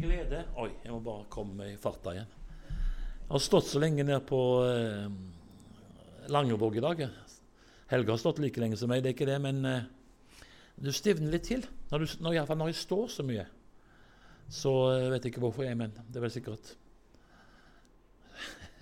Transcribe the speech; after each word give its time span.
glede 0.00 0.44
Oi, 0.60 0.70
jeg 0.84 0.92
må 0.92 1.00
bare 1.04 1.26
komme 1.32 1.68
i 1.72 1.78
farta 1.80 2.14
igjen. 2.14 2.30
Jeg 3.24 3.32
har 3.32 3.42
stått 3.42 3.68
så 3.70 3.80
lenge 3.82 4.04
nede 4.04 4.20
på 4.26 4.40
eh, 4.68 5.08
Langevåg 6.32 6.76
i 6.78 6.84
dag. 6.84 7.04
Helge 7.90 8.12
har 8.12 8.20
stått 8.20 8.40
like 8.42 8.60
lenge 8.60 8.78
som 8.80 8.90
meg, 8.92 9.02
det 9.04 9.12
er 9.12 9.16
ikke 9.16 9.28
det, 9.28 9.38
men 9.44 9.60
eh, 9.68 9.86
du 10.76 10.90
stivner 10.92 11.32
litt 11.32 11.46
til. 11.48 11.64
Når, 11.90 11.98
du, 12.04 12.06
når, 12.24 12.40
når 12.56 12.72
jeg 12.72 12.80
står 12.82 13.06
så 13.16 13.26
mye, 13.26 13.46
så 14.52 14.74
eh, 14.92 15.08
vet 15.14 15.24
jeg 15.24 15.34
ikke 15.34 15.44
hvorfor 15.46 15.66
jeg, 15.66 15.78
men 15.80 15.94
det 15.94 16.20
er 16.20 16.26
vel 16.26 16.34
sikkert 16.34 16.74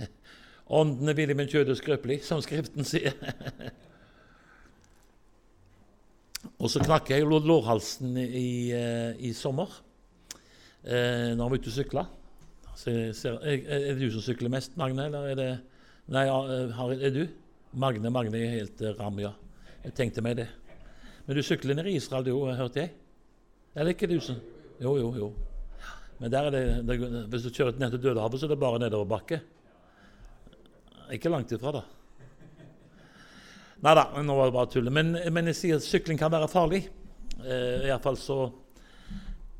Ånden 0.80 1.12
er 1.12 1.18
villig, 1.18 1.36
men 1.38 1.50
kjødet 1.50 1.78
skrøpelig, 1.78 2.22
som 2.26 2.42
Skriften 2.42 2.86
sier. 2.88 3.14
Og 6.62 6.70
så 6.70 6.82
knakk 6.82 7.10
jeg 7.12 7.26
lårhalsen 7.26 8.16
i, 8.18 8.72
eh, 8.74 9.12
i 9.22 9.32
sommer 9.36 9.70
eh, 10.84 11.32
når 11.36 11.36
vi 11.36 11.50
var 11.50 11.60
ute 11.60 11.72
og 11.72 11.76
sykla. 11.76 12.06
Er 12.86 13.92
det 13.92 14.00
du 14.00 14.08
som 14.14 14.24
sykler 14.24 14.52
mest, 14.52 14.76
Magne? 14.80 15.06
Eller 15.06 15.30
er 15.32 15.38
det 15.38 15.50
Nei, 16.12 16.26
eh, 16.26 17.06
er 17.06 17.14
du? 17.14 17.22
Magne 17.72 18.10
Magne 18.10 18.40
er 18.40 18.58
helt 18.58 18.82
uh, 18.82 18.92
ram, 18.98 19.20
ja. 19.22 19.30
Jeg 19.84 19.94
tenkte 19.96 20.24
meg 20.24 20.36
det. 20.40 20.48
Men 21.26 21.38
du 21.38 21.42
sykler 21.46 21.78
ned 21.78 21.88
i 21.88 21.96
Israel, 21.96 22.26
du, 22.26 22.34
hørte 22.44 22.82
jeg? 22.82 22.92
Eller 23.74 23.94
ikke 23.94 24.10
du 24.10 24.18
som 24.20 24.36
Jo, 24.82 24.96
jo, 24.98 25.12
jo. 25.14 25.32
Men 26.18 26.30
der 26.30 26.48
er 26.48 26.54
det, 26.54 26.64
det, 26.86 26.96
hvis 27.30 27.46
du 27.46 27.50
kjører 27.50 27.78
ned 27.78 27.94
til 27.94 28.02
Dødehavet, 28.02 28.40
så 28.40 28.46
er 28.46 28.52
det 28.52 28.60
bare 28.60 28.78
nedoverbakke. 28.82 29.40
Ikke 31.14 31.30
langt 31.30 31.52
ifra, 31.54 31.72
da. 31.78 31.82
Nei 33.82 33.94
da, 33.98 34.04
nå 34.22 34.34
var 34.38 34.50
det 34.50 34.54
bare 34.54 34.70
tull. 34.70 34.90
Men, 34.94 35.16
men, 35.34 35.48
jeg 35.50 35.58
sier 35.58 35.80
at 35.80 35.86
sykling 35.86 36.18
kan 36.20 36.30
være 36.30 36.50
farlig. 36.50 36.84
Eh, 37.42 37.88
Iallfall 37.88 38.18
så 38.20 38.36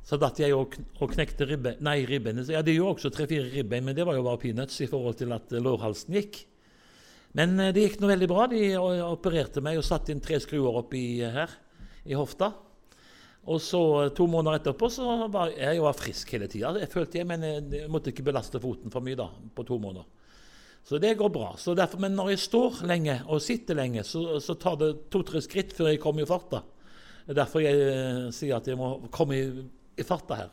så 0.03 0.19
datt 0.19 0.41
jeg 0.43 0.55
og, 0.57 0.75
og 0.99 1.13
knekte 1.13 1.47
ribbe, 1.47 1.77
nei, 1.85 2.01
ribben. 2.09 2.41
Ja, 2.51 2.63
det 2.67 2.75
jo 2.75 2.89
også 2.91 3.13
tre-fire 3.15 3.47
ribbein, 3.53 3.85
men 3.87 3.97
det 3.97 4.07
var 4.07 4.19
jo 4.19 4.25
bare 4.27 4.41
peanuts 4.43 4.81
i 4.83 4.89
forhold 4.91 5.21
til 5.21 5.35
at 5.35 5.55
lårhalsen 5.55 6.17
gikk. 6.19 6.41
Men 7.39 7.55
eh, 7.61 7.71
det 7.75 7.87
gikk 7.87 8.01
nå 8.03 8.11
veldig 8.11 8.29
bra. 8.31 8.49
De 8.51 8.65
opererte 9.07 9.63
meg 9.65 9.79
og 9.79 9.87
satte 9.87 10.13
inn 10.13 10.23
tre 10.25 10.41
skruer 10.43 10.83
oppi 10.83 11.05
her 11.23 11.55
i 12.09 12.19
hofta. 12.19 12.51
Og 13.43 13.59
så 13.63 13.83
to 14.15 14.29
måneder 14.31 14.61
etterpå 14.61 14.91
så 14.93 15.27
var 15.33 15.51
jeg, 15.51 15.77
jeg 15.79 15.83
var 15.83 15.97
frisk 15.99 16.35
hele 16.37 16.49
tida, 16.51 16.75
følte 16.91 17.19
jeg, 17.19 17.27
men 17.27 17.43
jeg 17.43 17.89
måtte 17.91 18.13
ikke 18.13 18.27
belaste 18.29 18.61
foten 18.63 18.93
for 18.93 19.03
mye 19.03 19.19
da, 19.19 19.27
på 19.55 19.65
to 19.67 19.81
måneder. 19.83 20.07
Så 20.87 20.99
det 21.03 21.17
går 21.19 21.31
bra. 21.31 21.53
Derfor, 21.79 21.99
men 22.03 22.15
når 22.19 22.33
jeg 22.33 22.43
står 22.43 22.83
lenge 22.91 23.21
og 23.31 23.43
sitter 23.43 23.79
lenge, 23.79 24.03
så, 24.07 24.41
så 24.43 24.55
tar 24.59 24.79
det 24.81 24.93
to-tre 25.15 25.43
skritt 25.43 25.75
før 25.75 25.93
jeg 25.93 26.03
kommer 26.03 26.23
i 26.23 26.31
farta. 26.31 26.63
Det 27.23 27.35
er 27.35 27.39
derfor 27.39 27.63
jeg 27.63 27.83
eh, 27.87 28.25
sier 28.35 28.59
at 28.59 28.67
jeg 28.67 28.79
må 28.79 28.97
komme 29.15 29.39
i, 29.39 29.45
i 29.97 30.07
farta 30.07 30.39
her. 30.43 30.53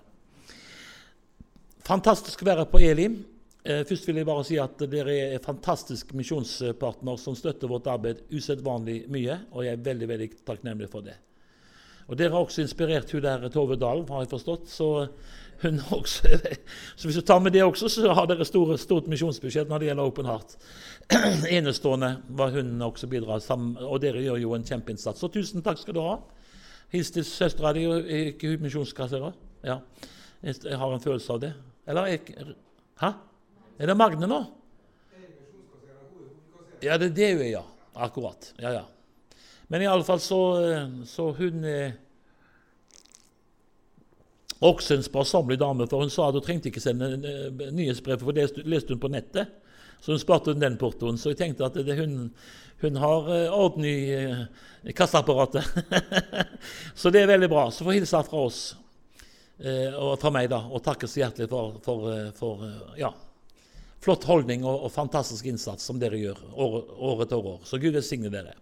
Fantastisk 1.88 2.44
å 2.44 2.50
være 2.50 2.68
på 2.70 2.82
Elim. 2.86 3.20
Eh, 3.64 3.82
først 3.88 4.08
vil 4.08 4.22
jeg 4.22 4.28
bare 4.28 4.44
si 4.48 4.60
at 4.62 4.84
dere 4.92 5.16
er 5.16 5.34
en 5.38 5.44
fantastisk 5.44 6.14
misjonspartner 6.16 7.18
som 7.20 7.36
støtter 7.36 7.72
vårt 7.72 7.90
arbeid 7.92 8.22
usedvanlig 8.32 9.02
mye, 9.12 9.42
og 9.52 9.66
jeg 9.66 9.76
er 9.76 9.90
veldig 9.90 10.10
veldig 10.14 10.30
takknemlig 10.48 10.90
for 10.92 11.06
det. 11.06 11.18
Og 12.10 12.18
Dere 12.18 12.34
har 12.34 12.42
også 12.42 12.64
inspirert 12.64 13.12
hun 13.14 13.22
der 13.22 13.44
Tove 13.54 13.76
Dahl, 13.78 14.02
har 14.10 14.24
jeg 14.24 14.32
forstått. 14.32 14.70
Så 14.74 14.88
også, 15.92 16.30
så 16.96 17.08
hvis 17.08 17.20
du 17.20 17.22
tar 17.22 17.42
med 17.44 17.54
det 17.54 17.62
også, 17.64 17.90
så 17.92 18.14
har 18.16 18.30
dere 18.30 18.48
store, 18.48 18.78
stort 18.80 19.10
misjonsbudsjett 19.12 19.70
når 19.70 19.80
det 19.80 19.90
gjelder 19.90 20.10
Open 20.10 20.30
Heart. 20.30 20.56
Enestående 21.58 22.16
hva 22.34 22.50
hun 22.54 22.82
også 22.82 23.10
bidrar 23.12 23.44
sammen, 23.44 23.76
og 23.78 24.00
dere 24.02 24.24
gjør 24.24 24.40
jo 24.42 24.56
en 24.56 24.66
kjempeinnsats. 24.66 25.20
Så 25.20 25.30
tusen 25.34 25.66
takk 25.66 25.82
skal 25.82 25.98
du 25.98 26.02
ha. 26.06 26.16
Hils 26.90 27.12
til 27.14 27.26
søstera 27.26 27.74
di, 27.74 27.84
ikke 28.32 28.56
hun 28.58 28.70
da? 28.70 29.32
Ja. 29.64 29.80
Jeg 30.42 30.78
har 30.78 30.94
en 30.94 31.04
følelse 31.04 31.34
av 31.34 31.42
det. 31.44 31.54
Eller 31.88 32.06
jeg, 32.06 32.56
Hæ? 33.02 33.12
Er 33.80 33.86
det 33.86 33.98
Magne 33.98 34.28
nå? 34.28 34.40
Ja, 36.84 36.98
det 36.98 37.12
er 37.12 37.16
det 37.16 37.34
hun 37.34 37.44
er, 37.44 37.52
ja. 37.52 37.64
Akkurat. 37.96 38.54
Ja, 38.60 38.72
ja. 38.72 38.84
Men 39.68 39.82
i 39.82 39.90
alle 39.90 40.04
fall 40.04 40.20
så, 40.20 40.40
så 41.06 41.32
hun 41.38 41.64
er 41.68 41.92
også 44.60 44.96
en 44.96 45.04
sparsommelig 45.04 45.60
dame, 45.60 45.88
for 45.88 46.04
hun 46.04 46.12
sa 46.12 46.28
at 46.28 46.36
hun 46.36 46.44
trengte 46.44 46.72
ikke 46.72 46.84
sende 46.84 47.14
eh, 47.16 47.72
nyhetsbrev, 47.76 48.20
for 48.20 48.36
det 48.36 48.50
leste 48.66 48.96
hun 48.96 49.02
på 49.04 49.12
nettet. 49.12 49.52
Så 50.02 50.12
hun 50.12 50.20
sparte 50.20 50.54
den 50.54 50.78
portoen. 50.80 51.18
Så 51.18 51.34
jeg 51.34 51.40
tenkte 51.42 51.68
at 51.68 51.76
det, 51.76 51.96
hun, 52.00 52.30
hun, 52.82 53.00
har 53.02 53.28
uh, 53.28 53.56
orden 53.60 53.86
i 53.86 53.98
uh, 54.16 54.94
kasseapparatet. 54.96 55.66
så 57.00 57.12
det 57.12 57.24
er 57.24 57.34
veldig 57.34 57.50
bra. 57.52 57.68
Så 57.72 57.88
få 57.88 57.96
hilse 57.98 58.24
fra 58.28 58.44
oss 58.48 58.62
uh, 59.66 59.98
og 60.00 60.16
fra 60.22 60.32
meg, 60.34 60.50
da, 60.52 60.64
og 60.70 60.84
takke 60.86 61.10
så 61.10 61.26
hjertelig 61.26 61.50
for, 61.52 61.82
for, 61.84 62.08
for 62.40 62.64
ja, 63.00 63.12
flott 64.00 64.24
holdning 64.30 64.64
og, 64.64 64.88
og, 64.88 64.94
fantastisk 64.96 65.52
innsats 65.52 65.84
som 65.84 66.00
dere 66.00 66.22
gjør 66.22 66.40
år, 66.56 66.80
år 67.12 67.26
etter 67.28 67.52
år. 67.54 67.62
Så 67.68 67.82
Gud 67.82 67.98
velsigne 67.98 68.32
dere. 68.32 68.56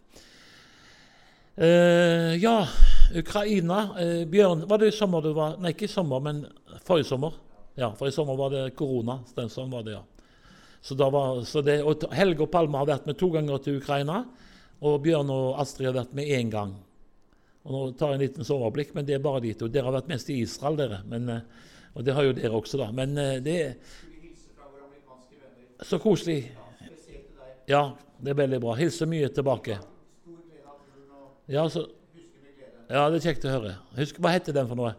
ja, 2.38 2.68
Ukraina 3.18 3.80
Uh, 3.98 4.26
Bjørn, 4.30 4.68
Var 4.70 4.78
det 4.78 4.92
i 4.92 4.94
sommer 4.94 5.24
du 5.26 5.32
var 5.34 5.56
Nei, 5.58 5.72
ikke 5.74 5.88
i 5.88 5.90
sommer, 5.90 6.22
men 6.22 6.44
forrige 6.86 7.10
sommer. 7.10 7.34
Ja, 7.78 7.90
for 7.98 8.10
i 8.10 8.14
sommer 8.14 8.38
var 8.38 8.54
det 8.54 8.76
korona. 8.78 9.20
Sånn 9.50 9.72
var 9.74 9.86
det, 9.86 9.96
ja. 9.98 10.04
Så, 10.82 10.96
var, 10.96 11.42
så 11.44 11.62
det, 11.66 11.80
og 11.84 12.06
Helge 12.16 12.46
og 12.46 12.52
Palme 12.54 12.80
har 12.80 12.90
vært 12.90 13.08
med 13.10 13.18
to 13.20 13.30
ganger 13.34 13.64
til 13.64 13.80
Ukraina. 13.82 14.22
Og 14.86 15.00
Bjørn 15.04 15.32
og 15.34 15.58
Astrid 15.62 15.90
har 15.90 15.98
vært 15.98 16.14
med 16.18 16.30
én 16.38 16.52
gang. 16.54 16.76
Og 17.68 17.74
nå 17.74 17.80
tar 18.00 18.14
jeg 18.14 18.20
en 18.20 18.24
liten 18.24 18.52
overblikk, 18.56 18.94
men 18.96 19.08
det 19.08 19.18
er 19.18 19.24
bare 19.24 19.42
de 19.44 19.52
to. 19.58 19.68
Dere 19.72 19.90
har 19.90 19.98
vært 19.98 20.12
mest 20.12 20.30
i 20.32 20.38
Israel, 20.44 20.78
dere. 20.80 21.02
Men, 21.10 21.28
eh, 21.34 21.74
og 21.98 22.06
det 22.06 22.14
har 22.16 22.28
jo 22.28 22.36
dere 22.38 22.56
også, 22.56 22.80
da. 22.80 22.92
Men 22.96 23.18
eh, 23.18 23.40
det 23.44 23.58
er 23.64 23.74
Så 25.86 26.00
koselig. 26.02 26.40
Ja, 27.70 27.92
det 28.18 28.32
er 28.32 28.40
veldig 28.40 28.60
bra. 28.64 28.74
Hilser 28.80 29.06
mye 29.06 29.28
tilbake. 29.30 29.76
Ja, 31.48 31.68
så 31.70 31.84
ja, 32.88 33.04
det 33.12 33.20
er 33.20 33.26
kjekt 33.28 33.46
å 33.46 33.52
høre. 33.52 33.76
Husk, 33.98 34.18
Hva 34.24 34.32
heter 34.32 34.56
den 34.56 34.70
for 34.70 34.80
noe? 34.80 34.94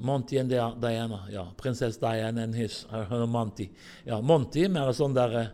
Monty 0.00 0.38
and 0.40 0.50
Diana. 0.50 1.24
Ja, 1.32 1.46
Prinsesse 1.56 2.00
Diana 2.00 2.42
and 2.42 2.54
his 2.54 2.86
uh, 2.92 3.26
Monty. 3.26 3.70
Ja, 4.04 4.20
Monty 4.20 4.66
mer 4.68 4.92
sånn 4.96 5.16
der 5.16 5.36
uh, 5.36 5.48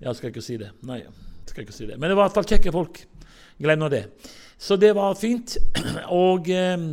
Ja, 0.00 0.14
skal 0.16 0.32
ikke 0.32 0.44
si 0.44 0.56
det. 0.56 0.70
Nei, 0.88 1.02
skal 1.50 1.66
ikke 1.66 1.76
si 1.76 1.88
det. 1.88 1.98
Men 2.00 2.08
det 2.08 2.16
var 2.16 2.24
i 2.24 2.30
hvert 2.30 2.38
fall 2.38 2.48
kjekke 2.48 2.72
folk. 2.72 3.02
Glem 3.60 3.82
nå 3.82 3.90
det. 3.92 4.06
Så 4.60 4.78
det 4.80 4.94
var 4.96 5.18
fint. 5.20 5.58
Og 6.24 6.48
um, 6.48 6.88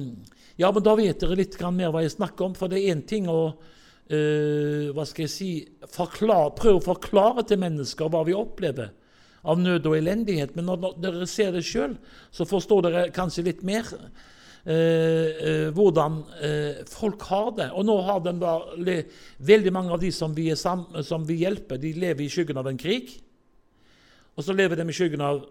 Ja, 0.59 0.71
men 0.73 0.83
da 0.83 0.95
vet 0.97 1.21
dere 1.21 1.37
litt 1.39 1.55
mer 1.71 1.93
hva 1.93 2.03
jeg 2.03 2.17
snakker 2.17 2.49
om. 2.49 2.55
For 2.57 2.71
det 2.71 2.81
er 2.81 2.95
én 2.95 3.05
ting 3.07 3.29
å 3.31 3.39
uh, 3.55 4.85
Hva 4.91 5.07
skal 5.07 5.27
jeg 5.27 5.33
si 5.33 5.51
Prøve 5.87 6.77
å 6.77 6.83
forklare 6.83 7.47
til 7.47 7.61
mennesker 7.63 8.11
hva 8.11 8.25
vi 8.27 8.35
opplever 8.35 8.91
av 9.47 9.59
nød 9.61 9.87
og 9.87 9.97
elendighet. 9.97 10.55
Men 10.57 10.67
når 10.67 10.97
dere 10.99 11.27
ser 11.29 11.53
det 11.55 11.63
sjøl, 11.67 11.95
så 12.31 12.47
forstår 12.47 12.87
dere 12.87 13.05
kanskje 13.15 13.47
litt 13.47 13.63
mer 13.67 13.87
eh, 14.67 15.27
eh, 15.47 15.67
hvordan 15.75 16.17
eh, 16.43 16.81
folk 16.91 17.23
har 17.29 17.51
det. 17.57 17.67
Og 17.73 17.87
nå 17.87 17.95
har 18.07 18.23
den 18.25 18.41
da, 18.41 18.57
veldig 19.39 19.73
mange 19.73 19.93
av 19.95 20.01
de 20.03 20.11
som 20.13 20.35
vi, 20.35 20.49
sammen, 20.59 21.03
som 21.07 21.25
vi, 21.27 21.41
hjelper, 21.45 21.79
de 21.81 21.93
lever 21.95 22.25
i 22.25 22.31
skyggen 22.31 22.59
av 22.59 22.69
en 22.69 22.79
krig. 22.79 23.15
Og 24.37 24.45
så 24.45 24.55
lever 24.55 24.77
de 24.77 24.87
i 24.89 24.95
skyggen 24.95 25.23
av 25.23 25.45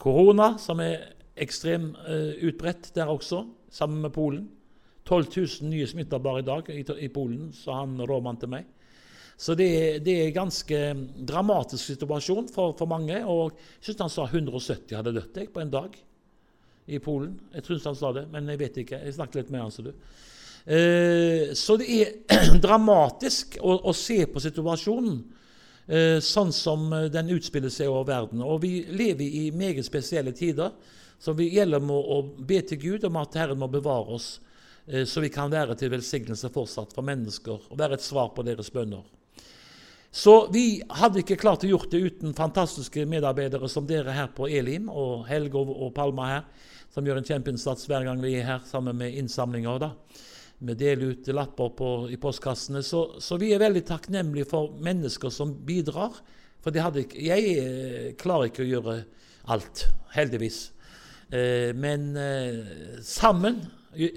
korona, 0.00 0.54
som 0.58 0.80
er 0.82 1.12
ekstremt 1.40 1.98
eh, 2.08 2.46
utbredt 2.48 2.92
der 2.96 3.12
også, 3.12 3.44
sammen 3.74 4.04
med 4.04 4.14
Polen. 4.14 4.46
12 5.04 5.26
000 5.36 5.68
nye 5.68 5.86
smitta 5.86 6.16
bare 6.22 6.40
i 6.40 6.46
dag 6.46 6.68
i, 6.72 6.80
i 7.04 7.10
Polen, 7.12 7.50
sa 7.52 7.82
han 7.82 7.98
rådmannen 8.00 8.40
til 8.40 8.52
meg. 8.54 8.70
Så 9.36 9.56
det, 9.58 9.68
det 10.06 10.14
er 10.14 10.28
en 10.28 10.36
ganske 10.36 10.80
dramatisk 11.26 11.90
situasjon 11.90 12.46
for, 12.54 12.72
for 12.78 12.88
mange. 12.88 13.18
Og 13.26 13.52
jeg 13.52 13.90
syns 13.90 14.04
han 14.06 14.12
sa 14.14 14.28
170 14.30 14.94
hadde 14.96 15.12
dødd 15.18 15.40
på 15.52 15.60
en 15.60 15.72
dag 15.74 15.98
i 16.86 17.00
Polen. 17.02 17.36
Jeg 17.54 17.64
syns 17.66 17.88
han 17.88 17.98
sa 17.98 18.12
det, 18.16 18.26
men 18.32 18.48
jeg 18.52 18.60
vet 18.60 18.80
ikke. 18.84 19.00
Jeg 19.04 19.16
snakket 19.16 19.42
litt 19.42 19.52
med 19.54 19.64
han, 19.64 19.72
så 19.74 19.84
du. 19.86 19.92
Eh, 20.64 21.52
så 21.56 21.76
det 21.80 21.88
er 21.92 22.58
dramatisk 22.66 23.58
å, 23.60 23.78
å 23.88 23.96
se 23.96 24.22
på 24.30 24.40
situasjonen 24.40 25.18
eh, 25.86 26.18
sånn 26.24 26.52
som 26.56 26.88
den 27.12 27.32
utspiller 27.36 27.72
seg 27.72 27.92
over 27.92 28.08
verden. 28.12 28.44
Og 28.44 28.62
vi 28.64 28.78
lever 28.88 29.24
i 29.24 29.48
meget 29.56 29.86
spesielle 29.86 30.32
tider, 30.36 30.72
så 31.20 31.32
vi 31.32 31.50
gjelder 31.54 31.80
med 31.80 31.96
å 31.96 32.22
be 32.44 32.60
til 32.66 32.80
Gud 32.80 33.04
om 33.08 33.20
at 33.20 33.36
Herren 33.38 33.60
må 33.60 33.68
bevare 33.72 34.16
oss, 34.16 34.38
eh, 34.86 35.04
så 35.08 35.22
vi 35.24 35.32
kan 35.32 35.52
være 35.52 35.76
til 35.80 35.92
velsignelse 35.92 36.52
fortsatt 36.52 36.92
for 36.96 37.06
mennesker 37.06 37.68
og 37.70 37.78
være 37.80 37.98
et 37.98 38.04
svar 38.04 38.32
på 38.36 38.44
deres 38.46 38.72
bønner. 38.72 39.04
Så 40.14 40.46
vi 40.54 40.78
hadde 40.94 41.24
ikke 41.24 41.40
klart 41.40 41.64
å 41.66 41.68
gjort 41.72 41.90
det 41.90 41.98
uten 42.04 42.36
fantastiske 42.38 43.02
medarbeidere 43.10 43.66
som 43.68 43.86
dere 43.86 44.12
her 44.14 44.28
på 44.36 44.46
Elim, 44.46 44.86
og 44.86 45.24
Helge 45.26 45.58
og 45.58 45.88
Palma 45.96 46.28
her, 46.28 46.44
som 46.94 47.06
gjør 47.06 47.18
en 47.18 47.26
kjempeinnsats 47.26 47.88
hver 47.90 48.06
gang 48.06 48.20
vi 48.22 48.36
er 48.38 48.46
her 48.46 48.66
sammen 48.68 48.96
med 49.00 49.16
innsamlinger. 49.18 49.80
da. 49.82 49.90
Vi 50.64 50.76
deler 50.78 51.10
ut 51.10 51.30
lapper 51.34 51.72
på, 51.74 51.88
i 52.14 52.18
postkassene. 52.20 52.84
Så, 52.86 53.18
så, 53.20 53.38
vi 53.40 53.50
er 53.52 53.62
veldig 53.62 53.82
takknemlige 53.88 54.46
for 54.52 54.76
mennesker 54.84 55.32
som 55.34 55.56
bidrar. 55.66 56.20
For 56.62 56.78
hadde, 56.80 57.04
jeg 57.18 57.56
eh, 57.58 58.12
klarer 58.20 58.48
ikke 58.48 58.62
å 58.64 58.70
gjøre 58.70 58.94
alt, 59.52 59.88
heldigvis. 60.14 60.60
Eh, 61.34 61.74
men 61.76 62.14
eh, 62.16 63.02
sammen 63.04 63.58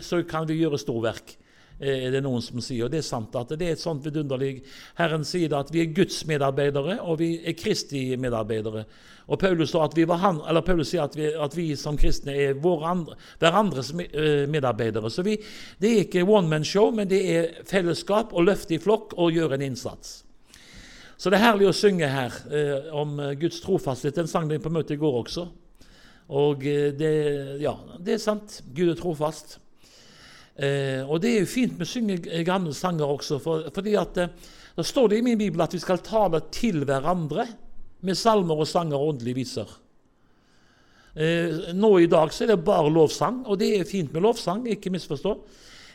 så 0.03 0.21
kan 0.29 0.47
vi 0.49 0.61
gjøre 0.61 0.79
storverk. 0.81 1.35
Er 1.79 2.11
det 2.13 2.23
noen 2.25 2.41
som 2.41 2.61
sier. 2.63 2.85
Og 2.85 2.93
det 2.93 3.01
er 3.01 3.05
sant 3.05 3.35
at 3.37 3.51
det 3.53 3.67
er 3.67 3.75
et 3.75 3.81
sånt 3.81 4.05
vidunderlig 4.05 4.63
Herren 4.97 5.25
sier 5.27 5.53
at 5.57 5.69
vi 5.73 5.83
er 5.83 5.93
Guds 5.93 6.23
medarbeidere, 6.29 6.99
og 7.03 7.19
vi 7.21 7.35
er 7.45 7.57
Kristi 7.57 8.09
medarbeidere. 8.17 8.85
Og 9.27 9.39
Paulus, 9.39 9.73
han, 9.75 10.39
Paulus 10.63 10.93
sier 10.93 11.03
at 11.03 11.17
vi, 11.17 11.27
at 11.27 11.55
vi, 11.57 11.67
som 11.75 11.97
kristne 11.99 12.31
er 12.31 12.55
andre, 12.87 13.17
hverandres 13.39 13.91
eh, 13.91 14.47
medarbeidere. 14.47 15.11
Så 15.11 15.25
vi, 15.27 15.35
det 15.81 15.91
er 15.91 16.05
ikke 16.05 16.23
one 16.23 16.47
man 16.47 16.63
show, 16.63 16.91
men 16.91 17.09
det 17.09 17.19
er 17.35 17.51
fellesskap 17.67 18.33
og 18.33 18.47
løfte 18.47 18.77
i 18.77 18.79
flokk 18.79 19.17
og 19.17 19.35
gjøre 19.35 19.59
en 19.59 19.67
innsats. 19.67 20.23
Så 21.17 21.29
det 21.29 21.39
er 21.39 21.47
herlig 21.49 21.67
å 21.67 21.75
synge 21.75 22.07
her 22.07 22.33
eh, 22.53 22.89
om 22.95 23.17
Guds 23.41 23.59
trofasthet. 23.61 24.15
Den 24.15 24.31
sang 24.31 24.47
de 24.47 24.61
på 24.63 24.71
møtet 24.71 24.95
i 24.95 25.01
går 25.01 25.21
også. 25.25 25.47
Og 26.27 26.65
eh, 26.67 26.91
det, 26.95 27.13
ja, 27.63 27.75
det 27.99 28.15
er 28.15 28.23
sant. 28.23 28.61
Gud 28.75 28.91
er 28.91 28.99
trofast. 28.99 29.57
Eh, 30.57 31.03
og 31.05 31.21
det 31.21 31.33
er 31.35 31.43
jo 31.43 31.49
fint 31.51 31.75
med 31.77 31.85
å 31.85 31.89
synge 31.89 32.43
gamle 32.45 32.73
sanger 32.73 33.11
også, 33.13 33.37
for, 33.41 33.67
fordi 33.73 33.93
at 33.99 34.17
eh, 34.23 34.31
da 34.77 34.85
står 34.85 35.11
det 35.11 35.19
i 35.19 35.25
min 35.25 35.37
bibel 35.37 35.61
at 35.61 35.75
vi 35.75 35.81
skal 35.81 36.01
tale 36.05 36.41
til 36.53 36.81
hverandre 36.85 37.45
med 38.05 38.17
salmer 38.17 38.63
og 38.63 38.69
sanger 38.69 38.97
og 38.97 39.13
åndelige 39.13 39.37
viser. 39.37 39.75
Eh, 41.17 41.73
nå 41.77 41.91
i 42.01 42.09
dag 42.09 42.33
så 42.33 42.45
er 42.45 42.55
det 42.55 42.65
bare 42.65 42.89
lovsang, 42.93 43.43
og 43.45 43.57
det 43.61 43.71
er 43.77 43.89
fint 43.89 44.13
med 44.13 44.25
lovsang, 44.25 44.65
ikke 44.73 44.93
misforstå. 44.93 45.33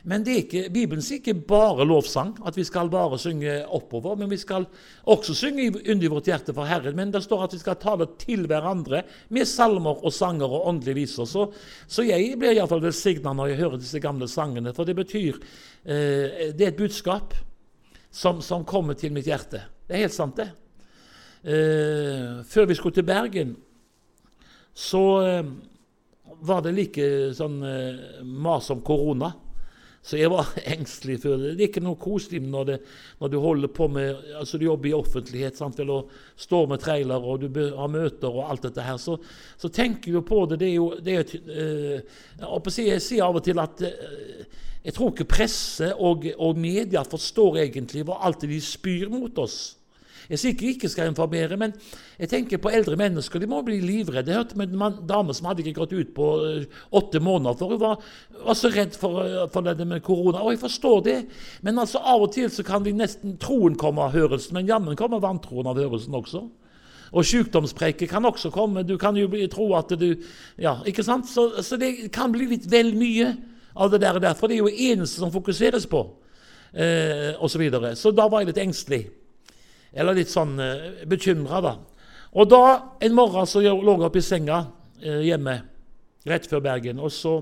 Men 0.02 0.24
ikke, 0.26 0.64
Bibelen 0.74 1.02
sier 1.04 1.20
ikke 1.20 1.36
bare 1.46 1.84
lovsang, 1.86 2.32
at 2.46 2.56
vi 2.58 2.64
skal 2.66 2.88
bare 2.90 3.20
synge 3.22 3.60
oppover. 3.70 4.16
Men 4.18 4.30
vi 4.32 4.38
skal 4.40 4.66
også 5.06 5.34
synge 5.38 5.68
under 5.78 6.10
vårt 6.10 6.30
hjerte 6.30 6.54
for 6.56 6.66
Herren. 6.66 6.96
Men 6.98 7.12
det 7.14 7.22
står 7.22 7.44
at 7.44 7.54
vi 7.54 7.60
skal 7.62 7.78
tale 7.78 8.08
til 8.18 8.48
hverandre 8.50 9.04
med 9.30 9.46
salmer 9.46 10.02
og 10.02 10.14
sanger 10.14 10.50
og 10.50 10.66
åndelige 10.72 10.98
viser. 11.04 11.28
Så, 11.30 11.46
så 11.86 12.06
jeg 12.06 12.34
blir 12.40 12.56
iallfall 12.56 12.82
velsigna 12.82 13.34
når 13.36 13.52
jeg 13.52 13.60
hører 13.62 13.82
disse 13.82 14.02
gamle 14.02 14.26
sangene, 14.30 14.74
for 14.74 14.88
det 14.88 14.98
betyr 14.98 15.38
eh, 15.38 16.50
Det 16.50 16.66
er 16.66 16.72
et 16.72 16.82
budskap 16.82 17.36
som, 18.10 18.42
som 18.42 18.66
kommer 18.66 18.98
til 18.98 19.14
mitt 19.14 19.30
hjerte. 19.30 19.62
Det 19.86 19.96
er 19.96 20.06
helt 20.08 20.18
sant, 20.18 20.42
det. 20.42 20.50
Eh, 21.42 22.42
før 22.46 22.66
vi 22.66 22.74
skulle 22.78 22.94
til 22.98 23.06
Bergen, 23.06 23.54
så 24.74 25.04
eh, 25.22 25.46
var 26.42 26.62
det 26.62 26.74
like 26.74 27.06
sånn 27.38 27.62
eh, 27.66 28.20
mas 28.26 28.70
om 28.74 28.82
korona. 28.82 29.32
Så 30.02 30.18
jeg 30.18 30.32
var 30.32 30.48
engstelig 30.74 31.20
for 31.22 31.38
det. 31.38 31.54
Det 31.56 31.64
er 31.64 31.70
ikke 31.70 31.84
noe 31.84 32.00
koselig 32.00 32.42
når, 32.42 32.64
det, 32.72 32.78
når 33.22 33.32
du 33.32 33.38
holder 33.42 33.70
på 33.74 33.86
med 33.92 34.34
altså 34.40 34.58
du 34.58 34.66
jobber 34.66 34.90
i 34.90 34.96
offentlighet 34.96 35.60
sant, 35.60 35.78
eller 35.82 36.10
står 36.36 36.66
med 36.72 36.82
trailer 36.82 37.22
og 37.22 37.44
du 37.44 37.60
har 37.78 37.92
møter 37.92 38.28
og 38.30 38.50
alt 38.50 38.66
dette 38.66 38.86
her. 38.86 38.98
Så, 38.98 39.16
så 39.56 39.70
tenker 39.70 40.18
du 40.18 40.24
på 40.26 40.42
det. 40.50 40.58
Det 40.62 40.72
er 40.72 40.74
jo 40.74 40.88
det 40.98 41.16
er, 41.20 41.36
uh, 42.42 42.72
Jeg 42.82 43.02
sier 43.04 43.28
av 43.28 43.38
og 43.38 43.46
til 43.46 43.62
at 43.62 43.84
øh, 43.86 44.44
jeg 44.82 44.94
tror 44.96 45.12
ikke 45.12 45.28
presse 45.30 45.92
og, 45.94 46.26
og 46.42 46.58
media 46.58 47.04
forstår 47.06 47.60
egentlig 47.62 48.02
hva 48.08 48.18
alt 48.26 48.42
de 48.42 48.58
spyr 48.60 49.06
mot 49.12 49.38
oss. 49.38 49.76
Jeg 50.30 50.40
sier 50.40 50.54
ikke 50.54 50.70
ikke 50.72 50.90
skal 50.92 51.10
informere, 51.10 51.56
men 51.58 51.74
jeg 52.18 52.30
tenker 52.30 52.60
på 52.62 52.70
eldre 52.74 52.96
mennesker. 53.00 53.42
De 53.42 53.48
må 53.50 53.62
bli 53.66 53.80
livredde. 53.82 54.30
Jeg 54.30 54.38
hørte 54.38 54.56
om 54.58 54.64
en 54.64 54.98
dame 55.08 55.34
som 55.34 55.48
hadde 55.50 55.64
ikke 55.64 55.80
gått 55.80 55.94
ut 55.96 56.14
på 56.16 56.28
uh, 56.42 56.80
åtte 56.98 57.22
måneder, 57.22 57.58
for 57.58 57.74
hun 57.74 57.82
var, 57.82 58.08
var 58.46 58.58
så 58.58 58.70
redd 58.72 58.96
for, 58.98 59.20
uh, 59.22 59.44
for, 59.52 59.66
det 59.66 59.86
med 59.88 60.04
korona. 60.06 60.42
Og 60.44 60.54
jeg 60.54 60.62
forstår 60.62 61.04
det, 61.08 61.18
men 61.66 61.78
altså 61.82 62.02
av 62.02 62.26
og 62.26 62.32
til 62.36 62.50
så 62.52 62.64
kan 62.66 62.84
vi 62.86 62.94
nesten 62.96 63.38
troen 63.42 63.78
komme 63.80 64.06
av 64.06 64.16
hørelsen, 64.16 64.56
men 64.58 64.70
jammen 64.70 64.98
kommer 64.98 65.22
vantroen 65.22 65.70
av 65.70 65.80
hørelsen 65.80 66.18
også. 66.18 66.46
Og 67.12 67.26
sykdomspreiket 67.28 68.08
kan 68.08 68.24
også 68.24 68.50
komme. 68.50 68.86
Du 68.88 68.96
kan 69.00 69.16
jo 69.16 69.28
tro 69.52 69.72
at 69.76 69.92
du 70.00 70.14
Ja, 70.58 70.78
ikke 70.86 71.04
sant? 71.04 71.28
Så, 71.28 71.62
så 71.62 71.76
det 71.76 72.12
kan 72.12 72.32
bli 72.32 72.48
litt 72.54 72.70
vel 72.70 72.94
mye 72.96 73.34
av 73.76 73.92
det 73.92 74.00
der, 74.00 74.34
for 74.36 74.48
det 74.48 74.56
er 74.56 74.64
jo 74.64 74.92
eneste 74.92 75.20
som 75.20 75.32
fokuseres 75.32 75.86
på. 75.86 76.06
Eh, 76.72 77.36
og 77.36 77.50
så, 77.50 77.58
videre. 77.60 77.96
så 77.96 78.10
da 78.16 78.28
var 78.28 78.40
jeg 78.40 78.52
litt 78.52 78.62
engstelig. 78.62 79.02
Eller 79.92 80.16
litt 80.16 80.32
sånn 80.32 80.56
eh, 80.62 81.02
bekymra, 81.08 81.60
da. 81.64 81.72
Og 82.32 82.48
da, 82.48 82.62
en 83.04 83.16
morgen 83.16 83.48
så 83.48 83.60
lå 83.60 83.74
jeg 83.76 84.06
oppe 84.08 84.22
i 84.22 84.24
senga 84.24 84.62
eh, 85.02 85.20
hjemme 85.28 85.58
rett 86.28 86.46
før 86.48 86.62
Bergen. 86.64 87.00
Og 87.02 87.12
så, 87.12 87.34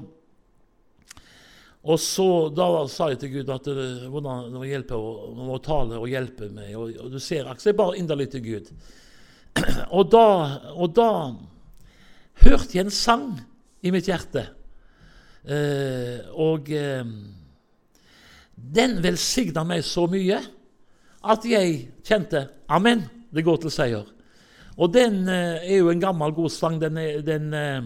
og 1.80 2.00
så 2.02 2.30
da 2.54 2.68
sa 2.90 3.10
jeg 3.12 3.20
til 3.22 3.34
Gud 3.38 3.52
at 3.54 3.68
uh, 3.70 4.08
hvordan 4.10 4.50
må 4.56 4.64
hjelpe, 4.66 4.98
og, 4.98 5.36
må 5.38 5.60
tale 5.62 6.00
og 6.00 6.10
hjelpe 6.10 6.50
meg. 6.52 6.74
Og, 6.74 6.96
og 7.04 7.14
du 7.14 7.20
ser, 7.22 7.46
jeg 7.46 7.78
bare 7.78 8.00
inderlig 8.00 8.30
til 8.34 8.44
Gud. 8.44 8.72
og, 9.96 10.10
da, 10.10 10.26
og 10.74 10.96
da 10.96 11.10
hørte 12.42 12.74
jeg 12.74 12.86
en 12.86 12.94
sang 12.94 13.28
i 13.86 13.92
mitt 13.94 14.10
hjerte. 14.10 14.48
Eh, 15.40 16.18
og 16.36 16.68
eh, 16.74 17.04
den 18.60 18.98
velsigna 19.00 19.64
meg 19.64 19.86
så 19.88 20.04
mye 20.10 20.40
at 21.20 21.44
jeg 21.44 21.88
kjente 22.06 22.46
Amen, 22.70 23.04
det 23.34 23.44
går 23.44 23.60
til 23.64 23.72
seier. 23.74 24.06
Og 24.80 24.92
den 24.94 25.26
eh, 25.28 25.72
er 25.74 25.80
jo 25.80 25.90
en 25.90 26.00
gammel, 26.00 26.32
god 26.32 26.52
sang. 26.54 26.78
Den, 26.80 26.96
den, 27.26 27.50
eh, 27.54 27.82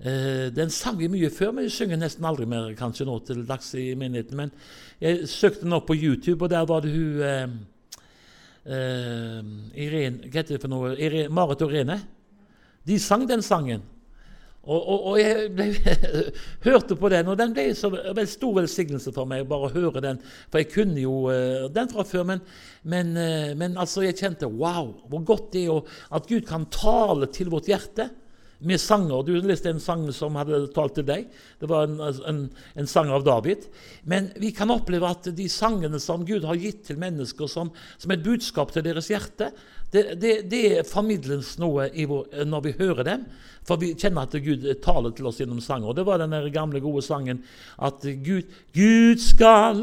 eh, 0.00 0.48
den, 0.52 0.70
sang 0.70 0.98
vi 0.98 1.08
mye 1.08 1.30
før, 1.32 1.54
men 1.54 1.68
vi 1.68 1.72
synger 1.72 2.00
nesten 2.00 2.26
aldri 2.28 2.48
mer 2.50 2.74
kanskje 2.78 3.06
nå 3.08 3.20
til 3.24 3.44
dags 3.48 3.70
i 3.78 3.92
menigheten. 3.96 4.36
Men 4.36 4.52
jeg 5.00 5.28
søkte 5.30 5.64
den 5.64 5.78
opp 5.78 5.86
på 5.88 5.96
YouTube, 5.96 6.44
og 6.44 6.50
der 6.52 6.66
var 6.68 6.84
det 6.84 6.92
hun 6.92 7.22
eh, 7.22 7.56
eh, 8.66 9.40
Irene, 9.86 10.28
Hva 10.28 10.42
heter 10.42 10.56
det 10.56 10.62
for 10.66 10.74
noe? 10.74 10.92
Irene, 10.98 11.32
Marit 11.32 11.64
og 11.64 11.72
Irene. 11.72 12.00
De 12.84 12.98
sang 13.00 13.24
den 13.30 13.42
sangen. 13.42 13.86
Og, 14.64 14.80
og, 14.80 15.06
og, 15.10 15.18
jeg 15.20 15.50
ble, 15.52 15.68
hørte 16.68 16.96
på 16.96 17.10
den, 17.12 17.28
og 17.28 17.38
den 17.40 17.52
ble 17.56 17.66
så 17.76 17.90
en 17.92 18.30
stor 18.30 18.58
velsignelse 18.62 19.12
for 19.12 19.28
meg 19.28 19.44
bare 19.50 19.68
å 19.68 19.74
høre 19.74 20.02
den. 20.04 20.20
For 20.48 20.62
jeg 20.62 20.72
kunne 20.72 21.04
jo 21.04 21.26
uh, 21.28 21.68
den 21.74 21.90
fra 21.92 22.06
før, 22.08 22.26
men, 22.32 22.42
men, 22.88 23.12
uh, 23.18 23.52
men, 23.60 23.76
altså 23.80 24.06
jeg 24.06 24.16
kjente 24.20 24.48
wow, 24.48 24.94
hvor 25.10 25.24
godt 25.28 25.52
det 25.56 25.66
er 25.68 25.96
at 26.16 26.28
Gud 26.30 26.48
kan 26.48 26.68
tale 26.72 27.28
til 27.34 27.52
vårt 27.52 27.68
hjerte 27.68 28.08
med 28.64 28.80
sanger. 28.80 29.24
Du 29.26 29.34
leste 29.44 29.70
en 29.70 29.82
sang 29.82 30.06
som 30.14 30.36
hadde 30.38 30.64
talt 30.74 30.96
til 30.96 31.06
deg. 31.08 31.28
Det 31.60 31.68
var 31.70 31.88
en, 31.88 31.98
en, 32.00 32.40
en, 32.74 32.88
sang 32.88 33.12
av 33.12 33.26
David. 33.26 33.66
Men 34.08 34.30
vi 34.40 34.52
kan 34.56 34.72
oppleve 34.72 35.10
at 35.10 35.28
de 35.36 35.48
sangene 35.52 36.00
som 36.02 36.24
Gud 36.26 36.46
har 36.48 36.60
gitt 36.60 36.84
til 36.88 37.00
mennesker 37.00 37.50
som, 37.50 37.72
som 38.00 38.14
et 38.14 38.24
budskap 38.24 38.72
til 38.74 38.86
deres 38.86 39.10
hjerte, 39.12 39.50
det, 39.94 40.04
det, 40.20 40.34
det 40.50 40.84
formidles 40.90 41.54
noe 41.62 41.88
vår, 41.94 42.44
når 42.44 42.64
vi 42.66 42.74
hører 42.80 43.06
dem. 43.06 43.24
For 43.64 43.80
vi 43.80 43.94
kjenner 43.96 44.26
at 44.26 44.34
Gud 44.44 44.66
taler 44.84 45.14
til 45.16 45.30
oss 45.30 45.38
gjennom 45.40 45.60
sanger. 45.64 45.88
Og 45.88 45.96
Det 45.96 46.04
var 46.06 46.20
den 46.20 46.34
gamle, 46.52 46.80
gode 46.84 47.02
sangen 47.02 47.44
at 47.80 48.04
Gud, 48.26 48.42
Gud 48.76 49.22
skal 49.24 49.80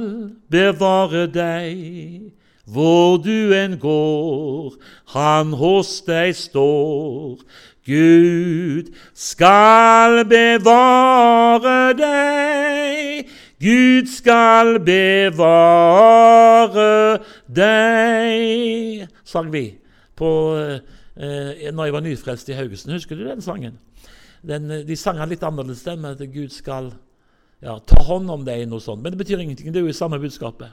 bevare 0.52 1.26
deg 1.32 2.32
hvor 2.72 3.18
du 3.20 3.52
enn 3.58 3.80
går, 3.82 4.78
han 5.16 5.54
hos 5.60 6.02
deg 6.06 6.36
står. 6.38 7.42
Gud 7.90 8.94
skal 9.18 10.22
bevare 10.30 11.94
deg. 11.98 13.28
Gud 13.62 14.08
skal 14.10 14.80
bevare 14.86 15.60
deg, 17.50 19.08
sang 19.26 19.52
vi 19.54 19.81
på, 20.22 20.32
eh, 21.18 21.72
når 21.74 21.88
jeg 21.88 21.96
var 21.96 22.06
nyfrelst 22.06 22.52
i 22.52 22.58
Haugesund. 22.58 22.94
Husker 22.96 23.18
du 23.18 23.26
den 23.26 23.42
sangen? 23.42 23.80
Den, 24.46 24.70
eh, 24.72 24.86
de 24.86 24.98
sang 24.98 25.22
litt 25.30 25.44
annerledes 25.44 25.82
stemme, 25.82 26.14
at 26.14 26.22
Gud 26.34 26.54
skal 26.54 26.94
ja, 27.62 27.80
ta 27.80 28.04
hånd 28.08 28.30
om 28.30 28.46
deg. 28.46 28.68
noe 28.70 28.82
sånt. 28.82 29.02
Men 29.02 29.14
det 29.14 29.22
betyr 29.22 29.42
ingenting. 29.42 29.72
Det 29.72 29.82
er 29.82 29.86
jo 29.86 29.94
i 29.94 29.98
samme 29.98 30.20
budskapet. 30.22 30.72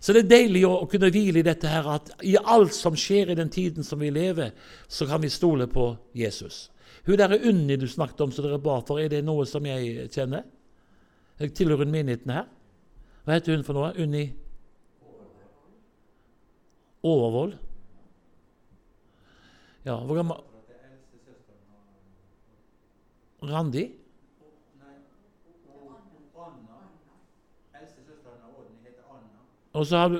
Så 0.00 0.14
det 0.16 0.24
er 0.24 0.32
deilig 0.32 0.64
å, 0.64 0.80
å 0.80 0.88
kunne 0.88 1.10
hvile 1.12 1.42
i 1.42 1.44
dette 1.44 1.68
her, 1.68 1.84
at 1.92 2.12
i 2.24 2.36
alt 2.40 2.72
som 2.72 2.96
skjer 2.96 3.30
i 3.30 3.36
den 3.36 3.50
tiden 3.52 3.84
som 3.84 4.00
vi 4.00 4.10
lever, 4.10 4.54
så 4.88 5.06
kan 5.06 5.20
vi 5.20 5.28
stole 5.28 5.66
på 5.68 5.92
Jesus. 6.16 6.70
Hun 7.04 7.18
der 7.20 7.34
er 7.36 7.48
Unni 7.48 7.76
du 7.76 7.86
snakket 7.88 8.20
om, 8.24 8.32
som 8.32 8.46
dere 8.46 8.60
ba 8.60 8.78
for, 8.80 9.00
er 9.00 9.12
det 9.12 9.20
noe 9.24 9.44
som 9.48 9.64
jeg 9.68 10.08
kjenner? 10.12 10.46
Jeg 11.40 11.52
tilhører 11.56 11.88
menigheten 11.88 12.32
her. 12.32 12.48
Hva 13.24 13.36
heter 13.36 13.56
hun 13.56 13.64
for 13.64 13.76
noe? 13.76 13.92
Unni 14.00 14.30
Overvold? 17.04 17.56
Ja, 19.84 19.96
hvor 20.04 20.14
gammel 20.14 20.36
Randi? 23.42 23.90
Og 29.72 29.86
så 29.86 29.96
har 29.96 30.08
du 30.08 30.18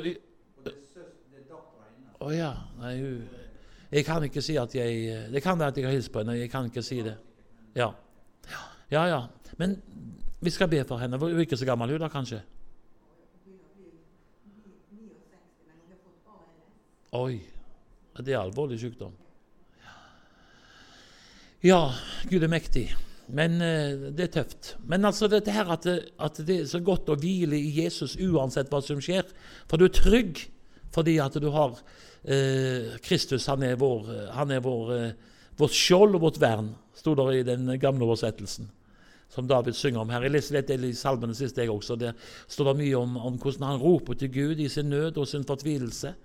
Å 2.21 2.27
oh, 2.29 2.33
ja. 2.37 2.53
Nei, 2.79 2.95
Jeg 3.91 4.05
kan 4.05 4.23
ikke 4.23 4.43
si 4.45 4.57
at 4.61 4.75
jeg 4.77 5.33
Det 5.33 5.43
kan 5.43 5.59
være 5.59 5.73
at 5.73 5.77
jeg 5.77 5.87
har 5.87 5.93
hilst 5.93 6.13
på 6.13 6.21
henne. 6.21 6.37
Jeg 6.37 6.51
kan 6.53 6.69
ikke 6.69 6.83
si 6.85 7.01
det. 7.03 7.17
Ja. 7.75 7.89
Ja, 8.91 9.05
ja. 9.09 9.21
Men 9.57 9.81
vi 10.41 10.51
skal 10.51 10.69
be 10.69 10.85
for 10.85 11.01
henne. 11.01 11.19
Hun 11.19 11.33
er 11.33 11.41
ikke 11.41 11.57
så 11.57 11.65
gammel, 11.65 11.91
hun 11.91 12.01
da, 12.01 12.09
kanskje? 12.09 12.43
Oi. 17.13 17.41
Det 18.21 18.35
er 18.35 18.39
alvorlig 18.39 18.81
sykdom. 18.81 19.17
Ja, 21.61 21.91
Gud 22.31 22.41
er 22.41 22.49
mektig. 22.49 22.87
Men 23.29 23.61
uh, 23.61 24.09
det 24.17 24.31
er 24.31 24.33
tøft. 24.39 24.75
Men 24.89 25.05
altså 25.05 25.29
dette 25.29 25.53
her 25.53 25.69
at 25.71 25.85
det, 25.85 25.99
at 26.17 26.41
det, 26.41 26.63
er 26.63 26.71
så 26.71 26.81
godt 26.81 27.11
å 27.13 27.19
hvile 27.21 27.59
i 27.59 27.75
Jesus 27.83 28.17
uansett 28.17 28.73
hva 28.73 28.81
som 28.85 29.03
skjer. 29.03 29.29
For 29.69 29.77
du 29.77 29.87
er 29.87 29.95
trygg 29.95 30.47
fordi 30.91 31.19
at 31.23 31.37
du 31.37 31.51
har 31.53 31.77
uh, 31.77 32.97
Kristus. 33.05 33.51
Han 33.53 33.67
er 33.67 33.77
vår, 33.79 34.09
han 34.39 34.57
er 34.57 34.65
vår, 34.65 34.95
uh, 34.97 35.37
vårt 35.61 35.77
skjold 35.77 36.17
og 36.17 36.25
vårt 36.25 36.41
vern, 36.41 36.73
sto 36.97 37.13
det 37.19 37.29
i 37.37 37.47
den 37.47 37.69
gamle 37.83 38.09
oversettelsen. 38.09 38.73
Som 39.31 39.47
David 39.47 39.77
synger 39.79 40.01
om 40.01 40.11
her. 40.11 40.25
Jeg 40.27 40.35
leser 40.35 40.57
litt 40.57 40.73
i 40.75 40.97
salmene 40.97 41.37
sist, 41.37 41.61
jeg 41.61 41.71
også. 41.71 41.95
Der 42.01 42.17
står 42.51 42.73
det 42.73 42.81
mye 42.81 42.97
om, 42.99 43.21
om 43.21 43.37
hvordan 43.39 43.69
han 43.69 43.85
roper 43.85 44.17
til 44.19 44.33
Gud 44.33 44.65
i 44.65 44.73
sin 44.73 44.89
nød 44.91 45.21
og 45.21 45.29
sin 45.29 45.45
fortvilelse. 45.47 46.17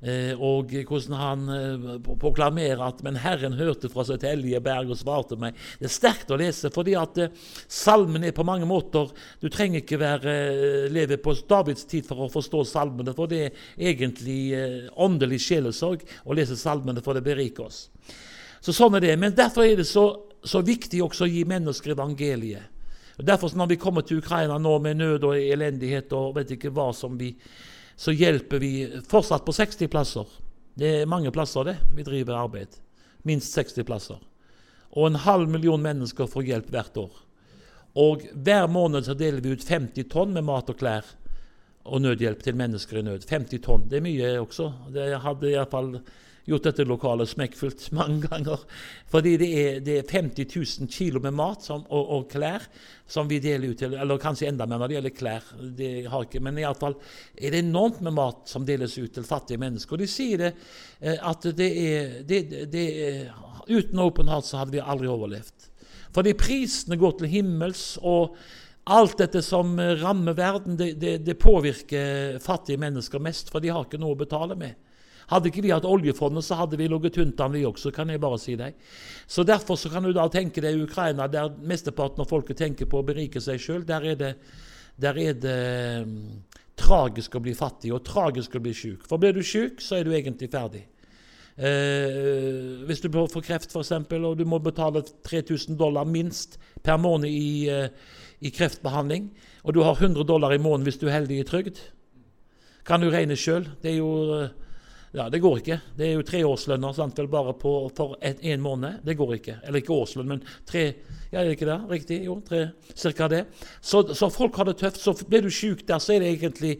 Eh, 0.00 0.32
og 0.40 0.70
hvordan 0.88 1.16
han 1.20 1.48
eh, 1.52 1.98
proklamerer 2.00 2.80
at 2.80 3.02
'Men 3.02 3.16
Herren 3.20 3.52
hørte 3.52 3.88
fra 3.92 4.04
sitt 4.04 4.22
hellige 4.22 4.60
berg 4.60 4.90
og 4.90 4.96
svarte 4.96 5.36
meg'. 5.36 5.52
Det 5.78 5.84
er 5.84 5.92
sterkt 5.92 6.30
å 6.30 6.38
lese, 6.40 6.70
fordi 6.72 6.94
at 6.96 7.18
eh, 7.18 7.28
salmen 7.68 8.24
er 8.24 8.32
på 8.32 8.44
mange 8.44 8.64
måter 8.64 9.10
Du 9.40 9.48
trenger 9.48 9.80
ikke 9.80 10.00
være, 10.00 10.88
leve 10.88 11.16
på 11.16 11.34
Davids 11.48 11.84
tid 11.84 12.06
for 12.06 12.16
å 12.16 12.32
forstå 12.32 12.64
salmene, 12.64 13.14
for 13.14 13.26
det 13.26 13.44
er 13.44 13.52
egentlig 13.76 14.56
åndelig 14.96 15.40
sjelesorg 15.40 16.00
å 16.24 16.32
lese 16.32 16.56
salmene, 16.56 17.02
for 17.02 17.14
det 17.14 17.24
beriker 17.24 17.64
oss. 17.64 17.90
Så 18.60 18.72
sånn 18.72 18.94
er 18.96 19.00
det. 19.00 19.18
Men 19.18 19.34
derfor 19.34 19.64
er 19.64 19.76
det 19.76 19.86
så, 19.86 20.16
så 20.44 20.60
viktig 20.62 21.02
også 21.02 21.24
å 21.24 21.28
gi 21.28 21.44
mennesker 21.44 21.92
evangeliet. 21.92 22.62
Og 23.18 23.26
Derfor 23.26 23.52
når 23.56 23.66
vi 23.66 23.76
kommer 23.76 24.00
til 24.00 24.18
Ukraina 24.18 24.58
nå 24.58 24.78
med 24.78 24.96
nød 24.96 25.24
og 25.24 25.36
elendighet 25.36 26.12
og 26.12 26.36
vet 26.36 26.50
ikke 26.56 26.72
hva 26.72 26.92
som 26.92 27.18
vi 27.18 27.34
så 28.00 28.14
hjelper 28.16 28.58
vi 28.62 28.72
fortsatt 29.08 29.44
på 29.44 29.52
60 29.52 29.88
plasser. 29.92 30.28
Det 30.74 30.90
er 31.02 31.08
mange 31.10 31.28
plasser 31.34 31.66
det 31.68 31.74
vi 31.92 32.04
driver 32.06 32.38
arbeid. 32.40 32.78
Minst 33.28 33.52
60 33.52 33.84
plasser. 33.84 34.22
Og 34.96 35.10
en 35.10 35.18
halv 35.20 35.50
million 35.52 35.82
mennesker 35.82 36.30
får 36.30 36.46
hjelp 36.48 36.70
hvert 36.72 36.96
år. 37.02 37.18
Og 38.00 38.24
hver 38.32 38.70
måned 38.72 39.04
så 39.04 39.12
deler 39.18 39.44
vi 39.44 39.52
ut 39.52 39.66
50 39.68 40.08
tonn 40.08 40.32
med 40.32 40.46
mat 40.48 40.72
og 40.72 40.78
klær 40.80 41.04
og 41.84 42.00
nødhjelp 42.00 42.40
til 42.46 42.56
mennesker 42.56 43.02
i 43.02 43.04
nød. 43.04 43.28
50 43.28 43.64
tonn. 43.66 43.84
Det 43.90 44.00
er 44.00 44.06
mye 44.08 44.32
også. 44.40 44.70
Det 44.94 45.10
hadde 45.20 45.52
iallfall 45.52 45.92
gjort 46.50 46.66
dette 46.68 46.86
lokalet 46.88 47.30
smekkfullt 47.30 47.86
mange 47.98 48.28
ganger. 48.28 48.64
Fordi 49.10 49.36
det 49.40 49.50
er, 49.60 49.80
det 49.86 49.96
er 50.00 50.10
50 50.10 50.48
000 50.82 50.90
kilo 50.92 51.22
med 51.24 51.36
mat 51.38 51.66
som, 51.66 51.84
og, 51.88 52.12
og, 52.16 52.26
klær 52.30 52.66
som 53.10 53.30
vi 53.30 53.40
deler 53.42 53.72
ut 53.72 53.82
til. 53.82 53.96
Eller 53.96 54.22
kanskje 54.22 54.50
enda 54.50 54.66
mer 54.68 54.82
når 54.82 54.90
det 54.90 54.98
gjelder 54.98 55.16
klær. 55.16 55.50
Det 55.78 55.92
har 56.12 56.26
ikke, 56.26 56.42
men 56.44 56.60
iallfall 56.62 56.98
er 57.34 57.54
det 57.54 57.64
enormt 57.64 58.02
med 58.06 58.16
mat 58.18 58.50
som 58.50 58.66
deles 58.68 58.98
ut 58.98 59.14
til 59.16 59.26
fattige 59.26 59.62
mennesker. 59.62 59.96
Og 59.96 60.04
de 60.04 60.10
sier 60.10 60.44
det 60.44 60.52
eh, 61.00 61.16
at 61.16 61.50
det 61.56 61.70
er, 61.86 62.18
det, 62.26 62.44
det 62.72 62.88
er 63.06 63.46
Uten 63.70 64.00
Open 64.02 64.30
Heart 64.30 64.48
så 64.48 64.58
hadde 64.58 64.74
vi 64.74 64.82
aldri 64.82 65.06
overlevd. 65.10 65.68
Fordi 66.14 66.34
prisene 66.34 66.98
går 66.98 67.20
til 67.20 67.30
himmels. 67.30 67.84
og 68.02 68.34
Alt 68.90 69.20
dette 69.20 69.42
som 69.46 69.76
rammer 69.78 70.34
verden, 70.34 70.76
det, 70.78 70.94
det, 70.98 71.18
det, 71.26 71.36
påvirker 71.38 72.40
fattige 72.42 72.80
mennesker 72.80 73.22
mest, 73.22 73.52
for 73.52 73.62
de 73.62 73.70
har 73.70 73.84
ikke 73.84 74.00
noe 74.00 74.16
å 74.16 74.18
betale 74.18 74.56
med. 74.58 74.89
Hadde 75.30 75.50
ikke 75.50 75.62
vi 75.62 75.70
hatt 75.70 75.86
oljefondet, 75.86 76.44
så 76.46 76.58
hadde 76.58 76.78
vi 76.80 76.88
ligget 76.90 77.14
tynt 77.14 77.40
an, 77.40 77.54
vi 77.54 77.62
også, 77.66 77.92
kan 77.94 78.10
jeg 78.10 78.22
bare 78.22 78.38
si 78.42 78.56
deg. 78.58 78.78
Så 79.30 79.44
Derfor 79.46 79.78
så 79.78 79.90
kan 79.92 80.06
du 80.06 80.12
da 80.16 80.26
tenke 80.32 80.62
deg 80.64 80.82
Ukraina, 80.82 81.28
der 81.30 81.52
mesteparten 81.62 82.24
av 82.24 82.30
folket 82.30 82.58
tenker 82.58 82.90
på 82.90 83.00
å 83.00 83.06
berike 83.06 83.42
seg 83.42 83.62
sjøl. 83.62 83.84
Der 83.86 84.06
er 84.10 84.18
det, 84.18 84.32
der 85.00 85.20
er 85.22 85.36
det 85.38 85.58
um, 86.02 86.16
tragisk 86.80 87.36
å 87.36 87.44
bli 87.44 87.54
fattig 87.54 87.92
og 87.94 88.02
tragisk 88.06 88.56
å 88.56 88.64
bli 88.64 88.74
sjuk. 88.74 89.04
For 89.06 89.22
blir 89.22 89.36
du 89.36 89.44
sjuk, 89.46 89.78
så 89.84 90.00
er 90.00 90.08
du 90.08 90.16
egentlig 90.16 90.50
ferdig. 90.50 90.86
Eh, 91.60 92.80
hvis 92.88 93.02
du 93.04 93.10
får 93.12 93.44
kreft, 93.44 93.74
f.eks., 93.74 93.92
og 94.16 94.38
du 94.38 94.46
må 94.48 94.58
betale 94.62 95.02
3000 95.26 95.76
dollar 95.78 96.08
minst 96.08 96.56
per 96.82 96.96
måned 96.96 97.28
i, 97.28 97.68
uh, 97.68 97.88
i, 98.40 98.50
kreftbehandling, 98.54 99.26
og 99.62 99.76
du 99.76 99.82
har 99.84 99.98
100 99.98 100.24
dollar 100.24 100.54
i 100.54 100.62
måneden 100.62 100.88
hvis 100.88 101.00
du 101.02 101.08
er 101.08 101.18
heldig 101.18 101.40
i 101.42 101.46
trygd, 101.46 101.82
kan 102.88 103.02
du 103.02 103.10
regne 103.12 103.36
sjøl. 103.36 103.66
Det 103.82 103.92
er 103.92 103.98
jo 103.98 104.12
uh, 104.30 104.69
ja, 105.12 105.28
Det 105.30 105.38
går 105.38 105.58
ikke. 105.58 105.80
Det 105.96 106.06
er 106.06 106.12
jo 106.18 106.26
treårslønner 106.26 106.92
sant, 106.94 107.18
bare 107.30 107.54
på, 107.58 107.74
for 107.96 108.16
én 108.22 108.62
måned. 108.62 109.00
Det 109.04 109.16
går 109.18 109.34
ikke. 109.40 109.56
Eller 109.64 109.82
ikke 109.82 109.96
årslønn, 109.96 110.28
men 110.36 110.44
tre 110.68 110.84
Ja, 111.30 111.44
er 111.44 111.46
det 111.46 111.60
ikke 111.60 111.66
det? 111.68 111.76
Riktig? 111.86 112.16
Jo, 112.26 112.40
tre, 112.42 112.60
cirka 112.98 113.28
det. 113.30 113.44
Så, 113.80 114.02
så, 114.18 114.26
folk 114.34 114.56
har 114.58 114.66
det 114.66 114.80
tøft. 114.80 114.98
Så 114.98 115.12
blir 115.28 115.44
du 115.46 115.50
syk 115.54 115.84
der, 115.86 116.00
så 116.02 116.16
er, 116.16 116.24
egentlig, 116.26 116.72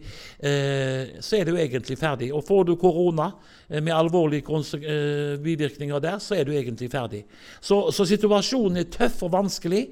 eh, 0.43 1.13
så 1.23 1.37
er 1.37 1.47
du 1.47 1.55
egentlig 1.55 1.95
ferdig. 1.95 2.33
Og 2.35 2.43
får 2.43 2.65
du 2.67 2.73
korona 2.75 3.29
eh, 3.69 3.79
med 3.79 3.95
alvorlige 3.95 4.43
eh, 4.43 5.37
bivirkninger 5.39 6.03
der, 6.03 6.17
så 6.19 6.35
er 6.35 6.43
du 6.43 6.51
egentlig 6.51 6.89
ferdig. 6.91 7.21
Så, 7.63 7.77
så 7.95 8.03
situasjonen 8.09 8.81
er 8.81 8.89
tøff 8.91 9.23
og 9.23 9.31
vanskelig. 9.37 9.85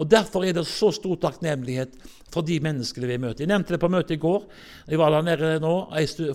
Og 0.00 0.08
Derfor 0.08 0.46
er 0.48 0.56
det 0.56 0.64
så 0.70 0.88
stor 0.96 1.18
takknemlighet 1.20 1.92
for 2.32 2.40
de 2.40 2.56
menneskene 2.64 3.10
vi 3.10 3.18
møter. 3.20 3.44
Jeg 3.44 3.52
nevnte 3.52 3.76
det 3.76 3.82
på 3.84 3.90
møtet 3.92 4.16
i 4.16 4.22
går. 4.22 4.46
Jeg 4.88 5.02
var 5.02 5.12
der 5.12 5.28
nede 5.28 5.52
nå 5.60 5.74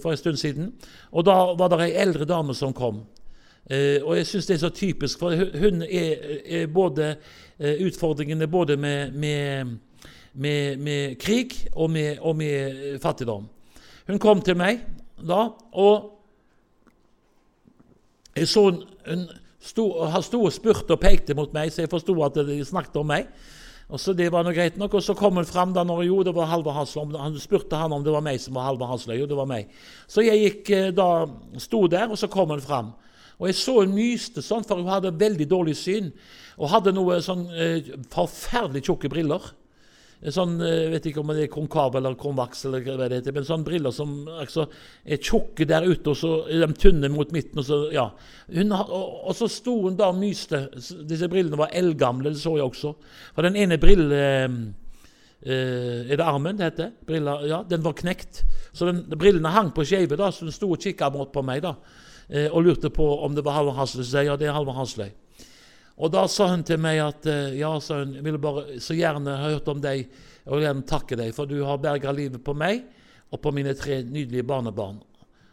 for 0.03 0.11
en 0.13 0.21
stund 0.21 0.37
siden. 0.37 0.69
og 1.09 1.25
Da 1.25 1.39
var 1.57 1.73
det 1.73 1.81
ei 1.87 1.97
eldre 2.05 2.29
dame 2.29 2.53
som 2.53 2.77
kom. 2.77 3.01
Eh, 3.69 4.01
og 4.03 4.17
jeg 4.17 4.27
syns 4.27 4.47
det 4.49 4.55
er 4.55 4.63
så 4.65 4.71
typisk, 4.73 5.19
for 5.21 5.35
hun 5.61 5.83
er, 5.85 6.65
både 6.67 7.15
utfordringene 7.61 8.47
både 8.49 8.77
med, 8.77 9.13
med, 9.13 9.75
med, 10.33 10.77
med 10.77 11.17
krig 11.21 11.53
og 11.73 11.93
og 12.21 12.35
med 12.35 12.99
fattigdom. 13.01 13.45
Hun 14.07 14.19
kom 14.19 14.41
til 14.41 14.57
meg 14.57 14.81
da, 15.21 15.49
og 15.71 16.09
jeg 18.35 18.47
så 18.47 18.63
hun, 18.69 18.83
hun 19.05 19.27
han 19.61 20.23
sto 20.25 20.39
og 20.41 20.53
spurte 20.53 20.95
og 20.95 21.01
pekte 21.01 21.35
mot 21.37 21.51
meg, 21.53 21.69
så 21.71 21.83
jeg 21.83 21.91
forsto 21.91 22.15
at 22.25 22.39
de 22.47 22.63
snakket 22.65 22.97
om 22.97 23.11
meg. 23.13 23.27
Og 23.91 23.99
så 23.99 24.13
Det 24.13 24.31
var 24.31 24.43
noe 24.43 24.55
greit 24.55 24.77
nok. 24.79 24.93
Og 24.93 25.03
så 25.03 25.13
kom 25.13 25.35
hun 25.35 25.45
fram 25.45 25.73
da 25.73 25.83
når 25.83 26.05
jo, 26.07 26.23
det 26.23 26.33
var 26.35 26.47
Halvor 26.47 26.73
Hasløy. 26.73 27.11
Han 27.19 27.37
spurte 27.39 27.75
han 27.75 27.91
om 27.91 28.03
det 28.03 28.13
var 28.13 28.23
meg 28.23 28.39
som 28.39 28.55
var 28.55 28.69
Halvor 28.69 28.87
Hasløy. 28.87 29.19
Jo, 29.19 29.27
det 29.27 29.37
var 29.37 29.49
meg. 29.49 29.67
Så 30.07 30.23
jeg 30.23 30.39
gikk 30.39 30.69
eh, 30.71 30.91
da, 30.95 31.27
sto 31.59 31.85
der, 31.91 32.07
og 32.09 32.17
så 32.17 32.29
kom 32.31 32.49
hun 32.55 32.63
fram. 32.63 32.93
Og 33.41 33.49
jeg 33.49 33.57
så 33.57 33.79
hun 33.79 33.95
myste 33.95 34.43
sånn, 34.45 34.65
for 34.67 34.77
hun 34.77 34.91
hadde 34.91 35.15
veldig 35.17 35.47
dårlig 35.49 35.73
syn. 35.79 36.11
Og 36.61 36.69
hadde 36.69 36.93
noe 36.93 37.17
sånn 37.25 37.47
eh, 37.57 37.89
forferdelig 38.13 38.85
tjukke 38.85 39.09
briller. 39.09 39.49
Sånn, 40.29 40.59
jeg 40.61 40.81
eh, 40.85 40.89
vet 40.93 41.05
ikke 41.09 41.23
om 41.23 41.31
det 41.33 41.47
er 41.47 41.49
konkav 41.49 41.95
eller 41.97 42.13
konvaks, 42.19 42.59
eller 42.69 42.83
hva 42.85 43.07
det 43.09 43.23
heter, 43.23 43.33
men 43.33 43.45
sånne 43.47 43.65
briller 43.65 43.93
som 43.95 44.11
altså, 44.29 44.67
er 45.01 45.17
tjukke 45.17 45.65
der 45.65 45.87
ute, 45.87 46.11
og 46.11 46.19
så 46.19 46.33
er 46.45 46.61
de 46.61 46.77
tynne 46.77 47.09
mot 47.09 47.31
midten. 47.33 47.57
Og 47.57 47.65
så, 47.65 47.79
ja. 47.95 48.03
Hun, 48.51 48.75
og, 48.77 48.93
og, 48.99 49.31
så 49.39 49.49
sto 49.49 49.79
hun 49.87 49.97
da 49.97 50.11
og 50.13 50.19
myste. 50.21 50.67
Disse 51.09 51.29
brillene 51.31 51.57
var 51.57 51.73
eldgamle, 51.73 52.35
det 52.35 52.43
så 52.43 52.53
jeg 52.59 52.69
også. 52.69 52.93
For 53.33 53.49
den 53.49 53.57
ene 53.57 53.79
brillen 53.81 54.13
eh, 54.13 54.45
eh, 55.41 56.05
Er 56.05 56.21
det 56.21 56.27
armen 56.29 56.61
det 56.61 56.69
heter? 56.69 56.93
Briller, 57.09 57.47
ja, 57.49 57.63
Den 57.65 57.81
var 57.81 57.97
knekt. 57.97 58.43
Så 58.77 58.91
den, 58.91 59.01
brillene 59.17 59.55
hang 59.57 59.73
på 59.73 59.87
skeive, 59.89 60.21
så 60.21 60.45
hun 60.45 60.53
sto 60.53 60.69
og 60.69 60.85
kikka 60.85 61.09
på 61.09 61.45
meg 61.47 61.65
da, 61.65 61.73
eh, 62.31 62.47
og 62.49 62.63
lurte 62.65 62.89
på 62.93 63.07
om 63.25 63.35
det 63.35 63.43
var 63.45 63.59
Halvor 63.59 63.77
Hasløy. 63.77 64.05
Så 64.07 64.23
ja, 64.25 64.37
det 64.39 64.49
er 64.49 64.55
Halvor 64.55 64.79
Hasløy. 64.79 65.11
Og 66.01 66.09
da 66.13 66.23
sa 66.31 66.47
hun 66.49 66.63
til 66.65 66.79
meg 66.81 67.01
at 67.03 67.27
eh, 67.29 67.59
ja, 67.59 67.75
sa 67.83 68.01
hun, 68.01 68.15
jeg 68.17 68.25
ville 68.25 68.41
bare 68.41 68.79
så 68.81 68.97
gjerne 68.97 69.37
hørt 69.43 69.67
om 69.71 69.81
deg 69.83 70.07
og 70.49 70.63
gjerne 70.63 70.87
takke 70.89 71.19
deg, 71.19 71.35
for 71.37 71.49
du 71.49 71.59
har 71.67 71.81
berga 71.81 72.13
livet 72.15 72.41
på 72.43 72.55
meg 72.57 72.81
og 73.31 73.41
på 73.43 73.53
mine 73.55 73.75
tre 73.77 74.01
nydelige 74.03 74.47
barnebarn. 74.47 74.97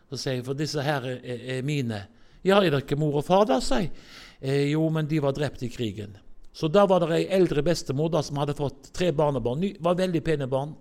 Så 0.08 0.16
sier 0.16 0.38
jeg, 0.38 0.46
for 0.46 0.56
disse 0.56 0.82
her 0.82 1.04
er, 1.04 1.42
er 1.58 1.66
mine. 1.66 2.06
Ja, 2.46 2.62
er 2.62 2.72
det 2.72 2.86
ikke 2.86 2.96
mor 2.98 3.18
og 3.20 3.26
far 3.26 3.44
da, 3.48 3.58
sa 3.60 3.82
jeg. 3.82 3.92
Eh, 4.40 4.70
jo, 4.72 4.86
men 4.94 5.08
de 5.10 5.20
var 5.20 5.36
drept 5.36 5.62
i 5.66 5.70
krigen. 5.72 6.16
Så 6.54 6.70
da 6.72 6.86
var 6.90 7.04
det 7.04 7.14
ei 7.14 7.26
eldre 7.36 7.62
bestemor 7.62 8.08
da, 8.10 8.22
som 8.24 8.38
hadde 8.40 8.56
fått 8.58 8.88
tre 8.96 9.12
barnebarn. 9.14 9.60
Ny, 9.62 9.74
var 9.84 9.98
veldig 9.98 10.22
pene 10.24 10.48
barn. 10.50 10.72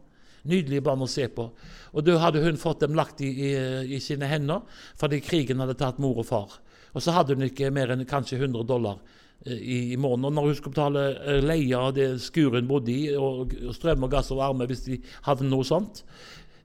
Nydelige 0.46 0.86
barn 0.86 1.01
å 1.03 1.10
se 1.10 1.25
på. 1.34 1.50
Og 1.94 2.06
da 2.06 2.20
hadde 2.22 2.44
hun 2.44 2.60
fått 2.62 2.84
dem 2.86 2.98
lagt 2.98 3.24
i, 3.25 3.32
i, 3.50 3.51
i 3.98 4.01
sine 4.03 4.29
hender 4.29 4.65
fordi 5.00 5.24
krigen 5.25 5.63
hadde 5.63 5.77
tatt 5.79 6.01
mor 6.03 6.22
og 6.22 6.29
far. 6.29 6.60
Og 6.94 7.03
så 7.03 7.15
hadde 7.15 7.36
hun 7.36 7.48
ikke 7.48 7.74
mer 7.74 7.91
enn 7.94 8.06
kanskje 8.08 8.39
100 8.39 8.67
dollar 8.70 9.01
Eh, 9.46 9.53
i, 9.53 9.94
i 9.94 9.98
måneden. 9.98 10.25
Og 10.25 10.34
når 10.34 10.46
hun 10.46 10.56
skulle 10.56 10.74
betale 10.74 11.03
eh, 11.22 11.44
leie 11.46 11.77
av 11.77 11.94
det 11.94 12.10
skuren 12.24 12.67
bodde 12.67 12.91
i, 12.91 13.13
og, 13.13 13.53
og 13.70 13.75
strøm 13.75 14.08
og 14.08 14.12
gass 14.12 14.32
og 14.34 14.41
varme 14.41 14.65
hvis 14.70 14.86
de 14.88 14.98
hadde 15.27 15.46
noe 15.46 15.67
sånt, 15.67 16.01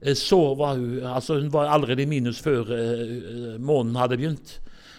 eh, 0.00 0.17
så 0.17 0.41
var 0.59 0.79
hun 0.81 1.02
altså 1.05 1.37
hun 1.41 1.52
var 1.52 1.69
allerede 1.69 2.07
i 2.07 2.09
minus 2.09 2.41
før 2.41 2.73
uh, 2.73 3.59
måneden 3.61 4.00
hadde 4.00 4.19
begynt. 4.19 4.55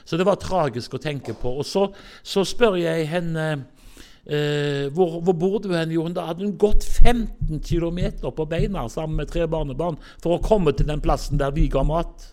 Så 0.05 0.19
det 0.19 0.27
var 0.27 0.37
tragisk 0.37 0.93
å 0.93 1.01
tenke 1.01 1.33
på. 1.33 1.55
Og 1.63 1.65
så, 1.65 1.87
så 2.21 2.43
spør 2.45 2.77
jeg 2.77 3.07
henne 3.09 3.47
uh, 4.27 4.85
hvor, 4.95 5.19
hvor 5.21 5.37
bor 5.37 5.57
du 5.63 5.71
hen? 5.73 5.91
Jo, 5.95 6.05
da 6.13 6.27
hadde 6.29 6.45
hun 6.45 6.57
gått 6.59 6.85
15 6.85 7.59
km 7.63 7.99
på 8.29 8.47
beina 8.49 8.87
sammen 8.89 9.19
med 9.21 9.31
tre 9.31 9.47
barnebarn 9.47 9.99
for 10.23 10.37
å 10.37 10.43
komme 10.43 10.75
til 10.75 10.89
den 10.89 11.03
plassen 11.03 11.41
der 11.41 11.55
vi 11.55 11.67
ga 11.71 11.83
mat. 11.87 12.29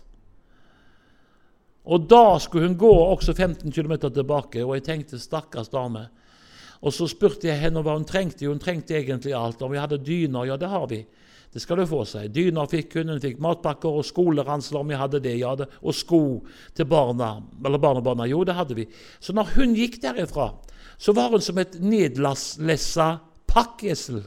Og 1.91 2.05
da 2.09 2.37
skulle 2.39 2.69
hun 2.69 2.77
gå 2.77 2.91
også 2.93 3.33
15 3.33 3.71
km 3.73 3.97
tilbake, 4.11 4.61
og 4.63 4.75
jeg 4.77 4.85
tenkte 4.85 5.19
stakkars 5.19 5.71
dame. 5.73 6.05
Og 6.81 6.93
så 6.93 7.07
spurte 7.09 7.49
jeg 7.49 7.61
henne 7.61 7.81
hva 7.85 7.93
hun 7.97 8.05
trengte. 8.09 8.47
Hun 8.49 8.61
trengte 8.61 8.97
egentlig 8.97 9.35
alt. 9.37 9.61
Om 9.61 9.73
vi 9.73 9.81
hadde 9.81 10.01
dyner? 10.01 10.47
Ja, 10.49 10.57
det 10.57 10.69
har 10.69 10.87
vi. 10.89 11.03
Det 11.51 11.59
skal 11.61 11.81
du 11.81 11.85
få 11.89 12.05
seg. 12.07 12.31
Dyner 12.33 12.69
fikk 12.71 12.95
hun, 12.97 13.11
hun 13.11 13.21
fikk 13.21 13.41
matpakker 13.43 13.99
og 13.99 14.07
skoleransler 14.07 14.79
om 14.79 14.89
vi 14.89 14.97
hadde 14.97 15.19
det. 15.21 15.35
ja 15.37 15.53
det, 15.59 15.67
Og 15.81 15.93
sko 15.93 16.21
til 16.73 16.87
barna, 16.89 17.41
eller 17.65 17.77
barnebarna. 17.77 18.25
Jo, 18.25 18.43
det 18.43 18.55
hadde 18.55 18.77
vi. 18.77 18.87
Så 19.19 19.33
når 19.33 19.51
hun 19.57 19.75
gikk 19.75 19.99
derifra, 20.01 20.53
så 21.01 21.13
var 21.17 21.33
hun 21.33 21.41
som 21.41 21.57
et 21.57 21.79
nedlessa 21.81 23.15
pakkesel. 23.49 24.21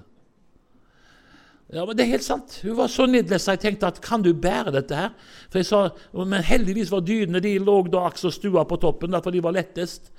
Ja, 1.74 1.86
men 1.86 1.96
Det 1.96 2.02
er 2.02 2.12
helt 2.16 2.26
sant. 2.26 2.60
Hun 2.62 2.76
var 2.76 2.90
så 2.90 3.06
nedlessa. 3.06 3.54
Jeg 3.54 3.62
tenkte 3.62 3.86
at 3.86 4.00
kan 4.02 4.22
du 4.22 4.32
bære 4.34 4.74
dette 4.74 4.98
her? 4.98 5.14
For 5.50 5.58
jeg 5.58 5.66
sa, 5.66 5.88
Men 6.12 6.42
heldigvis 6.42 6.90
var 6.90 7.00
dynene 7.06 7.40
de 7.40 7.58
lå 7.58 7.76
da 7.88 8.06
aks 8.08 8.24
og 8.24 8.34
stua 8.34 8.64
på 8.64 8.76
toppen, 8.76 9.12
derfor 9.12 9.30
de 9.30 9.42
var 9.42 9.54
lettest. 9.54 10.12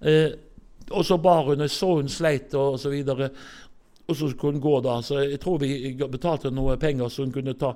Eh, 0.00 0.32
og 0.90 1.04
så 1.04 1.18
bar 1.18 1.44
hun, 1.44 1.60
og 1.60 1.70
så 1.70 1.94
hun 1.94 2.08
sleit 2.08 2.54
og 2.54 2.80
så 2.80 2.88
videre. 2.88 3.30
Og 4.08 4.16
så 4.16 4.32
kunne 4.32 4.52
hun 4.52 4.60
gå 4.60 4.80
da. 4.80 5.02
Så 5.02 5.20
jeg 5.20 5.40
tror 5.40 5.58
vi 5.60 5.94
betalte 6.08 6.50
noe 6.50 6.76
penger 6.76 7.08
så 7.08 7.22
hun 7.22 7.32
kunne 7.32 7.54
ta 7.54 7.74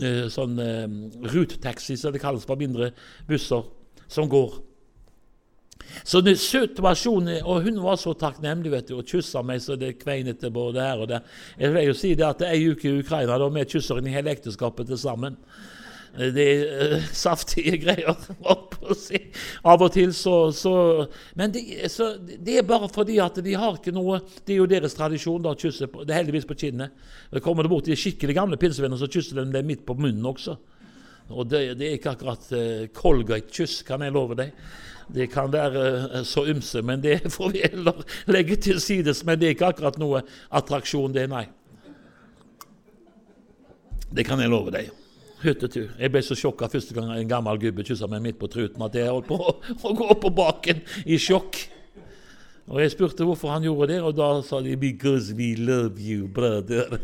eh, 0.00 0.28
sånn 0.30 0.58
eh, 0.58 0.86
rutetaxi, 1.34 1.96
som 1.96 2.12
det 2.12 2.22
kalles 2.22 2.46
på 2.46 2.56
mindre 2.56 2.92
busser, 3.26 3.66
som 4.06 4.30
går. 4.30 4.71
Så 6.04 6.20
det 6.24 6.38
situasjonen, 6.40 7.42
Og 7.44 7.62
hun 7.62 7.82
var 7.82 7.96
så 7.96 8.14
takknemlig 8.14 8.72
vet 8.72 8.88
du, 8.88 8.96
og 8.98 9.06
kyssa 9.06 9.42
meg 9.42 9.60
så 9.62 9.76
det 9.76 9.98
kveinete 10.00 10.50
både 10.50 10.80
her 10.80 11.04
og 11.04 11.08
der. 11.08 11.20
Jeg 11.58 11.74
vil 11.74 11.86
jo 11.86 11.94
si 11.94 12.14
det 12.14 12.26
at 12.26 12.38
det 12.38 12.48
er 12.48 12.56
ei 12.56 12.72
uke 12.72 12.88
i 12.88 12.98
Ukraina 13.00 13.38
da 13.38 13.48
vi 13.48 13.64
kysser 13.64 13.98
inn 13.98 14.10
i 14.10 14.16
hele 14.16 14.32
ekteskapet 14.32 14.86
til 14.88 14.98
sammen. 14.98 15.38
Det 16.12 16.44
er 16.44 16.96
uh, 16.98 17.04
saftige 17.12 17.78
greier. 17.80 18.16
Si. 18.98 19.14
Av 19.62 19.78
og 19.78 19.92
til 19.94 20.10
så, 20.10 20.50
så 20.50 20.72
Men 21.38 21.52
det, 21.54 21.60
så, 21.88 22.16
det, 22.18 22.56
er 22.58 22.64
bare 22.66 22.88
fordi 22.90 23.20
at 23.22 23.38
de 23.44 23.54
har 23.54 23.76
ikke 23.78 23.94
noe 23.94 24.18
Det 24.42 24.56
er 24.56 24.58
jo 24.58 24.66
deres 24.66 24.96
tradisjon 24.98 25.44
da, 25.44 25.52
å 25.54 25.58
kysse 25.58 25.86
på, 25.86 26.02
det 26.02 26.10
er 26.10 26.18
heldigvis 26.18 26.48
på 26.50 26.56
kinnet. 26.58 26.90
Kommer 27.44 27.62
det 27.62 27.70
bort 27.70 27.86
de 27.86 27.96
skikkelig 27.96 28.34
gamle 28.34 28.58
pinsevenner, 28.58 28.98
så 28.98 29.06
kysser 29.06 29.38
de 29.38 29.46
dem 29.54 29.70
midt 29.70 29.86
på 29.86 29.94
munnen 29.94 30.26
også. 30.26 30.58
Og 31.32 31.48
det, 31.50 31.64
det 31.80 31.88
er 31.88 31.98
ikke 31.98 32.14
akkurat 32.16 32.48
uh, 32.54 32.86
Colgate-kyss, 32.96 33.82
kan 33.88 34.04
jeg 34.04 34.14
love 34.14 34.38
deg. 34.38 34.54
Det 35.12 35.26
kan 35.32 35.50
være 35.52 35.84
uh, 36.12 36.20
så 36.28 36.46
ymse, 36.52 36.84
men 36.86 37.02
det 37.02 37.18
får 37.36 37.52
vi 37.56 37.64
heller 37.66 38.04
legge 38.30 38.60
til 38.68 38.80
sides. 38.80 39.24
Men 39.26 39.40
det 39.40 39.50
er 39.50 39.56
ikke 39.56 39.72
akkurat 39.74 40.00
noe 40.02 40.24
attraksjon, 40.50 41.14
det, 41.16 41.28
nei. 41.32 41.46
Det 44.12 44.26
kan 44.28 44.40
jeg 44.42 44.52
love 44.52 44.74
deg 44.74 44.92
hyttetur. 45.42 45.90
Jeg 45.98 46.12
ble 46.12 46.22
så 46.24 46.36
sjokka 46.38 46.68
første 46.70 46.94
gang 46.96 47.10
en 47.14 47.30
gammel 47.30 47.60
gubbe 47.62 47.84
kyssa 47.86 48.08
meg 48.10 48.22
midt 48.24 48.38
på 48.40 48.50
truten 48.50 48.84
at 48.86 48.96
jeg 48.96 49.10
holdt 49.10 49.28
på 49.30 49.38
å 49.88 49.94
gå 49.98 50.18
på 50.22 50.32
baken 50.36 50.82
i 51.04 51.18
sjokk. 51.20 51.58
Og 52.66 52.80
Jeg 52.80 52.90
spurte 52.90 53.24
hvorfor 53.24 53.50
han 53.50 53.62
gjorde 53.62 53.92
det, 53.92 54.02
og 54.02 54.14
da 54.16 54.40
sa 54.46 54.60
de 54.60 54.76
'Because 54.76 55.34
we 55.34 55.54
love 55.54 55.98
you, 55.98 56.28
brother'. 56.28 56.96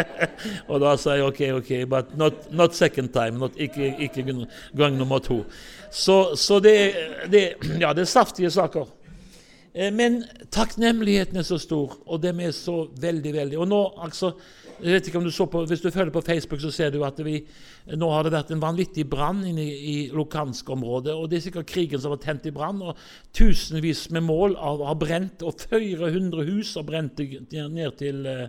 og 0.70 0.80
da 0.80 0.96
sa 0.96 1.10
jeg 1.10 1.24
OK, 1.24 1.40
OK, 1.40 1.88
but 1.88 2.16
not, 2.16 2.52
not 2.52 2.74
second 2.74 3.08
time. 3.08 3.38
Not, 3.38 3.52
ikke, 3.56 3.94
ikke, 3.98 4.46
gang 4.76 4.96
nummer 4.96 5.18
to. 5.18 5.44
Så, 5.90 6.34
så 6.36 6.58
det, 6.58 6.92
det, 7.30 7.48
ja, 7.80 7.92
det 7.92 8.00
er 8.00 8.04
saftige 8.04 8.50
saker. 8.50 8.88
Eh, 9.74 9.92
men 9.92 10.24
takknemligheten 10.50 11.36
er 11.36 11.42
så 11.42 11.58
stor, 11.58 11.98
og 12.06 12.22
dem 12.22 12.40
er 12.40 12.50
så 12.50 12.88
veldig, 13.00 13.32
veldig 13.34 13.58
Og 13.58 13.68
nå, 13.68 13.92
altså 13.98 14.32
jeg 14.82 14.92
vet 14.94 15.08
ikke 15.08 15.20
om 15.20 15.24
du 15.26 15.30
så 15.30 15.46
på, 15.46 15.64
Hvis 15.68 15.80
du 15.80 15.90
følger 15.90 16.12
på 16.12 16.20
Facebook, 16.20 16.60
så 16.60 16.70
ser 16.70 16.90
du 16.90 17.04
at 17.04 17.18
vi, 17.24 17.38
nå 17.94 18.10
har 18.10 18.24
det 18.24 18.32
vært 18.34 18.50
en 18.54 18.62
vanvittig 18.62 19.06
brann 19.10 19.44
inne 19.46 19.64
i, 19.64 19.96
Lukansk-området. 20.12 21.14
og 21.14 21.30
Det 21.30 21.38
er 21.38 21.46
sikkert 21.46 21.70
krigen 21.70 22.00
som 22.00 22.14
har 22.14 22.22
tent 22.22 22.46
i 22.46 22.50
brann. 22.54 22.82
og 22.82 22.96
Tusenvis 23.32 24.10
med 24.10 24.22
mål 24.22 24.56
av, 24.56 24.84
har 24.86 24.94
brent, 24.94 25.42
og 25.42 25.60
flere 25.60 26.10
hundre 26.12 26.44
hus 26.44 26.74
har 26.74 26.82
brent 26.82 27.18
ned 27.18 27.98
til, 27.98 28.26
eh, 28.26 28.48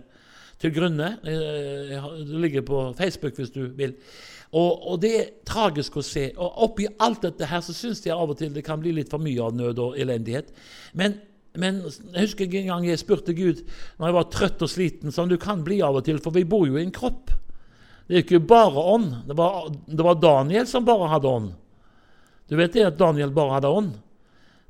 til 0.58 0.70
grunne. 0.72 1.18
Eh, 1.24 2.08
det 2.24 2.40
ligger 2.40 2.62
på 2.62 2.94
Facebook 2.98 3.36
hvis 3.36 3.50
du 3.50 3.66
vil. 3.66 3.94
Og, 4.52 4.90
og, 4.90 5.00
Det 5.00 5.14
er 5.20 5.30
tragisk 5.44 5.96
å 5.96 6.02
se. 6.02 6.32
og 6.36 6.62
Oppi 6.64 6.86
alt 7.00 7.22
dette 7.22 7.46
her 7.46 7.60
så 7.60 7.74
syns 7.74 8.04
jeg 8.04 8.14
av 8.14 8.30
og 8.30 8.38
til 8.38 8.52
det 8.54 8.64
kan 8.64 8.80
bli 8.80 8.92
litt 8.92 9.10
for 9.10 9.18
mye 9.18 9.42
av 9.42 9.54
nød 9.54 9.78
og 9.78 9.98
elendighet. 9.98 10.52
Men 10.94 11.20
men 11.60 11.82
jeg 11.84 12.26
husker 12.26 12.46
en 12.48 12.70
gang 12.70 12.86
jeg 12.88 13.00
spurte 13.00 13.34
Gud 13.36 13.62
når 13.96 14.08
jeg 14.08 14.16
var 14.16 14.30
trøtt 14.32 14.64
og 14.64 14.70
sliten, 14.70 15.14
som 15.14 15.28
du 15.30 15.36
kan 15.40 15.64
bli 15.66 15.80
av 15.84 15.98
og 15.98 16.06
til, 16.06 16.20
for 16.22 16.34
vi 16.36 16.46
bor 16.48 16.66
jo 16.68 16.78
i 16.78 16.84
en 16.84 16.94
kropp. 16.94 17.32
Det 18.06 18.14
er 18.14 18.24
ikke 18.24 18.42
bare 18.46 18.82
ånd. 18.94 19.08
Det 19.26 19.36
var, 19.38 19.70
det 19.70 20.04
var 20.06 20.18
Daniel 20.22 20.68
som 20.70 20.86
bare 20.86 21.10
hadde 21.10 21.30
ånd. 21.30 21.54
Du 22.46 22.54
vet 22.58 22.74
det 22.76 22.84
at 22.86 22.98
Daniel 23.00 23.32
bare 23.34 23.56
hadde 23.56 23.72
ånd? 23.72 23.94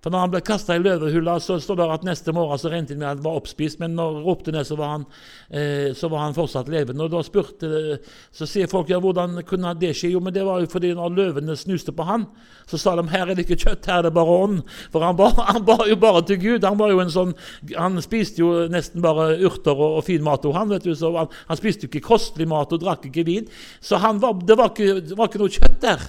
For 0.06 0.14
når 0.14 0.22
han 0.22 0.30
ble 0.30 0.40
kasta 0.46 0.76
i 0.78 0.82
løvehullet, 0.84 1.42
så 1.42 1.56
står 1.58 1.80
det 1.80 1.86
at 1.90 2.04
neste 2.06 2.30
morgen 2.30 2.60
så 2.62 2.70
regnet 2.70 2.92
det 2.92 2.96
med 3.00 3.08
at 3.08 3.16
han 3.16 3.24
var 3.24 3.40
oppspist, 3.40 3.80
men 3.80 3.96
når 3.98 4.12
han 4.14 4.22
ropte 4.22 4.52
ned, 4.54 4.62
så 4.68 4.76
var 4.78 4.92
han, 4.92 5.06
eh, 5.50 5.88
så 5.98 6.06
var 6.12 6.20
han 6.22 6.36
fortsatt 6.36 6.68
levende. 6.70 7.02
Og 7.02 7.10
da 7.10 7.24
spurte, 7.26 7.98
Så 8.30 8.46
sier 8.46 8.70
folk 8.70 8.86
ja, 8.86 9.00
hvordan 9.02 9.42
kunne 9.42 9.72
det 9.74 9.96
skje? 9.98 10.12
Jo, 10.12 10.20
men 10.22 10.32
det 10.32 10.44
var 10.46 10.60
jo 10.60 10.68
fordi 10.70 10.92
når 10.94 11.16
løvene 11.16 11.56
snuste 11.58 11.90
på 11.90 12.06
han, 12.06 12.28
så 12.70 12.78
sa 12.78 12.94
de 12.94 13.02
her 13.10 13.26
er 13.26 13.34
det 13.34 13.48
ikke 13.48 13.58
kjøtt, 13.64 13.88
her 13.90 13.98
er 13.98 14.02
det 14.06 14.12
bare 14.14 14.36
ånd. 14.44 14.60
For 14.92 15.02
han 15.02 15.16
bar, 15.18 15.34
han 15.50 15.64
bar, 15.66 15.82
jo 15.90 15.96
bare 15.96 16.22
til 16.22 16.38
Gud. 16.38 16.62
Han 16.62 16.78
var 16.78 16.94
jo 16.94 17.02
en 17.02 17.10
sånn, 17.10 17.34
han 17.74 17.98
spiste 17.98 18.44
jo 18.44 18.52
nesten 18.70 19.02
bare 19.02 19.40
urter 19.42 19.74
og, 19.74 19.98
og 19.98 20.06
fin 20.06 20.22
mat. 20.22 20.46
Og 20.46 20.54
han, 20.54 20.70
vet 20.70 20.86
du, 20.86 20.94
så 20.94 21.10
han, 21.18 21.34
han 21.50 21.58
spiste 21.58 21.88
jo 21.88 21.90
ikke 21.90 22.06
kostelig 22.12 22.46
mat 22.46 22.70
og 22.70 22.84
drakk 22.86 23.10
ikke 23.10 23.26
vin. 23.26 23.50
Så 23.82 23.98
var, 23.98 24.38
det, 24.38 24.54
var 24.54 24.70
ikke, 24.70 25.00
det 25.02 25.18
var 25.18 25.26
ikke 25.26 25.42
noe 25.42 25.58
kjøtt 25.58 25.82
der. 25.82 26.08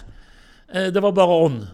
Eh, 0.70 0.94
det 0.94 1.02
var 1.02 1.18
bare 1.18 1.42
ånd. 1.50 1.66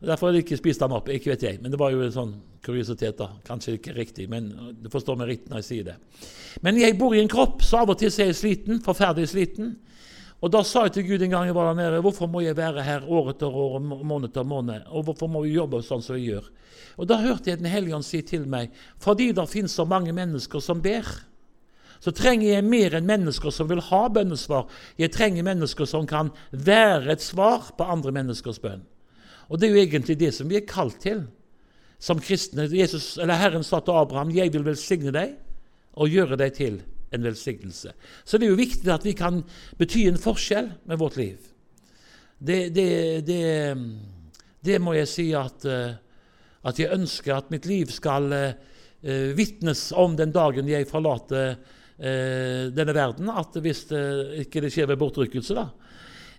Derfor 0.00 0.28
har 0.28 0.36
de 0.36 0.44
ikke 0.44 0.58
spist 0.60 0.82
ham 0.84 0.94
opp. 0.94 1.08
Ikke 1.10 1.32
vet 1.32 1.42
jeg. 1.42 1.58
Men 1.62 1.72
det 1.74 1.80
var 1.80 1.90
jo 1.90 2.04
en 2.04 2.14
sånn 2.14 2.34
kuriositet. 2.62 3.18
da. 3.18 3.32
Kanskje 3.46 3.78
ikke 3.78 3.96
riktig, 3.96 4.28
men 4.30 4.50
du 4.78 4.88
forstår 4.92 5.18
meg 5.18 5.32
riktig 5.32 5.50
når 5.50 5.62
jeg 5.62 5.68
sier 5.68 5.88
det. 5.90 5.96
Men 6.62 6.78
jeg 6.78 6.98
bor 6.98 7.14
i 7.14 7.22
en 7.22 7.30
kropp, 7.30 7.62
så 7.66 7.82
av 7.82 7.90
og 7.94 7.98
til 7.98 8.12
er 8.12 8.30
jeg 8.30 8.38
sliten. 8.38 8.82
Forferdelig 8.84 9.32
sliten. 9.32 9.76
Og 10.38 10.52
da 10.54 10.62
sa 10.62 10.84
jeg 10.86 10.94
til 10.94 11.06
Gud 11.08 11.22
en 11.26 11.32
gang 11.32 11.48
jeg 11.48 11.54
var 11.56 11.72
der 11.72 11.80
nede, 11.80 12.02
hvorfor 12.04 12.28
må 12.30 12.44
jeg 12.44 12.54
være 12.54 12.84
her 12.86 13.06
år 13.10 13.32
etter 13.32 13.50
år 13.50 13.80
måned 13.82 14.28
etter 14.30 14.46
måned? 14.46 14.84
Og 14.94 15.08
hvorfor 15.08 15.26
må 15.26 15.42
vi 15.42 15.56
jobbe 15.56 15.82
sånn 15.82 16.04
som 16.04 16.14
vi 16.14 16.28
gjør? 16.28 16.46
Og 16.98 17.08
da 17.10 17.18
hørte 17.18 17.50
jeg 17.50 17.58
Den 17.58 17.70
hellige 17.70 17.96
ånd 17.96 18.06
si 18.06 18.20
til 18.22 18.46
meg, 18.46 18.70
fordi 19.02 19.32
det 19.34 19.48
finnes 19.50 19.74
så 19.74 19.84
mange 19.84 20.14
mennesker 20.14 20.62
som 20.62 20.82
ber, 20.82 21.06
så 21.98 22.12
trenger 22.14 22.52
jeg 22.52 22.66
mer 22.66 22.94
enn 22.94 23.08
mennesker 23.08 23.50
som 23.50 23.66
vil 23.66 23.82
ha 23.82 24.04
bønnesvar. 24.14 24.68
Jeg 24.98 25.10
trenger 25.10 25.42
mennesker 25.42 25.88
som 25.90 26.06
kan 26.06 26.30
være 26.52 27.16
et 27.16 27.24
svar 27.24 27.72
på 27.74 27.88
andre 27.90 28.14
menneskers 28.14 28.62
bønn. 28.62 28.86
Og 29.48 29.58
det 29.58 29.68
er 29.68 29.74
jo 29.74 29.82
egentlig 29.82 30.18
det 30.20 30.32
som 30.36 30.48
vi 30.50 30.58
er 30.60 30.68
kalt 30.68 31.00
til 31.02 31.24
som 31.98 32.20
kristne. 32.22 32.68
Jesus, 32.70 33.16
eller 33.18 33.38
Herren 33.40 33.64
sa 33.66 33.80
til 33.80 33.96
Abraham 33.96 34.30
'Jeg 34.30 34.52
vil 34.52 34.64
velsigne 34.64 35.12
deg 35.12 35.34
og 35.92 36.08
gjøre 36.08 36.36
deg 36.36 36.52
til 36.54 36.82
en 37.12 37.24
velsignelse'. 37.24 37.92
Så 38.24 38.38
det 38.38 38.46
er 38.46 38.50
jo 38.50 38.64
viktig 38.64 38.88
at 38.92 39.04
vi 39.04 39.12
kan 39.12 39.42
bety 39.78 40.06
en 40.06 40.18
forskjell 40.18 40.70
med 40.86 40.98
vårt 40.98 41.16
liv. 41.16 41.38
Det, 42.38 42.74
det, 42.74 43.26
det, 43.26 43.76
det 44.64 44.80
må 44.80 44.92
jeg 44.94 45.08
si 45.08 45.32
at, 45.34 45.64
eh, 45.64 45.96
at, 46.64 46.78
jeg 46.78 46.92
ønsker 46.92 47.34
at 47.34 47.50
mitt 47.50 47.66
liv 47.66 47.86
skal 47.86 48.32
uh, 48.32 49.34
vitnes 49.34 49.92
om 49.92 50.16
den 50.16 50.30
dagen 50.32 50.68
jeg 50.68 50.86
forlater 50.86 51.56
denne 51.98 52.94
verden. 52.94 53.28
At 53.28 53.56
hvis 53.58 53.88
det 53.90 54.46
ikke 54.46 54.70
skjer 54.70 54.86
ved 54.86 54.96
bortrykkelse, 54.96 55.54
da, 55.54 55.66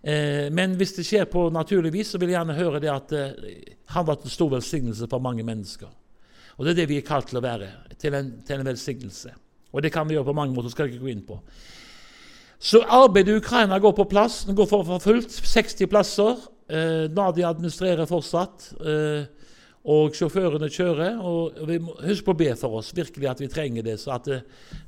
men 0.02 0.78
hvis 0.80 0.94
det 0.96 1.04
skjer 1.08 1.26
på 1.28 1.50
naturlig 1.52 1.92
vis, 1.92 2.14
så 2.14 2.20
vil 2.22 2.32
jeg 2.32 2.38
gjerne 2.38 2.56
høre 2.56 2.80
det 2.80 2.92
at 2.94 3.16
eh, 3.18 3.74
han 3.96 4.08
var 4.08 4.20
til 4.22 4.32
stor 4.32 4.54
velsignelse 4.54 5.10
for 5.12 5.24
mange 5.24 5.44
mennesker. 5.44 5.90
Og 6.58 6.66
Det 6.66 6.72
er 6.72 6.82
det 6.82 6.90
vi 6.92 7.00
er 7.00 7.08
kalt 7.08 7.30
til 7.32 7.40
å 7.40 7.44
være, 7.44 7.68
til 8.00 8.16
en, 8.16 8.32
til 8.48 8.60
en 8.60 8.68
velsignelse. 8.68 9.34
Og 9.72 9.84
det 9.84 9.92
kan 9.94 10.08
vi 10.08 10.16
gjøre 10.16 10.28
på 10.32 10.36
mange 10.36 10.56
måter, 10.56 10.72
skal 10.74 10.88
jeg 10.88 10.98
ikke 10.98 11.06
gå 11.06 11.12
inn 11.14 11.28
på. 11.28 11.38
Så 12.60 12.82
arbeidet 12.84 13.32
i 13.32 13.40
Ukraina 13.40 13.78
går 13.80 13.94
på 13.96 14.08
plass. 14.12 14.42
Den 14.48 14.58
går 14.58 14.68
for, 14.68 14.84
for 14.84 15.00
fullt. 15.00 15.32
60 15.32 15.88
plasser. 15.88 16.42
Eh, 16.68 17.06
Nadia 17.16 17.54
administrerer 17.54 18.10
fortsatt. 18.10 18.74
Eh, 18.84 19.30
og 19.90 20.14
sjåførene 20.14 20.70
kjører. 20.70 21.18
og 21.18 21.58
vi 21.68 21.80
må 21.82 21.96
Husk 22.04 22.26
på 22.26 22.34
å 22.36 22.38
be 22.38 22.50
for 22.58 22.80
oss, 22.80 22.92
virkelig 22.96 23.30
at 23.30 23.42
vi 23.42 23.48
trenger 23.50 23.84
det. 23.84 23.98
så 24.00 24.12
at 24.16 24.28
uh, 24.28 24.42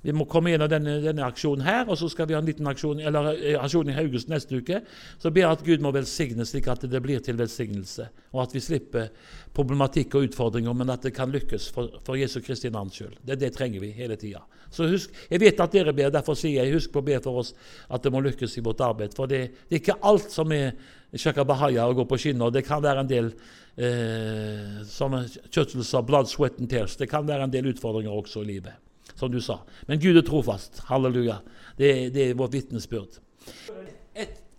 Vi 0.04 0.14
må 0.14 0.26
komme 0.30 0.52
gjennom 0.52 0.70
denne, 0.70 1.00
denne, 1.02 1.26
aksjonen 1.26 1.66
her, 1.66 1.88
og 1.88 1.98
så 1.98 2.10
skal 2.10 2.28
vi 2.30 2.36
ha 2.36 2.42
en 2.42 2.46
liten 2.46 2.68
aksjon 2.68 3.02
eller 3.02 3.32
uh, 3.34 3.64
aksjon 3.64 3.90
i 3.90 3.98
Haugesund 3.98 4.34
neste 4.36 4.62
uke. 4.62 4.82
Så 5.18 5.32
ber 5.32 5.46
jeg 5.46 5.58
at 5.58 5.66
Gud 5.66 5.82
må 5.82 5.94
velsigne 5.96 6.46
slik 6.46 6.70
at 6.72 6.86
det 6.90 7.02
blir 7.02 7.24
til 7.24 7.40
velsignelse, 7.40 8.08
og 8.32 8.44
at 8.46 8.56
vi 8.56 8.62
slipper 8.62 9.10
problematikk 9.56 10.16
og 10.16 10.30
utfordringer, 10.30 10.74
men 10.78 10.94
at 10.94 11.04
det 11.08 11.16
kan 11.16 11.32
lykkes 11.32 11.70
for, 11.74 12.02
for 12.06 12.20
Jesu 12.20 12.40
Kristi 12.46 12.70
navns 12.70 13.00
skyld. 13.00 13.18
Det, 13.26 13.40
det 13.42 13.54
trenger 13.58 13.82
vi 13.82 13.92
hele 13.98 14.16
tida. 14.20 14.46
Så 14.72 14.88
husk, 14.88 15.12
Jeg 15.30 15.42
vet 15.42 15.60
at 15.60 15.74
dere 15.74 15.94
ber, 15.94 16.14
derfor 16.14 16.38
sier 16.40 16.64
jeg 16.64 16.78
husk 16.78 16.94
på 16.94 17.02
å 17.02 17.08
be 17.10 17.18
for 17.24 17.42
oss 17.42 17.52
at 17.92 18.04
det 18.04 18.12
må 18.14 18.22
lykkes 18.24 18.58
i 18.58 18.64
vårt 18.64 18.80
arbeid. 18.86 19.16
For 19.18 19.28
det, 19.28 19.48
det 19.68 19.76
er 19.76 19.82
ikke 19.82 20.00
alt 20.08 20.32
som 20.32 20.52
er 20.56 20.72
shakabahaya 21.18 21.90
og 21.90 22.00
går 22.00 22.08
på 22.08 22.20
skinner. 22.24 22.54
Det 22.54 22.64
kan 22.64 22.84
være 22.84 23.04
en 23.04 23.10
del 23.10 23.34
eh, 23.78 24.82
som 24.88 25.16
kjøttelse 25.24 26.02
blood, 26.08 26.30
sweat 26.32 26.60
and 26.60 26.70
tears. 26.72 26.98
Det 27.00 27.10
kan 27.12 27.28
være 27.28 27.48
en 27.48 27.54
del 27.54 27.72
utfordringer 27.72 28.14
også 28.14 28.44
i 28.46 28.54
livet, 28.54 28.78
som 29.16 29.32
du 29.32 29.40
sa. 29.44 29.62
Men 29.88 30.02
Gud 30.02 30.20
er 30.20 30.28
trofast. 30.28 30.84
Halleluja. 30.90 31.40
Det, 31.78 32.12
det 32.16 32.30
er 32.30 32.40
vårt 32.40 32.56
vitnesbyrd. 32.56 33.20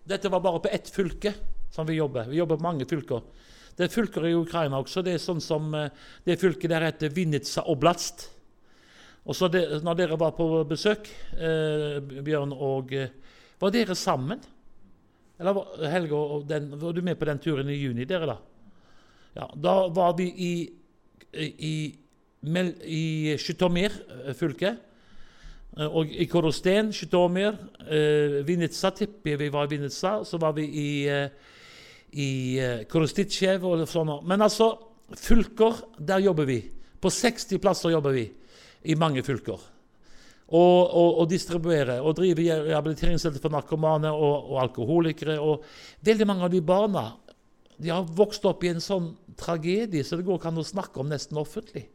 Dette 0.05 0.29
var 0.29 0.42
bare 0.42 0.61
på 0.64 0.70
ett 0.72 0.88
fylke 0.90 1.35
som 1.72 1.87
vi 1.87 1.94
jobber. 1.94 2.29
Vi 2.29 2.37
jobber 2.37 2.57
på 2.57 2.66
mange 2.66 2.87
fylker. 2.88 3.22
Det 3.77 3.87
er 3.87 3.92
fylker 3.92 4.27
i 4.29 4.35
Ukraina 4.37 4.81
også. 4.83 5.03
Det 5.05 5.16
er 5.16 5.22
sånn 5.22 5.40
som 5.40 5.72
eh, 5.75 5.92
det 6.27 6.40
fylket 6.40 6.72
der 6.72 6.85
heter 6.85 7.12
Vinitsa 7.14 7.64
Oblast. 7.72 8.27
Og 9.22 9.37
så 9.38 9.48
det, 9.48 9.62
når 9.87 10.01
dere 10.01 10.18
var 10.20 10.35
på 10.37 10.46
besøk, 10.68 11.09
eh, 11.38 12.01
Bjørn 12.03 12.53
og 12.53 12.92
eh, 12.96 13.14
Var 13.62 13.70
dere 13.70 13.94
sammen? 13.94 14.40
Eller 15.38 15.87
Helge, 15.87 16.18
og 16.18 16.48
den, 16.51 16.72
var 16.81 16.92
du 16.92 16.98
med 17.03 17.14
på 17.18 17.29
den 17.29 17.38
turen 17.38 17.68
i 17.70 17.77
juni, 17.79 18.05
dere, 18.11 18.27
da? 18.27 18.35
Ja, 19.35 19.51
Da 19.57 19.88
var 19.88 20.16
vi 20.18 20.27
i, 20.29 20.55
i, 21.33 21.75
i, 22.85 23.37
Skytomir 23.40 23.95
fylke. 24.37 24.77
Eh, 25.79 25.88
og 25.88 26.12
i 26.12 26.27
Korosten, 26.29 26.92
Skytomir, 26.92 27.57
eh, 27.87 28.42
Vinica 28.45 28.90
tipper 28.92 29.40
vi 29.40 29.49
var 29.49 29.64
i 29.64 29.77
Vinica. 29.77 30.18
Så 30.25 30.38
var 30.38 30.53
vi 30.53 30.66
i, 30.68 31.09
eh, 31.09 31.29
i 32.12 32.59
eh, 32.59 32.85
Korostitsjev 32.85 33.64
og 33.64 33.87
sånn. 33.88 34.18
Men 34.29 34.45
altså, 34.45 34.75
fylker, 35.16 35.81
der 35.99 36.21
jobber 36.21 36.45
vi. 36.45 36.61
På 37.01 37.11
60 37.11 37.59
plasser 37.59 37.90
jobber 37.90 38.12
vi 38.12 38.29
i 38.85 38.95
mange 38.95 39.23
fylker. 39.23 39.61
Og, 40.53 40.81
og, 40.92 41.23
og 41.23 41.29
distribuere 41.31 42.03
og 42.05 42.18
drive 42.18 42.45
rehabiliteringssenter 42.66 43.40
for 43.40 43.55
narkomane 43.55 44.11
og, 44.12 44.51
og, 44.53 44.59
alkoholikere. 44.66 45.38
Og 45.40 45.64
veldig 46.05 46.27
mange 46.29 46.45
av 46.45 46.53
de 46.53 46.61
barna 46.61 47.07
de 47.83 47.90
har 47.92 48.09
vokst 48.18 48.45
opp 48.49 48.64
i 48.64 48.71
en 48.73 48.83
sånn 48.83 49.12
tragedie 49.38 50.05
så 50.07 50.18
det 50.18 50.27
går 50.27 50.38
ikke 50.38 50.53
an 50.53 50.62
å 50.62 50.66
snakke 50.66 51.03
om 51.03 51.11
nesten 51.11 51.40
offentlig. 51.40 51.87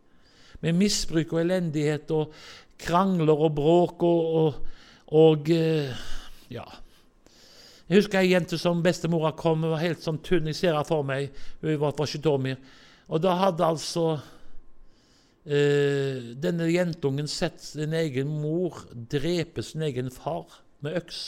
Med 0.63 0.77
misbruk 0.77 1.35
og 1.35 1.43
elendighet 1.43 2.11
og 2.15 2.33
krangler 2.81 3.45
og 3.47 3.55
bråk 3.57 4.03
og, 4.07 4.33
og 4.41 4.75
og 5.07 5.47
ja. 6.51 6.65
Jeg 7.87 8.01
husker 8.01 8.19
ei 8.19 8.33
jente 8.33 8.57
som 8.59 8.81
bestemora 8.83 9.31
kom, 9.39 9.63
hun 9.63 9.71
var 9.71 9.79
helt 9.79 10.03
sånn 10.03 10.19
tynn. 10.19 10.49
Jeg 10.51 10.59
ser 10.59 10.73
henne 10.73 10.87
for 10.87 11.07
meg. 11.07 11.31
Hun 11.61 11.79
var 11.79 11.95
fra 11.95 12.07
Skytomir. 12.09 12.59
Og 13.07 13.21
da 13.23 13.37
hadde 13.39 13.63
altså 13.63 14.17
eh, 15.47 16.35
denne 16.35 16.67
jentungen 16.67 17.31
sett 17.31 17.63
sin 17.63 17.95
egen 17.95 18.33
mor 18.41 18.83
drepe 18.91 19.63
sin 19.63 19.85
egen 19.87 20.11
far 20.11 20.59
med 20.83 20.99
øks. 20.99 21.21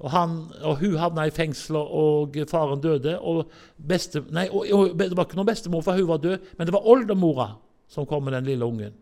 Og, 0.00 0.08
han, 0.14 0.36
og 0.64 0.78
hun 0.80 0.96
havna 0.96 1.26
i 1.28 1.34
fengsel, 1.34 1.76
og 1.76 2.36
faren 2.48 2.80
døde. 2.80 3.18
Og, 3.20 3.50
beste, 3.76 4.22
nei, 4.32 4.46
og, 4.48 4.96
Det 4.96 5.10
var 5.12 5.28
ikke 5.28 5.36
noen 5.36 5.50
bestemor, 5.50 5.84
for 5.84 5.98
hun 5.98 6.08
var 6.08 6.22
død, 6.24 6.54
men 6.56 6.68
det 6.68 6.74
var 6.74 6.88
oldemora 6.88 7.50
som 7.90 8.06
kom 8.08 8.24
med 8.24 8.38
den 8.38 8.48
lille 8.48 8.64
ungen 8.64 8.96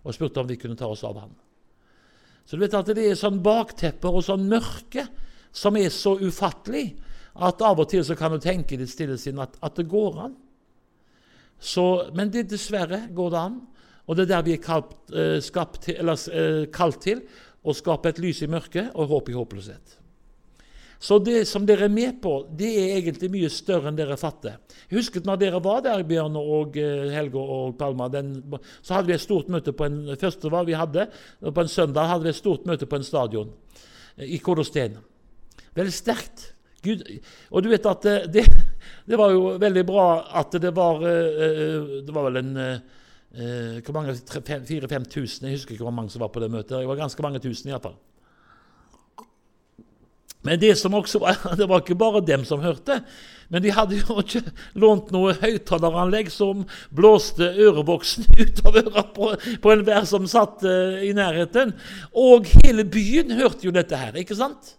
og 0.00 0.14
spurte 0.16 0.40
om 0.40 0.48
vi 0.48 0.56
kunne 0.56 0.78
ta 0.80 0.88
oss 0.88 1.04
av 1.04 1.18
ham. 1.20 1.32
Så 2.48 2.56
du 2.56 2.62
vet 2.62 2.74
at 2.74 2.88
det 2.96 3.04
er 3.04 3.18
sånn 3.18 3.42
baktepper 3.44 4.16
og 4.16 4.24
sånn 4.24 4.46
mørke 4.48 5.04
som 5.52 5.76
er 5.76 5.90
så 5.92 6.14
ufattelig 6.16 6.86
at 7.36 7.60
av 7.62 7.82
og 7.82 7.90
til 7.90 8.02
så 8.06 8.16
kan 8.18 8.32
du 8.32 8.40
tenke 8.42 8.74
i 8.74 8.80
ditt 8.80 8.90
stille 8.90 9.18
sinn 9.20 9.38
at, 9.42 9.58
at 9.62 9.76
det 9.76 9.86
går 9.90 10.16
an. 10.24 10.32
Så, 11.60 11.84
men 12.16 12.32
det, 12.32 12.48
dessverre 12.50 13.04
går 13.14 13.30
det 13.34 13.42
an. 13.44 13.60
Og 14.08 14.16
det 14.16 14.24
er 14.24 14.32
der 14.32 14.46
vi 14.48 14.56
er 14.56 14.64
kalt, 14.64 14.96
eh, 15.12 15.36
til, 15.84 16.00
eller, 16.00 16.24
eh, 16.32 16.64
kalt 16.72 17.02
til 17.04 17.20
å 17.62 17.76
skape 17.76 18.10
et 18.10 18.18
lys 18.18 18.40
i 18.42 18.48
mørket 18.50 18.96
og 18.96 19.12
håp 19.12 19.28
i 19.30 19.36
håpløshet. 19.36 19.99
Så 21.00 21.16
det 21.24 21.46
som 21.48 21.64
dere 21.64 21.86
er 21.88 21.92
med 21.92 22.18
på, 22.20 22.34
det 22.56 22.68
er 22.76 22.98
egentlig 22.98 23.30
mye 23.32 23.48
større 23.52 23.88
enn 23.88 23.96
dere 23.96 24.18
fatter. 24.20 24.58
Jeg 24.90 24.98
husker 24.98 25.24
når 25.24 25.40
dere 25.40 25.62
var 25.64 25.80
der, 25.86 26.04
Bjørn 26.04 26.36
og 26.36 26.76
eh, 26.80 27.08
Helge 27.14 27.40
og 27.40 27.78
Palma, 27.80 28.10
den, 28.12 28.34
så 28.84 28.98
hadde 28.98 29.08
vi 29.08 29.16
et 29.16 29.24
stort 29.24 29.48
møte 29.52 29.72
på 29.72 29.88
en 29.88 30.02
første 30.20 30.52
var 30.52 30.68
vi 30.68 30.76
hadde, 30.76 31.08
på 31.40 31.64
en 31.64 31.72
søndag 31.72 32.12
hadde 32.12 32.28
vi 32.28 32.34
et 32.34 32.40
stort 32.42 32.68
møte 32.68 32.88
på 32.90 33.00
en 33.00 33.06
stadion 33.06 33.54
i 34.20 34.38
Kodosten. 34.44 34.98
Veldig 35.74 35.94
sterkt. 35.94 36.50
Gud, 36.80 37.02
og 37.52 37.64
du 37.64 37.68
vet 37.68 37.86
at 37.88 38.06
det, 38.32 38.46
det, 39.08 39.18
var 39.18 39.34
jo 39.34 39.56
veldig 39.60 39.84
bra 39.88 40.06
at 40.40 40.56
det 40.62 40.70
var 40.76 41.02
eh, 41.04 41.42
eh, 41.44 41.90
Det 42.06 42.14
var 42.14 42.28
vel 42.30 42.40
en 42.40 42.54
eh, 42.60 43.80
hvor 43.84 43.94
mange, 43.94 44.16
4000-5000, 44.16 45.44
jeg 45.46 45.54
husker 45.54 45.76
ikke 45.76 45.84
hvor 45.86 45.94
mange 45.94 46.10
som 46.10 46.24
var 46.24 46.32
på 46.34 46.40
det 46.42 46.48
møtet. 46.50 46.80
Det 46.80 46.88
var 46.88 46.98
ganske 46.98 47.22
mange 47.22 47.38
tusen 47.38 47.70
iallfall. 47.70 47.94
Men 50.46 50.60
det 50.60 50.72
som 50.80 50.94
også 50.96 51.20
var, 51.22 51.38
det 51.58 51.68
var 51.68 51.82
ikke 51.82 51.98
bare 52.00 52.24
dem 52.24 52.46
som 52.48 52.62
hørte. 52.64 53.00
Men 53.50 53.64
de 53.64 53.72
hadde 53.74 53.98
jo 53.98 54.20
ikke 54.22 54.44
lånt 54.78 55.10
noe 55.14 55.34
høyttaleranlegg 55.40 56.30
som 56.32 56.62
blåste 56.94 57.48
ørevoksen 57.58 58.28
ut 58.42 58.60
av 58.66 58.78
øra 58.84 59.06
på, 59.14 59.32
på 59.62 59.72
enhver 59.74 60.06
som 60.08 60.28
satt 60.30 60.62
uh, 60.66 61.00
i 61.02 61.10
nærheten. 61.16 61.74
Og 62.14 62.46
hele 62.60 62.86
byen 62.86 63.34
hørte 63.40 63.66
jo 63.66 63.74
dette 63.74 63.98
her, 63.98 64.14
ikke 64.22 64.38
sant? 64.38 64.76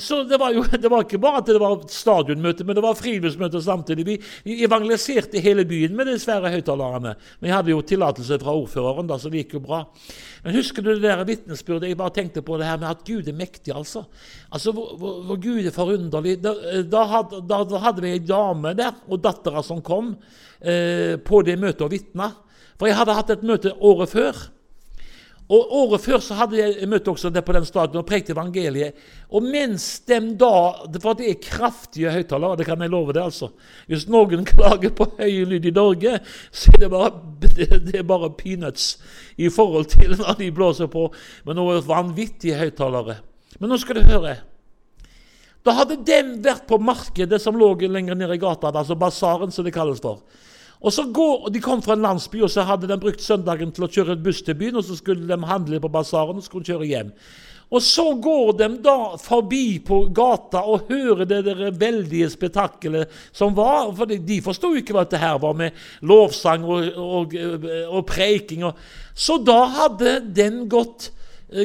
Så 0.00 0.22
det 0.26 0.38
var 0.40 0.54
jo 0.54 0.64
det 0.82 0.90
var 0.90 1.04
ikke 1.04 1.20
bare 1.22 1.40
at 1.42 1.48
det 1.48 1.60
var 1.62 1.76
stadionmøte, 1.90 2.64
men 2.66 2.76
det 2.76 2.82
var 2.82 2.96
friluftsmøte 2.98 3.60
samtidig. 3.62 4.18
Vi 4.44 4.56
evangeliserte 4.66 5.42
hele 5.42 5.64
byen 5.68 5.94
med 5.96 6.08
de 6.10 6.16
svære 6.18 6.50
høyttalerne. 6.54 7.14
Vi 7.42 7.52
hadde 7.52 7.70
jo 7.70 7.82
tillatelse 7.86 8.38
fra 8.42 8.54
ordføreren, 8.56 9.08
da, 9.10 9.18
så 9.20 9.30
det 9.30 9.44
gikk 9.44 9.58
jo 9.58 9.64
bra. 9.64 9.84
Men 10.44 10.58
husker 10.58 10.82
du 10.82 10.90
det 10.92 11.04
der 11.04 11.24
vitnesbyrdet? 11.28 11.90
Jeg 11.92 12.00
bare 12.00 12.14
tenkte 12.16 12.42
på 12.44 12.58
det 12.58 12.68
her 12.68 12.80
med 12.80 12.90
at 12.90 13.04
Gud 13.06 13.28
er 13.30 13.38
mektig, 13.38 13.74
altså. 13.74 14.04
Altså, 14.50 14.72
Hvor, 14.74 14.96
hvor, 14.98 15.20
hvor 15.28 15.38
Gud 15.40 15.62
er 15.62 15.74
forunderlig. 15.74 16.38
Da, 16.42 16.54
da, 16.82 17.04
hadde, 17.12 17.44
da, 17.48 17.62
da 17.68 17.82
hadde 17.86 18.04
vi 18.04 18.14
ei 18.16 18.24
dame 18.24 18.74
der, 18.78 18.98
og 19.08 19.22
dattera 19.22 19.62
som 19.62 19.82
kom 19.84 20.16
eh, 20.60 21.14
på 21.22 21.44
det 21.46 21.58
møtet 21.60 21.86
og 21.86 21.94
vitna. 21.94 22.32
For 22.74 22.90
jeg 22.90 22.98
hadde 22.98 23.14
hatt 23.14 23.30
et 23.30 23.46
møte 23.46 23.72
året 23.78 24.10
før. 24.10 24.42
Og 25.52 25.72
Året 25.76 26.00
før 26.00 26.22
så 26.24 26.38
hadde 26.38 26.56
jeg 26.56 26.86
møtt 26.88 27.08
også 27.10 27.28
det 27.28 27.42
på 27.44 27.52
den 27.52 27.66
stadion 27.68 28.00
og 28.00 28.06
prekt 28.08 28.30
evangeliet. 28.32 28.96
Og 29.28 29.44
mens 29.44 30.00
dem 30.08 30.30
da 30.40 30.52
For 31.02 31.18
det 31.18 31.28
er 31.28 31.42
kraftige 31.42 32.12
høyttalere, 32.14 32.56
det 32.56 32.66
kan 32.68 32.80
jeg 32.80 32.92
love 32.92 33.12
deg. 33.12 33.26
altså. 33.28 33.50
Hvis 33.86 34.06
noen 34.08 34.46
klager 34.52 34.94
på 34.96 35.10
høy 35.18 35.44
lyd 35.50 35.68
i 35.68 35.74
Norge, 35.74 36.16
så 36.50 36.72
er 36.72 36.86
det 36.86 36.90
bare, 36.94 37.12
det 37.90 37.98
er 38.00 38.08
bare 38.08 38.32
peanuts 38.38 38.96
i 39.36 39.50
forhold 39.52 39.90
til 39.92 40.16
hva 40.16 40.36
de 40.38 40.48
blåser 40.54 40.88
på 40.88 41.10
med 41.44 41.60
noen 41.60 41.84
vanvittige 41.84 42.56
høyttalere. 42.62 43.20
Men 43.60 43.70
nå 43.70 43.78
skal 43.78 44.00
du 44.00 44.08
høre. 44.08 44.38
Da 45.64 45.72
hadde 45.76 46.00
dem 46.04 46.38
vært 46.44 46.66
på 46.68 46.80
markedet 46.80 47.38
som 47.40 47.56
lå 47.56 47.70
lenger 47.88 48.16
nede 48.16 48.36
i 48.36 48.40
gata, 48.40 48.72
altså 48.72 48.96
basaren, 48.96 49.52
som 49.52 49.64
det 49.64 49.72
kalles 49.76 50.00
for. 50.00 50.24
Og 50.84 50.92
så 50.92 51.06
går, 51.08 51.48
De 51.50 51.62
kom 51.64 51.80
fra 51.82 51.96
en 51.96 52.04
landsby, 52.04 52.42
og 52.44 52.52
så 52.52 52.66
hadde 52.68 52.90
de 52.90 53.00
brukt 53.00 53.22
søndagen 53.24 53.72
til 53.72 53.86
å 53.86 53.90
kjøre 53.90 54.18
et 54.18 54.24
buss 54.24 54.42
til 54.44 54.56
byen. 54.58 54.76
og 54.76 54.84
Så 54.84 54.98
skulle 55.00 55.24
de 55.24 55.48
handle 55.48 55.80
på 55.80 55.92
basaren 55.92 56.36
og 56.40 56.44
skulle 56.44 56.68
kjøre 56.68 56.88
hjem. 56.90 57.12
Og 57.72 57.82
så 57.82 58.04
går 58.22 58.52
de 58.58 58.68
da 58.84 59.16
forbi 59.18 59.80
på 59.82 60.04
gata 60.14 60.60
og 60.68 60.90
hører 60.90 61.24
det 61.26 61.40
der 61.46 61.72
veldige 61.74 62.28
spetakkelet 62.30 63.10
som 63.32 63.56
var. 63.56 63.88
For 63.96 64.06
de 64.06 64.36
forsto 64.44 64.74
ikke 64.76 64.94
hva 64.94 65.06
dette 65.06 65.22
her 65.22 65.40
var, 65.42 65.56
med 65.58 65.80
lovsang 66.04 66.66
og, 66.68 66.92
og, 67.00 67.34
og 67.88 68.04
preiking. 68.06 68.68
Så 69.14 69.40
da 69.42 69.64
hadde 69.80 70.18
den 70.36 70.66
gått, 70.68 71.08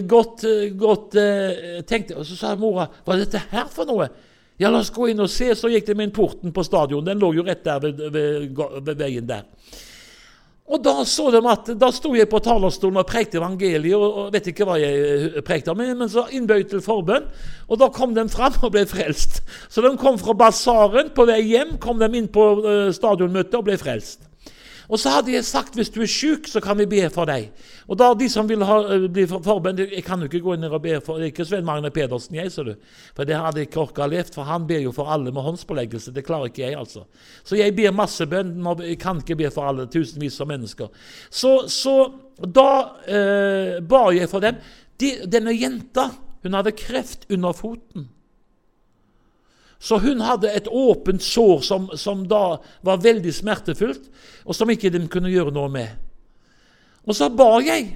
gått, 0.07 0.47
gått 0.79 1.19
tenkte, 1.89 2.17
Og 2.17 2.25
så 2.25 2.39
sa 2.39 2.55
mora 2.55 2.87
hva 3.03 3.17
er 3.17 3.25
dette 3.25 3.43
her 3.51 3.69
for 3.73 3.89
noe? 3.89 4.09
Ja, 4.59 4.69
la 4.69 4.81
oss 4.83 4.91
gå 4.91 5.07
inn 5.07 5.23
og 5.23 5.31
se. 5.31 5.53
Så 5.55 5.71
gikk 5.71 5.87
de 5.87 5.95
inn 6.03 6.15
porten 6.15 6.51
på 6.55 6.65
stadion. 6.67 7.05
Den 7.07 7.21
lå 7.21 7.31
jo 7.37 7.45
rett 7.47 7.63
der 7.63 7.79
ved, 7.83 8.01
ved, 8.11 8.49
ved 8.83 8.99
veien 8.99 9.29
der. 9.29 9.47
Og 10.69 10.83
da 10.85 11.01
så 11.07 11.31
de 11.33 11.39
at, 11.49 11.71
da 11.81 11.87
sto 11.93 12.11
jeg 12.13 12.29
på 12.29 12.41
talerstolen 12.45 12.99
og 13.01 13.07
prekte 13.09 13.39
evangeliet, 13.39 13.95
og, 13.97 14.19
og 14.25 14.35
vet 14.35 14.51
ikke 14.51 14.67
hva 14.69 14.75
jeg 14.77 14.99
eh, 15.01 15.39
prekte 15.45 15.73
om, 15.73 15.81
men 15.81 16.11
så 16.11 16.27
innbød 16.35 16.67
til 16.69 16.83
forbønn. 16.85 17.25
Og 17.65 17.79
da 17.81 17.89
kom 17.93 18.13
de 18.13 18.27
fram 18.29 18.53
og 18.61 18.75
ble 18.75 18.83
frelst. 18.89 19.41
Så 19.71 19.81
de 19.81 19.95
kom 19.97 20.19
fra 20.21 20.35
basaren. 20.37 21.09
På 21.15 21.25
vei 21.29 21.41
hjem 21.47 21.79
kom 21.81 21.97
de 22.01 22.11
inn 22.19 22.29
på 22.29 22.45
uh, 22.61 22.89
stadionmøtet 22.93 23.57
og 23.57 23.65
ble 23.65 23.79
frelst. 23.81 24.28
Og 24.89 24.97
så 24.97 25.11
hadde 25.13 25.33
jeg 25.35 25.45
sagt 25.45 25.75
hvis 25.77 25.91
du 25.93 25.99
er 26.01 26.09
syk, 26.09 26.47
så 26.49 26.61
kan 26.63 26.77
vi 26.79 26.87
be 26.89 27.03
for 27.13 27.29
deg. 27.29 27.51
Og 27.87 27.97
da 28.01 28.09
de 28.17 28.29
som 28.31 28.47
vil 28.49 28.65
ha, 28.65 28.79
eh, 28.89 29.05
bli 29.05 29.27
forbønn 29.29 29.83
Jeg 29.85 30.03
kan 30.05 30.19
jo 30.19 30.29
ikke 30.29 30.41
gå 30.41 30.55
inn 30.55 30.65
og 30.65 30.81
be 30.81 30.97
for 31.05 31.21
Det 31.21 31.29
ikke 31.29 31.45
Svein 31.45 31.65
Magne 31.67 31.91
Pedersen, 31.93 32.35
jeg, 32.35 32.51
ser 32.51 32.71
du. 32.71 32.73
For 33.15 33.29
det 33.29 33.37
hadde 33.37 33.61
jeg 33.61 33.69
ikke 33.69 33.83
orka 33.85 34.07
levd, 34.09 34.33
for 34.33 34.49
han 34.49 34.65
ber 34.67 34.81
jo 34.81 34.91
for 34.95 35.11
alle 35.13 35.31
med 35.31 35.45
håndspåleggelse. 35.45 36.13
Det 36.15 36.25
klarer 36.25 36.49
ikke 36.49 36.65
jeg, 36.65 36.77
altså. 36.79 37.05
Så 37.43 37.59
jeg 37.59 37.75
ber 37.77 37.93
masse 37.93 38.25
bønn. 38.25 38.57
Jeg 38.81 38.99
kan 38.99 39.21
ikke 39.21 39.37
be 39.43 39.51
for 39.53 39.69
alle, 39.69 39.85
tusenvis 39.85 40.41
av 40.41 40.49
mennesker. 40.49 40.89
Så, 41.29 41.67
så 41.69 41.97
da 42.41 42.69
eh, 43.05 43.77
ba 43.85 44.07
jeg 44.15 44.29
for 44.29 44.41
dem. 44.41 44.57
De, 44.99 45.13
denne 45.29 45.53
jenta, 45.53 46.09
hun 46.43 46.57
hadde 46.57 46.73
kreft 46.75 47.29
under 47.29 47.53
foten. 47.53 48.09
Så 49.79 49.97
hun 50.03 50.19
hadde 50.21 50.51
et 50.51 50.67
åpent 50.67 51.23
sår 51.23 51.63
som, 51.63 51.87
som, 51.95 52.25
da 52.27 52.59
var 52.83 52.99
veldig 53.03 53.31
smertefullt, 53.33 54.09
og 54.43 54.55
som 54.55 54.69
ikke 54.71 54.91
de 54.91 55.05
kunne 55.11 55.31
gjøre 55.31 55.53
noe 55.55 55.71
med. 55.71 55.93
Og 57.07 57.15
så 57.15 57.29
ba 57.31 57.53
jeg. 57.63 57.93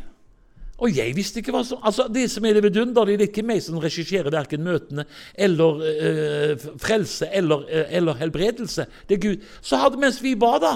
Og 0.84 0.96
jeg 0.96 1.13
visste 1.15 1.39
ikke 1.39 1.54
hva 1.54 1.62
som 1.67 1.84
altså 1.86 2.08
Det 2.12 2.26
som 2.32 2.46
er 2.48 2.58
det 2.58 2.63
vidunderlige, 2.65 3.19
det 3.19 3.28
er 3.28 3.32
ikke 3.32 3.46
meg 3.46 3.62
som 3.63 3.78
regisserer 3.80 4.32
verken 4.34 4.63
møtene 4.65 5.06
eller 5.36 5.84
øh, 5.91 6.63
frelse 6.82 7.30
eller, 7.32 7.67
øh, 7.67 7.86
eller, 8.00 8.17
helbredelse. 8.19 8.88
Det 9.10 9.17
er 9.17 9.22
Gud. 9.28 9.46
Så 9.62 9.78
hadde, 9.80 10.00
mens 10.02 10.24
vi 10.24 10.34
ba, 10.39 10.56
da, 10.63 10.74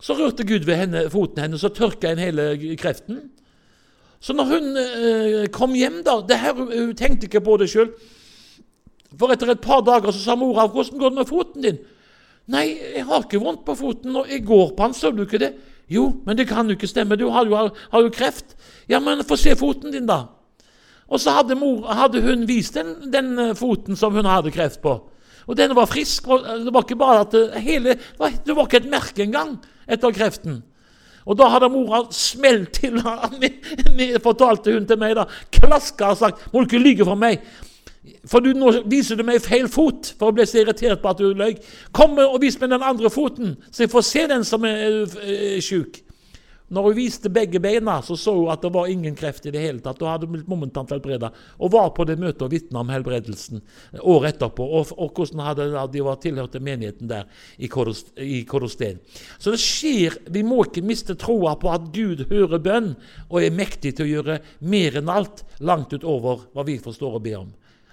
så 0.00 0.14
rørte 0.14 0.46
Gud 0.46 0.64
ved 0.68 0.78
henne, 0.80 1.08
foten 1.10 1.42
hennes 1.42 1.64
og 1.66 1.74
tørka 1.76 2.12
inn 2.12 2.22
hele 2.22 2.76
kreften. 2.78 3.24
Så 4.20 4.32
når 4.32 4.44
hun 4.52 4.76
øh, 4.76 5.48
kom 5.54 5.74
hjem, 5.74 6.02
da 6.06 6.20
det 6.28 6.38
her, 6.38 6.54
Hun 6.54 6.94
tenkte 6.96 7.26
ikke 7.26 7.40
på 7.40 7.56
det 7.56 7.70
sjøl. 7.70 7.90
For 9.16 9.32
etter 9.32 9.54
et 9.54 9.62
par 9.64 9.80
dager 9.86 10.12
så 10.12 10.20
sa 10.20 10.34
mora 10.36 10.68
'Hvordan 10.68 10.98
går 10.98 11.08
det 11.08 11.18
med 11.18 11.28
foten 11.28 11.62
din?' 11.62 11.78
'Nei, 12.48 12.78
jeg 12.96 13.04
har 13.04 13.22
ikke 13.22 13.40
vondt 13.40 13.64
på 13.64 13.74
foten, 13.74 14.16
og 14.16 14.26
jeg 14.28 14.44
går 14.44 14.72
på 14.76 14.84
den, 14.84 14.94
så 14.94 15.10
du 15.10 15.24
ikke 15.24 15.38
det?' 15.38 15.54
Jo, 15.88 16.12
men 16.26 16.36
det 16.36 16.48
kan 16.48 16.66
jo 16.68 16.76
ikke 16.76 16.86
stemme. 16.86 17.16
Du 17.16 17.30
har 17.32 17.46
jo, 17.46 17.56
har 17.90 18.02
jo 18.02 18.10
kreft. 18.12 18.56
Ja, 18.88 19.00
men 19.00 19.24
få 19.24 19.36
se 19.36 19.56
foten 19.56 19.92
din, 19.92 20.06
da. 20.06 20.26
Og 21.08 21.20
så 21.20 21.32
hadde, 21.38 21.56
mor, 21.56 21.86
hadde 21.88 22.20
hun 22.20 22.44
vist 22.48 22.76
den, 22.76 23.12
den, 23.12 23.38
eh, 23.38 23.54
foten 23.56 23.96
som 23.96 24.12
hun 24.12 24.28
hadde 24.28 24.52
kreft 24.52 24.82
på. 24.84 24.98
Og 25.48 25.56
den 25.56 25.72
var 25.76 25.88
frisk. 25.88 26.26
Det 26.28 26.74
var 26.74 26.84
ikke 26.84 26.98
bare 27.00 27.20
at 27.24 27.32
det, 27.32 27.62
hele, 27.64 27.96
det 27.96 28.56
var 28.56 28.66
ikke 28.66 28.82
et 28.82 28.90
merke 28.90 29.24
engang 29.24 29.56
etter 29.88 30.12
kreften. 30.12 30.62
Og 31.28 31.36
da 31.36 31.48
hadde 31.52 31.70
mora 31.72 32.02
smelt 32.12 32.76
til, 32.76 33.00
fortalte 34.28 34.76
hun 34.76 34.86
til 34.88 35.00
meg, 35.00 35.16
da, 35.16 35.24
klaska 35.52 36.12
og 36.12 36.20
sagt 36.20 36.52
'Må 36.52 36.60
du 36.60 36.68
ikke 36.68 36.84
lyve 36.84 37.04
for 37.08 37.16
meg?' 37.16 37.40
For 38.28 38.44
du, 38.44 38.52
nå 38.56 38.72
viser 38.90 39.18
du 39.18 39.24
meg 39.26 39.44
feil 39.44 39.68
fot, 39.72 40.12
for 40.18 40.30
å 40.30 40.36
bli 40.36 40.46
så 40.48 40.62
irritert 40.62 41.02
på 41.02 41.12
at 41.12 41.22
du 41.22 41.30
løy. 41.36 41.56
Kom 41.96 42.18
og 42.22 42.40
vis 42.42 42.58
meg 42.60 42.72
den 42.74 42.84
andre 42.84 43.10
foten, 43.12 43.56
så 43.70 43.84
jeg 43.84 43.94
får 43.94 44.06
se 44.08 44.26
den 44.30 44.46
som 44.46 44.66
er, 44.68 45.04
er 45.24 45.64
sjuk. 45.64 46.02
Når 46.68 46.84
hun 46.84 46.96
viste 46.98 47.30
begge 47.32 47.60
beina, 47.64 47.94
så 48.04 48.16
så 48.16 48.34
hun 48.36 48.50
at 48.52 48.60
det 48.60 48.70
var 48.74 48.90
ingen 48.92 49.14
kreft 49.16 49.46
i 49.48 49.52
det 49.54 49.60
hele 49.62 49.80
tatt. 49.80 50.02
Hun 50.02 50.10
hadde 50.10 50.28
blitt 50.28 50.48
momentant 50.50 50.90
helbreda 50.92 51.30
og 51.56 51.72
var 51.72 51.94
på 51.96 52.04
det 52.04 52.18
møtet 52.20 52.44
og 52.44 52.52
vitna 52.52 52.82
om 52.82 52.90
helbredelsen 52.92 53.62
året 54.02 54.36
etterpå. 54.36 54.66
Og, 54.76 54.92
og 55.00 55.16
hvordan 55.16 55.44
hadde, 55.46 55.68
de 55.94 56.02
var 56.04 56.20
tilhørte 56.20 56.60
menigheten 56.60 57.08
der 57.08 57.24
i 57.56 57.70
Korosten. 57.72 59.00
Så 59.38 59.54
det 59.54 59.62
skjer. 59.64 60.18
Vi 60.28 60.44
må 60.44 60.60
ikke 60.66 60.84
miste 60.84 61.16
troa 61.16 61.54
på 61.56 61.72
at 61.72 61.88
Gud 61.94 62.26
hører 62.28 62.60
bønn 62.60 62.92
og 63.30 63.40
er 63.40 63.56
mektig 63.56 63.94
til 63.96 64.04
å 64.04 64.12
gjøre 64.12 64.38
mer 64.60 65.00
enn 65.00 65.08
alt, 65.12 65.46
langt 65.64 65.96
utover 65.96 66.44
hva 66.52 66.68
vi 66.68 66.76
forstår 66.84 67.16
og 67.16 67.24
ber 67.24 67.40
om. 67.46 67.48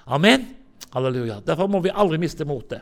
Amen. 0.05 0.45
Halleluja. 0.93 1.41
Derfor 1.45 1.67
må 1.67 1.81
vi 1.83 1.93
aldri 1.93 2.19
miste 2.21 2.45
motet. 2.45 2.81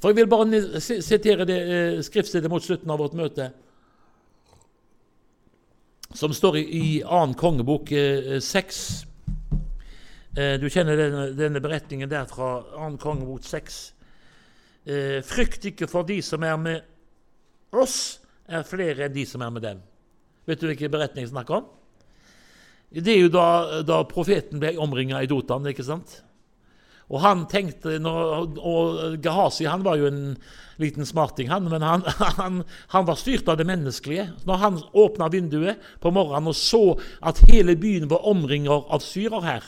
For 0.00 0.10
Jeg 0.10 0.16
vil 0.16 0.30
bare 0.30 0.80
sitere 0.80 1.44
det 1.44 1.58
eh, 1.60 2.02
skriftstedet 2.02 2.50
mot 2.50 2.64
slutten 2.64 2.90
av 2.90 3.02
vårt 3.02 3.18
møte 3.18 3.50
som 6.14 6.34
står 6.34 6.56
i, 6.58 6.62
i 6.62 7.02
2. 7.02 7.34
kongebok 7.38 7.92
eh, 7.92 8.38
6. 8.42 8.80
Eh, 10.36 10.54
du 10.60 10.66
kjenner 10.70 10.98
denne, 10.98 11.26
denne, 11.38 11.62
beretningen 11.62 12.10
der 12.10 12.26
fra 12.30 12.60
2. 12.74 12.96
kongebok 13.02 13.44
6. 13.46 13.80
Eh, 14.86 15.18
frykt 15.26 15.68
ikke 15.70 15.90
for 15.90 16.08
de 16.08 16.20
som 16.24 16.42
er 16.46 16.56
med 16.58 17.76
oss, 17.76 18.18
er 18.50 18.66
flere 18.66 19.06
enn 19.06 19.14
de 19.14 19.26
som 19.28 19.42
er 19.46 19.52
med 19.54 19.66
dem. 19.66 19.82
Vet 20.48 20.62
du 20.62 20.66
hvilken 20.66 20.90
beretning 20.90 21.28
jeg 21.28 21.34
snakker 21.34 21.60
om? 21.60 21.68
Det 22.90 23.12
er 23.12 23.22
jo 23.22 23.30
da, 23.30 23.46
da 23.86 24.02
profeten 24.08 24.58
ble 24.62 24.74
omringa 24.82 25.20
i 25.22 25.28
Dotan, 25.30 25.68
ikke 25.70 25.86
sant? 25.86 26.20
Og 27.10 27.22
han 27.24 27.44
tenkte, 27.50 27.96
og 28.06 29.16
Gehazi 29.22 29.66
han 29.66 29.82
var 29.82 29.98
jo 29.98 30.06
en 30.10 30.20
liten 30.80 31.06
smarting, 31.06 31.50
han, 31.50 31.66
men 31.70 31.82
han, 31.82 32.04
han, 32.38 32.62
han, 32.94 33.06
var 33.06 33.18
styrt 33.18 33.50
av 33.50 33.58
det 33.58 33.66
menneskelige. 33.68 34.28
Når 34.46 34.62
han 34.62 34.78
åpna 34.94 35.30
vinduet 35.32 35.82
på 36.02 36.12
morgenen 36.14 36.52
og 36.52 36.58
så 36.58 36.82
at 37.26 37.42
hele 37.50 37.76
byen 37.78 38.08
var 38.10 38.26
omringet 38.30 38.90
av 38.90 39.02
syrer 39.04 39.46
her, 39.46 39.66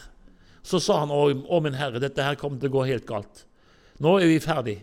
så 0.62 0.78
sa 0.82 1.00
han 1.02 1.10
å, 1.10 1.24
å 1.30 1.60
min 1.62 1.78
herre, 1.78 2.02
dette 2.02 2.22
her 2.22 2.38
kommer 2.38 2.62
til 2.62 2.70
å 2.70 2.76
gå 2.78 2.86
helt 2.92 3.08
galt. 3.08 3.44
Nå 4.02 4.16
er 4.22 4.30
vi 4.30 4.38
ferdig. 4.42 4.78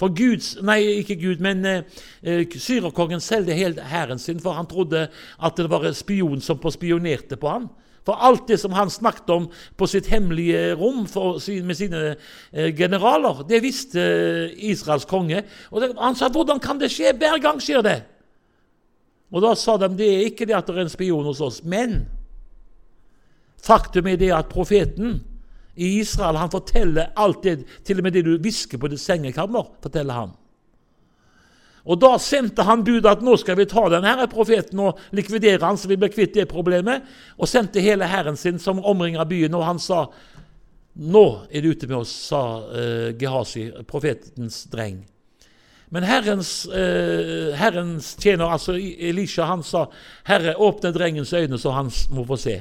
For 0.00 0.12
Guds, 0.16 0.56
nei, 0.62 0.80
ikke 1.02 1.18
Gud, 1.20 1.42
men 1.44 1.64
eh, 1.66 1.82
eh 2.22 2.58
syrerkongen 2.58 3.20
solgte 3.20 3.54
hele 3.54 3.82
hæren 3.82 4.18
sin, 4.18 4.40
for 4.40 4.52
han 4.52 4.66
trodde 4.66 5.08
at 5.42 5.56
det 5.56 5.70
var 5.70 5.86
en 5.86 5.94
spion 5.94 6.40
som 6.40 6.58
spionerte 6.70 7.36
på 7.36 7.48
han. 7.48 7.68
For 8.02 8.18
alt 8.18 8.48
det 8.50 8.58
som 8.58 8.72
han 8.74 8.90
snakket 8.90 9.30
om 9.30 9.44
på 9.78 9.86
sitt 9.86 10.08
hemmelige 10.10 10.74
rom 10.74 11.04
for, 11.06 11.38
med 11.62 11.78
sine 11.78 12.16
eh, 12.52 12.72
generaler, 12.74 13.44
det 13.46 13.62
visste 13.62 14.02
eh, 14.02 14.70
Israels 14.72 15.06
konge. 15.06 15.44
Og 15.70 15.94
Han 15.98 16.14
sa 16.14 16.28
'Hvordan 16.28 16.58
kan 16.58 16.80
det 16.80 16.90
skje? 16.90 17.12
Hver 17.12 17.38
gang 17.38 17.60
skjer 17.60 17.82
det.' 17.82 18.02
Og 19.32 19.42
Da 19.42 19.54
sa 19.54 19.76
de 19.76 19.88
det 19.88 20.08
er 20.14 20.24
ikke 20.28 20.46
det 20.46 20.54
at 20.54 20.66
det 20.66 20.76
er 20.76 20.80
en 20.82 20.88
spion 20.88 21.24
hos 21.24 21.40
oss, 21.40 21.64
men 21.64 22.06
faktum 23.62 24.06
er 24.06 24.16
det 24.16 24.32
at 24.32 24.48
profeten 24.48 25.22
i 25.74 25.98
Israel 26.00 26.36
han 26.36 26.52
forteller 26.52 27.12
alltid, 27.16 27.64
til 27.84 28.00
og 28.00 28.06
med 28.06 28.12
det 28.12 28.24
du 28.26 28.36
hvisker 28.36 28.78
på 28.78 28.90
ditt 28.92 29.00
sengekammer, 29.00 29.70
forteller 29.82 30.14
han. 30.14 30.34
Og 31.82 31.98
Da 31.98 32.12
sendte 32.22 32.62
han 32.62 32.84
budet 32.86 33.10
at 33.10 33.22
nå 33.26 33.34
skal 33.40 33.56
vi 33.58 33.66
ta 33.66 33.88
denne 33.90 34.26
profeten 34.30 34.78
og 34.84 35.00
likvidere 35.10 35.64
han, 35.64 35.78
så 35.78 35.90
vi 35.90 35.98
blir 35.98 36.12
kvitt 36.14 36.36
det 36.36 36.46
problemet. 36.50 37.02
Og 37.38 37.50
sendte 37.50 37.82
hele 37.82 38.06
hæren 38.06 38.38
sin 38.38 38.60
som 38.62 38.84
omringa 38.84 39.24
byen. 39.26 39.54
Og 39.58 39.64
han 39.66 39.80
sa 39.82 40.04
nå 40.94 41.24
er 41.50 41.64
det 41.64 41.72
ute 41.72 41.88
med 41.88 41.96
oss, 42.02 42.12
sa 42.28 42.42
uh, 42.68 43.08
Gehazi, 43.18 43.70
profetens 43.88 44.66
dreng. 44.70 45.00
Men 45.92 46.04
Herrens, 46.04 46.66
uh, 46.68 47.52
herrens 47.56 48.14
tjener, 48.20 48.52
altså 48.52 48.76
Elisha, 48.76 49.44
han 49.48 49.62
sa, 49.62 49.86
'Herre, 50.24 50.54
åpne 50.56 50.92
drengens 50.92 51.32
øyne, 51.32 51.58
så 51.58 51.70
han 51.72 51.90
må 52.10 52.24
få 52.24 52.36
se'. 52.36 52.60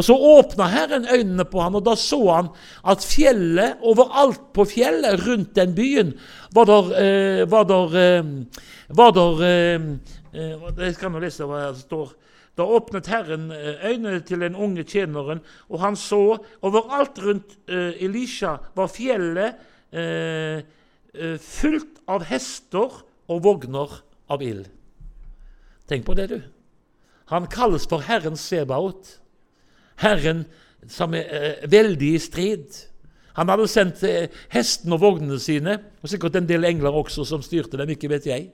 Og 0.00 0.04
Så 0.04 0.14
åpna 0.16 0.64
Herren 0.72 1.04
øynene 1.04 1.44
på 1.44 1.60
han, 1.60 1.74
og 1.76 1.84
da 1.84 1.92
så 1.98 2.20
han 2.30 2.46
at 2.88 3.04
fjellet, 3.04 3.82
overalt 3.84 4.46
på 4.56 4.64
fjellet 4.64 5.20
rundt 5.26 5.52
den 5.58 5.74
byen, 5.76 6.14
var 6.56 6.64
der, 6.70 6.88
eh, 6.96 7.50
var 7.50 7.66
der, 7.68 7.96
eh, 8.00 8.24
var 8.88 9.12
der 9.12 9.42
eh, 9.44 9.80
eh 10.32 10.56
Jeg 10.78 10.94
skal 10.94 11.12
nå 11.12 11.20
lese 11.20 11.44
hva 11.44 11.68
det 11.68 11.82
står. 11.82 12.14
Da 12.56 12.64
åpnet 12.64 13.06
Herren 13.12 13.52
eh, 13.52 13.84
øynene 13.92 14.20
til 14.20 14.40
den 14.40 14.56
unge 14.56 14.84
tjeneren, 14.84 15.40
og 15.68 15.80
han 15.80 15.96
så 15.96 16.38
overalt 16.62 17.18
rundt 17.18 17.58
eh, 17.68 18.02
Elisha 18.02 18.56
var 18.74 18.88
fjellet 18.88 19.54
fullt 21.40 21.96
av 22.06 22.22
hester 22.22 22.90
og 23.28 23.42
vogner 23.42 23.90
av 24.30 24.42
ild. 24.42 24.68
Tenk 25.88 26.06
på 26.06 26.14
det, 26.14 26.28
du. 26.30 26.40
Han 27.26 27.46
kalles 27.50 27.88
for 27.90 27.98
Herren 27.98 28.36
Sebaot. 28.36 29.20
Herren 30.00 30.44
som 30.88 31.14
er 31.14 31.34
eh, 31.36 31.66
veldig 31.70 32.14
i 32.14 32.22
strid. 32.22 32.78
Han 33.36 33.50
hadde 33.52 33.68
sendt 33.70 34.02
eh, 34.08 34.30
hestene 34.52 34.96
og 34.96 35.04
vognene 35.04 35.38
sine, 35.42 35.76
og 36.00 36.10
sikkert 36.10 36.40
en 36.40 36.48
del 36.48 36.66
engler 36.68 36.96
også 37.02 37.26
som 37.28 37.44
styrte 37.44 37.78
dem, 37.80 37.92
ikke 37.94 38.10
vet 38.12 38.28
jeg. 38.30 38.48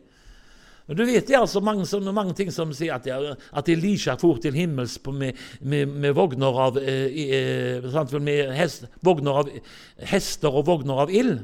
Men 0.87 0.99
du 1.01 1.03
vet 1.03 1.27
det 1.27 1.35
er 1.35 1.43
altså 1.43 1.59
mange, 1.65 1.87
mange 2.15 2.35
ting 2.39 2.53
som 2.55 2.71
sier 2.77 2.95
at, 2.95 3.09
at 3.11 3.69
Elisha 3.73 4.15
for 4.21 4.39
til 4.39 4.55
himmels 4.55 5.01
med, 5.11 5.35
med, 5.61 5.91
med, 5.91 6.13
vogner 6.15 6.61
av, 6.69 6.79
eh, 6.79 7.81
eh 7.83 8.19
med 8.23 8.55
hest, 8.55 8.87
vogner 9.03 9.43
av, 9.43 9.51
hester 9.99 10.55
og 10.55 10.67
vogner 10.67 11.07
av 11.07 11.11
ild. 11.11 11.41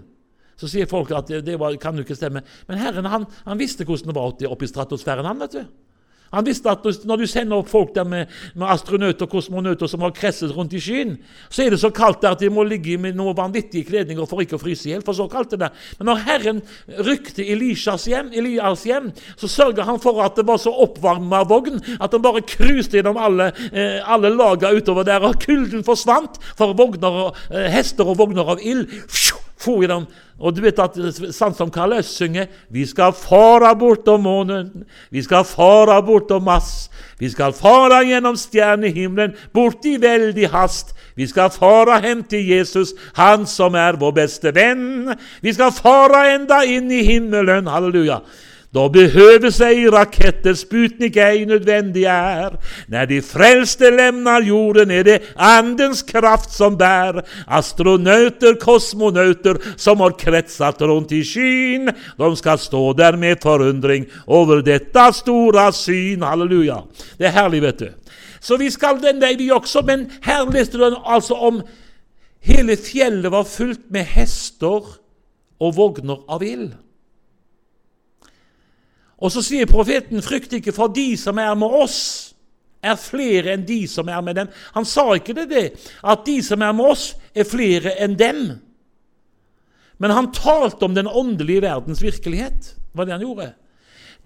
Så 0.56 0.68
sier 0.70 0.86
folk 0.86 1.10
at 1.16 1.32
det 1.42 1.56
var, 1.58 1.74
kan 1.80 1.96
jo 1.96 2.04
ikke 2.04 2.14
stemme. 2.14 2.44
Men 2.68 2.78
Herren 2.78 3.08
han, 3.10 3.24
han 3.48 3.58
visste 3.58 3.84
hvordan 3.84 4.12
det 4.12 4.14
var 4.14 4.52
oppe 4.52 4.64
i 4.64 4.70
stratosfæren. 4.70 5.26
han 5.26 5.40
vet 5.40 5.58
du. 5.58 5.64
Han 6.32 6.46
visste 6.46 6.72
at 6.72 6.86
når 7.08 7.20
du 7.20 7.26
sender 7.28 7.60
opp 7.60 7.68
folk 7.70 7.92
der 7.96 8.06
med, 8.08 8.30
med 8.56 8.68
astronauter 8.72 9.26
og 9.26 9.34
kosmonauter 9.34 9.90
som 9.90 10.04
har 10.04 10.14
kresset 10.16 10.54
rundt 10.56 10.72
i 10.76 10.80
skyen, 10.82 11.16
så 11.52 11.66
er 11.66 11.74
det 11.74 11.80
så 11.82 11.92
kaldt 11.94 12.22
der 12.24 12.36
at 12.36 12.40
de 12.40 12.50
må 12.52 12.64
ligge 12.66 12.96
med 13.00 13.18
noen 13.18 13.36
vanvittige 13.36 13.86
kledninger 13.88 14.28
for 14.28 14.42
ikke 14.44 14.56
å 14.56 14.62
fryse 14.62 14.88
i 14.88 14.94
hjel. 14.94 15.04
For 15.04 15.16
så 15.16 15.28
kaldt 15.32 15.56
det. 15.60 15.68
Men 15.98 16.08
når 16.10 16.22
Herren 16.26 16.62
rykte 17.04 17.44
Elishas 17.44 18.06
hjem, 18.08 18.32
Elias 18.36 18.86
hjem, 18.88 19.10
så 19.36 19.50
sørga 19.50 19.86
han 19.88 20.00
for 20.02 20.22
at 20.24 20.38
det 20.40 20.46
var 20.48 20.60
så 20.62 20.72
oppvarma 20.84 21.42
vogn 21.48 21.80
at 21.98 22.12
den 22.12 22.24
bare 22.24 22.44
cruiset 22.48 22.96
gjennom 22.98 23.20
alle, 23.20 23.50
eh, 23.72 24.00
alle 24.02 24.32
laga 24.32 24.72
utover 24.72 25.06
der, 25.08 25.24
og 25.26 25.40
kulden 25.42 25.84
forsvant 25.86 26.40
for 26.56 26.76
vogner, 26.78 27.32
eh, 27.50 27.68
hester 27.72 28.08
og 28.08 28.18
vogner 28.22 28.54
av 28.56 28.62
ild 28.62 28.88
for 29.62 30.06
Og 30.42 30.54
du 30.54 30.60
vet 30.60 30.78
at 30.82 30.96
sånn 31.30 31.54
som 31.54 31.70
Karl 31.70 31.94
Øst 32.00 32.16
synger 32.18 32.48
Vi 32.68 32.84
skal 32.86 33.12
fara 33.12 33.74
bortom 33.78 34.22
månen, 34.22 34.84
vi 35.10 35.22
skal 35.22 35.44
fara 35.44 36.00
bortom 36.02 36.44
mass. 36.44 36.90
Vi 37.18 37.30
skal 37.30 37.52
fara 37.52 38.02
gjennom 38.02 38.36
stjernehimmelen, 38.36 39.36
bort 39.54 39.84
i 39.86 39.96
veldig 39.96 40.48
hast. 40.50 40.94
Vi 41.14 41.26
skal 41.26 41.50
fara 41.50 42.00
hem 42.02 42.24
til 42.24 42.48
Jesus, 42.48 42.94
han 43.14 43.46
som 43.46 43.76
er 43.78 43.98
vår 44.00 44.16
beste 44.16 44.50
venn. 44.54 45.12
Vi 45.42 45.52
skal 45.52 45.70
fara 45.76 46.32
enda 46.32 46.64
inn 46.64 46.90
i 46.90 47.04
himmelen. 47.06 47.68
Halleluja. 47.70 48.22
Då 48.72 48.86
behøves 48.88 49.58
ei 49.60 49.84
raketter, 49.92 50.54
Sputnik 50.56 51.16
ei 51.20 51.44
nødvendig 51.44 52.06
er. 52.08 52.54
Når 52.88 53.08
de 53.10 53.18
frelste 53.20 53.90
lemner 53.92 54.46
jorden 54.48 54.90
er 54.90 55.02
det 55.04 55.16
Andens 55.36 56.00
kraft 56.08 56.54
som 56.56 56.78
bær. 56.80 57.20
Astronauter, 57.44 58.56
kosmonauter 58.60 59.58
som 59.76 60.00
har 60.00 60.16
kretsat 60.16 60.80
rundt 60.80 61.12
i 61.12 61.20
skyn, 61.20 61.90
de 61.92 62.30
skal 62.40 62.58
stå 62.58 62.80
der 62.96 63.18
med 63.20 63.42
forundring 63.44 64.06
over 64.26 64.62
dette 64.64 65.04
store 65.20 65.66
syn. 65.76 66.24
Halleluja. 66.24 66.80
Det 67.18 67.28
er 67.28 67.36
herlig, 67.36 67.60
vet 67.66 67.82
du. 67.82 67.90
Så 68.40 68.56
vi 68.56 68.70
skal 68.72 69.02
den 69.02 69.20
der 69.20 69.36
vi 69.36 69.50
også, 69.52 69.82
men 69.84 70.06
her 70.24 70.48
leste 70.48 70.80
du 70.80 70.96
altså 71.04 71.34
om 71.34 71.60
hele 72.40 72.76
fjellet 72.80 73.30
var 73.32 73.44
fullt 73.44 73.84
med 73.92 74.08
hester 74.16 74.96
og 75.60 75.76
vogner 75.76 76.24
av 76.32 76.42
ild. 76.42 76.72
Og 79.22 79.30
så 79.30 79.42
sier 79.44 79.70
profeten, 79.70 80.22
'Frykt 80.22 80.52
ikke, 80.58 80.74
for 80.74 80.90
de 80.90 81.16
som 81.16 81.38
er 81.38 81.54
med 81.54 81.70
oss, 81.82 82.34
er 82.82 82.98
flere 82.98 83.54
enn 83.54 83.66
de 83.66 83.86
som 83.86 84.08
er 84.08 84.20
med 84.20 84.34
dem.' 84.34 84.50
Han 84.74 84.84
sa 84.84 85.12
ikke 85.14 85.36
det, 85.36 85.48
det 85.50 85.66
at 86.02 86.26
de 86.26 86.42
som 86.42 86.62
er 86.62 86.72
med 86.72 86.84
oss, 86.84 87.14
er 87.34 87.46
flere 87.46 87.94
enn 88.02 88.18
dem. 88.18 88.42
Men 89.98 90.10
han 90.10 90.32
talte 90.34 90.84
om 90.84 90.94
den 90.94 91.06
åndelige 91.06 91.62
verdens 91.62 92.02
virkelighet. 92.02 92.76
var 92.94 93.04
det 93.04 93.12
han 93.12 93.22
gjorde. 93.22 93.54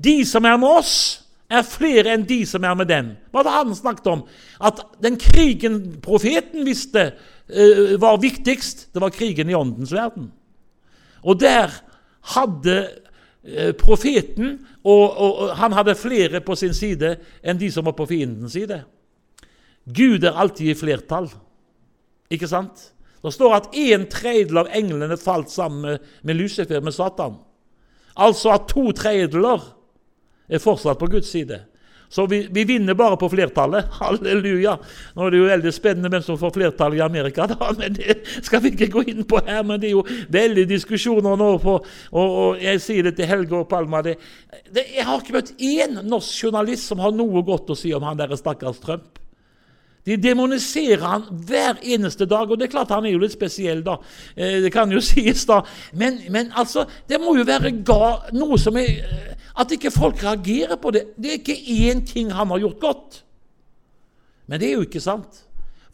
De 0.02 0.24
som 0.26 0.44
er 0.44 0.56
med 0.56 0.68
oss, 0.68 1.22
er 1.50 1.62
flere 1.62 2.10
enn 2.10 2.24
de 2.26 2.40
som 2.46 2.64
er 2.64 2.74
med 2.74 2.88
dem. 2.90 3.12
Hva 3.30 3.44
hadde 3.44 3.52
han 3.54 3.76
snakket 3.78 4.08
om? 4.10 4.24
At 4.58 4.80
den 5.02 5.14
krigen 5.16 6.00
profeten 6.02 6.64
visste 6.66 7.12
uh, 7.14 8.00
var 8.02 8.18
viktigst, 8.18 8.88
det 8.94 9.02
var 9.02 9.14
krigen 9.14 9.50
i 9.50 9.54
åndens 9.54 9.92
verden. 9.94 10.32
Og 11.22 11.38
der 11.40 11.70
hadde 12.34 12.88
profeten 13.78 14.56
og, 14.82 15.04
og, 15.04 15.30
og, 15.30 15.50
han 15.60 15.74
hadde 15.76 15.94
flere 15.98 16.40
på 16.42 16.56
sin 16.58 16.74
side 16.74 17.16
enn 17.46 17.60
de 17.60 17.70
som 17.70 17.86
var 17.86 17.94
på 17.98 18.08
fiendens 18.10 18.56
side. 18.56 18.80
Gud 19.86 20.24
er 20.26 20.34
alltid 20.34 20.72
i 20.72 20.78
flertall, 20.78 21.28
ikke 22.32 22.48
sant? 22.50 22.88
Det 23.22 23.32
står 23.34 23.54
at 23.56 23.68
en 23.74 24.06
tredjedel 24.10 24.60
av 24.62 24.70
englene 24.74 25.18
falt 25.18 25.50
sammen 25.50 25.82
med, 25.82 26.10
med 26.22 26.38
Lucifer, 26.38 26.82
med 26.82 26.94
Satan. 26.94 27.38
Altså 28.16 28.52
at 28.54 28.68
to 28.70 28.90
tredjedeler 28.96 29.64
er 30.48 30.62
fortsatt 30.62 31.00
på 31.00 31.08
Guds 31.10 31.30
side. 31.34 31.58
Så 32.08 32.26
vi, 32.26 32.48
vi, 32.50 32.64
vinner 32.64 32.94
bare 32.94 33.16
på 33.16 33.28
flertallet. 33.28 33.88
Halleluja! 34.00 34.76
Nå 35.16 35.26
er 35.26 35.34
det 35.34 35.40
jo 35.40 35.48
veldig 35.50 35.72
spennende 35.74 36.10
hvem 36.12 36.24
som 36.26 36.38
får 36.40 36.54
flertall 36.54 36.96
i 36.98 37.02
Amerika, 37.04 37.48
da, 37.50 37.72
men 37.78 37.96
det 37.98 38.20
skal 38.46 38.62
vi 38.64 38.74
ikke 38.74 38.90
gå 38.94 39.04
inn 39.12 39.26
på 39.28 39.42
her. 39.46 39.64
Men 39.66 39.82
det 39.82 39.90
er 39.90 39.96
jo 39.96 40.06
veldig 40.32 40.66
diskusjoner 40.70 41.38
nå, 41.40 41.50
på, 41.62 41.76
og, 41.80 42.24
og, 42.26 42.62
jeg 42.62 42.82
sier 42.84 43.08
det 43.08 43.16
til 43.18 43.30
Helge 43.30 43.60
og 43.60 43.68
Palma 43.70 44.02
det, 44.06 44.16
det, 44.70 44.86
Jeg 44.94 45.06
har 45.08 45.20
ikke 45.20 45.38
møtt 45.38 45.54
én 45.58 46.00
norsk 46.06 46.46
journalist 46.46 46.90
som 46.90 47.02
har 47.02 47.14
noe 47.14 47.44
godt 47.46 47.74
å 47.74 47.78
si 47.78 47.94
om 47.96 48.06
han 48.06 48.18
der 48.18 48.36
stakkars 48.38 48.82
Trump. 48.82 49.16
De 50.06 50.14
demoniserer 50.22 51.02
han 51.02 51.24
hver 51.48 51.80
eneste 51.82 52.28
dag, 52.30 52.46
og 52.46 52.58
det 52.58 52.68
er 52.68 52.74
klart 52.76 52.92
han 52.94 53.08
er 53.08 53.16
jo 53.16 53.22
litt 53.24 53.34
spesiell, 53.34 53.82
da. 53.86 53.96
Eh, 54.36 54.60
det 54.62 54.70
kan 54.74 54.92
jo 54.92 55.02
sies, 55.10 55.42
da. 55.48 55.62
Men, 55.98 56.20
men 56.30 56.52
altså, 56.54 56.86
det 57.10 57.18
må 57.22 57.34
jo 57.38 57.46
være 57.48 57.74
ga, 57.86 58.30
noe 58.36 58.58
som 58.62 58.78
er 58.78 59.02
eh, 59.02 59.32
At 59.56 59.72
ikke 59.72 59.90
folk 59.90 60.20
reagerer 60.24 60.76
på 60.76 60.92
det. 60.92 61.06
Det 61.16 61.30
er 61.30 61.38
ikke 61.40 61.56
én 61.56 62.04
ting 62.04 62.32
han 62.32 62.52
har 62.52 62.60
gjort 62.60 62.80
godt. 62.80 63.22
Men 64.46 64.60
det 64.60 64.68
er 64.68 64.76
jo 64.76 64.86
ikke 64.86 65.00
sant. 65.00 65.45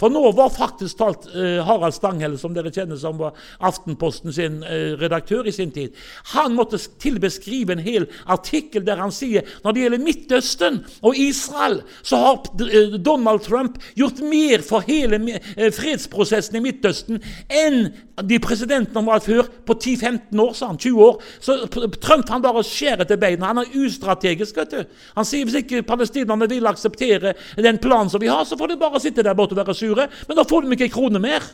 For 0.02 0.10
nå 0.10 0.22
var 0.34 0.50
faktisk 0.50 0.98
talt 0.98 1.28
eh, 1.30 1.60
Harald 1.62 1.94
Stanghelle, 1.94 2.38
som 2.40 2.54
dere 2.56 2.72
kjenner 2.74 2.98
som 2.98 3.20
var 3.20 3.36
Aftenposten 3.62 4.34
sin 4.34 4.58
eh, 4.66 4.96
redaktør 4.98 5.46
i 5.46 5.54
sin 5.54 5.70
tid, 5.70 5.94
han 6.34 6.56
måtte 6.58 6.80
til 7.02 7.20
beskrive 7.22 7.76
en 7.76 7.84
hel 7.84 8.08
artikkel 8.26 8.82
der 8.86 8.98
han 8.98 9.14
sier 9.14 9.46
når 9.62 9.76
det 9.76 9.84
gjelder 9.84 10.02
Midtøsten 10.02 10.80
og 11.06 11.18
Israel, 11.22 11.82
så 12.02 12.18
har 12.24 12.66
eh, 12.66 12.98
Donald 12.98 13.44
Trump 13.46 13.78
gjort 13.94 14.18
mer 14.26 14.66
for 14.66 14.82
hele 14.88 15.20
eh, 15.38 15.70
fredsprosessen 15.70 16.58
i 16.58 16.64
Midtøsten 16.66 17.22
enn 17.46 17.92
de 18.22 18.38
presidentene 18.42 18.98
han 18.98 19.08
var 19.08 19.22
før, 19.24 19.46
på 19.66 19.74
10-15 19.74 20.40
år, 20.42 20.52
sa 20.56 20.68
han. 20.68 20.78
20 20.78 21.04
år. 21.04 21.22
Så 21.40 21.56
Trump 22.02 22.28
han 22.28 22.42
bare 22.44 22.62
skjærer 22.66 23.08
til 23.08 23.18
beina. 23.20 23.48
Han 23.48 23.62
er 23.62 23.76
ustrategisk. 23.82 24.56
vet 24.56 24.74
du. 24.74 24.98
Han 25.16 25.26
sier 25.26 25.48
hvis 25.48 25.62
ikke 25.62 25.82
palestinerne 25.86 26.48
vil 26.50 26.68
akseptere 26.68 27.34
den 27.56 27.80
planen 27.82 28.10
som 28.12 28.20
vi 28.20 28.30
har, 28.30 28.44
så 28.44 28.58
får 28.58 28.72
de 28.72 28.78
bare 28.80 29.00
sitte 29.00 29.24
der 29.24 29.36
borte 29.38 29.56
og 29.56 29.62
være 29.62 29.74
sure. 29.74 29.91
Men 29.96 30.38
da 30.38 30.44
får 30.48 30.64
de 30.64 30.76
ikke 30.76 30.88
en 30.90 30.94
krone 30.94 31.22
mer. 31.22 31.44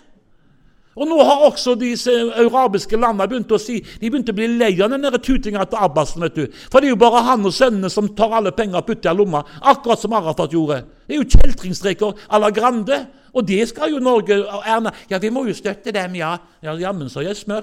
Og 0.99 1.07
Nå 1.07 1.19
har 1.23 1.45
også 1.47 1.77
disse 1.79 2.11
arabiske 2.11 2.99
landene 2.99 3.29
begynt 3.31 3.53
å 3.55 3.59
si 3.63 3.77
de 3.79 4.09
begynte 4.09 4.35
å 4.35 4.39
bli 4.39 4.49
lei 4.59 4.73
av 4.83 4.91
den 4.91 5.07
tutinga 5.23 5.63
til 5.71 5.79
Abbasen. 5.79 6.25
vet 6.27 6.35
du. 6.35 6.47
For 6.73 6.81
det 6.81 6.89
er 6.89 6.97
jo 6.97 6.99
bare 6.99 7.23
han 7.23 7.47
og 7.47 7.55
sønnene 7.55 7.91
som 7.91 8.09
tar 8.19 8.35
alle 8.35 8.51
penger 8.51 8.81
og 8.81 8.87
putter 8.89 9.13
i 9.13 9.17
lomma, 9.17 9.45
akkurat 9.63 10.01
som 10.01 10.13
Arafat 10.13 10.53
gjorde. 10.53 10.83
Det 11.07 11.15
er 11.15 11.23
jo 11.23 11.29
kjeltringstreker 11.29 12.15
à 12.29 12.41
la 12.41 12.51
Grande. 12.51 13.07
Og 13.33 13.47
det 13.47 13.69
skal 13.69 13.93
jo 13.93 14.01
Norge 14.03 14.41
og 14.41 14.63
Erna 14.67 14.91
Ja, 15.11 15.19
vi 15.19 15.31
må 15.31 15.47
jo 15.47 15.55
støtte 15.55 15.93
dem, 15.93 16.17
ja. 16.17 16.39
Ja, 16.63 16.75
Jammen 16.75 17.09
så 17.09 17.23
jeg 17.23 17.37
smør. 17.37 17.63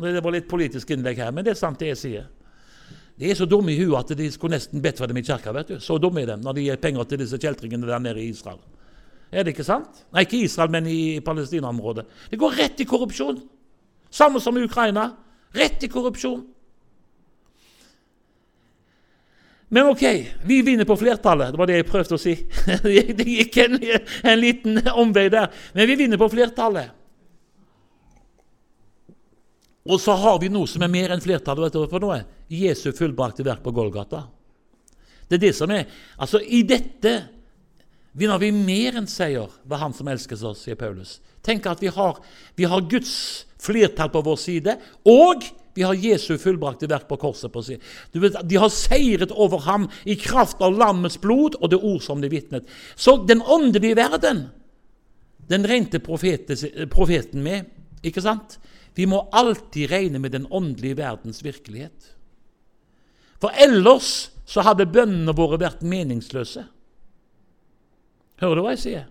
Det 0.00 0.24
var 0.24 0.32
litt 0.32 0.48
politisk 0.48 0.90
innlegg 0.90 1.18
her, 1.20 1.30
men 1.30 1.44
det 1.44 1.52
er 1.52 1.60
sant, 1.60 1.78
det 1.78 1.92
jeg 1.92 2.00
sier. 2.00 2.28
De 3.20 3.28
er 3.30 3.36
så 3.36 3.44
dumme 3.44 3.70
i 3.70 3.78
huet 3.78 3.98
at 4.00 4.16
de 4.16 4.30
skulle 4.32 4.56
nesten 4.56 4.80
bedt 4.80 4.98
for 4.98 5.06
dem 5.06 5.18
i 5.20 5.22
kirka. 5.22 5.52
vet 5.52 5.68
du. 5.68 5.78
Så 5.78 5.98
dumme 5.98 6.22
er 6.22 6.26
de 6.26 6.36
når 6.40 6.56
de 6.56 6.62
gir 6.64 6.76
penger 6.76 7.04
til 7.04 7.18
disse 7.18 7.38
kjeltringene 7.38 7.86
der 7.86 7.98
nede 7.98 8.22
i 8.22 8.30
Israel. 8.32 8.58
Er 9.30 9.46
det 9.46 9.54
ikke 9.54 9.66
sant? 9.66 10.04
Nei, 10.10 10.24
ikke 10.26 10.42
Israel, 10.42 10.72
men 10.74 10.86
i 10.90 11.00
Palestina-området. 11.24 12.06
Det 12.30 12.38
går 12.38 12.56
rett 12.58 12.80
i 12.82 12.86
korrupsjon. 12.88 13.38
Samme 14.10 14.42
som 14.42 14.56
i 14.58 14.64
Ukraina. 14.66 15.12
Rett 15.54 15.86
i 15.86 15.90
korrupsjon. 15.90 16.42
Men 19.70 19.86
ok, 19.86 20.02
vi 20.42 20.62
vinner 20.66 20.84
på 20.84 20.96
flertallet. 20.98 21.52
Det 21.52 21.58
var 21.60 21.70
det 21.70 21.76
jeg 21.78 21.86
prøvde 21.86 22.16
å 22.16 22.20
si. 22.20 22.32
Det 23.20 23.26
gikk 23.26 23.60
en, 23.62 23.76
en 23.78 24.40
liten 24.40 24.80
omvei 24.98 25.28
der. 25.30 25.52
Men 25.76 25.86
vi 25.86 25.96
vinner 26.00 26.18
på 26.18 26.26
flertallet. 26.32 26.96
Og 29.86 30.02
så 30.02 30.16
har 30.18 30.40
vi 30.42 30.50
noe 30.50 30.66
som 30.68 30.82
er 30.82 30.90
mer 30.90 31.14
enn 31.14 31.22
flertallet. 31.22 31.70
vet 31.70 31.78
du 31.78 31.92
for 31.92 32.02
noe? 32.02 32.18
Jesu 32.50 32.90
fullbrakte 32.90 33.46
verk 33.46 33.62
på 33.62 33.72
Golgata. 33.74 34.24
Det 35.30 35.38
er 35.38 35.44
det 35.46 35.54
som 35.54 35.70
er 35.70 35.86
Altså, 36.18 36.42
i 36.42 36.64
dette 36.66 37.14
vinner 38.12 38.40
vi 38.42 38.50
mer 38.54 38.98
enn 38.98 39.08
seier 39.10 39.50
ved 39.64 39.80
Han 39.80 39.94
som 39.94 40.08
elsker 40.10 40.38
oss, 40.46 40.64
sier 40.64 40.78
Paulus. 40.78 41.18
Tenk 41.46 41.66
at 41.70 41.82
vi 41.82 41.92
har, 41.94 42.18
vi 42.58 42.68
har 42.68 42.88
Guds 42.90 43.46
flertall 43.60 44.10
på 44.12 44.22
vår 44.24 44.38
side, 44.40 44.76
og 45.08 45.46
vi 45.74 45.84
har 45.86 45.94
Jesu 45.94 46.34
fullbrakte 46.38 46.88
verk 46.90 47.06
på 47.08 47.18
korset 47.20 47.52
på 47.54 47.62
seg. 47.64 47.82
De 48.12 48.58
har 48.58 48.72
seiret 48.74 49.30
over 49.30 49.62
ham 49.68 49.86
i 50.04 50.16
kraft 50.18 50.60
av 50.64 50.74
lammets 50.76 51.20
blod 51.22 51.56
og 51.60 51.70
det 51.70 51.78
ord 51.78 52.02
som 52.04 52.20
de 52.20 52.30
vitnet. 52.32 52.66
Så 52.98 53.20
den 53.28 53.42
åndelige 53.42 53.96
verden, 54.00 54.48
den 55.50 55.66
regnet 55.66 56.02
profeten 56.04 57.44
med. 57.44 57.70
Ikke 58.02 58.22
sant? 58.24 58.58
Vi 58.98 59.06
må 59.06 59.22
alltid 59.32 59.90
regne 59.92 60.18
med 60.18 60.34
den 60.34 60.48
åndelige 60.50 60.98
verdens 60.98 61.44
virkelighet. 61.44 62.16
For 63.40 63.54
ellers 63.56 64.30
så 64.50 64.64
hadde 64.66 64.90
bønnene 64.90 65.32
våre 65.36 65.60
vært 65.62 65.84
meningsløse. 65.86 66.66
Hører 68.40 68.58
du 68.58 68.64
hva 68.64 68.74
jeg 68.74 68.82
sier? 68.84 69.08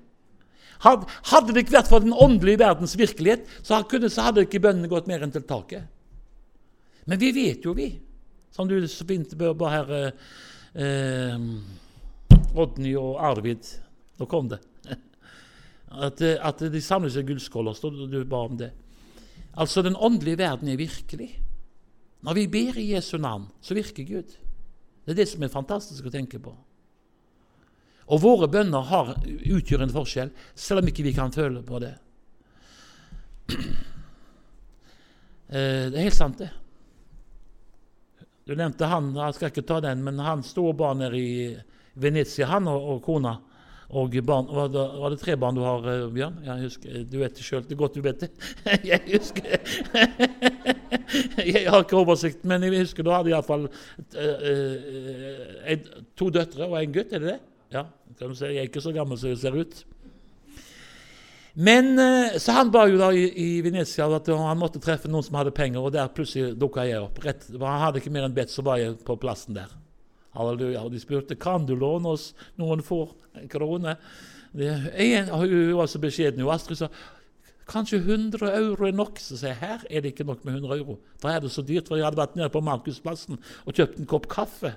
Hadde 0.79 1.51
det 1.51 1.65
ikke 1.65 1.75
vært 1.75 1.89
for 1.91 2.03
den 2.03 2.15
åndelige 2.15 2.61
verdens 2.61 2.95
virkelighet, 2.97 3.47
så 3.61 3.81
hadde 3.83 4.45
ikke 4.45 4.61
bønnene 4.63 4.91
gått 4.91 5.09
mer 5.09 5.25
enn 5.25 5.33
til 5.33 5.43
taket. 5.47 5.89
Men 7.09 7.19
vi 7.19 7.33
vet 7.35 7.65
jo, 7.65 7.73
vi, 7.75 7.91
som 8.53 8.69
du 8.69 8.77
så 8.87 9.05
fint 9.07 9.33
ba 9.37 9.71
her 9.73 9.91
eh, 9.99 11.37
Rodny 12.55 12.93
og 12.99 13.19
Arvid 13.23 13.65
Nå 14.19 14.27
kom 14.27 14.49
det. 14.51 14.59
At, 16.05 16.19
at 16.21 16.59
de 16.69 16.81
samler 16.83 17.09
seg 17.13 17.29
gullskåler. 17.29 17.77
Du 18.11 18.17
ba 18.27 18.41
om 18.49 18.57
det. 18.59 18.67
Altså, 19.55 19.79
den 19.81 19.95
åndelige 19.95 20.41
verden 20.41 20.67
er 20.67 20.77
virkelig. 20.77 21.29
Når 22.21 22.35
vi 22.35 22.43
ber 22.51 22.77
i 22.77 22.89
Jesu 22.91 23.15
navn, 23.17 23.47
så 23.63 23.77
virker 23.77 24.03
Gud. 24.03 24.35
Det 25.05 25.15
er 25.15 25.21
det 25.21 25.29
som 25.31 25.43
er 25.43 25.53
fantastisk 25.53 26.05
å 26.05 26.11
tenke 26.11 26.37
på. 26.43 26.51
Og 28.10 28.22
våre 28.24 28.50
bønner 28.50 28.88
har, 28.89 29.13
utgjør 29.26 29.86
en 29.86 29.93
forskjell, 29.93 30.32
selv 30.58 30.82
om 30.82 30.89
ikke 30.89 31.06
vi 31.06 31.13
kan 31.17 31.34
føle 31.36 31.63
på 31.65 31.84
det. 31.86 31.93
Eh, 35.50 35.88
det 35.89 35.98
er 35.98 36.04
helt 36.06 36.13
sant, 36.13 36.38
det. 36.38 36.52
Du 38.45 38.52
nevnte 38.54 38.86
han, 38.86 39.08
jeg 39.17 39.34
skal 39.34 39.50
ikke 39.50 39.63
ta 39.65 39.80
den, 39.82 40.04
men 40.06 40.19
han 40.22 40.43
store 40.45 40.76
barn 40.78 41.02
nede 41.02 41.17
i 41.17 41.56
Venezia, 41.98 42.45
han 42.52 42.69
og, 42.69 42.86
og 42.93 43.00
kona. 43.08 43.32
Og 43.89 44.13
barn, 44.22 44.45
var 44.54 44.67
det, 44.69 44.84
var 45.02 45.10
det, 45.10 45.17
tre 45.24 45.36
barn 45.41 45.58
du 45.58 45.63
har, 45.65 45.88
eh, 45.89 46.06
Bjørn? 46.13 46.36
Jeg 46.45 46.67
husker, 46.67 47.04
Du 47.10 47.17
vet 47.17 47.34
det 47.34 47.45
sjøl. 47.45 47.63
Det 47.65 47.74
er 47.74 47.80
godt 47.82 47.95
du 47.98 48.04
vet 48.06 48.22
det. 48.22 48.30
Jeg 48.91 49.02
husker 49.08 49.58
Jeg 51.50 51.65
har 51.65 51.82
ikke 51.82 51.98
oversikt, 51.98 52.45
men 52.45 52.62
jeg 52.62 52.84
husker 52.84 53.04
du 53.04 53.10
hadde 53.10 53.32
iallfall 53.32 53.65
uh, 53.65 54.43
uh, 54.45 55.88
to 56.13 56.30
døtre 56.30 56.67
og 56.67 56.78
en 56.78 56.93
gutt. 56.93 57.15
Er 57.17 57.24
det 57.24 57.32
det? 57.32 57.39
Ja. 57.74 57.88
Kan 58.19 58.34
du 58.34 58.45
jeg 58.45 58.60
er 58.60 58.67
ikke 58.67 58.84
så 58.84 58.91
gammel 58.91 59.17
som 59.17 59.32
jeg 59.32 59.39
ser 59.39 59.55
ut. 59.55 59.84
Men 61.60 61.93
eh, 61.99 62.38
så 62.39 62.53
han 62.55 62.71
ba 62.71 62.86
jo 62.88 62.99
da 62.99 63.10
i, 63.15 63.25
i 63.32 63.49
Venezia 63.65 64.05
at 64.15 64.27
han 64.27 64.60
måtte 64.60 64.82
treffe 64.84 65.10
noen 65.12 65.25
som 65.25 65.38
hadde 65.39 65.55
penger, 65.55 65.82
og 65.82 65.93
der 65.95 66.12
plutselig 66.13 66.53
dukka 66.60 66.86
jeg 66.88 67.01
opp. 67.03 67.19
Rett, 67.23 67.47
han 67.55 67.86
hadde 67.86 68.03
ikke 68.03 68.12
mer 68.13 68.27
enn 68.27 68.36
bedt, 68.36 68.51
så 68.53 68.63
var 68.65 68.79
jeg 68.82 68.97
på 69.08 69.17
plassen 69.19 69.58
der. 69.58 69.71
Halleluja. 70.38 70.84
Og 70.86 70.91
de 70.93 71.01
spurte 71.01 71.38
kan 71.39 71.65
du 71.67 71.73
låne 71.79 72.13
oss 72.13 72.34
noen 72.60 72.84
få 72.86 73.05
kroner. 73.51 73.97
Hun 74.53 75.73
var 75.77 75.89
så 75.89 76.01
beskjeden. 76.01 76.45
Astrid 76.49 76.79
sa 76.79 76.89
kanskje 77.69 77.99
100 78.01 78.51
euro 78.58 78.88
er 78.88 78.95
nok. 78.97 79.19
Så 79.21 79.38
sier 79.39 79.53
jeg 79.53 79.62
her 79.62 79.88
er 79.89 80.03
det 80.03 80.13
ikke 80.13 80.27
nok 80.27 80.45
med 80.45 80.60
100 80.60 80.77
euro. 80.79 80.99
Da 81.21 81.34
er 81.34 81.43
det 81.43 81.51
så 81.53 81.65
dyrt. 81.65 81.89
For 81.89 81.99
jeg 81.99 82.08
hadde 82.08 82.21
vært 82.21 82.38
nede 82.39 82.51
på 82.53 82.63
Markusplassen 82.65 83.39
og 83.65 83.74
kjøpt 83.74 83.99
en 83.99 84.09
kopp 84.09 84.30
kaffe 84.32 84.76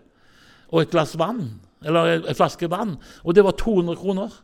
og 0.72 0.80
et 0.80 0.92
glass 0.92 1.12
vann, 1.20 1.60
eller 1.84 2.16
en 2.20 2.38
flaske 2.38 2.70
vann, 2.70 2.96
og 3.24 3.34
det 3.34 3.44
var 3.44 3.56
200 3.58 3.98
kroner. 4.00 4.40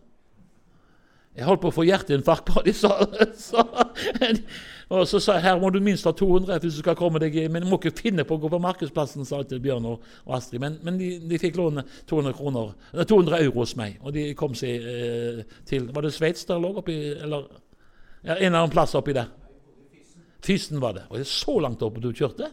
Jeg 1.38 1.46
holdt 1.46 1.60
på 1.62 1.70
å 1.70 1.74
få 1.76 1.84
hjerteinfarkt 1.86 2.48
på 2.48 2.62
de 2.66 2.74
sa, 2.74 2.96
Og 4.88 5.04
så 5.04 5.18
sa 5.20 5.34
jeg 5.36 5.44
her 5.44 5.58
må 5.60 5.68
du 5.70 5.78
minst 5.84 6.06
ha 6.08 6.14
200 6.16 6.62
hvis 6.62 6.78
du 6.78 6.80
skal 6.80 6.96
komme 6.96 7.20
deg 7.20 7.34
Men 7.52 7.62
du 7.62 7.68
må 7.68 7.76
ikke 7.76 7.92
finne 7.98 8.24
på 8.24 8.38
å 8.38 8.40
gå 8.40 8.48
på 8.50 8.60
Markedsplassen, 8.62 9.26
sa 9.28 9.42
til 9.44 9.60
Bjørn 9.62 9.86
og 9.90 10.06
Astrid. 10.34 10.62
Men, 10.62 10.78
men 10.82 10.96
de, 11.00 11.10
de, 11.28 11.40
fikk 11.40 11.58
låne 11.60 11.84
200, 12.08 12.32
kroner, 12.38 12.72
200 12.96 13.42
euro 13.42 13.60
hos 13.60 13.76
meg, 13.78 13.98
og 14.00 14.16
de 14.16 14.30
kom 14.38 14.56
seg 14.58 14.88
eh, 14.88 15.42
til 15.68 15.90
Var 15.92 16.06
det 16.06 16.14
Sveits 16.16 16.48
der 16.48 16.62
lå 16.62 16.72
oppi? 16.80 16.96
Eller 17.12 17.44
ja, 18.24 18.38
en 18.38 18.48
eller 18.48 18.62
annen 18.62 18.72
plass 18.72 18.96
oppi 18.98 19.14
der? 19.16 19.28
Fysen 20.44 20.80
var 20.80 20.96
det. 20.96 21.04
Og 21.10 21.18
det 21.18 21.26
er 21.26 21.36
så 21.36 21.58
langt 21.60 21.84
opp 21.84 22.00
du 22.00 22.08
kjørte? 22.10 22.48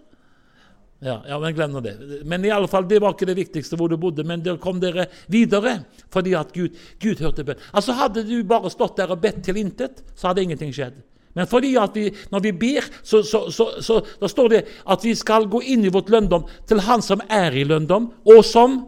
Ja, 1.03 1.21
ja, 1.27 1.39
men 1.39 1.53
glem 1.53 1.73
det. 1.83 1.97
Men 2.23 2.45
i 2.45 2.51
alle 2.51 2.67
fall, 2.71 2.87
det 2.87 3.01
var 3.03 3.13
ikke 3.13 3.27
det 3.27 3.35
viktigste 3.37 3.77
hvor 3.77 3.91
du 3.91 3.97
bodde, 3.99 4.23
men 4.23 4.43
der 4.43 4.55
kom 4.61 4.79
dere 4.79 5.09
videre 5.31 5.81
fordi 6.13 6.35
at 6.39 6.53
Gud, 6.55 6.77
Gud 7.03 7.19
hørte 7.19 7.43
bønn. 7.43 7.59
Altså 7.75 7.97
Hadde 7.99 8.23
du 8.23 8.37
bare 8.47 8.71
stått 8.71 8.97
der 9.01 9.11
og 9.11 9.19
bedt 9.21 9.43
til 9.45 9.59
intet, 9.59 10.01
så 10.15 10.29
hadde 10.29 10.45
ingenting 10.45 10.71
skjedd. 10.75 10.95
Men 11.35 11.49
fordi 11.51 11.73
at 11.75 11.97
vi, 11.99 12.07
når 12.31 12.45
vi 12.45 12.53
ber, 12.55 12.87
så, 13.03 13.19
så, 13.27 13.49
så, 13.51 13.67
så 13.83 13.99
da 14.21 14.29
står 14.31 14.53
det 14.53 14.61
at 14.87 15.03
vi 15.03 15.11
skal 15.19 15.49
gå 15.51 15.59
inn 15.67 15.83
i 15.83 15.91
vårt 15.91 16.09
lønndom 16.13 16.47
til 16.67 16.79
Han 16.87 17.03
som 17.03 17.23
er 17.27 17.51
i 17.51 17.65
lønndom, 17.67 18.07
og 18.23 18.41
som 18.47 18.79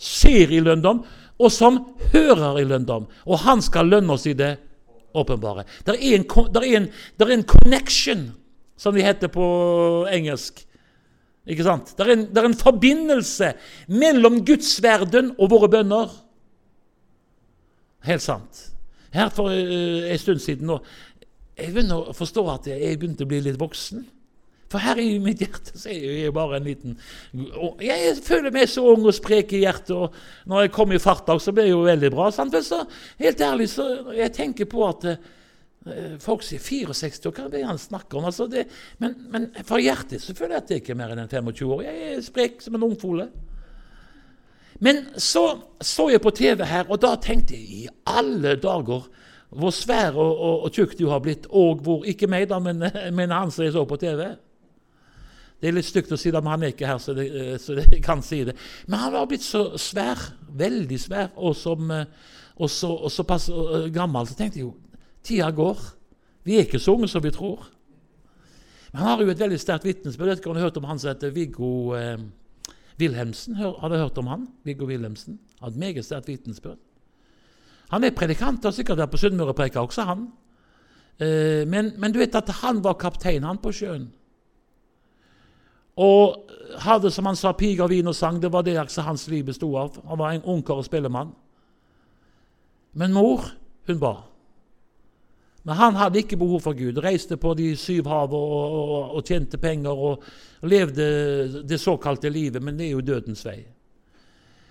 ser 0.00 0.50
i 0.50 0.62
lønndom, 0.64 1.04
og 1.36 1.52
som 1.52 1.82
hører 2.14 2.62
i 2.62 2.66
lønndom. 2.66 3.10
Og 3.28 3.44
Han 3.44 3.60
skal 3.62 3.92
lønne 3.92 4.16
oss 4.16 4.24
i 4.26 4.32
det 4.38 4.54
åpenbare. 5.12 5.66
Det 5.84 5.98
er 6.00 6.16
er 7.28 7.36
en 7.36 7.44
connection, 7.44 8.30
som 8.76 8.94
det 8.94 9.04
heter 9.04 9.28
på 9.28 9.44
engelsk 10.08 10.64
ikke 11.48 11.66
sant? 11.66 11.94
Det 11.98 12.04
er, 12.04 12.12
en, 12.14 12.26
det 12.30 12.38
er 12.38 12.48
en 12.48 12.58
forbindelse 12.58 13.48
mellom 13.90 14.42
Guds 14.46 14.76
verden 14.82 15.32
og 15.38 15.50
våre 15.50 15.70
bønner. 15.72 16.12
Helt 18.06 18.22
sant. 18.22 18.68
Her 19.12 19.30
for 19.34 19.50
uh, 19.50 20.08
en 20.08 20.18
stund 20.18 20.40
siden 20.40 20.70
nå 20.70 20.78
Jeg 21.58 21.74
begynner 21.74 22.08
å 22.08 22.14
forstå 22.16 22.42
at 22.48 22.68
jeg 22.70 22.96
begynte 22.96 23.26
å 23.26 23.30
bli 23.30 23.42
litt 23.44 23.58
voksen. 23.60 24.06
For 24.72 24.80
her 24.80 24.96
i 25.02 25.18
mitt 25.20 25.42
hjerte 25.42 25.76
så 25.76 25.90
er 25.92 26.22
jeg 26.22 26.32
bare 26.32 26.56
en 26.56 26.64
liten 26.64 26.94
Jeg 27.82 28.14
føler 28.24 28.54
meg 28.54 28.70
så 28.72 28.86
ung 28.94 29.04
og 29.04 29.14
sprek 29.14 29.52
i 29.52 29.66
hjertet. 29.66 29.92
og 29.92 30.48
Når 30.48 30.66
jeg 30.66 30.74
kommer 30.78 30.96
i 30.96 31.02
fartdag, 31.02 31.42
så 31.42 31.52
blir 31.52 31.68
det 31.68 31.74
jo 31.74 31.84
veldig 31.84 32.10
bra. 32.14 32.30
Sant? 32.32 32.56
Så, 32.64 32.80
helt 33.20 33.44
ærlig 33.44 33.68
så 33.74 33.88
jeg 34.16 34.32
tenker 34.38 34.70
på 34.70 34.86
at 34.88 35.10
Eh, 35.10 35.18
folk 36.22 36.44
sier 36.46 36.62
64 36.62 37.26
og 37.26 37.38
hva 37.38 37.46
er 37.48 37.54
det 37.56 37.62
han 37.66 37.80
snakker 37.80 38.20
om? 38.20 38.26
Altså 38.30 38.46
det, 38.50 38.68
men, 39.02 39.16
men, 39.32 39.48
for 39.66 39.82
hjertet 39.82 40.22
så 40.22 40.34
føler 40.36 40.56
jeg 40.56 40.62
at 40.62 40.68
det 40.68 40.78
ikke 40.82 40.94
er 40.94 41.00
mer 41.00 41.14
enn 41.14 41.26
25 41.26 41.72
år. 41.74 41.82
Jeg 41.88 42.12
er 42.12 42.22
sprek 42.22 42.62
som 42.62 42.78
en 42.78 42.86
ungfole. 42.86 43.26
Men 44.82 45.04
så 45.18 45.44
så 45.82 46.08
jeg 46.10 46.22
på 46.22 46.30
TV 46.34 46.62
her, 46.66 46.86
og 46.90 47.02
da 47.02 47.16
tenkte 47.18 47.58
jeg 47.58 47.82
i 47.82 47.90
alle 48.06 48.56
dager 48.62 49.08
hvor 49.52 49.74
svær 49.74 50.16
og, 50.16 50.30
og, 50.32 50.62
og 50.64 50.72
tjukk 50.72 50.94
du 50.96 51.08
har 51.10 51.20
blitt, 51.20 51.46
og 51.50 51.82
hvor 51.84 52.06
Ikke 52.08 52.30
meg, 52.30 52.48
da, 52.48 52.58
men, 52.62 52.80
men 53.18 53.34
han 53.34 53.50
som 53.52 53.66
jeg 53.66 53.74
så 53.74 53.84
på 53.84 53.98
TV. 54.00 54.30
Det 55.60 55.68
er 55.68 55.76
litt 55.76 55.86
stygt 55.86 56.14
å 56.14 56.18
si 56.18 56.32
det, 56.32 56.40
men 56.42 56.54
han 56.54 56.64
er 56.66 56.72
ikke 56.72 56.88
her, 56.88 57.02
så, 57.02 57.14
det, 57.14 57.26
så 57.62 57.76
det, 57.78 57.84
jeg 57.92 58.02
kan 58.02 58.22
si 58.24 58.40
det. 58.48 58.56
Men 58.86 59.02
han 59.04 59.18
har 59.18 59.28
blitt 59.30 59.44
så 59.44 59.76
svær, 59.78 60.18
veldig 60.58 60.98
svær, 60.98 61.28
og, 61.36 61.54
som, 61.58 61.90
eh, 61.94 62.32
og, 62.56 62.70
så, 62.70 62.90
og 62.96 63.12
såpass 63.12 63.50
gammel, 63.94 64.26
så 64.26 64.38
tenkte 64.38 64.58
jeg 64.62 64.66
jo 64.70 64.72
Tida 65.22 65.50
går. 65.54 65.78
Vi 66.44 66.56
er 66.56 66.66
ikke 66.66 66.80
så 66.82 66.96
unge 66.96 67.08
som 67.08 67.22
vi 67.22 67.30
tror. 67.34 67.64
Men 68.92 69.00
han 69.00 69.08
har 69.08 69.22
jo 69.24 69.32
et 69.32 69.40
veldig 69.40 69.60
sterkt 69.60 69.86
vitnesbyrd. 69.86 70.42
Du 70.42 70.52
har 70.52 70.66
hørt 70.66 70.76
om 70.76 70.84
han 70.84 70.98
som 70.98 71.12
heter 71.12 71.32
Viggo 71.32 71.94
eh, 71.96 72.18
Wilhelmsen? 73.00 73.56
Har 73.56 73.88
du 73.88 73.96
hørt 73.96 74.18
om 74.18 74.26
han? 74.26 74.48
Viggo 74.64 74.86
Wilhelmsen? 74.86 75.38
Han 75.60 75.68
har 75.68 75.70
et 75.70 75.78
meget 75.78 76.04
sterkt 76.04 76.28
vitnesbyrd. 76.28 76.78
Han 77.92 78.04
er 78.04 78.10
predikant, 78.16 78.64
har 78.64 78.72
sikkert 78.72 79.00
vært 79.02 79.12
på 79.12 79.20
Sunnmøre 79.20 79.54
preka 79.54 79.80
også, 79.84 80.04
han. 80.08 80.26
Eh, 81.20 81.62
men, 81.68 81.92
men, 82.00 82.12
du 82.12 82.18
vet 82.20 82.34
at 82.34 82.48
han 82.62 82.80
var 82.84 82.98
kaptein, 83.00 83.44
han, 83.44 83.60
på 83.60 83.72
sjøen. 83.72 84.08
Og 86.00 86.50
hadde, 86.80 87.10
som 87.12 87.28
han 87.28 87.36
sa, 87.36 87.52
piger, 87.52 87.88
vin 87.92 88.08
og 88.08 88.16
sang. 88.16 88.40
Det 88.42 88.52
var 88.52 88.64
det 88.64 88.78
altså 88.80 89.04
hans 89.04 89.26
liv 89.28 89.44
bestod 89.44 89.76
av. 89.76 89.98
Han 90.08 90.20
var 90.20 90.32
en 90.32 90.46
ungkar 90.48 90.80
og 90.80 90.86
spillemann. 90.88 91.34
Men 92.96 93.12
mor, 93.12 93.44
hun 93.88 94.00
ba. 94.00 94.14
Men 95.62 95.78
han 95.78 95.94
hadde 95.94 96.18
ikke 96.18 96.36
behov 96.40 96.60
for 96.64 96.74
Gud. 96.74 96.98
Reiste 97.04 97.36
på 97.38 97.54
de 97.54 97.70
syv 97.78 98.08
hav 98.10 98.32
og, 98.34 98.54
og, 98.58 99.16
og, 99.16 99.20
tjente 99.26 99.60
penger 99.62 99.90
og 100.08 100.24
levde 100.66 101.62
det 101.68 101.78
såkalte 101.80 102.30
livet, 102.30 102.62
men 102.62 102.78
det 102.78 102.88
er 102.88 102.96
jo 102.96 103.04
dødens 103.06 103.44
vei. 103.46 103.60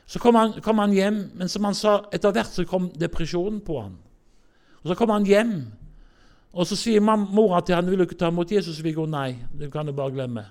Så 0.05 0.19
kom 0.19 0.35
han, 0.35 0.57
kom 0.63 0.81
han 0.83 0.91
hjem, 0.91 1.21
men 1.39 1.49
som 1.49 1.63
han 1.63 1.77
sa, 1.77 2.01
etter 2.11 2.33
hvert 2.35 2.51
så 2.51 2.65
kom 2.67 2.89
depresjonen 2.99 3.61
på 3.63 3.79
han. 3.79 3.93
Og 4.81 4.89
Så 4.89 4.97
kom 4.99 5.13
han 5.13 5.25
hjem, 5.25 5.53
og 6.51 6.67
så 6.67 6.75
sier 6.75 6.99
mora 6.99 7.61
til 7.61 7.75
han, 7.75 7.85
'Vil 7.87 7.97
du 7.97 8.03
ikke 8.03 8.17
ta 8.19 8.27
imot 8.27 8.51
Jesus?' 8.51 8.83
Viggo, 8.83 9.05
nei, 9.05 9.37
det 9.59 9.71
kan 9.71 9.85
du 9.85 9.93
bare 9.93 10.11
glemme. 10.11 10.45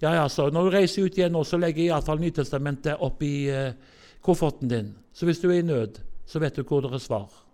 Ja, 0.00 0.12
ja, 0.12 0.28
så 0.28 0.50
Når 0.50 0.64
du 0.64 0.70
reiser 0.70 1.04
ut 1.04 1.18
igjen 1.18 1.32
nå, 1.32 1.44
så 1.44 1.56
legger 1.56 1.82
jeg 1.82 1.90
iallfall 1.90 2.20
Nytestamentet 2.20 3.00
opp 3.00 3.22
i 3.22 3.50
uh, 3.50 3.72
kofferten 4.22 4.68
din. 4.68 4.94
Så 5.12 5.26
hvis 5.26 5.40
du 5.40 5.50
er 5.50 5.58
i 5.58 5.62
nød, 5.62 5.98
så 6.26 6.38
vet 6.38 6.54
du 6.56 6.62
hvor 6.62 6.80
det 6.80 6.92
er 6.92 6.98
svar. 6.98 7.47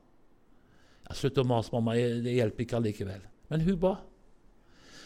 'Slutt 1.14 1.38
å 1.38 1.46
mase, 1.46 1.70
mamma. 1.72 1.94
Det 1.94 2.34
hjelper 2.34 2.64
ikke 2.64 2.80
allikevel.' 2.80 3.30
Men 3.50 3.60
hun 3.60 3.78
ba. 3.78 3.96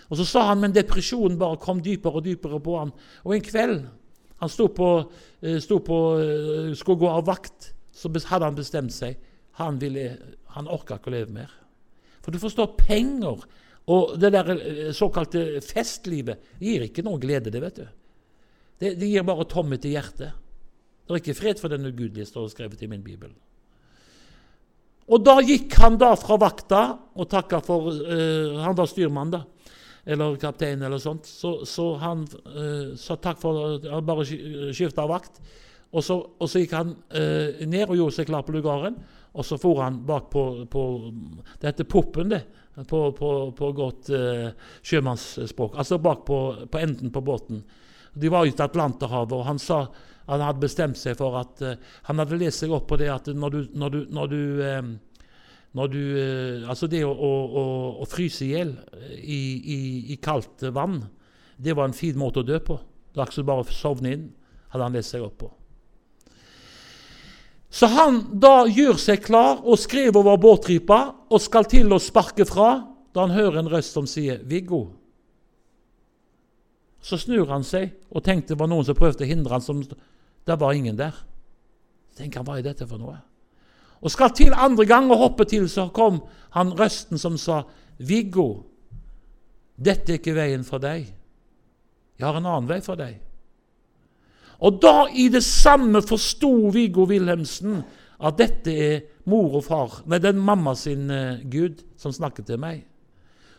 Og 0.09 0.17
så 0.17 0.25
sa 0.25 0.47
han, 0.49 0.63
men 0.63 0.73
depresjonen 0.73 1.39
bare 1.39 1.61
kom 1.61 1.83
dypere 1.85 2.21
og 2.21 2.25
dypere 2.25 2.61
på 2.65 2.79
ham. 2.79 2.93
Og 3.27 3.35
en 3.37 3.45
kveld 3.45 3.83
han 4.39 4.51
sto 4.53 4.69
på, 4.73 4.89
eh, 5.43 5.59
sto 5.61 5.81
på 5.85 5.99
eh, 6.23 6.75
skulle 6.79 7.03
gå 7.03 7.09
av 7.11 7.27
vakt, 7.27 7.73
så 7.93 8.11
hadde 8.31 8.47
han 8.47 8.57
bestemt 8.57 8.95
seg. 8.95 9.19
Han, 9.59 9.81
ville, 9.83 10.13
han 10.55 10.71
orka 10.71 10.97
ikke 10.97 11.11
å 11.11 11.17
leve 11.17 11.35
mer. 11.35 11.55
For 12.23 12.31
du 12.31 12.39
forstår, 12.39 12.77
penger 12.79 13.43
og 13.89 14.15
det 14.21 14.31
der 14.33 14.53
eh, 14.55 14.93
såkalte 14.97 15.63
festlivet 15.65 16.61
gir 16.63 16.87
ikke 16.87 17.03
noe 17.03 17.21
glede, 17.21 17.51
det, 17.51 17.63
vet 17.65 17.81
du. 17.83 17.89
Det, 18.79 18.95
det 19.01 19.11
gir 19.11 19.27
bare 19.27 19.49
tomhet 19.51 19.89
i 19.89 19.97
hjertet. 19.97 20.39
Det 21.09 21.17
er 21.17 21.23
ikke 21.23 21.39
fred 21.39 21.61
for 21.61 21.73
den 21.73 21.89
ugudelige, 21.89 22.29
står 22.29 22.47
det 22.47 22.55
skrevet 22.55 22.83
i 22.85 22.91
min 22.91 23.03
bibel. 23.03 23.33
Og 25.09 25.23
da 25.25 25.39
gikk 25.41 25.79
han 25.81 25.97
da 26.01 26.13
fra 26.21 26.37
vakta 26.41 26.83
og 27.17 27.29
takka 27.31 27.63
for 27.65 27.89
uh, 27.89 28.59
Han 28.61 28.77
var 28.77 28.91
styrmann, 28.91 29.33
da. 29.33 29.45
Eller 30.09 30.37
kaptein, 30.41 30.83
eller 30.85 31.01
sånt. 31.01 31.29
Så, 31.29 31.63
så 31.69 31.95
han 32.03 32.27
uh, 32.29 32.95
sa 33.01 33.17
takk 33.21 33.41
for 33.41 33.79
Han 33.89 34.07
bare 34.09 34.27
skifta 34.77 35.07
vakt. 35.09 35.41
Og 35.89 36.05
så, 36.05 36.19
og 36.21 36.51
så, 36.51 36.61
gikk 36.61 36.77
han 36.77 36.93
uh, 36.93 37.65
ned 37.65 37.89
og 37.89 37.97
gjorde 37.97 38.19
seg 38.19 38.29
klar 38.29 38.45
på 38.45 38.57
lugaren. 38.57 38.99
Og 39.39 39.47
så 39.47 39.59
for 39.61 39.81
han 39.85 40.03
bak 40.09 40.29
på, 40.33 40.45
på 40.69 40.85
Det 41.61 41.71
heter 41.71 41.89
poppen, 41.89 42.33
det. 42.35 42.45
På, 42.89 43.09
på, 43.11 43.29
på 43.59 43.69
godt 43.75 44.07
sjømannsspråk. 44.87 45.75
Altså 45.83 45.97
bak 45.99 46.21
på, 46.29 46.37
enden 46.79 47.11
på 47.11 47.23
båten. 47.27 47.65
De 48.15 48.31
var 48.31 48.47
ute 48.47 48.63
i 48.63 48.67
Atlanterhavet, 48.69 49.35
og 49.35 49.49
han 49.49 49.59
sa 49.59 49.81
han 50.29 50.45
hadde 50.45 50.63
bestemt 50.63 50.99
seg 51.01 51.17
for 51.19 51.39
at 51.41 51.63
uh, 51.65 51.77
Han 52.09 52.21
hadde 52.21 52.39
lest 52.41 52.63
seg 52.63 52.73
opp 52.75 52.89
på 52.91 52.99
det 53.01 53.09
at 53.13 53.31
når 53.33 53.55
du, 53.55 53.61
når 53.81 53.95
du, 53.95 54.01
når 54.13 54.33
du, 54.33 54.41
um, 54.65 54.91
når 55.79 55.93
du 55.93 56.01
uh, 56.01 56.69
Altså 56.69 56.89
det 56.91 57.05
å, 57.07 57.13
å, 57.13 57.63
å 58.05 58.09
fryse 58.09 58.45
i 58.45 58.53
hjel 58.53 58.75
i, 59.17 59.39
i, 59.39 59.79
i, 60.13 60.19
kaldt 60.23 60.69
vann, 60.75 61.01
det 61.57 61.77
var 61.77 61.89
en 61.89 61.97
fin 61.97 62.19
måte 62.19 62.43
å 62.43 62.47
dø 62.47 62.61
på. 62.63 62.77
Det 63.11 63.19
var 63.19 63.33
ikke 63.33 63.49
bare 63.49 63.65
å 63.65 63.73
sovne 63.75 64.13
inn, 64.15 64.29
hadde 64.73 64.85
han 64.85 64.99
lest 64.99 65.17
seg 65.17 65.25
opp 65.25 65.41
på. 65.41 65.49
Så 67.69 67.89
han 67.93 68.21
da 68.41 68.63
gjør 68.69 68.97
seg 69.01 69.25
klar 69.27 69.61
og 69.61 69.81
skriver 69.81 70.21
over 70.23 70.39
båtripa 70.41 71.01
og 71.29 71.43
skal 71.43 71.67
til 71.69 71.93
å 71.93 72.01
sparke 72.01 72.47
fra 72.49 72.71
da 73.13 73.27
han 73.27 73.35
hører 73.37 73.61
en 73.61 73.73
røst 73.73 73.97
som 73.97 74.07
sier 74.09 74.41
'Viggo'. 74.45 74.87
Så 77.01 77.19
snur 77.21 77.49
han 77.53 77.65
seg 77.65 77.93
og 78.11 78.25
tenkte 78.25 78.55
det 78.55 78.61
var 78.61 78.71
noen 78.71 78.87
som 78.87 78.97
prøvde 78.97 79.25
å 79.25 79.29
hindre 79.29 79.55
han 79.55 79.65
som 79.65 79.83
det 80.49 80.61
var 80.61 80.73
ingen 80.73 80.97
der. 80.97 81.17
Tenk, 82.19 82.39
hva 82.43 82.59
er 82.59 82.67
dette 82.67 82.87
for 82.89 83.01
noe? 83.01 83.19
Og 84.03 84.13
skal 84.15 84.33
til 84.35 84.55
andre 84.55 84.87
gang 84.87 85.11
og 85.11 85.21
hoppe 85.21 85.47
til, 85.49 85.69
så 85.71 85.89
kom 85.95 86.23
han 86.55 86.73
røsten 86.79 87.19
som 87.19 87.37
sa, 87.39 87.63
'Viggo, 87.99 88.63
dette 89.77 90.13
er 90.13 90.19
ikke 90.19 90.35
veien 90.35 90.65
for 90.65 90.79
deg. 90.79 91.07
Jeg 92.19 92.27
har 92.27 92.37
en 92.39 92.47
annen 92.47 92.69
vei 92.69 92.81
for 92.81 92.95
deg.' 92.95 93.19
Og 94.61 94.81
da 94.83 95.07
i 95.15 95.29
det 95.29 95.45
samme 95.45 96.03
forsto 96.03 96.71
Viggo 96.75 97.07
Wilhelmsen 97.07 97.83
at 98.19 98.39
dette 98.39 98.73
er 98.75 99.03
mor 99.31 99.61
og 99.61 99.65
far, 99.65 100.01
nei, 100.07 100.19
er 100.19 100.35
mamma 100.35 100.75
sin 100.75 101.11
uh, 101.11 101.39
Gud 101.47 101.85
som 101.97 102.13
snakker 102.15 102.43
til 102.43 102.59
meg. 102.59 102.83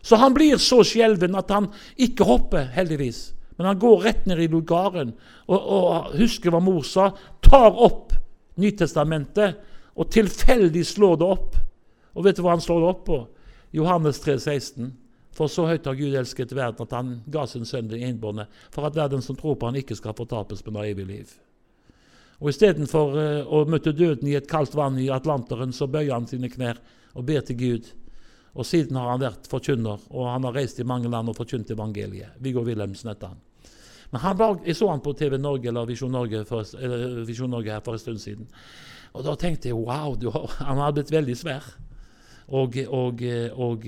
Så 0.04 0.20
han 0.20 0.34
blir 0.36 0.60
så 0.60 0.82
skjelven 0.84 1.36
at 1.36 1.52
han 1.52 1.70
ikke 1.96 2.28
hopper, 2.28 2.68
heldigvis. 2.76 3.34
Men 3.60 3.68
han 3.68 3.80
går 3.80 4.06
rett 4.08 4.24
ned 4.30 4.40
i 4.40 4.48
lugaren 4.48 5.12
og, 5.52 5.60
og 5.60 6.14
husker 6.16 6.54
hva 6.54 6.62
mor 6.64 6.86
sa. 6.88 7.10
Tar 7.44 7.76
opp 7.76 8.16
Nytestamentet 8.60 9.60
og 10.00 10.10
tilfeldig 10.12 10.82
slår 10.88 11.20
det 11.20 11.28
opp. 11.28 11.60
Og 12.16 12.26
vet 12.26 12.40
du 12.40 12.44
hva 12.44 12.56
han 12.56 12.64
slår 12.64 12.82
det 12.84 12.90
opp 12.90 13.06
på? 13.08 13.20
Johannes 13.76 14.20
3, 14.24 14.36
16. 14.40 14.90
For 15.36 15.52
så 15.52 15.68
høyt 15.70 15.86
har 15.88 15.96
Gud 15.96 16.16
elsket 16.20 16.52
verden 16.56 16.84
at 16.84 16.96
han 16.96 17.12
ga 17.32 17.46
sin 17.48 17.68
sønn 17.68 17.88
den 17.92 18.04
innbåndet, 18.04 18.50
for 18.74 18.88
at 18.88 18.98
verden 18.98 19.24
som 19.24 19.38
tror 19.40 19.56
på 19.60 19.70
han 19.70 19.78
ikke 19.80 19.96
skal 19.96 20.16
fortapes, 20.18 20.66
men 20.66 20.80
ha 20.80 20.88
evig 20.90 21.06
liv. 21.08 21.36
Og 22.40 22.52
Istedenfor 22.52 23.16
eh, 23.20 23.40
å 23.44 23.66
møte 23.68 23.94
døden 23.96 24.28
i 24.32 24.36
et 24.40 24.50
kaldt 24.50 24.76
vann 24.76 25.00
i 25.00 25.10
Atlanteren, 25.12 25.72
så 25.76 25.88
bøyer 25.92 26.16
han 26.16 26.28
sine 26.28 26.52
knær 26.52 26.80
og 27.16 27.26
ber 27.28 27.44
til 27.46 27.60
Gud. 27.60 27.90
Og 28.60 28.68
Siden 28.68 28.98
har 29.00 29.14
han 29.14 29.22
vært 29.22 29.48
forkynner, 29.48 30.02
og 30.12 30.26
han 30.28 30.44
har 30.44 30.58
reist 30.58 30.82
i 30.82 30.88
mange 30.88 31.08
land 31.12 31.32
og 31.32 31.38
forkynt 31.38 31.72
evangeliet. 31.72 32.36
Viggo 32.44 32.66
Wilhelmsen 32.68 33.12
heter 33.14 33.32
han. 33.32 33.40
Men 34.12 34.24
han 34.24 34.38
var, 34.40 34.58
jeg 34.66 34.76
så 34.76 34.90
han 34.90 35.04
på 35.06 35.14
TV 35.16 35.38
Norge 35.40 35.70
eller 35.70 35.88
Visjon 35.88 36.12
Norge, 36.12 36.42
Norge 36.44 37.72
her 37.72 37.84
for 37.86 37.94
en 37.94 38.02
stund 38.02 38.20
siden. 38.20 38.50
Og 39.14 39.24
da 39.26 39.36
tenkte 39.40 39.70
jeg 39.70 39.78
wow, 39.78 40.18
har, 40.34 40.48
han 40.68 40.82
hadde 40.82 41.00
blitt 41.00 41.14
veldig 41.14 41.38
svær. 41.38 41.66
Og, 42.50 42.76
og, 42.90 43.22
og, 43.62 43.84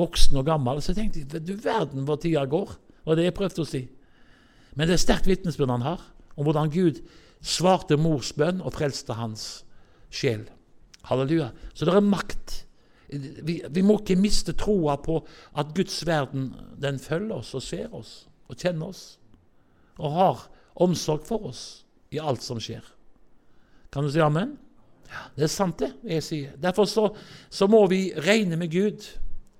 voksen 0.00 0.40
og 0.40 0.46
gammel. 0.48 0.80
Så 0.80 0.94
jeg 0.94 1.12
tenkte 1.12 1.42
du 1.44 1.52
verden 1.60 2.06
hvor 2.08 2.16
tida 2.20 2.46
går. 2.48 2.72
Og 3.04 3.16
det 3.16 3.28
jeg 3.28 3.36
prøvde 3.36 3.62
å 3.62 3.68
si. 3.68 3.84
Men 4.74 4.88
det 4.88 4.96
er 4.96 5.02
sterkt 5.02 5.28
vitnesbyrd 5.28 5.72
han 5.72 5.84
har 5.84 6.02
om 6.38 6.46
hvordan 6.46 6.72
Gud 6.72 7.02
svarte 7.44 7.98
mors 8.00 8.32
bønn 8.36 8.62
og 8.64 8.72
frelste 8.76 9.16
hans 9.18 9.44
sjel. 10.12 10.46
Halleluja. 11.08 11.50
Så 11.74 11.88
det 11.88 11.94
er 11.96 12.04
makt. 12.04 12.56
Vi, 13.10 13.60
vi 13.66 13.82
må 13.82 13.98
ikke 14.00 14.18
miste 14.20 14.54
troa 14.58 14.96
på 15.02 15.18
at 15.58 15.72
Guds 15.74 16.00
verden 16.06 16.52
den 16.78 17.00
følger 17.02 17.40
oss 17.40 17.54
og 17.58 17.64
ser 17.66 17.90
oss 17.96 18.12
og 18.50 18.58
kjenner 18.58 18.92
oss 18.92 19.04
og 20.00 20.14
har 20.16 20.44
omsorg 20.80 21.26
for 21.28 21.50
oss 21.50 21.62
i 22.14 22.20
alt 22.22 22.42
som 22.42 22.60
skjer. 22.62 22.84
Kan 23.90 24.06
du 24.06 24.12
si 24.12 24.22
amen? 24.22 24.54
Ja, 25.10 25.26
det 25.34 25.48
er 25.48 25.52
sant, 25.52 25.82
det 25.82 25.90
jeg 26.06 26.22
sier. 26.22 26.54
Derfor 26.62 26.86
så, 26.86 27.08
så 27.50 27.66
må 27.70 27.82
vi 27.90 28.08
regne 28.14 28.58
med 28.58 28.70
Gud. 28.72 29.06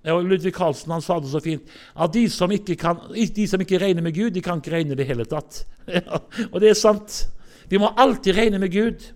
Og 0.09 0.25
Ludvig 0.25 0.53
Carlsen 0.55 0.93
han 0.95 1.03
sa 1.05 1.19
det 1.21 1.29
så 1.29 1.41
fint 1.43 1.67
at 1.93 2.13
de 2.15 2.23
som, 2.31 2.51
ikke 2.51 2.77
kan, 2.79 3.03
de 3.11 3.43
som 3.47 3.61
ikke 3.61 3.77
regner 3.83 4.01
med 4.01 4.15
Gud, 4.15 4.31
de 4.33 4.41
kan 4.41 4.61
ikke 4.61 4.73
regne 4.73 4.95
i 4.95 4.99
det 5.01 5.05
hele 5.09 5.27
tatt. 5.29 5.65
Og 6.53 6.57
det 6.63 6.71
er 6.71 6.79
sant. 6.79 7.25
Vi 7.69 7.79
må 7.79 7.91
alltid 7.99 8.35
regne 8.39 8.61
med 8.63 8.73
Gud. 8.73 9.11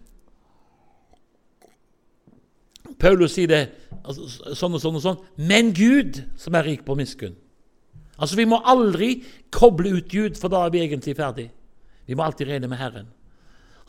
Paulus 3.02 3.36
sier 3.36 3.50
det 3.52 3.62
altså, 4.04 4.54
sånn 4.56 4.78
og 4.78 4.84
sånn 4.84 5.00
og 5.00 5.04
sånn. 5.04 5.20
Men 5.36 5.74
Gud, 5.76 6.22
som 6.40 6.56
er 6.58 6.68
rik 6.70 6.86
på 6.88 6.98
miskunn. 6.98 7.36
Altså, 8.16 8.38
Vi 8.40 8.48
må 8.48 8.62
aldri 8.64 9.20
koble 9.52 9.98
ut 9.98 10.10
Gud, 10.12 10.40
for 10.40 10.52
da 10.52 10.66
er 10.66 10.74
vi 10.74 10.84
egentlig 10.86 11.16
ferdig. 11.18 11.50
Vi 12.06 12.16
må 12.16 12.24
alltid 12.24 12.48
regne 12.48 12.70
med 12.72 12.80
Herren. 12.80 13.10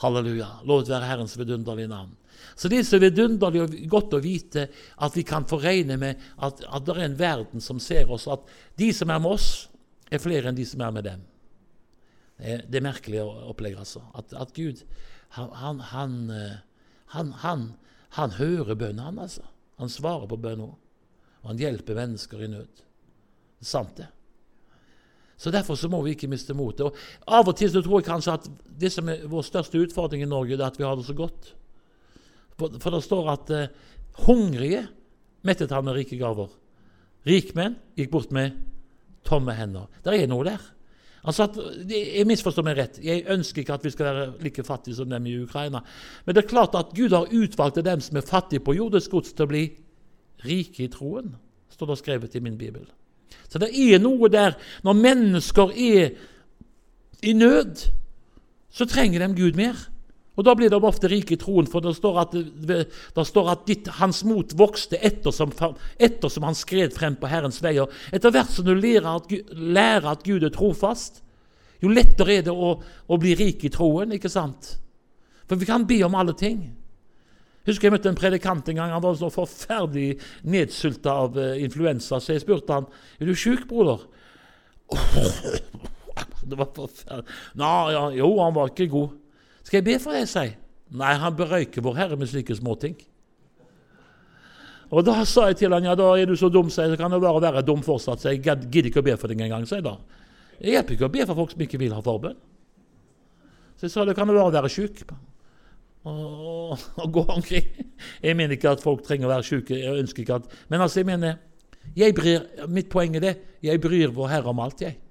Halleluja. 0.03 0.49
Lovet 0.69 0.91
være 0.93 1.09
Herrens 1.09 1.37
vidunderlige 1.39 1.89
navn. 1.89 2.13
Så 2.57 2.69
det 2.69 2.83
er 2.83 2.89
så 2.89 2.99
vidunderlig 3.01 3.63
og 3.63 3.77
godt 3.89 4.17
å 4.17 4.21
vite 4.21 4.67
at 5.05 5.15
vi 5.17 5.25
kan 5.25 5.47
få 5.49 5.59
regne 5.63 5.97
med 6.01 6.21
at, 6.37 6.61
at 6.65 6.85
det 6.85 6.97
er 6.97 7.07
en 7.07 7.19
verden 7.19 7.65
som 7.65 7.81
ser 7.81 8.11
oss, 8.13 8.27
at 8.29 8.45
de 8.77 8.91
som 8.93 9.13
er 9.13 9.23
med 9.23 9.39
oss, 9.39 9.49
er 10.13 10.23
flere 10.23 10.51
enn 10.51 10.59
de 10.59 10.67
som 10.69 10.85
er 10.85 10.93
med 10.95 11.07
dem. 11.09 11.25
Det 12.37 12.53
er, 12.53 12.65
er 12.69 12.85
merkelig 12.85 13.23
opplegg, 13.25 13.79
altså. 13.81 14.05
At, 14.15 14.35
at 14.37 14.53
Gud 14.57 14.85
han, 15.37 15.81
han, 15.81 16.21
han, 17.13 17.33
han, 17.43 17.65
hører 18.15 18.75
bønnen, 18.75 19.05
han, 19.05 19.19
altså. 19.19 19.43
Han 19.79 19.93
svarer 19.93 20.27
på 20.29 20.39
bønnen 20.41 20.71
òg. 20.71 20.77
Og 21.43 21.51
han 21.53 21.61
hjelper 21.61 21.99
mennesker 21.99 22.43
i 22.43 22.51
nød. 22.51 22.83
Det 23.57 23.67
er 23.67 23.71
sant, 23.71 23.97
det. 23.97 24.09
Så 25.37 25.53
Derfor 25.53 25.77
så 25.77 25.89
må 25.93 26.01
vi 26.03 26.15
ikke 26.17 26.31
miste 26.33 26.55
motet. 26.57 26.87
Og 26.87 26.97
Av 27.29 27.49
og 27.49 27.57
til 27.57 27.71
så 27.71 27.83
tror 27.85 28.01
jeg 28.01 28.09
kanskje 28.09 28.37
at 28.39 28.49
det 28.81 28.91
som 28.93 29.09
er 29.13 29.27
vår 29.29 29.45
største 29.45 29.79
utfordring 29.85 30.25
i 30.25 30.29
Norge, 30.29 30.57
er 30.57 30.65
at 30.65 30.79
vi 30.79 30.85
har 30.85 30.97
det 30.97 31.05
så 31.05 31.15
godt. 31.15 31.53
For, 32.57 32.73
for 32.81 32.91
det 32.97 33.03
står 33.05 33.29
at 33.35 33.53
eh, 33.53 33.69
hungrige 34.25 34.87
mettet 35.45 35.75
han 35.77 35.85
med 35.85 35.99
rike 35.99 36.17
gaver. 36.17 36.49
Rikmenn 37.29 37.77
gikk 37.99 38.11
bort 38.15 38.33
med 38.33 38.57
tomme 39.27 39.53
hender. 39.53 39.91
Det 40.03 40.17
er 40.17 40.31
noe 40.31 40.47
der. 40.47 40.63
Altså 41.27 41.49
at, 41.49 41.57
Jeg 41.91 42.27
misforstår 42.27 42.64
meg 42.66 42.79
rett. 42.79 43.01
Jeg 43.03 43.24
ønsker 43.35 43.62
ikke 43.62 43.74
at 43.74 43.85
vi 43.85 43.91
skal 43.91 44.07
være 44.07 44.27
like 44.45 44.64
fattige 44.64 44.95
som 44.95 45.11
dem 45.11 45.27
i 45.27 45.35
Ukraina. 45.43 45.83
Men 46.24 46.35
det 46.35 46.45
er 46.45 46.49
klart 46.49 46.77
at 46.79 46.95
Gud 46.95 47.14
har 47.14 47.33
utvalgt 47.33 47.83
dem 47.85 48.01
som 48.01 48.16
er 48.16 48.29
fattige 48.29 48.62
på 48.62 48.77
jordisk 48.77 49.11
gods, 49.11 49.33
til 49.33 49.47
å 49.47 49.51
bli 49.51 49.64
rike 50.47 50.85
i 50.85 50.93
troen, 50.93 51.35
står 51.72 51.91
det 51.91 51.99
skrevet 51.99 52.39
i 52.39 52.45
min 52.45 52.59
bibel. 52.59 52.87
Så 53.49 53.59
det 53.59 53.72
er 53.74 53.99
noe 53.99 54.29
der 54.31 54.55
Når 54.85 54.93
mennesker 54.93 55.72
er 55.74 56.11
i 57.22 57.33
nød, 57.33 57.89
så 58.70 58.85
trenger 58.87 59.27
de 59.27 59.35
Gud 59.35 59.57
mer. 59.57 59.74
Og 60.37 60.45
Da 60.45 60.53
blir 60.55 60.68
de 60.68 60.76
ofte 60.84 61.09
rike 61.09 61.34
i 61.34 61.41
troen, 61.41 61.68
for 61.68 61.80
det 61.80 61.95
står 61.97 62.18
at, 62.20 62.34
det 62.37 63.24
står 63.24 63.53
at 63.55 63.62
ditt, 63.68 63.89
hans 64.01 64.20
mot 64.28 64.51
vokste 64.57 64.99
ettersom, 65.01 65.55
ettersom 65.97 66.45
han 66.45 66.59
skred 66.59 66.93
frem 66.93 67.16
på 67.16 67.30
Herrens 67.30 67.62
veier. 67.64 67.89
Etter 68.12 68.34
hvert 68.34 68.53
som 68.53 68.66
du 68.66 68.74
lærer 68.76 69.09
at, 69.14 69.32
lærer 69.57 70.11
at 70.12 70.26
Gud 70.26 70.45
er 70.45 70.53
trofast, 70.53 71.22
jo 71.80 71.93
lettere 71.93 72.39
er 72.39 72.45
det 72.47 72.53
å, 72.53 72.74
å, 72.82 73.20
bli 73.20 73.34
rik 73.37 73.64
i 73.64 73.72
troen. 73.72 74.12
ikke 74.16 74.32
sant? 74.32 74.76
For 75.49 75.57
vi 75.61 75.68
kan 75.68 75.89
be 75.89 76.03
om 76.05 76.16
alle 76.18 76.37
ting. 76.37 76.61
Husker 77.66 77.89
Jeg 77.89 77.97
møtte 77.97 78.12
en 78.12 78.18
predikant 78.18 78.68
en 78.68 78.78
gang. 78.78 78.93
Han 78.95 79.03
var 79.03 79.16
så 79.18 79.32
forferdelig 79.32 80.20
nedsulta 80.47 81.16
av 81.24 81.37
uh, 81.41 81.57
influensa, 81.59 82.20
så 82.20 82.37
jeg 82.37 82.45
spurte 82.45 82.76
han 82.76 82.89
er 83.18 83.28
du 83.28 83.34
sjuk, 83.34 83.64
broder. 83.68 84.05
det 86.45 86.59
var 86.61 86.70
forferdelig. 86.76 87.39
Nei, 87.59 87.78
ja, 87.97 88.05
jo, 88.20 88.34
han 88.45 88.57
var 88.57 88.72
ikke 88.72 88.93
god. 88.93 89.22
Skal 89.67 89.81
jeg 89.81 89.87
be 89.89 89.99
for 90.03 90.14
deg, 90.14 90.29
sier 90.31 90.55
Nei, 90.97 91.17
han 91.19 91.35
berøyker 91.35 91.83
Vår 91.83 91.97
Herre 91.99 92.17
med 92.19 92.31
slike 92.31 92.55
småting. 92.55 92.95
Og 94.95 95.03
da 95.03 95.17
sa 95.27 95.49
jeg 95.51 95.59
til 95.59 95.75
han, 95.75 95.83
ja, 95.89 95.97
da 95.99 96.12
er 96.14 96.29
du 96.31 96.37
så 96.39 96.47
dum, 96.53 96.69
sier 96.71 96.87
jeg, 96.87 96.95
så 96.95 97.01
kan 97.01 97.11
det 97.11 97.19
bare 97.25 97.43
være 97.43 97.64
dum 97.67 97.83
fortsatt. 97.83 98.23
Så 98.23 98.31
jeg 98.31 98.45
gidder 98.45 98.87
ikke 98.93 99.03
å 99.03 99.07
be 99.09 99.17
for 99.19 99.33
deg 99.33 99.43
engang, 99.43 99.67
sier 99.67 99.81
jeg 99.81 99.89
da. 99.89 99.97
Jeg 100.61 100.77
hjelper 100.77 100.95
ikke 100.95 101.09
å 101.09 101.14
be 101.17 101.27
for 101.27 101.41
folk 101.41 101.57
som 101.57 101.64
ikke 101.67 101.81
vil 101.83 101.97
ha 101.97 102.05
forbønn. 102.07 102.39
Så 103.77 103.89
jeg 103.89 103.93
sa 103.97 104.07
det 104.07 104.14
kan 104.17 104.31
det 104.31 104.37
bare 104.39 104.55
være 104.55 104.71
sjuk 104.73 105.03
og, 106.07 106.79
og 107.03 107.11
gå 107.12 107.25
omkring. 107.35 107.67
Jeg 108.23 108.39
mener 108.39 108.55
ikke 108.55 108.77
at 108.77 108.85
folk 108.85 109.03
trenger 109.05 109.27
å 109.27 109.35
være 109.35 109.49
syke. 109.51 109.75
jeg 109.83 109.99
ønsker 110.05 110.23
ikke 110.23 110.39
at, 110.39 110.47
Men 110.71 110.87
altså, 110.87 111.03
jeg 111.03 111.11
mener, 111.11 111.41
jeg 111.99 112.14
bryr, 112.14 112.47
mitt 112.71 112.89
poeng 112.93 113.19
er 113.19 113.25
det, 113.25 113.35
jeg 113.67 113.83
bryr 113.83 114.14
Vår 114.14 114.31
Herre 114.31 114.55
om 114.55 114.62
alt. 114.62 114.87
Jeg 114.87 115.03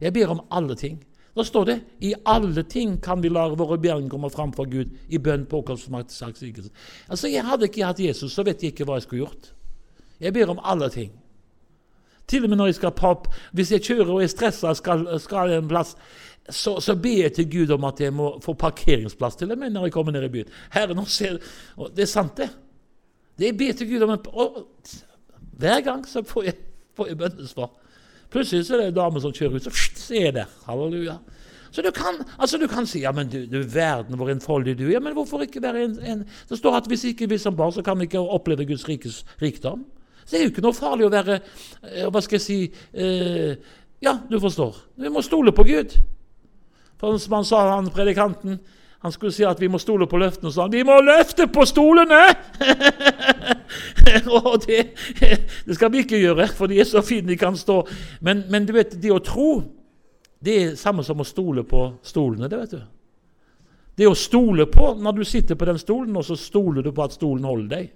Jeg 0.00 0.12
ber 0.12 0.32
om 0.32 0.40
alle 0.50 0.74
ting. 0.74 0.96
Da 1.34 1.42
står 1.44 1.64
det 1.66 1.80
i 2.06 2.12
alle 2.24 2.62
ting 2.62 2.94
kan 3.02 3.22
vi 3.22 3.28
la 3.32 3.48
våre 3.58 3.78
bjørn 3.82 4.06
komme 4.08 4.30
fram 4.30 4.52
for 4.54 4.70
Gud 4.70 4.92
i 5.10 5.18
bønn, 5.18 5.48
påkallelse 5.50 5.90
og 5.90 6.12
sakssigelse. 6.14 6.70
Altså, 7.08 7.28
jeg 7.28 7.44
hadde 7.44 7.66
ikke 7.66 7.86
hatt 7.86 8.00
Jesus, 8.00 8.32
så 8.32 8.44
vet 8.46 8.62
jeg 8.62 8.74
ikke 8.74 8.86
hva 8.86 9.00
jeg 9.00 9.08
skulle 9.08 9.24
gjort. 9.26 9.50
Jeg 10.20 10.32
ber 10.32 10.52
om 10.54 10.62
alle 10.62 10.90
ting. 10.94 11.10
Til 12.26 12.44
og 12.44 12.50
med 12.50 12.56
når 12.56 12.70
jeg 12.70 12.78
skal 12.78 12.94
pop, 12.96 13.26
hvis 13.52 13.72
jeg 13.72 13.82
kjører 13.82 14.12
og 14.14 14.22
er 14.22 14.30
stressa 14.32 14.70
og 14.70 14.78
skal, 14.78 15.04
skal 15.20 15.52
en 15.58 15.68
plass, 15.68 15.96
så, 16.48 16.78
så, 16.80 16.94
ber 16.96 17.22
jeg 17.22 17.32
til 17.32 17.50
Gud 17.50 17.70
om 17.74 17.84
at 17.88 18.00
jeg 18.00 18.12
må 18.12 18.38
få 18.44 18.52
parkeringsplass 18.52 19.36
til 19.40 19.52
meg 19.56 19.72
når 19.72 19.88
jeg 19.88 19.94
kommer 19.96 20.12
ned 20.12 20.26
i 20.28 20.32
byen. 20.32 20.52
Herre, 20.72 20.94
nå 20.94 21.04
ser, 21.08 21.40
Det 21.96 22.04
er 22.04 22.10
sant, 22.10 22.36
det. 22.36 22.50
Det 23.38 23.50
jeg 23.50 23.58
ber 23.58 23.72
til 23.72 23.90
Gud 23.90 24.06
om 24.06 24.10
en, 24.14 24.26
og, 24.32 24.66
Hver 25.58 25.80
gang 25.80 26.08
så 26.08 26.22
får 26.22 26.44
jeg, 26.44 26.54
får 26.96 27.06
jeg 27.06 27.18
bønnesvar. 27.18 27.70
Plutselig 28.34 28.66
så 28.66 28.74
er 28.74 28.82
det 28.82 28.90
en 28.90 28.98
dame 28.98 29.22
som 29.22 29.32
kjører 29.34 29.60
ut, 29.60 29.66
så, 29.66 29.72
så 30.00 30.18
er 30.18 30.34
der. 30.34 30.52
Halleluja. 30.66 31.20
Så 31.74 31.82
du 31.82 31.90
kan, 31.90 32.20
altså 32.38 32.58
du 32.58 32.68
kan 32.70 32.86
si 32.86 33.00
ja, 33.02 33.10
men 33.14 33.30
du, 33.30 33.40
du 33.50 33.60
verden 33.66 34.14
hvor 34.18 34.30
enfoldig 34.30 34.76
du 34.78 34.84
er. 34.92 35.00
Men 35.02 35.14
hvorfor 35.16 35.42
ikke 35.42 35.62
være 35.62 35.84
en, 35.88 35.96
en 36.06 36.24
Det 36.48 36.58
står 36.58 36.76
at 36.78 36.86
hvis 36.90 37.04
ikke 37.10 37.28
vi 37.30 37.38
som 37.38 37.56
barn, 37.56 37.72
så 37.74 37.82
kan 37.82 37.98
vi 37.98 38.06
ikke 38.06 38.22
oppleve 38.22 38.66
Guds 38.66 38.88
rikes 38.88 39.24
rikdom. 39.42 39.82
Så 40.24 40.36
det 40.36 40.38
er 40.38 40.44
jo 40.44 40.52
ikke 40.52 40.64
noe 40.64 40.76
farlig 40.76 41.08
å 41.08 41.12
være 41.12 41.40
eh, 41.40 42.06
Hva 42.08 42.22
skal 42.24 42.38
jeg 42.38 42.44
si 42.44 42.58
eh, 42.94 43.56
Ja, 44.02 44.18
du 44.30 44.38
forstår. 44.40 44.78
Vi 45.02 45.10
må 45.10 45.22
stole 45.22 45.52
på 45.52 45.66
Gud. 45.66 45.98
For 47.00 47.18
som 47.18 47.38
han 47.40 47.46
sa, 47.48 47.64
han 47.74 47.90
predikanten 47.90 48.60
han 49.04 49.12
skulle 49.12 49.34
si 49.36 49.44
at 49.44 49.60
vi 49.60 49.68
må 49.68 49.76
stole 49.76 50.06
på 50.08 50.16
løftene, 50.16 50.48
og 50.48 50.54
sa 50.54 50.64
han 50.64 50.72
vi 50.72 50.80
må 50.88 50.94
løfte 51.04 51.44
på 51.52 51.66
stolene! 51.68 52.22
og 54.38 54.62
det, 54.64 54.78
det, 55.20 55.74
skal 55.76 55.90
vi 55.92 56.00
ikke 56.06 56.22
gjøre, 56.22 56.46
for 56.56 56.72
de 56.72 56.78
er 56.80 56.88
så 56.88 57.02
fine 57.04 57.28
de 57.28 57.36
kan 57.36 57.56
stå. 57.56 57.82
Men, 58.24 58.46
men 58.48 58.64
du 58.64 58.72
vet, 58.72 58.94
det 59.02 59.12
å 59.12 59.20
tro, 59.20 59.50
det 60.40 60.54
er 60.56 60.78
samme 60.80 61.04
som 61.04 61.20
å 61.20 61.26
stole 61.28 61.66
på 61.68 61.82
stolene. 62.00 62.48
Det 62.48 62.62
vet 62.62 62.72
du. 62.78 62.80
Det 64.00 64.08
å 64.08 64.16
stole 64.16 64.64
på 64.72 64.94
når 64.96 65.20
du 65.20 65.24
sitter 65.28 65.60
på 65.60 65.68
den 65.68 65.82
stolen, 65.84 66.16
og 66.16 66.24
så 66.24 66.38
stoler 66.40 66.80
du 66.80 66.88
på 66.96 67.04
at 67.04 67.18
stolen 67.18 67.44
holder 67.44 67.68
deg. 67.76 67.92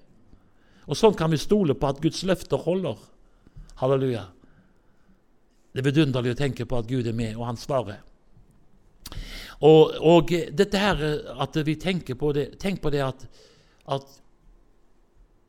Og 0.93 0.97
sånn 0.97 1.17
kan 1.17 1.33
vi 1.33 1.41
stole 1.41 1.73
på 1.73 1.89
at 1.89 2.05
Guds 2.05 2.21
løfter 2.29 2.61
holder. 2.69 3.01
Halleluja. 3.81 4.27
Det 5.73 5.81
er 5.81 5.89
vidunderlig 5.89 6.37
å 6.37 6.43
tenke 6.45 6.69
på 6.69 6.83
at 6.83 6.93
Gud 6.93 7.09
er 7.09 7.17
med, 7.17 7.33
og 7.41 7.49
han 7.49 7.57
svarer. 7.57 8.05
Og, 9.65 9.95
og, 10.07 10.31
dette 10.55 10.79
her 10.79 11.01
at 11.43 11.57
vi 11.67 11.75
tenker 11.83 12.15
på 12.15 12.31
det 12.37 12.61
Tenk 12.63 12.79
på 12.79 12.93
det 12.95 13.01
at, 13.03 13.25
at 13.91 14.05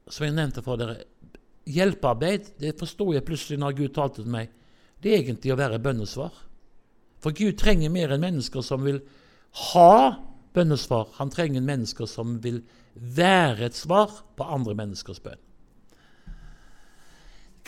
Som 0.09 0.25
jeg 0.25 0.33
nevnte 0.33 0.63
for 0.65 0.81
dere 0.81 1.03
Hjelpearbeid 1.69 2.55
det 2.57 2.79
forstår 2.79 3.13
jeg 3.13 3.25
plutselig 3.27 3.59
når 3.61 3.75
Gud 3.77 3.91
talte 3.93 4.23
til 4.23 4.31
meg. 4.33 4.47
Det 4.97 5.11
er 5.11 5.19
egentlig 5.19 5.51
å 5.53 5.57
være 5.59 5.77
bønnesvar. 5.83 6.31
For 7.21 7.35
Gud 7.35 7.59
trenger 7.59 7.91
mer 7.93 8.15
enn 8.15 8.23
mennesker 8.23 8.63
som 8.65 8.81
vil 8.87 8.97
ha 9.69 10.15
bønnesvar. 10.55 11.11
Han 11.19 11.29
trenger 11.29 11.61
mennesker 11.61 12.09
som 12.09 12.39
vil 12.41 12.63
være 12.93 13.69
et 13.69 13.77
svar 13.77 14.09
på 14.33 14.47
andre 14.49 14.73
menneskers 14.79 15.21
bønn. 15.21 15.39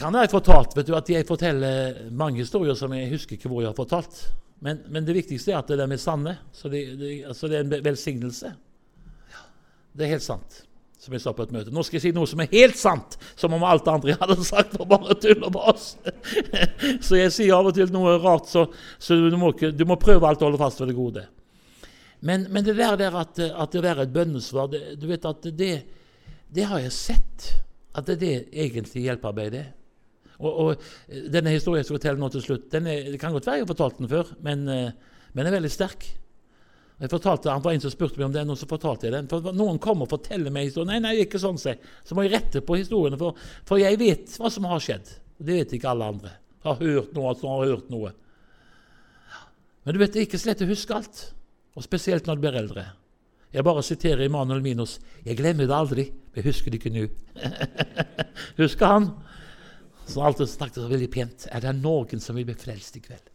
Kan 0.02 0.18
jeg 0.18 0.32
fortalt, 0.32 0.74
vet 0.74 0.88
du, 0.88 0.96
at 0.98 1.10
Jeg 1.10 1.28
forteller 1.28 2.10
mange 2.10 2.42
historier 2.42 2.74
som 2.74 2.94
jeg 2.94 3.12
husker 3.12 3.38
ikke 3.38 3.52
hvor 3.52 3.62
jeg 3.62 3.70
har 3.70 3.78
fortalt. 3.78 4.32
Men, 4.62 4.84
men, 4.94 5.06
det 5.06 5.16
viktigste 5.18 5.56
er 5.56 5.62
at 5.64 5.72
de 5.74 5.82
er 5.82 6.02
sanne. 6.02 6.36
Så 6.54 6.70
det, 6.70 6.84
det, 7.00 7.14
altså 7.26 7.50
det 7.50 7.58
er 7.58 7.64
en 7.66 7.86
velsignelse. 7.86 8.52
Ja, 9.34 9.46
det 9.98 10.06
er 10.06 10.14
helt 10.14 10.26
sant, 10.26 10.60
som 11.02 11.16
jeg 11.16 11.24
sa 11.24 11.34
på 11.34 11.48
et 11.48 11.54
møte. 11.56 11.74
Nå 11.74 11.82
skal 11.88 11.98
jeg 11.98 12.04
si 12.04 12.12
noe 12.14 12.30
som 12.30 12.44
er 12.44 12.52
helt 12.54 12.78
sant, 12.78 13.18
som 13.40 13.58
om 13.58 13.66
alt 13.66 13.90
andre 13.90 14.14
jeg 14.14 14.22
hadde 14.24 14.38
sagt, 14.46 14.78
var 14.78 14.92
bare 14.94 15.18
tull 15.24 15.48
og 15.50 15.56
bas. 15.58 15.88
så 17.08 17.18
jeg 17.18 17.34
sier 17.34 17.58
av 17.58 17.72
og 17.72 17.78
til 17.78 17.90
noe 17.94 18.20
rart, 18.22 18.52
så, 18.54 18.68
så 19.02 19.18
du, 19.18 19.40
må 19.42 19.50
ikke, 19.56 19.74
du, 19.74 19.86
må 19.90 19.98
prøve 20.02 20.30
alt 20.30 20.46
å 20.46 20.52
holde 20.52 20.62
fast 20.62 20.84
ved 20.84 20.94
det 20.94 21.00
gode. 21.00 21.26
Men, 22.22 22.46
men 22.54 22.62
det 22.62 22.78
der, 22.78 22.94
der 23.02 23.18
at, 23.18 23.42
at, 23.42 23.74
det 23.74 23.90
er 23.90 24.06
et 24.06 24.14
bønnesvar, 24.14 24.70
det, 24.70 24.84
du 25.02 25.10
vet 25.10 25.26
at 25.26 25.50
det, 25.58 25.74
det 26.54 26.70
har 26.70 26.84
jeg 26.84 26.94
sett. 26.94 27.54
At 27.98 28.06
det 28.06 28.20
er 28.20 28.22
det 28.22 28.36
egentlig 28.54 29.10
hjelpearbeidet 29.10 29.66
er. 29.66 29.72
Og, 30.42 30.52
og, 30.52 30.88
denne 31.32 31.54
historien 31.54 31.82
jeg 31.82 31.88
skal 31.88 32.00
fortelle 32.00 32.22
nå 32.22 32.32
til 32.34 32.44
slutt, 32.46 32.68
den 32.74 32.90
er, 32.90 33.06
det 33.14 33.20
kan 33.22 33.34
godt 33.36 33.48
være 33.48 33.62
jeg 33.62 33.68
har 33.68 33.72
fortalt 33.72 34.02
den 34.02 34.10
før, 34.12 34.34
men, 34.46 34.66
uh, 34.66 35.14
men 35.32 35.46
den 35.46 35.52
er 35.52 35.58
veldig 35.60 35.72
sterk. 35.74 36.08
Jeg 37.02 37.10
fortalte, 37.10 37.50
Han 37.50 37.64
var 37.66 37.74
en 37.74 37.82
som 37.82 37.94
spurte 37.94 38.20
meg 38.20 38.28
om 38.28 38.34
det, 38.34 38.44
og 38.46 38.58
så 38.60 38.68
fortalte 38.70 39.08
jeg 39.08 39.16
den. 39.16 39.30
For 39.30 39.54
Noen 39.58 39.80
kommer 39.82 40.06
og 40.06 40.12
forteller 40.12 40.54
meg 40.54 40.68
historien. 40.68 40.92
Nei, 40.94 41.00
nei, 41.02 41.24
ikke 41.24 41.42
sånn, 41.42 41.58
se. 41.58 41.74
Så 42.06 42.14
må 42.14 42.28
jeg 42.28 42.36
rette 42.36 42.62
på 42.62 42.78
historiene, 42.78 43.18
for, 43.18 43.38
for, 43.66 43.82
jeg 43.82 43.98
vet 43.98 44.36
hva 44.38 44.52
som 44.54 44.68
har 44.70 44.84
skjedd. 44.86 45.10
Det 45.42 45.56
vet 45.64 45.74
ikke 45.74 45.90
alle 45.90 46.12
andre. 46.14 46.36
Har 46.62 46.78
hørt 46.78 47.16
noe 47.18 47.34
som 47.40 47.56
har 47.56 47.72
hørt 47.72 47.90
noe. 47.90 48.12
Men 49.82 49.98
du 49.98 50.02
vet, 50.04 50.14
det 50.14 50.22
er 50.22 50.28
ikke 50.28 50.42
så 50.44 50.52
lett 50.52 50.62
å 50.62 50.70
huske 50.70 50.94
alt. 51.00 51.24
Og 51.74 51.88
spesielt 51.88 52.30
når 52.30 52.38
du 52.38 52.46
blir 52.46 52.60
eldre. 52.60 52.86
Jeg 53.52 53.66
bare 53.66 53.84
siterer 53.84 54.22
Immanuel 54.28 54.62
Minos. 54.62 55.00
'Jeg 55.26 55.38
glemmer 55.42 55.66
det 55.68 55.76
aldri, 55.76 56.06
men 56.36 56.46
husker 56.46 56.72
det 56.72 56.80
ikke 56.80 56.94
nå'. 56.94 57.10
husker 58.62 58.86
han? 58.86 59.10
Som 60.12 60.26
alltid 60.28 60.50
snakket 60.52 60.82
så 60.82 60.90
veldig 60.92 61.12
pent. 61.12 61.46
Er 61.52 61.64
det 61.64 61.76
noen 61.80 62.20
som 62.24 62.36
vil 62.36 62.48
bli 62.50 62.58
frelst 62.60 62.98
i 63.00 63.04
kveld? 63.04 63.30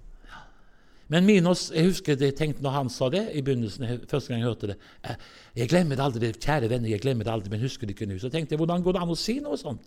Men 1.12 1.22
Minos, 1.22 1.68
jeg 1.70 1.87
husker 1.87 2.16
det 2.18 2.33
jeg 2.33 2.37
tenkte 2.41 2.64
når 2.64 2.72
han 2.74 2.89
sa 2.91 3.07
det 3.14 3.22
i 3.39 3.43
begynnelsen, 3.47 3.87
første 4.11 4.33
gang 4.33 4.41
jeg 4.43 4.49
hørte 4.49 4.72
det. 4.72 4.77
Eh, 5.07 5.14
'Jeg 5.55 5.68
glemmer 5.70 5.97
det 5.97 6.03
aldri, 6.03 6.33
kjære 6.33 6.68
venner, 6.68 6.89
jeg 6.91 7.01
glemmer 7.01 7.24
det 7.24 7.33
aldri, 7.33 7.51
men 7.51 7.61
husker 7.61 7.87
det 7.87 7.95
ikke 7.95 8.11
nå'. 8.11 8.18
Så 8.18 8.29
tenkte 8.29 8.53
jeg, 8.53 8.59
hvordan 8.59 8.83
går 8.83 8.93
det 8.93 9.03
an 9.03 9.14
å 9.14 9.16
si 9.16 9.39
noe 9.39 9.57
sånt? 9.57 9.87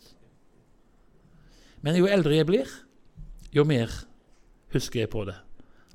Men 1.82 1.96
jo 1.96 2.08
eldre 2.08 2.36
jeg 2.36 2.46
blir, 2.46 2.68
jo 3.52 3.64
mer 3.64 3.92
husker 4.72 5.02
jeg 5.02 5.10
på 5.10 5.26
det. 5.26 5.36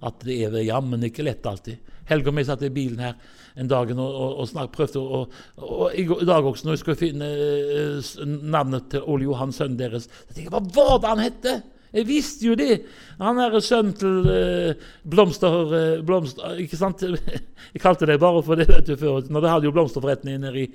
At 0.04 0.24
det 0.26 0.36
er 0.50 0.60
jammen 0.66 1.04
ikke 1.06 1.24
lett 1.24 1.46
alltid. 1.48 1.92
Helge 2.08 2.28
og 2.28 2.38
jeg 2.38 2.48
satt 2.50 2.64
i 2.66 2.72
bilen 2.72 3.00
her 3.00 3.14
en 3.56 3.70
dag 3.70 3.90
og, 3.94 4.00
og, 4.02 4.32
og 4.42 4.48
snak, 4.50 4.72
prøvde 4.74 5.00
å 5.00 5.20
og, 5.24 5.84
I 5.94 6.04
dag 6.26 6.44
også, 6.44 6.66
når 6.66 6.74
jeg 6.74 6.82
skulle 6.82 7.00
finne 7.00 7.28
uh, 7.30 8.10
navnet 8.26 8.90
til 8.92 9.06
Ole 9.06 9.28
Johan, 9.28 9.54
sønnen 9.54 9.78
deres 9.78 10.08
så 10.10 10.34
tenkte, 10.34 10.42
jeg 10.48 10.52
Hva 10.52 10.60
var 10.74 10.98
det 11.00 11.12
han 11.12 11.22
hette? 11.22 11.54
Jeg 11.94 12.08
visste 12.08 12.48
jo 12.48 12.56
det! 12.58 12.80
Han 13.20 13.38
er 13.38 13.54
sønnen 13.62 13.94
til 13.98 14.26
uh, 14.26 14.90
Blomster, 15.06 15.54
uh, 15.70 16.02
blomster, 16.06 16.58
Ikke 16.64 16.78
sant? 16.80 17.06
Jeg 17.74 17.82
kalte 17.82 18.10
det 18.10 18.18
bare 18.22 18.42
for 18.46 18.58
det 18.58 18.66
vet 18.68 18.90
du 18.90 18.96
før. 18.98 19.22
Når 19.30 19.42
det 19.42 19.50
hadde 19.52 19.66
jo 19.66 19.74
blomsterforretning 19.74 20.42
nede, 20.42 20.66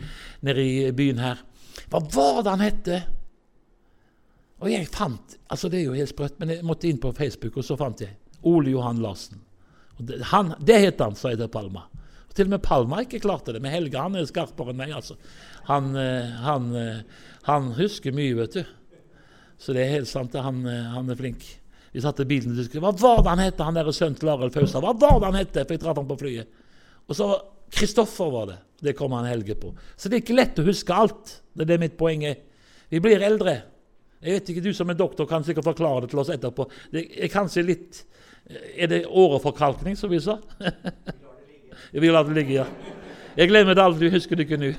nede 0.43 0.63
i, 0.63 0.89
byen 0.95 1.21
her. 1.21 1.43
Hva 1.91 2.01
var 2.15 2.41
det 2.43 2.55
han 2.55 2.63
hette? 2.63 3.01
Og 4.59 4.67
jeg 4.71 4.89
fant 4.91 5.37
altså 5.47 5.69
Det 5.71 5.79
er 5.79 5.85
jo 5.85 5.95
helt 5.95 6.11
sprøtt, 6.11 6.35
men 6.41 6.51
jeg 6.51 6.65
måtte 6.67 6.89
inn 6.89 6.99
på 6.99 7.13
Facebook, 7.15 7.59
og 7.59 7.67
så 7.67 7.77
fant 7.79 8.03
jeg 8.03 8.17
Ole 8.47 8.73
Johan 8.73 9.01
Larsen. 9.03 9.41
Det, 9.97 10.21
han, 10.31 10.53
det 10.63 10.79
het 10.79 11.01
han, 11.03 11.15
sa 11.19 11.33
jeg 11.33 11.41
til 11.41 11.51
Palma. 11.51 11.85
Og 12.29 12.35
til 12.37 12.47
og 12.47 12.53
med 12.53 12.63
Palma 12.63 13.01
ikke 13.03 13.21
klarte 13.23 13.55
det. 13.55 13.61
Men 13.63 13.73
Helge 13.73 13.99
han 13.99 14.15
er 14.15 14.27
skarpere 14.29 14.73
enn 14.73 14.79
meg. 14.79 14.93
altså. 14.95 15.17
Han, 15.67 15.91
eh, 15.99 16.35
han, 16.45 16.69
eh, 16.77 17.25
han, 17.49 17.73
husker 17.77 18.15
mye, 18.15 18.37
vet 18.37 18.59
du. 18.59 18.75
Så 19.59 19.75
det 19.75 19.83
er 19.83 19.97
helt 19.97 20.11
sant. 20.11 20.37
Han, 20.39 20.63
eh, 20.65 20.91
han 20.95 21.09
er 21.11 21.19
flink. 21.19 21.45
Vi 21.91 22.03
satt 22.03 22.21
i 22.21 22.27
bilen 22.29 22.53
og 22.53 22.61
diskuterte. 22.61 22.85
Hva 22.85 23.17
var 23.17 23.23
det 23.25 23.33
han 23.33 23.43
het, 23.43 23.63
han 23.65 23.79
der 23.79 23.91
sønnen 23.91 24.19
til 24.19 24.29
Arild 24.31 24.53
Faustad? 24.55 24.85
Hva 24.85 24.93
var 24.93 25.19
det 25.19 25.31
han 25.31 25.39
het? 25.41 25.55
For 25.57 25.75
jeg 25.75 25.81
traff 25.83 25.99
han 25.99 26.09
på 26.09 26.19
flyet. 26.21 26.61
Og 27.09 27.17
så 27.17 27.31
Kristoffer 27.69 28.29
var 28.33 28.45
det. 28.49 28.59
Det 28.79 28.95
kom 28.97 29.11
han 29.17 29.27
Helge 29.27 29.57
på. 29.59 29.73
Så 29.97 30.09
det 30.09 30.19
er 30.19 30.23
ikke 30.23 30.37
lett 30.37 30.61
å 30.61 30.65
huske 30.65 30.95
alt. 30.95 31.33
Det 31.53 31.65
er 31.65 31.73
det 31.73 31.81
mitt 31.81 31.97
poeng 31.99 32.23
er. 32.29 32.39
Vi 32.89 33.01
blir 33.03 33.21
eldre. 33.25 33.57
Jeg 34.19 34.35
vet 34.37 34.49
ikke, 34.51 34.63
Du 34.63 34.73
som 34.73 34.89
er 34.89 34.97
doktor 34.99 35.27
kan 35.27 35.43
sikkert 35.43 35.67
forklare 35.69 36.03
det 36.03 36.11
til 36.11 36.21
oss 36.21 36.31
etterpå. 36.33 36.65
Det 36.91 37.05
er 37.23 37.31
kanskje 37.31 37.65
litt 37.65 38.03
er 38.49 38.87
det 38.87 39.05
åreforkalkning, 39.05 39.97
som 39.97 40.09
vi 40.09 40.19
sa? 40.21 40.39
vi 41.91 42.09
lar 42.09 42.25
det 42.25 42.33
ligge, 42.33 42.53
ja. 42.53 42.65
Jeg 43.37 43.51
glemmer 43.51 43.77
det 43.77 43.83
aldri, 43.83 44.09
husker 44.09 44.39
det 44.39 44.47
ikke 44.47 44.57
nå. 44.59 44.71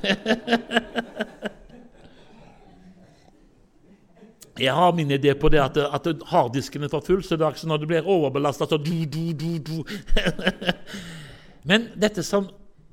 Jeg 4.61 4.75
har 4.77 4.93
min 4.93 5.13
idé 5.15 5.33
på 5.39 5.49
det 5.49 5.61
at, 5.63 5.79
at 5.79 6.09
harddisken 6.29 6.85
er 6.85 6.91
for 6.93 7.07
full, 7.07 7.23
så 7.25 7.39
når 7.39 7.81
det 7.81 7.89
blir 7.89 8.09
overbelasta, 8.11 8.67
så 8.69 8.77
du, 8.77 9.07
du, 9.07 9.33
du, 9.33 9.57
du. 9.59 9.79
Men 11.71 11.89
dette 11.95 12.25
som 12.27 12.51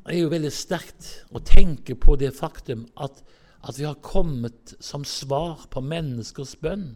er 0.07 0.21
jo 0.21 0.31
veldig 0.31 0.53
sterkt 0.53 1.09
å 1.35 1.41
tenke 1.43 1.97
på 1.99 2.15
det 2.21 2.31
faktum 2.37 2.85
at, 2.95 3.19
at 3.65 3.75
vi 3.79 3.89
har 3.89 3.99
kommet 4.05 4.77
som 4.79 5.03
svar 5.03 5.65
på 5.73 5.83
menneskers 5.83 6.55
bønn. 6.61 6.93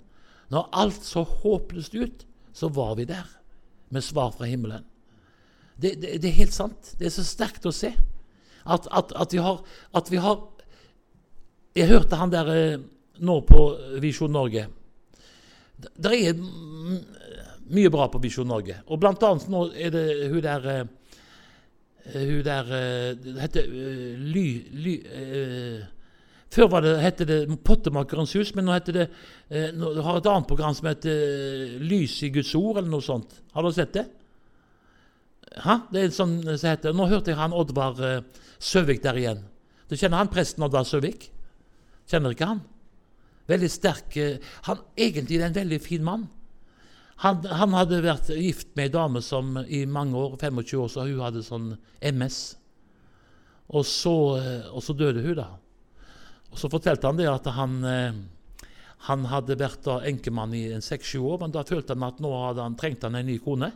Når 0.53 0.71
alt 0.71 1.03
så 1.03 1.25
håpløst 1.25 1.97
ut, 1.97 2.25
så 2.55 2.71
var 2.71 2.95
vi 2.99 3.09
der 3.09 3.40
med 3.91 4.03
svar 4.03 4.31
fra 4.35 4.47
himmelen. 4.49 4.85
Det, 5.75 5.95
det, 6.01 6.17
det, 6.21 6.29
er 6.29 6.39
helt 6.43 6.55
sant. 6.55 6.93
Det 6.99 7.07
er 7.07 7.13
så 7.13 7.25
sterkt 7.25 7.65
å 7.65 7.73
se. 7.75 7.91
At, 8.61 8.87
at, 8.93 9.13
at, 9.17 9.33
vi, 9.33 9.41
har, 9.41 9.61
at 9.97 10.11
vi 10.11 10.19
har, 10.21 10.43
Jeg 11.75 11.87
hørte 11.87 12.19
han 12.19 12.31
der 12.31 12.49
eh, 12.53 12.81
nå 13.23 13.39
på 13.47 13.61
Visjon 14.03 14.33
Norge. 14.35 14.67
Det 15.81 16.11
er 16.11 16.35
mye 17.71 17.91
bra 17.93 18.09
på 18.11 18.21
Visjon 18.21 18.49
Norge. 18.51 18.81
Og 18.91 18.99
blant 19.01 19.23
annet 19.23 19.47
nå 19.49 19.63
er 19.73 19.93
det 19.95 20.05
hun 20.33 20.41
der 20.43 20.67
eh, 20.73 20.83
Hun 22.11 22.43
der 22.45 22.75
eh, 22.75 23.15
Det 23.17 23.39
heter 23.39 23.73
Ly... 24.35 24.45
ly 24.83 24.95
før 26.51 26.71
var 26.71 26.85
det, 26.85 26.95
hette 26.99 27.27
det 27.27 27.39
Pottemakerens 27.63 28.33
hus, 28.35 28.53
men 28.57 28.67
nå 28.67 28.77
det 28.87 29.05
eh, 29.05 29.69
nå 29.75 29.93
har 30.03 30.19
et 30.19 30.31
annet 30.31 30.49
program 30.49 30.75
som 30.75 30.89
heter 30.89 31.11
eh, 31.11 31.77
Lys 31.79 32.17
i 32.27 32.31
Guds 32.33 32.51
ord, 32.59 32.81
eller 32.81 32.91
noe 32.91 33.05
sånt. 33.05 33.37
Har 33.55 33.63
dere 33.65 33.77
sett 33.77 33.95
det? 33.95 34.07
Ha? 35.65 35.77
Det 35.91 36.03
er 36.03 36.13
sånn 36.15 36.37
som 36.47 36.69
heter, 36.69 36.95
Nå 36.95 37.07
hørte 37.11 37.33
jeg 37.33 37.39
han 37.39 37.55
Oddvar 37.55 38.03
eh, 38.07 38.19
Søvik 38.61 39.01
der 39.03 39.19
igjen. 39.19 39.41
Du 39.89 39.97
kjenner 39.97 40.21
han 40.21 40.31
presten 40.31 40.63
Oddvar 40.63 40.85
Søvik? 40.87 41.27
Kjenner 42.07 42.35
ikke 42.35 42.51
han? 42.53 42.61
Veldig 43.51 43.71
sterk 43.71 44.15
eh, 44.19 44.53
han, 44.67 44.83
Egentlig 44.95 45.39
er 45.39 45.49
en 45.49 45.57
veldig 45.57 45.81
fin 45.83 46.05
mann. 46.05 46.29
Han, 47.21 47.43
han, 47.45 47.75
hadde 47.77 47.99
vært 48.01 48.31
gift 48.33 48.71
med 48.75 48.87
ei 48.89 48.93
dame 48.95 49.21
som 49.21 49.53
i 49.67 49.83
mange 49.85 50.17
år, 50.17 50.39
25 50.41 50.79
år, 50.81 50.87
så 50.89 51.05
hun 51.05 51.21
hadde 51.21 51.43
sånn 51.45 51.67
MS. 52.01 52.39
Og 53.77 53.85
så, 53.85 54.15
eh, 54.39 54.71
og 54.71 54.81
så 54.83 54.95
døde 54.97 55.21
hun, 55.21 55.35
da. 55.37 55.51
Og 56.51 56.59
Så 56.59 56.69
fortalte 56.69 57.07
han 57.07 57.19
det 57.19 57.29
at 57.31 57.47
han, 57.55 57.83
eh, 57.87 58.19
han 59.07 59.25
hadde 59.31 59.57
vært 59.59 59.87
enkemann 59.87 60.53
i 60.53 60.65
seks-sju 60.83 61.23
år, 61.23 61.39
men 61.41 61.55
da 61.55 61.63
følte 61.63 61.95
han 61.95 62.03
at 62.09 62.19
nå 62.21 62.31
hadde 62.47 62.65
han 62.65 62.77
trengt 62.79 63.03
han 63.07 63.15
en 63.15 63.25
ny 63.25 63.39
kone. 63.39 63.71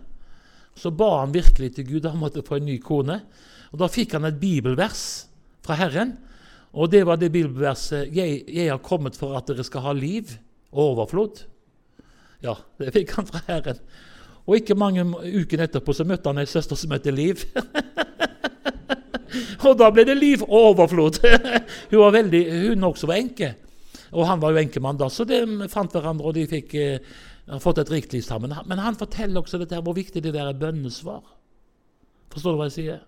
Så 0.75 0.91
ba 0.91 1.21
han 1.21 1.33
virkelig 1.33 1.75
til 1.75 1.87
Gud 1.87 2.05
han 2.05 2.19
måtte 2.19 2.43
få 2.45 2.59
en 2.59 2.67
ny 2.67 2.77
kone. 2.83 3.21
Og 3.71 3.79
Da 3.79 3.87
fikk 3.87 4.13
han 4.13 4.27
et 4.27 4.39
bibelvers 4.39 5.27
fra 5.63 5.75
Herren. 5.79 6.17
Og 6.75 6.91
det 6.91 7.05
var 7.07 7.17
det 7.17 7.31
bibelverset 7.31 8.11
jeg, 8.13 8.43
'Jeg 8.47 8.69
har 8.69 8.77
kommet 8.83 9.15
for 9.15 9.37
at 9.37 9.47
dere 9.47 9.63
skal 9.63 9.81
ha 9.81 9.93
liv 9.93 10.37
og 10.71 10.97
overflod'. 10.97 11.45
Ja, 12.43 12.55
det 12.77 12.93
fikk 12.93 13.11
han 13.15 13.25
fra 13.25 13.41
Herren. 13.47 13.79
Og 14.45 14.55
ikke 14.55 14.75
mange 14.75 15.01
uker 15.05 15.63
etterpå 15.63 15.93
så 15.93 16.05
møtte 16.05 16.29
han 16.29 16.37
ei 16.37 16.45
søster 16.45 16.75
som 16.75 16.91
heter 16.91 17.11
Liv. 17.11 17.45
Og 19.65 19.77
da 19.79 19.91
ble 19.93 20.05
det 20.07 20.17
liv 20.17 20.43
og 20.45 20.71
overflod. 20.71 21.21
hun 21.91 22.01
var 22.01 22.17
veldig, 22.17 22.43
hun 22.69 22.89
også 22.89 23.09
var 23.09 23.21
enke. 23.21 23.53
Og 24.15 24.27
han 24.29 24.41
var 24.41 24.53
jo 24.53 24.61
enkemann 24.61 24.99
da, 24.99 25.09
så 25.11 25.25
de 25.27 25.41
fant 25.71 25.91
hverandre, 25.91 26.29
og 26.29 26.37
de 26.37 26.45
fikk 26.47 26.75
eh, 26.79 27.15
fått 27.61 27.81
et 27.81 27.91
rikt 27.91 28.13
liv 28.15 28.23
sammen. 28.25 28.53
Men 28.69 28.83
han 28.83 28.97
forteller 28.99 29.41
også 29.41 29.59
dette, 29.61 29.75
her, 29.75 29.83
hvor 29.85 29.97
viktig 29.97 30.23
det 30.23 30.33
der 30.35 30.47
er 30.51 30.59
bønnesvar. 30.59 31.23
Forstår 32.33 32.55
du 32.55 32.61
hva 32.61 32.69
jeg 32.69 32.77
sier? 32.77 33.03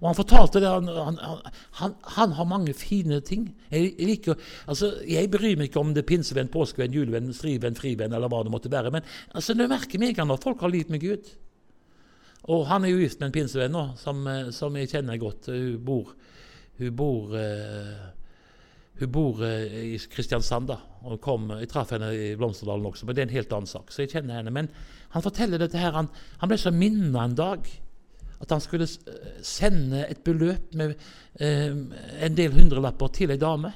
Og 0.00 0.08
han 0.10 0.16
fortalte 0.18 0.60
det, 0.60 0.68
han, 0.68 0.88
han, 0.90 1.44
han, 1.78 1.94
han 2.16 2.34
har 2.36 2.48
mange 2.50 2.74
fine 2.76 3.20
ting. 3.24 3.46
Jeg, 3.70 3.94
liker, 4.04 4.40
altså, 4.68 4.90
jeg 5.08 5.30
bryr 5.32 5.56
meg 5.56 5.70
ikke 5.70 5.80
om 5.80 5.94
det 5.94 6.02
er 6.02 6.08
pinsevenn, 6.10 6.50
påskevenn, 6.52 6.92
julevenn, 6.92 7.30
strivenn, 7.36 7.78
frivenn 7.78 8.12
eller 8.12 8.32
hva 8.32 8.42
det 8.44 8.52
måtte 8.52 8.72
være. 8.72 8.92
Men 8.92 9.06
altså, 9.32 9.56
det 9.56 9.70
merker 9.70 10.02
meg 10.02 10.18
når 10.18 10.42
folk 10.42 10.64
har 10.66 10.72
liv 10.74 10.90
med 10.92 11.04
Gud. 11.04 11.30
Og 12.52 12.66
han 12.68 12.84
er 12.84 12.92
jo 12.92 13.00
gift 13.00 13.20
med 13.20 13.30
en 13.30 13.36
pinsevenn 13.38 13.72
nå, 13.72 13.84
som, 14.00 14.20
eh, 14.28 14.50
som, 14.52 14.74
jeg 14.76 14.90
kjenner 14.92 15.20
godt. 15.20 15.48
Hun 15.52 15.78
bor, 15.84 16.10
hun 16.80 16.96
bor, 16.98 17.32
uh, 17.32 18.02
hun 19.00 19.12
bor 19.14 19.40
uh, 19.40 19.76
i 19.94 19.96
Kristiansand. 20.12 20.68
da, 20.68 20.76
og 21.08 21.20
kom, 21.24 21.48
Jeg 21.60 21.70
traff 21.72 21.94
henne 21.94 22.10
i 22.12 22.34
Blomsterdalen 22.36 22.90
også, 22.90 23.06
men 23.06 23.16
det 23.16 23.22
er 23.22 23.30
en 23.30 23.38
helt 23.38 23.52
annen 23.56 23.70
sak. 23.70 23.92
så 23.92 24.02
jeg 24.02 24.12
kjenner 24.12 24.40
henne. 24.40 24.52
Men 24.52 24.68
han 25.14 25.24
forteller 25.24 25.58
dette 25.58 25.80
her, 25.80 25.96
han, 25.96 26.10
han 26.40 26.50
ble 26.50 26.58
så 26.60 26.74
minna 26.74 27.24
en 27.24 27.38
dag 27.38 27.70
at 28.44 28.50
han 28.50 28.60
skulle 28.60 28.88
sende 29.46 30.04
et 30.10 30.20
beløp 30.26 30.74
med 30.76 30.96
uh, 31.40 31.72
en 32.20 32.36
del 32.36 32.52
hundrelapper 32.52 33.08
til 33.14 33.32
ei 33.32 33.40
dame. 33.40 33.72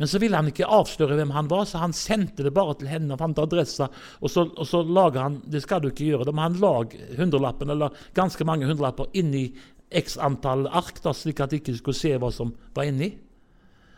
Men 0.00 0.08
så 0.08 0.18
ville 0.18 0.38
han 0.38 0.48
ikke 0.48 0.64
avsløre 0.64 1.18
hvem 1.18 1.32
han 1.36 1.48
var, 1.50 1.66
så 1.68 1.82
han 1.82 1.92
sendte 1.92 2.46
det 2.46 2.54
bare 2.56 2.72
til 2.80 2.88
henne. 2.88 3.12
og 3.12 3.20
fant 3.20 3.42
adressa, 3.42 3.90
og 4.24 4.30
så, 4.32 4.46
og 4.48 4.64
så 4.66 4.80
lager 4.80 5.20
han 5.20 5.42
Det 5.44 5.60
skal 5.60 5.82
du 5.82 5.90
ikke 5.90 6.06
gjøre, 6.06 6.24
da 6.24 6.32
må 6.32 6.46
han 6.46 6.56
lage 6.56 7.10
hundrelappen, 7.18 7.68
eller 7.68 7.92
ganske 8.16 8.46
mange 8.48 8.64
hundrelapper 8.64 9.12
inni 9.12 9.50
x 9.92 10.16
antall 10.16 10.64
ark, 10.72 11.02
da, 11.04 11.12
slik 11.12 11.42
at 11.44 11.52
de 11.52 11.60
ikke 11.60 11.76
skulle 11.76 12.00
se 12.00 12.14
hva 12.16 12.30
som 12.32 12.54
var 12.72 12.88
inni. 12.88 13.10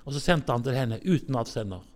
Og 0.02 0.16
så 0.16 0.24
sendte 0.24 0.50
han 0.50 0.66
til 0.66 0.74
henne 0.74 0.98
uten 1.06 1.38
avsender. 1.38 1.86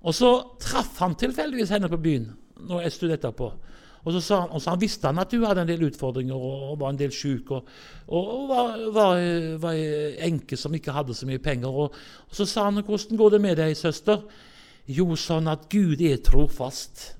Og 0.00 0.14
så 0.16 0.32
traff 0.62 0.96
han 1.02 1.18
tilfeldigvis 1.18 1.74
henne 1.76 1.92
på 1.92 2.00
byen 2.00 2.30
når 2.56 2.86
jeg 2.86 2.96
stund 2.96 3.32
på. 3.36 3.50
Og 4.06 4.14
så, 4.14 4.20
sa 4.22 4.36
han, 4.44 4.52
og 4.54 4.62
så 4.62 4.76
visste 4.78 5.10
han 5.10 5.18
at 5.18 5.32
du 5.34 5.42
hadde 5.42 5.64
en 5.64 5.68
del 5.68 5.82
utfordringer 5.88 6.34
og, 6.38 6.60
og 6.70 6.76
var 6.78 6.92
en 6.92 7.00
del 7.00 7.10
sjuk. 7.14 7.50
Og, 7.56 7.72
og, 8.06 8.28
og 8.36 8.44
var, 8.52 8.76
var, 8.94 9.22
var, 9.64 9.80
enke 10.28 10.58
som 10.58 10.74
ikke 10.78 10.94
hadde 10.94 11.16
så 11.18 11.26
mye 11.26 11.42
penger. 11.42 11.66
Og, 11.66 11.96
og 12.30 12.38
så 12.38 12.46
sa 12.46 12.68
han 12.68 12.78
'Hvordan 12.78 13.18
går 13.18 13.30
det 13.34 13.40
med 13.40 13.56
deg, 13.58 13.76
søster?' 13.76 14.22
Jo, 14.86 15.16
sånn 15.18 15.48
at 15.50 15.66
Gud 15.68 16.00
er 16.00 16.20
trofast. 16.22 17.16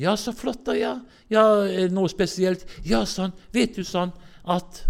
Ja, 0.00 0.16
så 0.16 0.32
flott, 0.34 0.64
da. 0.66 0.74
Ja, 0.74 0.96
ja 1.30 1.44
noe 1.92 2.10
spesielt. 2.10 2.66
Ja, 2.82 3.04
sånn. 3.06 3.30
Vet 3.54 3.76
du 3.76 3.84
sånn 3.86 4.10
at 4.42 4.82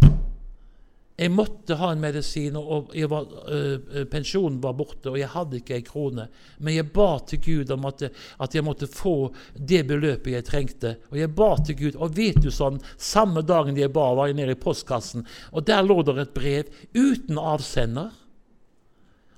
jeg 1.21 1.33
måtte 1.35 1.77
ha 1.77 1.91
en 1.93 2.01
medisin, 2.01 2.55
og 2.57 2.95
var, 3.13 3.27
øh, 3.53 4.05
pensjonen 4.09 4.57
var 4.63 4.73
borte, 4.79 5.11
og 5.11 5.19
jeg 5.21 5.29
hadde 5.29 5.59
ikke 5.59 5.75
ei 5.77 5.85
krone. 5.85 6.25
Men 6.65 6.75
jeg 6.79 6.87
ba 6.95 7.09
til 7.29 7.43
Gud 7.45 7.73
om 7.75 7.85
at, 7.91 8.07
at, 8.09 8.55
jeg 8.57 8.65
måtte 8.65 8.89
få 8.89 9.29
det 9.55 9.83
beløpet 9.91 10.33
jeg 10.33 10.47
trengte. 10.49 10.95
Og 11.13 11.19
jeg 11.21 11.35
ba 11.37 11.51
til 11.67 11.77
Gud, 11.77 11.99
og 12.01 12.17
vet 12.17 12.41
du 12.41 12.49
sånn, 12.55 12.81
samme 12.97 13.45
dagen 13.45 13.77
jeg 13.77 13.93
ba, 13.93 14.07
var 14.17 14.31
jeg 14.31 14.39
nede 14.41 14.57
i 14.57 14.63
postkassen, 14.63 15.27
og 15.53 15.69
der 15.69 15.85
lå 15.85 16.01
det 16.09 16.17
et 16.25 16.35
brev 16.35 16.73
uten 16.97 17.37
avsender. 17.37 18.17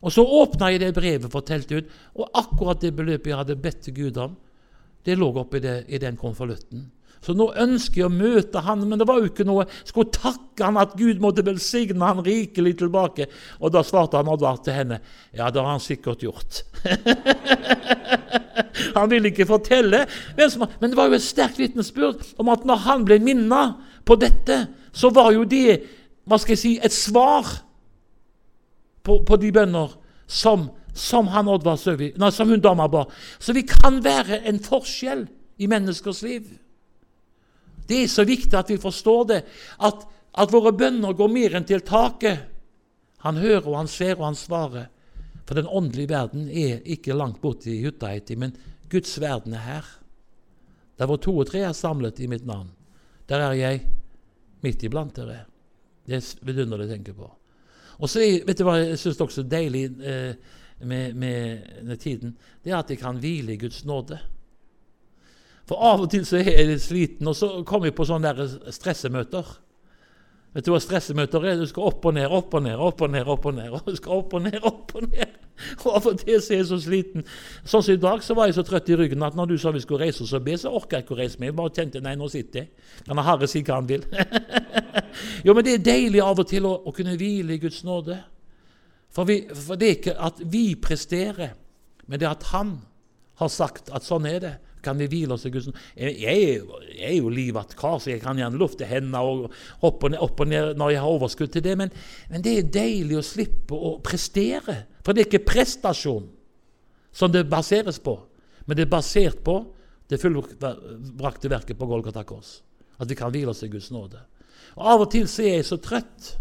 Og 0.03 0.14
så 0.14 0.22
åpna 0.22 0.70
jeg 0.70 0.85
det 0.85 0.95
brevet, 0.95 1.30
fortalte 1.35 1.83
ut, 1.83 1.93
og 2.14 2.30
akkurat 2.45 2.83
det 2.83 2.95
beløpet 2.95 3.33
jeg 3.33 3.43
hadde 3.43 3.59
bedt 3.59 3.85
til 3.89 3.99
Gud 3.99 4.22
om, 4.22 4.39
det 5.03 5.18
lå 5.18 5.33
oppi 5.35 5.59
i 5.59 5.99
den 5.99 6.14
konvolutten. 6.18 6.93
Så 7.23 7.37
nå 7.39 7.47
ønsker 7.62 8.03
jeg 8.03 8.09
å 8.09 8.12
møte 8.12 8.64
han, 8.66 8.83
men 8.89 8.99
det 8.99 9.07
var 9.07 9.23
jo 9.23 9.31
ikke 9.31 9.47
noe. 9.47 9.68
Skulle 9.87 10.11
takke 10.14 10.66
han 10.66 10.81
at 10.81 10.97
Gud 10.99 11.23
måtte 11.23 11.45
velsigne 11.47 12.03
han 12.03 12.25
rikelig 12.27 12.75
tilbake. 12.81 13.29
Og 13.62 13.70
da 13.75 13.85
svarte 13.87 14.18
han 14.18 14.31
Oddvar 14.33 14.59
til 14.64 14.75
henne 14.75 14.99
ja, 15.31 15.47
det 15.47 15.62
har 15.62 15.70
han 15.70 15.83
sikkert 15.83 16.25
gjort. 16.27 16.64
han 18.99 19.11
ville 19.12 19.31
ikke 19.31 19.47
fortelle, 19.49 20.05
men 20.37 20.91
det 20.91 20.99
var 20.99 21.11
jo 21.11 21.18
et 21.18 21.25
sterkt 21.25 21.61
vitnesbyrd 21.62 22.35
om 22.43 22.51
at 22.53 22.66
når 22.66 22.87
han 22.89 23.07
ble 23.07 23.20
minnet 23.23 23.79
på 24.09 24.18
dette, 24.18 24.64
så 24.93 25.12
var 25.14 25.31
jo 25.37 25.47
det 25.47 25.79
hva 26.27 26.39
skal 26.39 26.55
jeg 26.55 26.61
si, 26.61 26.73
et 26.83 26.95
svar 26.95 27.49
på, 29.03 29.18
på 29.27 29.39
de 29.43 29.51
bønner 29.55 29.95
som, 30.31 30.68
som, 30.95 31.31
han 31.33 31.51
Oddvar 31.51 31.79
Søvi, 31.81 32.12
nei, 32.18 32.31
som 32.35 32.51
hun 32.51 32.62
dama 32.62 32.87
ba. 32.91 33.05
Så 33.43 33.55
vi 33.57 33.64
kan 33.66 34.01
være 34.05 34.43
en 34.49 34.61
forskjell 34.62 35.27
i 35.62 35.68
menneskers 35.70 36.23
liv. 36.27 36.47
Det 37.89 38.03
er 38.03 38.11
så 38.11 38.24
viktig 38.28 38.57
at 38.59 38.70
vi 38.70 38.80
forstår 38.80 39.24
det, 39.30 39.41
at, 39.83 40.05
at 40.39 40.53
våre 40.53 40.72
bønner 40.76 41.16
går 41.18 41.33
mer 41.33 41.57
enn 41.59 41.68
til 41.68 41.85
taket. 41.87 42.49
Han 43.26 43.39
hører, 43.39 43.66
og 43.68 43.78
han 43.83 43.91
ser, 43.91 44.16
og 44.18 44.30
han 44.30 44.39
svarer. 44.39 44.89
For 45.47 45.59
den 45.59 45.68
åndelige 45.68 46.11
verden 46.12 46.47
er 46.49 46.83
ikke 46.89 47.16
langt 47.16 47.43
borte 47.43 47.70
i 47.70 47.83
hytta 47.83 48.12
etter, 48.14 48.39
men 48.39 48.55
Guds 48.93 49.14
verden 49.20 49.55
er 49.59 49.66
her. 49.66 49.91
Der 50.99 51.09
hvor 51.11 51.18
to 51.22 51.35
og 51.43 51.49
tre 51.51 51.64
er 51.66 51.76
samlet 51.76 52.20
i 52.22 52.28
mitt 52.30 52.47
navn, 52.47 52.70
der 53.28 53.43
er 53.43 53.55
jeg 53.59 53.85
midt 54.62 54.83
iblant 54.87 55.16
dere. 55.16 55.45
Det 56.07 56.18
er 56.18 56.47
vidunderlig 56.47 56.89
å 56.89 56.93
tenke 56.93 57.14
på. 57.16 57.28
Og 58.03 58.11
så 58.11 58.22
vet 58.47 58.59
du 58.59 58.64
hva 58.66 58.78
jeg 58.80 58.99
syns 59.01 59.20
også 59.22 59.45
er 59.45 59.51
deilig 59.51 59.85
eh, 60.03 60.35
med, 60.83 61.14
med, 61.18 61.68
med 61.87 62.01
tiden? 62.03 62.35
Det 62.62 62.72
er 62.72 62.80
at 62.80 62.91
jeg 62.91 63.01
kan 63.03 63.20
hvile 63.22 63.55
i 63.55 63.61
Guds 63.61 63.85
nåde. 63.87 64.18
For 65.69 65.79
av 65.79 66.03
og 66.05 66.11
til 66.11 66.25
så 66.27 66.41
er 66.41 66.51
jeg 66.51 66.71
litt 66.73 66.85
sliten, 66.85 67.29
og 67.31 67.37
så 67.39 67.51
kommer 67.69 67.91
jeg 67.91 67.97
på 67.99 68.07
sånne 68.09 68.33
der 68.35 68.73
stressemøter. 68.75 69.53
Vet 70.53 70.67
du 70.67 70.75
hva 70.75 70.81
stressemøter 70.83 71.47
er? 71.49 71.61
Du 71.61 71.69
skal 71.71 71.87
opp 71.89 72.05
og 72.09 72.17
ned, 72.17 72.27
opp 72.29 72.53
og 72.59 72.65
ned, 72.67 72.77
opp 72.77 73.01
og 73.01 73.13
ned. 73.15 73.29
opp 73.31 73.47
og 73.49 73.55
ned, 73.57 73.71
og 73.73 73.87
du 73.87 73.97
skal 73.97 74.19
opp 74.19 74.35
og 74.37 74.43
ned, 74.45 74.59
opp 74.69 74.93
og 74.99 75.07
ned. 75.07 75.39
Og 75.85 75.95
Av 75.95 76.09
og 76.11 76.19
til 76.21 76.41
så 76.43 76.53
er 76.53 76.61
jeg 76.61 76.69
så 76.69 76.79
sliten. 76.83 77.25
Sånn 77.69 77.85
som 77.87 77.95
i 77.95 78.01
dag 78.01 78.25
så 78.25 78.37
var 78.37 78.51
jeg 78.51 78.59
så 78.59 78.65
trøtt 78.67 78.91
i 78.93 78.99
ryggen 78.99 79.25
at 79.25 79.37
når 79.39 79.53
du 79.53 79.57
sa 79.61 79.73
vi 79.73 79.81
skulle 79.85 80.05
reise 80.05 80.25
oss 80.25 80.35
og 80.37 80.45
be, 80.45 80.57
så 80.59 80.73
orka 80.73 80.99
jeg 80.99 81.07
ikke 81.07 81.15
å 81.17 81.21
reise 81.23 81.41
meg. 81.41 81.53
Jeg 81.53 81.59
bare 81.61 81.75
kjente 81.79 82.03
nei, 82.05 82.15
nå 82.19 82.29
sitter 82.33 82.65
jeg. 82.65 82.91
Kan 83.07 83.23
Herre 83.25 83.49
si 83.49 83.63
hva 83.65 83.79
han 83.79 83.89
vil? 83.89 84.05
jo, 85.47 85.55
men 85.55 85.65
det 85.65 85.77
er 85.77 85.87
deilig 85.87 86.23
av 86.25 86.43
og 86.43 86.51
til 86.51 86.69
å, 86.69 86.75
å 86.85 86.95
kunne 86.97 87.17
hvile 87.21 87.57
i 87.57 87.63
Guds 87.63 87.81
nåde. 87.89 88.19
For, 89.13 89.29
vi, 89.29 89.39
for 89.53 89.81
det 89.81 89.89
er 89.89 89.99
ikke 90.01 90.19
at 90.29 90.41
vi 90.53 90.67
presterer, 90.81 91.55
men 92.09 92.21
det 92.21 92.29
er 92.29 92.35
at 92.35 92.51
Han 92.53 92.77
har 93.41 93.51
sagt 93.53 93.89
at 93.95 94.05
sånn 94.05 94.29
er 94.29 94.41
det 94.43 94.53
kan 94.85 94.99
vi 94.99 95.09
hvile 95.11 95.37
oss 95.37 95.47
i 95.47 95.53
Guds 95.55 95.68
jeg, 95.97 96.16
jeg, 96.20 96.47
er 96.99 97.14
jo 97.16 97.30
livatt 97.33 97.76
kar, 97.78 97.99
så 98.03 98.12
jeg 98.12 98.22
kan 98.22 98.39
gjerne 98.39 98.59
lufte 98.61 98.89
hendene 98.89 99.22
og 99.22 99.47
hoppe 99.83 100.12
ned, 100.12 100.20
opp 100.22 100.43
og 100.43 100.51
ned 100.51 100.74
når 100.80 100.95
jeg 100.95 101.05
har 101.05 101.16
overskudd 101.18 101.55
til 101.55 101.64
det, 101.64 101.76
men, 101.78 101.93
men, 102.30 102.45
det 102.45 102.57
er 102.59 102.72
deilig 102.74 103.20
å 103.20 103.26
slippe 103.26 103.78
å 103.78 103.95
prestere. 104.05 104.83
For 105.03 105.14
det 105.14 105.24
er 105.24 105.30
ikke 105.30 105.47
prestasjon 105.53 106.28
som 107.12 107.33
det 107.33 107.47
baseres 107.51 108.01
på, 108.03 108.16
men 108.66 108.78
det 108.78 108.87
er 108.87 108.93
basert 108.93 109.43
på 109.45 109.59
det 110.11 110.20
fullbrakte 110.20 111.51
verket 111.51 111.78
på 111.78 111.89
Golgata 111.89 112.24
kors. 112.28 112.61
At 113.01 113.11
vi 113.11 113.16
kan 113.18 113.33
hvile 113.33 113.53
oss 113.53 113.64
i 113.64 113.70
Guds 113.72 113.91
nåde. 113.95 114.20
Og 114.76 114.87
Av 114.95 115.05
og 115.05 115.11
til 115.12 115.28
så 115.28 115.45
er 115.45 115.59
jeg 115.59 115.68
så 115.68 115.78
trøtt 115.83 116.35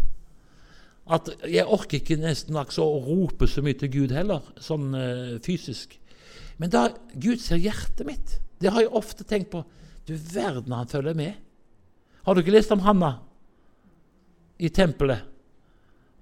at 1.12 1.32
jeg 1.50 1.66
orker 1.66 1.98
ikke 1.98 2.20
nesten 2.20 2.56
å 2.56 2.86
rope 3.02 3.48
så 3.50 3.64
mye 3.64 3.76
til 3.78 3.90
Gud 3.92 4.14
heller, 4.14 4.44
sånn 4.62 4.92
uh, 4.94 5.38
fysisk. 5.44 5.96
Men 6.62 6.70
da 6.70 6.84
Gud 7.18 7.40
ser 7.42 7.58
hjertet 7.58 8.06
mitt, 8.06 8.36
det 8.62 8.70
har 8.70 8.84
jeg 8.84 8.94
ofte 8.94 9.26
tenkt 9.26 9.50
på. 9.50 9.64
Du 10.06 10.14
verden, 10.14 10.70
han 10.70 10.90
følger 10.90 11.16
med. 11.18 11.40
Har 12.22 12.34
du 12.34 12.42
ikke 12.42 12.54
lest 12.54 12.70
om 12.70 12.84
Hanna 12.86 13.16
i 14.62 14.70
tempelet? 14.70 15.26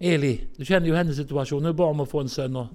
Eli. 0.01 0.33
Du 0.57 0.65
kjenner 0.65 0.89
jo 0.89 0.97
hennes 0.97 1.19
situasjon. 1.21 1.69
Hun 1.69 1.77
ba 1.77 1.91
om 1.93 2.01
å 2.01 2.09
få 2.09 2.25
en 2.25 2.33
sønn. 2.33 2.57
Og, 2.57 2.73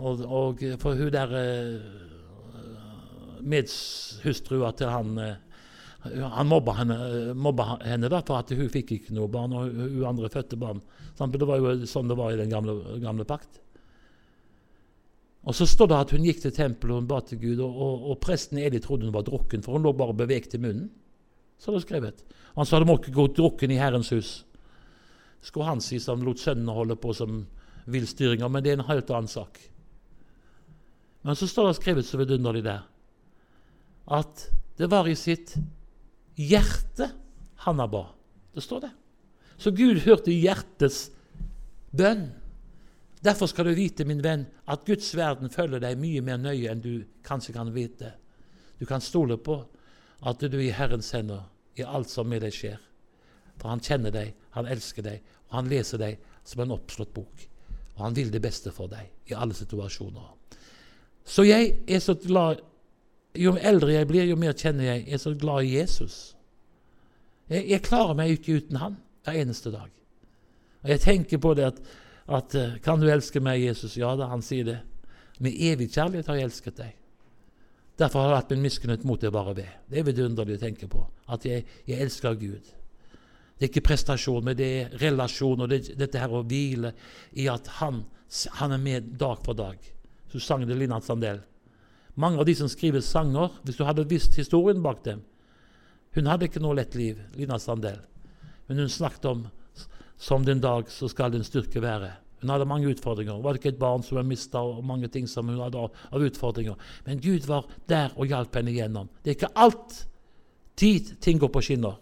og, 0.00 0.24
og 0.24 0.64
for 0.80 0.96
hun 0.96 1.12
der 1.12 1.36
uh, 1.36 1.78
medshustrua 3.44 4.72
til 4.80 4.88
han 4.88 5.20
uh, 5.20 5.34
han 6.00 6.48
mobba 6.48 6.72
henne, 6.78 6.96
mobba 7.36 7.74
henne 7.84 8.08
da, 8.08 8.22
for 8.24 8.40
at 8.40 8.48
hun 8.56 8.70
fikk 8.72 8.94
ikke 8.96 9.12
noe 9.12 9.28
barn, 9.28 9.52
og 9.52 9.68
hun 9.68 10.06
andre 10.08 10.30
fødte 10.32 10.56
barn. 10.56 10.80
Det 11.20 11.44
var 11.44 11.60
jo 11.60 11.74
sånn 11.84 12.08
det 12.08 12.16
var 12.16 12.32
i 12.32 12.40
den 12.40 12.48
gamle, 12.48 12.80
gamle 13.04 13.28
pakt. 13.28 13.60
Og 15.42 15.54
Så 15.54 15.66
står 15.66 15.88
det 15.88 15.96
at 15.96 16.10
hun 16.12 16.24
gikk 16.24 16.42
til 16.42 16.52
tempelet 16.52 16.92
og 16.92 17.00
hun 17.00 17.08
ba 17.08 17.20
til 17.24 17.40
Gud, 17.40 17.60
og, 17.64 17.76
og, 17.76 18.10
og 18.12 18.20
presten 18.20 18.58
Eli 18.60 18.80
trodde 18.80 19.08
hun 19.08 19.14
var 19.14 19.24
drukken, 19.24 19.62
for 19.62 19.72
hun 19.72 19.86
lå 19.86 19.92
bare 19.96 20.14
beveget 20.14 20.54
i 20.54 20.60
munnen. 20.60 20.90
Så 21.60 21.72
det 21.72 21.82
skrevet. 21.82 22.24
Han 22.56 22.66
sa 22.66 22.78
det 22.80 22.88
må 22.88 22.98
ikke 22.98 23.14
gå 23.16 23.26
drukken 23.36 23.72
i 23.72 23.80
Herrens 23.80 24.12
hus. 24.12 24.44
Skulle 25.40 25.68
han 25.68 25.80
si 25.80 25.98
som 26.00 26.22
lot 26.24 26.40
sønnene 26.40 26.72
holde 26.76 26.96
på 27.00 27.14
som 27.16 27.46
villstyringer, 27.90 28.48
men 28.48 28.64
det 28.64 28.72
er 28.72 28.80
en 28.80 28.88
helt 28.90 29.10
annen 29.10 29.32
sak. 29.32 29.58
Men 31.24 31.36
så 31.36 31.48
står 31.48 31.68
det 31.68 31.78
skrevet 31.80 32.08
så 32.08 32.20
vidunderlig 32.20 32.64
der 32.64 32.86
at 34.10 34.48
det 34.80 34.88
var 34.90 35.06
i 35.06 35.14
sitt 35.14 35.52
hjerte 36.34 37.10
han 37.66 37.82
ba. 37.92 38.06
Det 38.54 38.64
står 38.64 38.80
det. 38.86 38.90
Så 39.60 39.70
Gud 39.76 40.00
hørte 40.06 40.32
hjertets 40.32 41.10
bønn. 41.92 42.30
Derfor 43.24 43.46
skal 43.46 43.68
du 43.68 43.74
vite, 43.76 44.04
min 44.08 44.22
venn, 44.24 44.46
at 44.66 44.86
Guds 44.88 45.12
verden 45.16 45.52
følger 45.52 45.82
deg 45.82 45.98
mye 46.00 46.22
mer 46.24 46.38
nøye 46.40 46.70
enn 46.72 46.80
du 46.80 47.04
kanskje 47.26 47.52
kan 47.52 47.72
vite. 47.74 48.14
Du 48.80 48.86
kan 48.88 49.02
stole 49.04 49.36
på 49.36 49.58
at 50.24 50.40
du 50.40 50.56
er 50.56 50.64
i 50.64 50.72
Herrens 50.72 51.12
hender 51.12 51.44
i 51.76 51.84
alt 51.84 52.08
som 52.08 52.28
med 52.28 52.40
deg 52.44 52.54
skjer. 52.54 52.80
For 53.60 53.68
han 53.68 53.84
kjenner 53.84 54.12
deg, 54.14 54.32
han 54.56 54.68
elsker 54.72 55.04
deg, 55.04 55.20
og 55.50 55.58
han 55.58 55.68
leser 55.68 56.00
deg 56.00 56.20
som 56.48 56.64
en 56.64 56.74
oppslått 56.76 57.12
bok. 57.12 57.46
Og 57.98 58.04
han 58.06 58.16
vil 58.16 58.32
det 58.32 58.40
beste 58.40 58.72
for 58.72 58.88
deg 58.88 59.10
i 59.28 59.36
alle 59.36 59.56
situasjoner. 59.56 60.30
Så 61.28 61.44
jeg 61.44 61.74
er 61.86 62.00
så 62.00 62.16
glad 62.16 62.66
Jo 63.38 63.52
eldre 63.54 63.92
jeg 63.92 64.08
blir, 64.10 64.24
jo 64.26 64.34
mer 64.34 64.56
kjenner 64.58 64.88
jeg 64.88 65.04
jeg 65.04 65.14
er 65.14 65.20
så 65.22 65.30
glad 65.38 65.62
i 65.62 65.76
Jesus. 65.76 66.14
Jeg, 67.46 67.68
jeg 67.70 67.84
klarer 67.86 68.16
meg 68.18 68.32
ikke 68.34 68.56
uten 68.58 68.80
han 68.80 68.96
hver 69.22 69.36
eneste 69.38 69.70
dag. 69.70 69.92
Og 70.82 70.90
jeg 70.90 71.02
tenker 71.04 71.38
på 71.38 71.52
det 71.54 71.68
at 71.68 71.78
at 72.30 72.54
eh, 72.54 72.78
'Kan 72.82 73.00
du 73.00 73.08
elske 73.10 73.40
meg, 73.40 73.60
Jesus?' 73.60 73.96
Ja 73.98 74.14
da, 74.16 74.28
han 74.30 74.42
sier 74.42 74.64
det. 74.64 74.78
Med 75.40 75.52
evig 75.52 75.90
kjærlighet 75.90 76.26
har 76.26 76.36
jeg 76.36 76.44
elsket 76.44 76.76
deg. 76.76 76.96
Derfor 77.98 78.20
har 78.20 78.28
jeg 78.28 78.36
hatt 78.36 78.50
min 78.54 78.62
miskunnhet 78.64 79.04
mot 79.04 79.20
deg 79.20 79.32
bare 79.32 79.56
ved. 79.56 79.72
Det 79.88 79.98
er 79.98 80.06
vidunderlig 80.06 80.56
å 80.56 80.62
tenke 80.62 80.88
på. 80.88 81.02
At 81.28 81.44
jeg, 81.44 81.66
jeg, 81.86 82.00
elsker 82.00 82.34
Gud. 82.34 82.70
Det 83.58 83.66
er 83.66 83.68
ikke 83.68 83.88
prestasjon, 83.90 84.44
men 84.44 84.56
det 84.56 84.68
er 84.68 84.94
relasjon 85.02 85.60
og 85.60 85.68
det, 85.68 85.82
dette 86.00 86.20
her 86.20 86.32
å 86.32 86.44
hvile 86.48 86.94
i 87.36 87.48
at 87.52 87.66
han, 87.80 88.04
han 88.56 88.72
er 88.72 88.80
med 88.80 89.12
dag 89.20 89.42
for 89.44 89.58
dag. 89.58 89.76
Så 90.32 90.40
sang 90.40 90.64
det 90.64 90.78
Lina 90.78 91.00
Sandel. 91.04 91.42
Mange 92.16 92.40
av 92.40 92.48
de 92.48 92.54
som 92.56 92.68
skriver 92.68 93.04
sanger, 93.04 93.52
hvis 93.64 93.76
du 93.76 93.84
hadde 93.84 94.08
visst 94.08 94.36
historien 94.38 94.82
bak 94.82 95.04
dem 95.04 95.22
Hun 96.10 96.26
hadde 96.26 96.48
ikke 96.48 96.60
noe 96.60 96.74
lett 96.74 96.96
liv, 96.98 97.20
Lina 97.38 97.58
Sandel. 97.58 98.00
Men 98.66 98.78
hun 98.82 98.88
snakket 98.90 99.28
om 99.30 99.44
som 100.20 100.44
din 100.44 100.60
dag, 100.60 100.90
så 100.92 101.08
skal 101.08 101.32
din 101.32 101.44
styrke 101.44 101.80
være. 101.80 102.10
Hun 102.40 102.50
hadde 102.52 102.66
mange 102.68 102.88
utfordringer. 102.92 103.32
Hun 103.32 103.44
var 103.44 103.56
ikke 103.56 103.72
et 103.72 103.78
barn 103.80 104.02
som 104.04 104.18
hun 104.20 104.28
mista, 104.28 104.60
og 104.60 104.84
mange 104.84 105.08
ting 105.08 105.28
som 105.28 105.48
hun 105.48 105.60
hadde 105.60 105.80
av 105.80 106.26
utfordringer. 106.26 106.76
Men 107.06 107.20
Gud 107.24 107.48
var 107.48 107.68
der 107.88 108.12
og 108.16 108.28
hjalp 108.28 108.56
henne 108.56 108.72
igjennom. 108.72 109.08
Det 109.24 109.32
er 109.32 109.38
ikke 109.38 109.52
alt 109.64 109.96
tid 110.76 111.14
ting 111.24 111.40
går 111.40 111.52
på 111.52 111.62
skinner. 111.64 111.96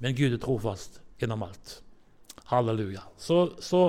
Men 0.00 0.16
Gud 0.16 0.32
er 0.32 0.40
trofast 0.40 1.00
gjennom 1.20 1.44
alt. 1.44 1.78
Halleluja. 2.48 3.04
Så, 3.20 3.40
så 3.60 3.82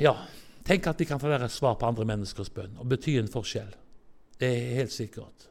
ja, 0.00 0.12
tenk 0.64 0.88
at 0.90 1.00
de 1.00 1.08
kan 1.08 1.20
få 1.20 1.32
være 1.32 1.48
svar 1.52 1.78
på 1.80 1.88
andre 1.88 2.04
menneskers 2.08 2.52
bønn 2.52 2.76
og 2.80 2.88
bety 2.92 3.16
en 3.20 3.32
forskjell. 3.32 3.72
Det 4.40 4.50
er 4.50 4.80
helt 4.82 4.92
sikkert. 4.92 5.48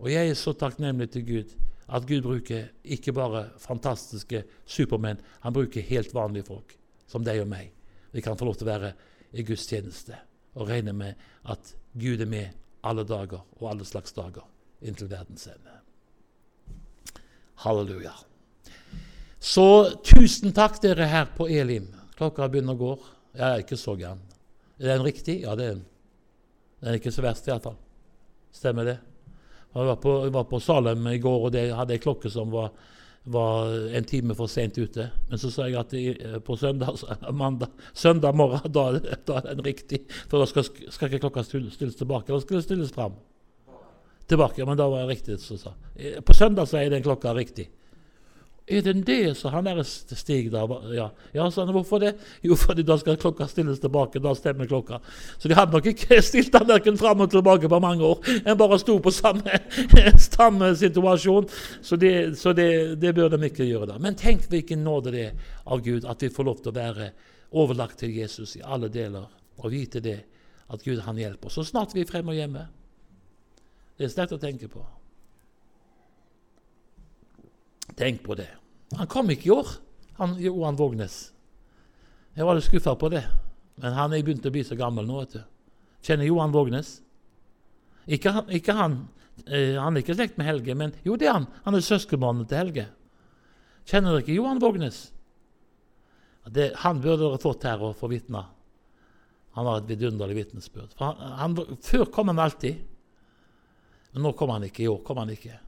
Og 0.00 0.08
jeg 0.12 0.32
er 0.32 0.38
så 0.38 0.56
takknemlig 0.56 1.10
til 1.12 1.28
Gud 1.28 1.56
at 1.88 2.06
Gud 2.06 2.22
bruker 2.24 2.70
ikke 2.84 3.14
bare 3.16 3.46
fantastiske 3.60 4.44
supermenn, 4.66 5.20
han 5.42 5.54
bruker 5.54 5.84
helt 5.88 6.14
vanlige 6.14 6.48
folk, 6.48 6.76
som 7.06 7.24
deg 7.26 7.42
og 7.42 7.50
meg. 7.50 7.72
Vi 8.12 8.22
kan 8.24 8.36
få 8.38 8.48
lov 8.48 8.58
til 8.60 8.68
å 8.68 8.72
være 8.72 8.92
i 9.32 9.44
Guds 9.46 9.66
tjeneste 9.68 10.18
og 10.54 10.68
regne 10.68 10.92
med 10.96 11.20
at 11.48 11.74
Gud 11.96 12.20
er 12.20 12.28
med 12.28 12.58
alle 12.84 13.04
dager 13.08 13.40
og 13.58 13.70
alle 13.70 13.86
slags 13.88 14.12
dager 14.16 14.44
inntil 14.82 15.10
verdens 15.10 15.46
ende. 15.46 15.78
Halleluja. 17.62 18.12
Så 19.42 19.66
tusen 20.06 20.52
takk, 20.54 20.80
dere 20.82 21.06
her 21.10 21.30
på 21.36 21.48
Elim. 21.50 21.88
Klokka 22.18 22.48
begynner 22.50 22.76
å 22.76 22.80
gå. 22.80 22.92
Jeg 23.34 23.46
er 23.48 23.62
ikke 23.64 23.78
så 23.80 23.94
gæren. 23.98 24.20
Er 24.78 24.92
den 24.92 25.06
riktig? 25.06 25.40
Ja, 25.42 25.54
det 25.58 25.64
er 25.64 25.74
den. 25.76 25.86
Den 26.82 26.90
er 26.92 26.98
ikke 26.98 27.14
så 27.14 27.24
verst, 27.24 27.46
iallfall. 27.48 27.78
Stemmer 28.54 28.86
det? 28.86 28.98
Jeg 29.72 29.88
var, 29.88 29.96
på, 29.96 30.16
jeg 30.26 30.32
var 30.34 30.48
på 30.50 30.60
Salem 30.60 31.06
i 31.08 31.18
går, 31.18 31.46
og 31.46 31.52
det 31.54 31.70
hadde 31.72 31.94
ei 31.96 32.02
klokke 32.02 32.30
som 32.32 32.50
var, 32.52 32.72
var, 33.32 33.72
en 33.96 34.08
time 34.08 34.36
for 34.36 34.50
sent 34.52 34.76
ute. 34.76 35.08
Men 35.30 35.40
så 35.40 35.50
sa 35.52 35.68
jeg 35.70 35.78
at 35.80 35.94
jeg, 35.96 36.40
på 36.44 36.56
søndag, 36.60 37.00
mandag, 37.32 37.72
søndag 37.96 38.36
morgen 38.36 38.72
da, 38.72 38.86
da, 39.00 39.40
er 39.40 39.54
den 39.54 39.64
riktig. 39.64 40.02
For 40.28 40.42
da 40.42 40.48
skal, 40.50 40.68
skal 40.92 41.08
ikke 41.08 41.22
klokka 41.24 41.46
stilles 41.48 41.96
tilbake. 41.96 42.28
Da 42.28 42.40
skal 42.44 42.60
det 42.60 42.66
stilles 42.66 42.92
fram. 42.92 43.16
Tilbake, 44.28 44.66
men 44.68 44.78
da 44.78 44.90
var 44.92 45.06
jeg 45.06 45.14
riktig. 45.14 45.38
Så 45.40 45.56
sa. 45.60 45.72
På 46.24 46.36
søndag 46.36 46.68
så 46.68 46.82
er 46.82 46.92
den 46.92 47.04
klokka 47.04 47.32
riktig. 47.36 47.70
Er 48.66 48.82
det 48.82 48.92
det, 49.06 49.34
sa 49.36 49.50
han 49.50 49.66
der 49.66 49.82
Stig 49.82 50.52
da? 50.52 50.62
Ja, 50.94 51.08
ja 51.34 51.48
sa 51.50 51.64
han. 51.64 51.72
Hvorfor 51.74 51.98
det? 51.98 52.12
Jo, 52.46 52.54
fordi 52.56 52.84
da 52.86 52.94
skal 52.98 53.18
klokka 53.18 53.48
stilles 53.50 53.80
tilbake. 53.82 54.22
Da 54.22 54.34
stemmer 54.38 54.68
klokka. 54.70 55.00
Så 55.38 55.50
de 55.50 55.56
hadde 55.58 55.74
nok 55.74 55.88
ikke 55.90 56.20
stilt 56.28 56.52
den 56.54 56.68
verken 56.68 56.98
fram 56.98 57.24
og 57.24 57.30
tilbake 57.30 57.68
på 57.68 57.80
mange 57.82 58.06
år. 58.06 58.22
En 58.46 58.58
bare 58.58 58.78
sto 58.78 59.00
på 59.02 59.10
samme, 59.10 59.58
samme 60.28 60.70
situasjon. 60.78 61.50
Så, 61.82 61.98
det, 61.98 62.38
så 62.38 62.54
det, 62.54 63.00
det, 63.02 63.14
bør 63.14 63.34
de 63.34 63.42
ikke 63.50 63.66
gjøre 63.66 63.90
da. 63.90 63.98
Men 63.98 64.14
tenk 64.18 64.46
hvilken 64.52 64.84
nåde 64.86 65.16
det 65.16 65.26
er 65.26 65.52
av 65.66 65.82
Gud 65.82 66.06
at 66.06 66.22
vi 66.22 66.30
får 66.30 66.46
lov 66.46 66.62
til 66.62 66.70
å 66.70 66.78
være 66.78 67.10
overlagt 67.52 67.98
til 68.00 68.14
Jesus 68.14 68.56
i 68.56 68.62
alle 68.64 68.88
deler, 68.88 69.26
og 69.58 69.72
vite 69.74 70.00
det, 70.00 70.20
at 70.72 70.86
Gud 70.86 71.02
han 71.04 71.18
hjelper 71.20 71.52
så 71.52 71.66
snart 71.66 71.92
vi 71.92 72.06
er 72.06 72.08
fremme 72.08 72.32
og 72.32 72.38
hjemme. 72.38 72.62
Det 73.98 74.06
er 74.06 74.12
sterkt 74.14 74.38
å 74.38 74.40
tenke 74.40 74.70
på. 74.72 74.80
Tenk 77.98 78.22
på 78.24 78.36
det. 78.38 78.48
Han 78.96 79.08
kom 79.10 79.30
ikke 79.32 79.48
i 79.48 79.54
år, 79.54 79.68
han 80.18 80.36
Johan 80.40 80.76
Vågnes. 80.76 81.32
Jeg 82.36 82.48
var 82.48 82.56
litt 82.56 82.68
skuffa 82.68 82.94
på 82.96 83.10
det. 83.12 83.24
Men 83.80 83.96
han 83.96 84.12
er 84.12 84.24
begynt 84.24 84.46
å 84.46 84.52
bli 84.52 84.64
så 84.64 84.76
gammel 84.78 85.06
nå. 85.08 85.22
vet 85.22 85.38
du. 85.38 85.42
Kjenner 86.04 86.28
Johan 86.28 86.52
Vågnes? 86.52 87.00
Ikke 88.06 88.34
ikke 88.52 88.76
han. 88.76 88.98
Eh, 89.46 89.78
han 89.78 89.96
er 89.96 90.02
ikke 90.02 90.16
slekt 90.16 90.38
med 90.38 90.48
Helge, 90.48 90.74
men 90.76 90.92
jo, 91.06 91.16
det 91.16 91.28
er 91.28 91.38
han. 91.38 91.48
Han 91.64 91.78
er 91.78 91.84
søskenbarnet 91.84 92.48
til 92.50 92.60
Helge. 92.60 92.86
Kjenner 93.88 94.14
dere 94.14 94.24
ikke 94.24 94.36
Johan 94.36 94.62
Vågnes? 94.62 95.04
Det, 96.52 96.72
han 96.82 97.00
burde 97.00 97.22
dere 97.22 97.40
fått 97.42 97.66
her 97.68 97.82
og 97.86 97.96
få 97.98 98.10
vitne. 98.10 98.42
Han 99.56 99.68
har 99.68 99.82
et 99.82 99.90
vidunderlig 99.90 100.40
vitnesbyrd. 100.40 100.94
Før 100.96 102.08
kom 102.12 102.32
han 102.32 102.40
alltid, 102.40 102.80
men 104.12 104.26
nå 104.26 104.32
kom 104.36 104.52
han 104.52 104.64
ikke. 104.66 104.84
I 104.84 104.90
år 104.90 105.02
kom 105.06 105.20
han 105.22 105.32
ikke. 105.32 105.58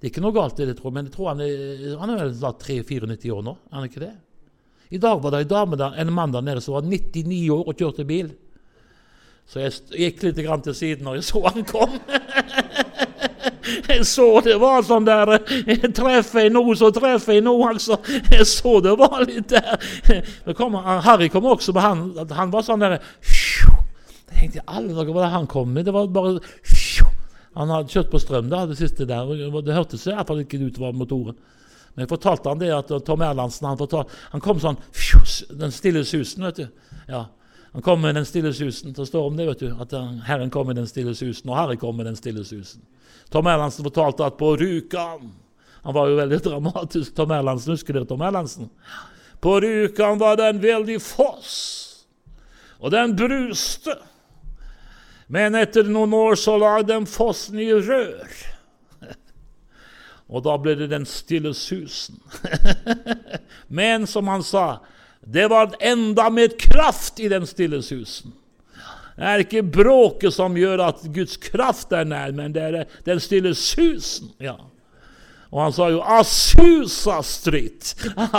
Det 0.00 0.08
er 0.08 0.12
ikke 0.14 0.22
noe 0.24 0.32
galt 0.32 0.60
i 0.60 0.64
det, 0.64 0.78
tror 0.78 0.94
men 0.96 1.10
jeg 1.10 1.12
tror 1.12 1.34
han 1.34 1.42
er, 1.44 1.96
han 2.00 2.12
er 2.14 2.22
vel 2.22 2.54
3-94 2.64 3.32
år 3.36 3.42
nå? 3.44 3.52
er 3.68 3.76
han 3.76 3.88
ikke 3.90 4.00
det? 4.00 4.14
I 4.90 4.98
dag 4.98 5.20
var 5.22 5.34
det 5.34 5.42
en 5.44 5.50
dame 5.50 5.76
der, 5.78 5.98
en 6.00 6.12
mann 6.16 6.32
der 6.32 6.40
nede 6.42 6.62
som 6.64 6.74
var 6.74 6.86
99 6.88 7.42
år 7.54 7.68
og 7.68 7.76
kjørte 7.76 8.06
bil. 8.08 8.32
Så 9.50 9.60
jeg 9.60 9.74
gikk 9.98 10.24
litt 10.24 10.40
til 10.64 10.74
siden 10.74 11.04
når 11.04 11.20
jeg 11.20 11.28
så 11.28 11.42
han 11.46 11.66
kom. 11.68 11.98
Jeg 13.90 14.04
så 14.08 14.24
det 14.42 14.56
var 14.60 14.82
sånn 14.86 15.04
der 15.06 15.30
Treffer 15.94 16.46
jeg 16.46 16.52
nå, 16.54 16.62
så 16.78 16.88
treffer 16.94 17.36
jeg 17.36 17.44
nå, 17.44 17.52
altså. 17.68 17.98
Jeg 18.30 18.46
så 18.48 18.78
det 18.82 18.96
var 18.98 19.20
litt 19.22 19.52
der. 19.52 20.24
Kom, 20.58 20.74
Harry 21.04 21.28
kom 21.30 21.46
også, 21.50 21.74
men 21.76 21.84
han, 21.84 22.32
han 22.34 22.50
var 22.50 22.66
sånn 22.66 22.82
der 22.82 22.96
Jeg 22.98 24.26
tenkte 24.32 24.64
alle 24.66 24.94
dager, 24.96 25.12
hva 25.14 25.30
han 25.34 25.46
kom 25.50 25.70
med? 25.74 25.86
Det 25.86 25.94
var 25.94 26.10
bare 26.14 26.38
han 27.58 27.72
hadde 27.72 27.90
kjørt 27.90 28.10
på 28.12 28.20
strøm 28.22 28.50
da, 28.50 28.62
det 28.70 28.78
siste 28.78 29.06
der. 29.08 29.30
Det 29.64 29.74
hørtes 29.74 30.06
i 30.06 30.14
hvert 30.14 30.28
fall 30.28 30.44
ikke 30.44 30.60
ut 30.62 30.78
var 30.78 30.94
motoren. 30.94 31.38
Men 31.94 32.04
jeg 32.04 32.12
fortalte 32.12 32.52
han 32.52 32.60
det 32.60 32.70
at 32.70 32.92
Tom 33.06 33.22
Erlandsen 33.26 33.66
han, 33.66 33.78
fortalte, 33.78 34.14
han 34.30 34.42
kom 34.44 34.60
sånn 34.62 34.78
fjus, 34.94 35.42
Den 35.50 35.74
stille 35.74 36.04
susen, 36.06 36.46
vet 36.46 36.62
du. 36.62 36.94
Ja, 37.10 37.26
Han 37.72 37.82
kom 37.86 38.00
med 38.02 38.16
den 38.18 38.26
stille 38.26 38.50
susen. 38.54 38.94
Det 38.94 39.06
står 39.06 39.26
om 39.26 39.36
det, 39.36 39.46
vet 39.46 39.60
du. 39.62 39.68
At 39.82 39.92
Herren 40.26 40.50
kom 40.50 40.66
med 40.66 40.78
den 40.78 40.88
stille 40.90 41.14
susen, 41.14 41.50
og 41.50 41.58
Herre 41.58 41.76
kom 41.78 41.96
med 41.96 42.06
den 42.06 42.18
stille 42.18 42.44
susen. 42.46 42.82
Tom 43.30 43.46
Erlandsen 43.46 43.86
fortalte 43.86 44.26
at 44.26 44.38
på 44.38 44.56
Rjukan 44.58 45.30
Han 45.82 45.94
var 45.94 46.08
jo 46.10 46.16
veldig 46.18 46.40
dramatisk, 46.48 47.14
Tom 47.14 47.30
Erlandsen. 47.30 47.74
Husker 47.74 47.94
dere 47.94 48.06
Tom 48.06 48.22
Erlandsen? 48.22 48.70
På 49.40 49.60
Rjukan 49.62 50.18
var 50.18 50.36
det 50.36 50.48
en 50.50 50.62
veldig 50.62 50.98
foss, 51.00 51.54
og 52.78 52.92
den 52.92 53.14
bruste. 53.16 53.94
Men 55.30 55.54
etter 55.54 55.86
noen 55.86 56.14
år 56.16 56.38
så 56.38 56.56
lagde 56.58 56.90
de 56.90 57.06
fossen 57.06 57.60
i 57.62 57.68
rør. 57.70 58.32
Og 60.30 60.42
da 60.46 60.56
ble 60.62 60.76
det 60.78 60.90
den 60.90 61.06
stille 61.06 61.52
susen. 61.58 62.18
Men 63.80 64.06
som 64.10 64.30
han 64.30 64.42
sa, 64.46 64.80
det 65.20 65.48
var 65.50 65.74
enda 65.80 66.28
mer 66.34 66.54
kraft 66.58 67.22
i 67.22 67.30
den 67.30 67.46
stille 67.46 67.82
susen. 67.82 68.34
Det 69.20 69.26
er 69.28 69.42
ikke 69.44 69.62
bråket 69.68 70.32
som 70.32 70.54
gjør 70.56 70.80
at 70.86 71.02
Guds 71.12 71.36
kraft 71.44 71.90
er 71.92 72.06
nær, 72.08 72.30
men 72.32 72.54
det 72.54 72.62
er 72.62 72.76
den 73.04 73.18
stille 73.20 73.52
susen. 73.54 74.30
ja. 74.40 74.54
Og 75.50 75.62
han 75.64 75.72
sa 75.74 75.88
jo 75.90 76.00
'Asusa 76.00 77.18
Street'. 77.26 77.92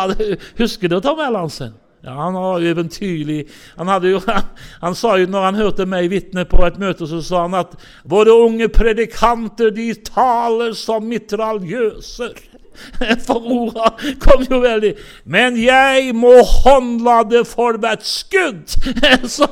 Husker 0.61 0.87
du 0.87 0.99
Tom 0.99 1.19
Erlandsen? 1.19 1.73
Ja, 2.03 2.11
Han 2.11 2.33
var 2.33 2.59
jo 2.59 2.69
eventyrlig. 2.71 3.47
Han, 3.77 4.03
jo, 4.03 4.21
han, 4.81 4.95
sa 4.95 5.17
jo 5.17 5.27
når 5.29 5.43
han 5.49 5.59
hørte 5.61 5.85
meg 5.85 6.09
vitne 6.09 6.45
på 6.49 6.63
et 6.65 6.79
møte, 6.81 7.07
så 7.07 7.21
sa 7.21 7.43
han 7.45 7.59
at 7.59 7.75
våre 8.09 8.33
unge 8.33 8.69
predikanter 8.73 9.69
de 9.75 9.91
taler 10.07 10.73
som 10.77 11.05
mitraljøser. 11.05 12.33
For 13.25 13.43
orda 13.51 13.89
kom 14.23 14.45
jo 14.47 14.61
veldig 14.63 14.93
Men 15.27 15.57
jeg 15.59 16.13
må 16.15 16.31
håndlade 16.63 17.41
for 17.45 17.75
hvert 17.81 18.05
skudd! 18.07 18.71
Så, 19.35 19.47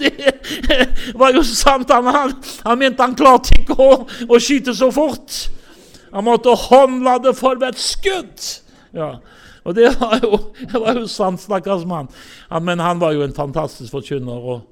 det 0.00 0.88
var 1.14 1.30
jo 1.36 1.44
sant. 1.46 1.92
Han, 1.94 2.10
han, 2.10 2.34
han 2.66 2.80
mente 2.80 3.06
han 3.06 3.14
klarte 3.16 3.54
ikke 3.60 3.78
å, 3.78 4.02
å 4.28 4.40
skyte 4.42 4.74
så 4.76 4.90
fort. 4.92 5.46
Han 6.12 6.26
måtte 6.26 6.52
håndlade 6.66 7.32
for 7.38 7.58
hvert 7.62 7.80
skudd. 7.80 8.50
Ja. 8.94 9.14
Og 9.64 9.74
det 9.76 9.88
var 10.00 10.20
jo, 10.22 10.38
det 10.60 10.80
var 10.80 11.00
jo 11.00 11.08
sant, 11.08 11.40
stakkars 11.40 11.86
mann. 11.88 12.10
Men 12.62 12.82
han 12.84 13.00
var 13.00 13.16
jo 13.16 13.24
en 13.24 13.36
fantastisk 13.36 13.92
forkynner. 13.94 14.48
og 14.54 14.62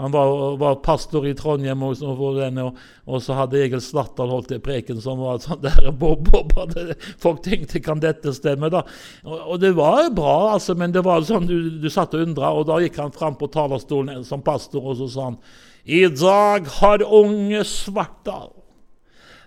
Han 0.00 0.12
var, 0.14 0.56
var 0.56 0.78
pastor 0.80 1.26
i 1.28 1.34
Trondheim, 1.36 1.82
og, 1.84 2.00
og, 2.00 2.78
og 3.04 3.22
så 3.22 3.36
hadde 3.36 3.60
Egil 3.60 3.82
Svartdal 3.84 4.32
holdt 4.32 4.54
en 4.56 4.62
preken 4.64 5.00
som 5.04 5.20
var 5.20 5.42
sånn 5.44 5.60
der 5.60 5.90
bob, 5.92 6.24
bob, 6.24 6.54
Folk 7.20 7.42
tenkte 7.44 7.82
kan 7.84 8.00
dette 8.00 8.32
stemme? 8.32 8.70
da? 8.72 8.80
Og, 9.26 9.36
og 9.36 9.60
det 9.60 9.74
var 9.76 10.08
bra, 10.16 10.54
altså, 10.54 10.74
men 10.74 10.94
det 10.96 11.04
var 11.04 11.26
sånn 11.28 11.48
du, 11.50 11.58
du 11.82 11.90
satt 11.92 12.16
og 12.16 12.24
undra. 12.24 12.54
Og 12.56 12.64
da 12.70 12.80
gikk 12.80 12.96
han 13.02 13.12
fram 13.12 13.36
på 13.36 13.50
talerstolen 13.52 14.24
som 14.24 14.40
pastor, 14.46 14.80
og 14.80 15.02
så 15.02 15.10
sa 15.12 15.28
han 15.28 15.38
I 15.84 16.06
dag 16.16 16.72
har 16.80 17.04
unge 17.04 17.60
Svartdal 17.68 18.54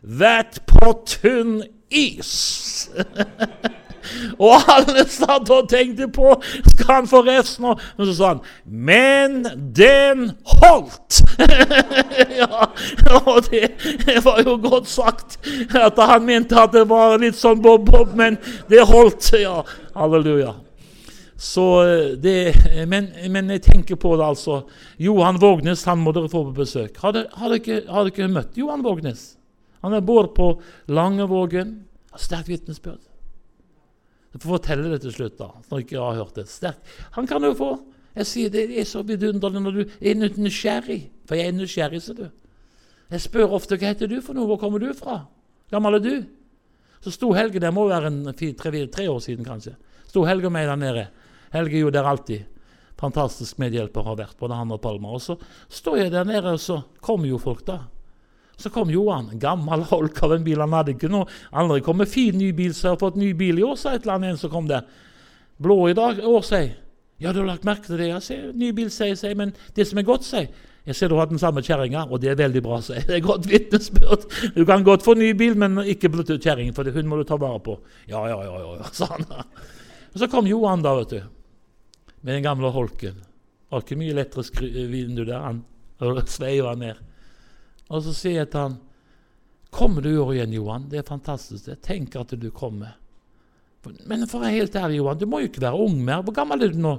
vært 0.04 0.60
på 0.68 0.92
tynn 1.08 1.64
is. 1.90 2.92
Og 4.38 4.72
alle 4.74 5.06
satt 5.10 5.50
og 5.54 5.70
tenkte 5.72 6.08
på 6.12 6.34
Skal 6.44 6.90
han 6.90 7.08
få 7.10 7.22
resten? 7.28 7.70
Men 7.98 8.10
så 8.10 8.16
sa 8.18 8.32
han 8.34 8.42
Men 8.66 9.38
den 9.76 10.26
holdt! 10.60 11.22
ja, 12.42 12.68
og 13.24 13.48
det, 13.50 13.72
var 14.26 14.44
jo 14.46 14.58
godt 14.62 14.88
sagt. 14.90 15.40
At 15.76 15.98
han 15.98 16.26
mente 16.26 16.60
at 16.60 16.76
det 16.76 16.86
var 16.90 17.18
litt 17.22 17.38
sånn 17.38 17.62
bob-bob, 17.64 18.14
men 18.18 18.38
det 18.70 18.86
holdt. 18.90 19.32
Ja, 19.40 19.62
halleluja. 19.98 20.54
Så 21.44 21.84
eh, 21.84 22.12
det, 22.24 22.54
men, 22.88 23.10
men, 23.30 23.50
jeg 23.52 23.64
tenker 23.66 24.00
på 24.00 24.16
det, 24.16 24.26
altså. 24.26 24.62
Johan 25.02 25.40
Vågnes 25.42 25.84
han 25.90 26.00
må 26.04 26.14
dere 26.16 26.32
få 26.32 26.46
på 26.48 26.58
besøk. 26.62 27.00
Har 27.04 27.16
dere, 27.16 27.32
har 27.40 27.56
dere, 27.56 27.82
har 27.90 28.08
dere 28.10 28.30
møtt 28.32 28.60
Johan 28.60 28.86
Vågnes? 28.86 29.34
Han 29.84 29.96
er 29.98 30.06
båret 30.06 30.32
på 30.38 30.54
Langevågen. 30.88 31.82
Sterkt 32.16 32.48
vitnesbyrd. 32.48 33.02
Får 34.34 34.50
fortelle 34.50 34.90
det 34.90 35.04
til 35.04 35.14
slutt, 35.14 35.36
da, 35.38 35.50
når 35.70 35.84
ikke 35.84 36.00
har 36.02 36.18
hørt 36.18 36.38
det. 36.40 36.48
Sterkt. 36.50 36.94
Han 37.18 37.28
kan 37.30 37.44
jo 37.46 37.54
få. 37.58 37.72
Jeg 38.14 38.30
sier 38.30 38.50
Det 38.54 38.64
er 38.78 38.86
så 38.86 39.02
vidunderlig 39.06 39.62
når 39.62 39.78
du 39.78 39.84
er 40.02 40.18
nysgjerrig. 40.18 41.02
For 41.30 41.38
jeg 41.38 41.50
er 41.50 41.58
nysgjerrig, 41.58 42.02
ser 42.02 42.18
du. 42.18 42.26
Jeg 43.14 43.22
spør 43.22 43.54
ofte 43.54 43.78
hva 43.78 43.92
heter 43.92 44.10
du 44.10 44.20
for 44.26 44.34
noe, 44.34 44.48
hvor 44.50 44.58
kommer 44.62 44.82
du 44.82 44.90
fra? 44.98 45.24
Gammel 45.70 46.00
er 46.00 46.04
du? 46.04 46.16
Så 47.04 47.14
sto 47.14 47.34
Helge 47.36 47.60
der, 47.60 47.74
må 47.76 47.86
være 47.90 48.10
en 48.10 48.24
tre, 48.34 48.88
tre, 48.88 49.06
år 49.10 49.20
siden 49.22 49.46
kanskje. 49.46 49.76
Sto 50.08 50.24
Helge 50.26 50.48
og 50.50 50.56
meg 50.56 50.70
der 50.70 50.80
nede. 50.80 51.08
Helge 51.54 51.78
er 51.78 51.86
jo 51.86 51.94
der 51.94 52.10
alltid. 52.10 52.46
Fantastisk 52.98 53.60
medhjelper 53.60 54.06
har 54.08 54.18
vært, 54.18 54.38
både 54.40 54.58
han 54.58 54.72
og 54.72 54.82
Palma. 54.82 55.12
Og 55.14 55.22
så 55.22 55.36
står 55.70 56.06
jeg 56.06 56.14
der 56.14 56.26
nede, 56.26 56.56
og 56.56 56.62
så 56.62 56.80
kommer 57.04 57.28
jo 57.28 57.42
folk, 57.42 57.66
da. 57.68 57.84
Så 58.58 58.70
kom 58.70 58.92
Johan, 58.94 59.32
gammel 59.42 59.86
holk 59.90 60.20
av 60.24 60.36
en 60.36 60.44
bil. 60.46 60.62
Han 60.62 60.76
hadde 60.76 60.94
ikke 60.94 61.10
noe 61.12 61.26
Andre 61.52 61.82
kom 61.84 61.98
med 62.00 62.12
fin 62.12 62.38
ny 62.38 62.52
bil, 62.56 62.74
så 62.74 62.88
jeg 62.88 62.96
har 62.96 63.02
fått 63.02 63.18
ny 63.20 63.32
bil 63.38 63.60
i 63.60 63.66
år, 63.66 63.76
sa 63.80 63.96
et 63.96 64.06
eller 64.06 64.20
annet 64.20 64.36
en 64.36 64.44
som 64.44 64.54
kom 64.54 64.70
der. 64.70 64.86
Blå 65.64 65.80
i 65.90 65.98
dag, 65.98 66.22
år, 66.24 66.46
sier 66.46 66.76
Ja, 67.22 67.32
du 67.32 67.42
har 67.42 67.54
lagt 67.54 67.66
merke 67.66 67.88
til 67.88 68.02
det? 68.02 68.12
Ja, 68.12 68.20
sier 68.24 68.52
ny 68.58 68.72
bil, 68.76 68.92
sier 68.94 69.16
jeg. 69.16 69.38
Men 69.40 69.54
det 69.78 69.88
som 69.90 70.00
er 70.02 70.08
godt, 70.08 70.28
sier 70.28 70.50
jeg 70.84 70.98
ser 71.00 71.08
du 71.08 71.16
har 71.16 71.30
den 71.30 71.40
samme 71.40 71.62
kjerringa, 71.64 72.02
og 72.12 72.20
det 72.20 72.34
er 72.34 72.40
veldig 72.42 72.62
bra. 72.64 72.82
sier 72.84 73.06
Det 73.08 73.16
er 73.16 73.24
godt 73.24 73.48
vitnesbyrd. 73.48 74.26
Du 74.56 74.66
kan 74.68 74.84
godt 74.84 75.06
få 75.06 75.16
ny 75.16 75.32
bil, 75.40 75.56
men 75.56 75.80
ikke 75.80 76.12
kjerring, 76.12 76.74
for 76.76 76.84
hun 76.84 77.08
må 77.08 77.22
du 77.22 77.24
ta 77.24 77.38
vare 77.40 77.62
på. 77.64 77.78
Ja, 78.10 78.26
ja, 78.28 78.42
ja, 78.44 78.58
ja, 78.60 78.90
sa 78.98 79.08
han. 79.14 79.24
Og 80.14 80.20
Så 80.20 80.28
kom 80.28 80.48
Johan, 80.48 80.84
da, 80.84 80.98
vet 81.00 81.16
du, 81.16 81.22
med 82.22 82.36
den 82.36 82.44
gamle 82.44 82.72
holken. 82.76 83.24
Var 83.72 83.86
ikke 83.86 83.98
mye 83.98 84.18
lettere 84.18 84.44
vindu 84.92 85.24
der. 85.24 85.40
Han 85.40 85.64
sveiva 86.28 86.76
ned. 86.76 87.00
Og 87.94 88.02
så 88.06 88.16
sier 88.18 88.42
jeg 88.42 88.52
til 88.54 88.68
han 88.68 88.82
Kommer 89.74 90.06
du 90.06 90.12
i 90.12 90.20
år 90.22 90.36
igjen, 90.36 90.52
Johan? 90.54 90.84
Det 90.86 91.00
er 91.00 91.06
fantastisk. 91.08 91.66
det. 91.66 91.80
Tenk 91.82 92.14
at 92.20 92.36
du 92.38 92.52
kommer. 92.54 92.92
Men 94.06 94.28
for 94.30 94.38
å 94.38 94.44
være 94.44 94.60
helt 94.60 94.76
ærlig, 94.78 95.00
Johan, 95.00 95.18
du 95.18 95.26
må 95.26 95.40
jo 95.42 95.50
ikke 95.50 95.64
være 95.64 95.80
ung 95.82 95.96
mer. 96.06 96.22
Hvor 96.22 96.36
gammel 96.38 96.62
er 96.62 96.76
du 96.76 96.78
nå? 96.84 96.92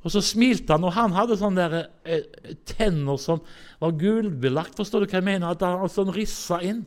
Og 0.00 0.10
så 0.10 0.22
smilte 0.24 0.74
han, 0.74 0.84
og 0.88 0.96
han 0.96 1.14
hadde 1.14 1.36
sånne 1.38 1.68
der, 1.70 1.86
eh, 2.08 2.54
tenner 2.66 3.20
som 3.22 3.38
var 3.78 3.94
gullbelagt. 4.00 4.74
Forstår 4.80 5.04
du 5.04 5.06
hva 5.06 5.20
jeg 5.20 5.28
mener? 5.28 5.52
At 5.52 5.62
han 5.62 5.86
sånn 5.92 6.12
rissa 6.14 6.58
inn. 6.64 6.86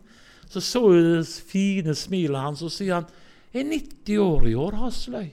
Så 0.50 0.60
så 0.60 0.82
du 0.92 1.00
det 1.22 1.28
fine 1.28 1.96
smilet 1.96 2.42
hans, 2.42 2.62
og 2.62 2.72
sier 2.72 3.00
han 3.00 3.08
Jeg 3.54 3.64
er 3.64 3.70
90 3.70 4.18
år 4.18 4.48
i 4.50 4.56
år, 4.58 4.76
Hasløy. 4.82 5.32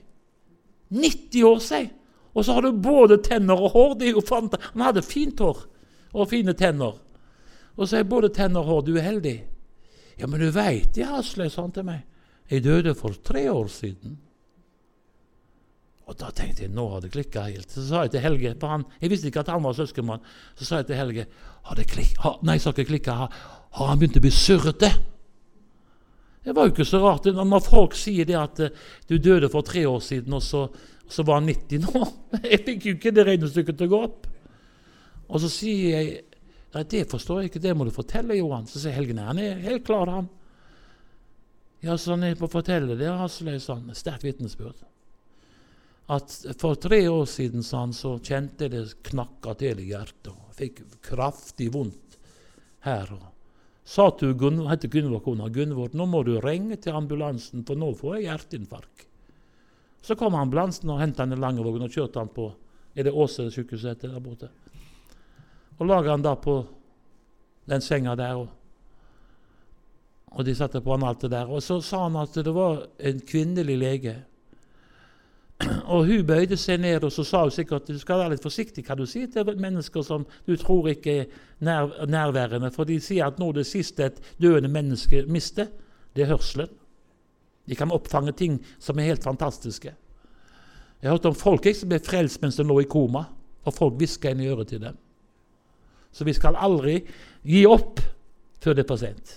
90 0.93 1.45
år, 1.45 1.59
sier 1.59 1.91
Og 2.35 2.45
så 2.45 2.53
har 2.53 2.63
du 2.63 2.73
både 2.73 3.17
tenner 3.19 3.59
og 3.59 3.73
hår. 3.73 3.95
Det 3.99 4.09
er 4.09 4.13
jo 4.13 4.21
fant 4.21 4.55
Han 4.61 4.83
hadde 4.83 5.03
fint 5.03 5.39
hår 5.41 5.67
og 6.13 6.29
fine 6.29 6.53
tenner. 6.53 6.95
Og 7.79 7.87
så 7.89 8.01
er 8.01 8.09
både 8.09 8.33
tenner 8.35 8.65
og 8.65 8.71
hår. 8.71 8.87
Du 8.87 8.97
er 8.97 9.07
heldig. 9.07 9.37
Ja, 10.21 10.27
men 10.27 10.43
du 10.43 10.51
veit 10.53 10.93
det, 10.97 11.07
Asløy, 11.07 11.49
sa 11.49 11.65
han 11.65 11.75
til 11.75 11.87
meg. 11.87 12.03
Jeg 12.51 12.65
døde 12.65 12.97
for 12.99 13.15
tre 13.25 13.47
år 13.53 13.71
siden. 13.73 14.19
Og 16.11 16.17
Da 16.19 16.33
tenkte 16.35 16.65
jeg 16.65 16.73
nå 16.75 16.89
har 16.91 17.05
det 17.05 17.13
klikka 17.15 17.45
helt. 17.47 17.71
Så 17.71 17.85
sa 17.87 18.03
jeg 18.03 18.17
til 18.17 18.25
Helge 18.25 18.57
for 18.59 18.75
han, 18.75 18.85
Jeg 19.01 19.11
visste 19.11 19.29
ikke 19.31 19.45
at 19.45 19.53
han 19.55 19.63
var 19.63 19.77
søskenmann. 19.79 20.25
Så 20.59 20.65
sa 20.67 20.81
jeg 20.81 20.87
til 20.87 20.97
Helge 20.99 21.27
har 21.63 21.77
det 21.77 21.87
klik, 21.87 22.17
Nei, 22.43 22.59
sa 22.59 22.71
ikke 22.71 22.89
klikka. 22.89 23.13
Har, 23.15 23.31
har, 23.71 23.87
han 23.87 23.99
begynt 23.99 24.19
å 24.19 24.25
bli 24.25 24.33
surrete? 24.35 24.91
Det 26.43 26.57
var 26.57 26.67
jo 26.67 26.73
ikke 26.73 26.89
så 26.89 26.99
rart 27.05 27.29
når 27.31 27.63
folk 27.63 27.95
sier 27.95 28.27
det 28.27 28.35
at 28.35 28.63
uh, 28.65 28.71
du 29.07 29.19
døde 29.19 29.51
for 29.53 29.63
tre 29.63 29.85
år 29.87 30.01
siden, 30.01 30.33
og 30.33 30.43
så, 30.43 30.65
så 31.07 31.23
var 31.23 31.39
han 31.39 31.51
90 31.53 31.85
nå. 31.85 32.05
Jeg 32.53 32.63
fikk 32.65 32.87
jo 32.89 32.95
ikke 32.97 33.13
det 33.15 33.27
regnestykket 33.29 33.79
til 33.79 33.91
å 33.91 33.93
gå 33.93 34.03
opp. 34.09 34.27
Og 35.31 35.45
så 35.45 35.53
sier 35.53 35.95
jeg 35.95 36.30
Nei, 36.75 36.85
det 36.87 37.07
forstår 37.11 37.41
jeg 37.41 37.51
ikke, 37.51 37.63
det 37.65 37.73
må 37.75 37.87
du 37.87 37.95
fortelle, 37.95 38.37
Johan. 38.39 38.69
Så 38.71 38.83
sier 38.83 38.95
Helgen, 38.95 39.19
han 39.23 39.41
er 39.43 39.59
helt 39.65 39.87
klar, 39.89 40.11
han. 40.11 40.29
Ja, 41.83 41.97
så 41.97 42.15
han 42.15 42.27
er 42.29 42.37
på 42.39 42.47
å 42.47 42.53
fortelle 42.53 42.99
det, 42.99 43.09
Hasløy, 43.09 43.57
sa 43.63 43.79
han. 43.79 43.91
Sterkt 43.97 44.27
vitnesbyrd. 44.29 44.85
At 46.11 46.35
for 46.59 46.79
tre 46.79 47.05
år 47.09 47.27
siden, 47.31 47.65
sa 47.67 47.85
han, 47.85 47.95
så 47.97 48.17
kjente 48.19 48.67
jeg 48.67 48.75
det 48.75 48.85
knakka 49.11 49.57
til 49.59 49.83
i 49.83 49.91
hjertet. 49.91 50.31
og 50.31 50.55
Fikk 50.59 50.83
kraftig 51.07 51.71
vondt 51.75 52.19
her. 52.87 53.13
og 53.15 53.29
sa 53.91 54.11
til 54.15 54.37
Gunvor, 54.39 54.69
heter 54.71 54.91
Gunvor 54.93 55.23
kona 55.25 55.49
Gunvor, 55.51 55.91
nå 55.97 56.07
må 56.07 56.23
du 56.27 56.37
ringe 56.43 56.77
til 56.79 56.95
ambulansen, 56.95 57.65
for 57.67 57.79
nå 57.79 57.91
får 57.99 58.19
jeg 58.19 58.27
hjerteinfarkt. 58.29 59.07
Så 60.07 60.17
kom 60.17 60.37
ambulansen 60.39 60.91
og 60.93 61.01
hentet 61.03 61.25
han 61.25 61.35
i 61.35 61.39
Langevågen 61.41 61.85
og 61.85 61.93
kjørte 61.93 62.23
han 62.23 62.31
på 62.33 62.53
er 62.95 63.07
det 63.07 63.15
Åse 63.15 63.49
sykehuset 63.55 64.03
der 64.03 64.23
borte. 64.23 64.49
Og 65.81 65.89
laga 65.89 66.13
han 66.13 66.25
da 66.25 66.35
på 66.37 66.61
den 67.71 67.81
senga 67.81 68.15
der. 68.19 68.47
Og, 70.31 70.45
de 70.45 70.55
satte 70.55 70.83
på 70.85 70.93
han 70.95 71.07
alt 71.09 71.25
det 71.25 71.33
der. 71.33 71.49
Og 71.49 71.63
så 71.65 71.81
sa 71.81 72.05
han 72.05 72.19
at 72.21 72.37
det 72.37 72.53
var 72.55 72.85
en 72.99 73.23
kvinnelig 73.27 73.79
lege. 73.79 74.17
Og 75.93 76.07
hun 76.09 76.27
bøyde 76.27 76.57
seg 76.57 76.81
ned 76.81 77.05
og 77.05 77.13
så 77.13 77.25
sa 77.27 77.43
hun 77.45 77.53
sikkert 77.53 77.89
du 77.91 77.99
skal 78.01 78.23
være 78.23 78.33
litt 78.33 78.45
forsiktig 78.45 78.85
hva 78.87 78.95
du 78.97 79.03
sier 79.09 79.29
til 79.29 79.51
mennesker 79.61 80.05
som 80.07 80.25
du 80.47 80.55
tror 80.57 80.89
ikke 80.95 81.17
er 81.19 81.27
nær, 81.61 81.91
nærværende. 82.09 82.71
For 82.73 82.89
de 82.89 82.97
sier 83.01 83.29
at 83.29 83.41
nå 83.41 83.51
det 83.57 83.67
siste 83.69 84.07
et 84.07 84.23
døende 84.41 84.71
menneske 84.73 85.27
mister, 85.29 85.69
det 86.17 86.25
er 86.25 86.33
hørselen. 86.33 86.71
De 87.69 87.77
kan 87.77 87.93
oppfange 87.93 88.33
ting 88.37 88.57
som 88.81 88.99
er 88.99 89.13
helt 89.13 89.25
fantastiske. 89.25 89.93
Jeg 91.01 91.09
har 91.09 91.17
hørt 91.17 91.29
om 91.29 91.37
folk 91.37 91.69
som 91.77 91.89
ble 91.93 92.01
frelst 92.05 92.41
mens 92.43 92.57
de 92.57 92.65
lå 92.65 92.81
i 92.83 92.89
koma, 92.89 93.27
og 93.65 93.77
folk 93.77 94.01
hviska 94.01 94.33
inn 94.33 94.43
i 94.45 94.49
øret 94.53 94.73
til 94.73 94.81
dem. 94.83 94.97
Så 96.13 96.27
vi 96.27 96.35
skal 96.35 96.59
aldri 96.59 96.99
gi 97.47 97.65
opp 97.67 98.01
før 98.61 98.77
det 98.77 98.85
er 98.85 98.91
for 98.91 99.01
sent. 99.01 99.37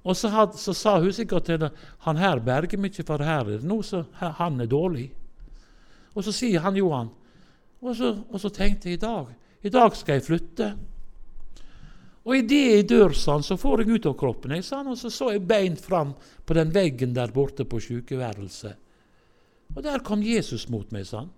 Og 0.00 0.16
så, 0.16 0.30
had, 0.32 0.54
så, 0.56 0.72
sa 0.72 0.96
hun 1.00 1.12
sikkert 1.12 1.44
til 1.44 1.58
henne 1.58 1.72
han 2.06 2.20
herberger 2.20 2.80
mye, 2.80 3.04
for 3.04 3.20
her 3.20 3.42
er 3.42 3.58
det 3.58 3.68
noe 3.68 3.84
så 3.84 4.06
han 4.16 4.60
er 4.62 4.70
dårlig. 4.70 5.10
Og 6.16 6.24
så 6.24 6.32
sier 6.34 6.64
han 6.64 6.78
Johan 6.78 7.10
og 7.80 7.94
så, 7.96 8.10
og 8.28 8.40
så 8.40 8.50
tenkte 8.52 8.90
jeg 8.90 8.98
i 8.98 9.00
dag 9.00 9.28
i 9.60 9.68
dag 9.72 9.96
skal 9.96 10.16
jeg 10.16 10.24
flytte. 10.24 10.66
Og 12.24 12.36
idet 12.36 12.60
jeg 12.60 12.86
dør, 12.88 13.12
sånn, 13.16 13.44
så 13.44 13.58
får 13.60 13.82
jeg 13.82 13.98
ut 13.98 14.06
av 14.08 14.14
kroppen. 14.20 14.54
Jeg, 14.56 14.64
sånn, 14.64 14.88
og 14.92 14.96
så 14.96 15.10
så 15.12 15.30
jeg 15.34 15.44
beint 15.48 15.80
fram 15.84 16.14
på 16.48 16.56
den 16.56 16.72
veggen 16.72 17.12
der 17.16 17.32
borte 17.34 17.66
på 17.68 17.80
sykeværelset. 17.80 18.78
Og 19.76 19.82
der 19.84 20.00
kom 20.04 20.24
Jesus 20.24 20.66
mot 20.72 20.88
meg, 20.92 21.08
han. 21.12 21.28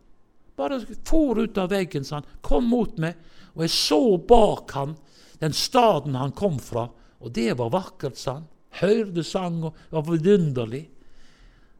Bare 0.58 0.78
for 1.06 1.42
ut 1.42 1.58
av 1.58 1.70
veggen, 1.72 2.06
han. 2.10 2.26
Kom 2.44 2.70
mot 2.70 2.94
meg. 3.02 3.18
Og 3.54 3.64
jeg 3.66 3.74
så 3.74 4.00
bak 4.28 4.72
ham 4.76 4.96
den 5.42 5.52
staden 5.52 6.14
han 6.14 6.32
kom 6.32 6.58
fra, 6.62 6.86
og 7.20 7.32
det 7.34 7.58
var 7.58 7.72
vakkert, 7.74 8.18
sa 8.18 8.38
han. 8.38 8.48
Hørte 8.80 9.24
sang 9.26 9.58
og 9.66 9.74
det 9.74 9.96
var 9.96 10.04
vidunderlig. 10.06 10.82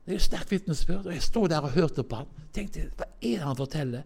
Det 0.03 0.13
er 0.13 0.19
jo 0.19 0.25
sterkt 0.25 0.51
vitnesbyrd. 0.53 1.07
Og 1.07 1.15
jeg 1.15 1.23
sto 1.23 1.47
der 1.49 1.63
og 1.65 1.73
hørte 1.73 2.03
på 2.03 2.19
ham. 2.21 2.43
Tenkte, 2.53 2.89
hva 2.99 3.07
er 3.07 3.39
det 3.39 3.47
han 3.47 3.57
forteller? 3.57 4.03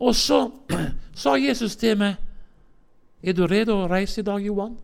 Og 0.00 0.14
så 0.16 0.40
sa 1.22 1.36
Jesus 1.38 1.76
til 1.76 1.98
meg, 2.00 2.16
er 3.22 3.36
du 3.36 3.44
rede 3.46 3.74
å 3.74 3.86
reise 3.90 4.20
i 4.20 4.26
dag, 4.26 4.42
Johan? 4.44 4.74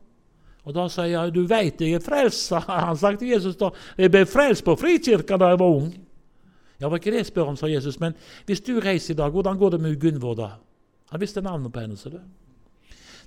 Og 0.62 0.74
da 0.76 0.86
sa 0.92 1.08
jeg, 1.08 1.32
du 1.34 1.42
veit 1.50 1.80
jeg 1.82 1.96
er 1.98 2.04
frelst, 2.04 2.46
sa 2.52 2.60
han. 2.68 2.96
sa 2.96 3.10
til 3.16 3.32
Jesus 3.32 3.56
da. 3.58 3.72
Jeg 3.98 4.12
ble 4.12 4.22
frelst 4.28 4.64
på 4.64 4.76
Frikirka 4.78 5.40
da 5.40 5.50
jeg 5.52 5.60
var 5.60 5.78
ung. 5.80 5.90
Ja, 6.78 6.88
var 6.88 7.00
ikke 7.00 7.14
det 7.14 7.24
spør 7.26 7.50
han, 7.50 7.58
sa 7.58 7.70
Jesus. 7.70 7.98
Men 8.02 8.14
hvis 8.46 8.62
du 8.62 8.76
reiser 8.80 9.14
i 9.14 9.18
dag, 9.18 9.32
hvordan 9.34 9.58
går 9.58 9.74
det 9.74 9.80
med 9.82 9.98
Gunvor 10.02 10.36
da? 10.38 10.52
Han 11.12 11.20
visste 11.20 11.44
navnet 11.44 11.72
på 11.72 11.82
henne. 11.84 11.96
så 11.96 12.10
det. 12.10 12.22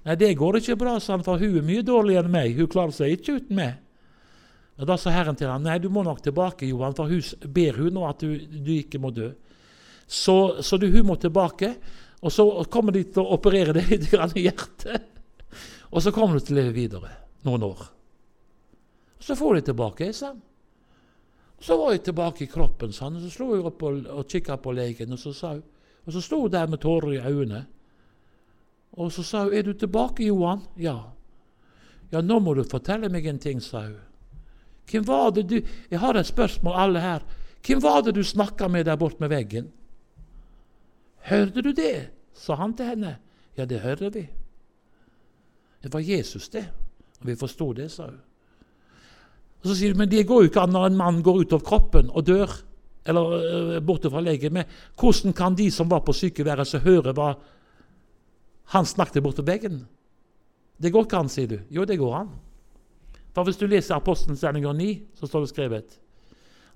Nei, 0.06 0.16
det 0.22 0.36
går 0.38 0.60
ikke 0.60 0.78
bra, 0.78 1.00
sa 1.00 1.16
han, 1.16 1.26
for 1.26 1.42
hun 1.42 1.58
er 1.60 1.66
mye 1.66 1.86
dårligere 1.86 2.28
enn 2.28 2.34
meg. 2.34 2.58
Hun 2.58 2.70
klarer 2.70 2.94
seg 2.94 3.16
ikke 3.16 3.40
uten 3.40 3.58
meg. 3.58 3.82
Og 4.76 4.88
Da 4.90 4.98
sa 5.00 5.14
Herren 5.16 5.38
til 5.40 5.48
ham, 5.48 5.64
nei, 5.64 5.78
du 5.80 5.88
må 5.90 6.04
nok 6.04 6.22
tilbake, 6.22 6.68
Johan, 6.68 6.96
for 6.98 7.10
hun 7.10 7.52
ber 7.56 7.78
hun 7.80 7.96
nå 7.96 8.04
at 8.10 8.26
du, 8.26 8.36
du 8.38 8.72
ikke 8.76 9.00
må 9.00 9.14
dø. 9.16 9.32
Så, 10.06 10.62
så 10.62 10.78
du, 10.78 10.90
hun 10.92 11.08
må 11.08 11.16
tilbake, 11.18 11.72
og 12.22 12.34
så 12.34 12.46
kommer 12.72 12.94
de 12.94 13.06
til 13.08 13.24
å 13.24 13.38
operere 13.38 13.74
deg 13.78 13.94
litt 13.94 14.10
i 14.36 14.46
hjertet. 14.46 15.08
Og 15.96 16.04
så 16.04 16.12
kommer 16.12 16.36
du 16.36 16.44
til 16.44 16.58
å 16.58 16.60
leve 16.60 16.76
videre 16.76 17.14
noen 17.48 17.64
år. 17.70 17.86
Så 19.22 19.38
får 19.38 19.56
de 19.56 19.70
tilbake, 19.72 20.12
sa 20.14 20.34
han. 20.34 20.42
Så 21.62 21.78
var 21.80 21.94
jeg 21.96 22.04
tilbake 22.06 22.44
i 22.44 22.52
kroppen, 22.52 22.92
sånn, 22.94 23.16
og 23.18 23.24
så 23.24 23.32
slo 23.32 23.54
jeg 23.56 23.64
opp 23.66 23.86
og, 23.88 24.04
og 24.12 24.28
kikka 24.30 24.58
på 24.62 24.74
legen. 24.76 25.16
Og 25.16 25.22
så 25.22 25.32
sa 25.34 25.54
hun, 25.56 25.64
og 26.06 26.14
så 26.14 26.22
sto 26.22 26.42
hun 26.44 26.52
der 26.54 26.68
med 26.70 26.82
tårer 26.84 27.16
i 27.16 27.22
øynene. 27.24 27.64
Og 28.96 29.12
så 29.12 29.24
sa 29.24 29.43
hun, 29.43 29.54
'Er 29.54 29.62
du 29.62 29.74
tilbake, 29.74 30.24
Johan?' 30.24 30.68
'Ja.' 30.78 31.12
'Ja, 32.12 32.22
nå 32.22 32.39
må 32.39 32.54
du 32.54 32.64
fortelle 32.64 33.10
meg 33.10 33.26
en 33.26 33.39
ting', 33.39 33.62
sa 33.62 33.82
hun. 33.82 34.00
Hvem 34.91 35.08
var 35.08 35.30
det 35.30 35.50
du 35.50 35.62
Jeg 35.91 36.00
har 36.00 36.14
et 36.14 36.26
spørsmål, 36.26 36.74
alle 36.76 37.00
her. 37.00 37.20
Hvem 37.68 37.84
var 37.84 38.02
det 38.02 38.16
du 38.16 38.24
snakka 38.24 38.68
med 38.68 38.86
der 38.86 38.96
borte 38.96 39.18
med 39.20 39.30
veggen? 39.30 39.72
Hørte 41.18 41.62
du 41.62 41.72
det? 41.72 42.10
sa 42.34 42.56
han 42.56 42.74
til 42.74 42.86
henne. 42.86 43.18
Ja, 43.58 43.66
det 43.66 43.80
hører 43.80 44.10
vi. 44.10 44.28
Det 45.84 45.93
var 45.93 46.00
Jesus, 46.00 46.50
det. 46.50 46.66
Og 47.22 47.28
vi 47.28 47.36
forsto 47.36 47.74
det, 47.74 47.91
sa 47.91 48.04
hun. 48.04 48.20
Og 49.64 49.68
Så 49.70 49.76
sier 49.76 49.93
hun, 49.93 49.98
men 49.98 50.12
det 50.12 50.28
går 50.28 50.41
jo 50.43 50.50
ikke 50.50 50.62
an 50.62 50.74
når 50.76 50.86
en 50.86 50.98
mann 50.98 51.24
går 51.24 51.39
ut 51.41 51.54
av 51.54 51.64
kroppen 51.66 52.10
og 52.10 52.26
dør, 52.28 52.52
eller 53.06 53.78
uh, 53.78 53.80
borte 53.86 54.10
fra 54.10 54.22
legemet. 54.22 54.66
hvordan 55.00 55.34
kan 55.34 55.56
de 55.56 55.72
som 55.72 55.89
var 55.89 56.00
på 56.00 56.14
sykeværelset, 56.14 56.82
høre 56.82 57.14
hva 57.14 57.36
han 58.74 58.86
snakket 58.86 59.24
borte 59.24 59.45
veggen? 59.45 59.86
Det 60.82 60.91
går 60.91 61.05
ikke 61.05 61.20
an, 61.20 61.30
sier 61.30 61.47
du. 61.47 61.59
Jo, 61.70 61.86
det 61.86 61.99
går 61.99 62.16
an. 62.16 62.34
For 63.36 63.43
Hvis 63.43 63.59
du 63.59 63.68
leser 63.68 63.95
Apostelens 63.95 64.43
gjerninger 64.43 64.74
9, 64.74 64.89
så 65.20 65.28
står 65.28 65.45
det 65.45 65.49
skrevet 65.49 65.99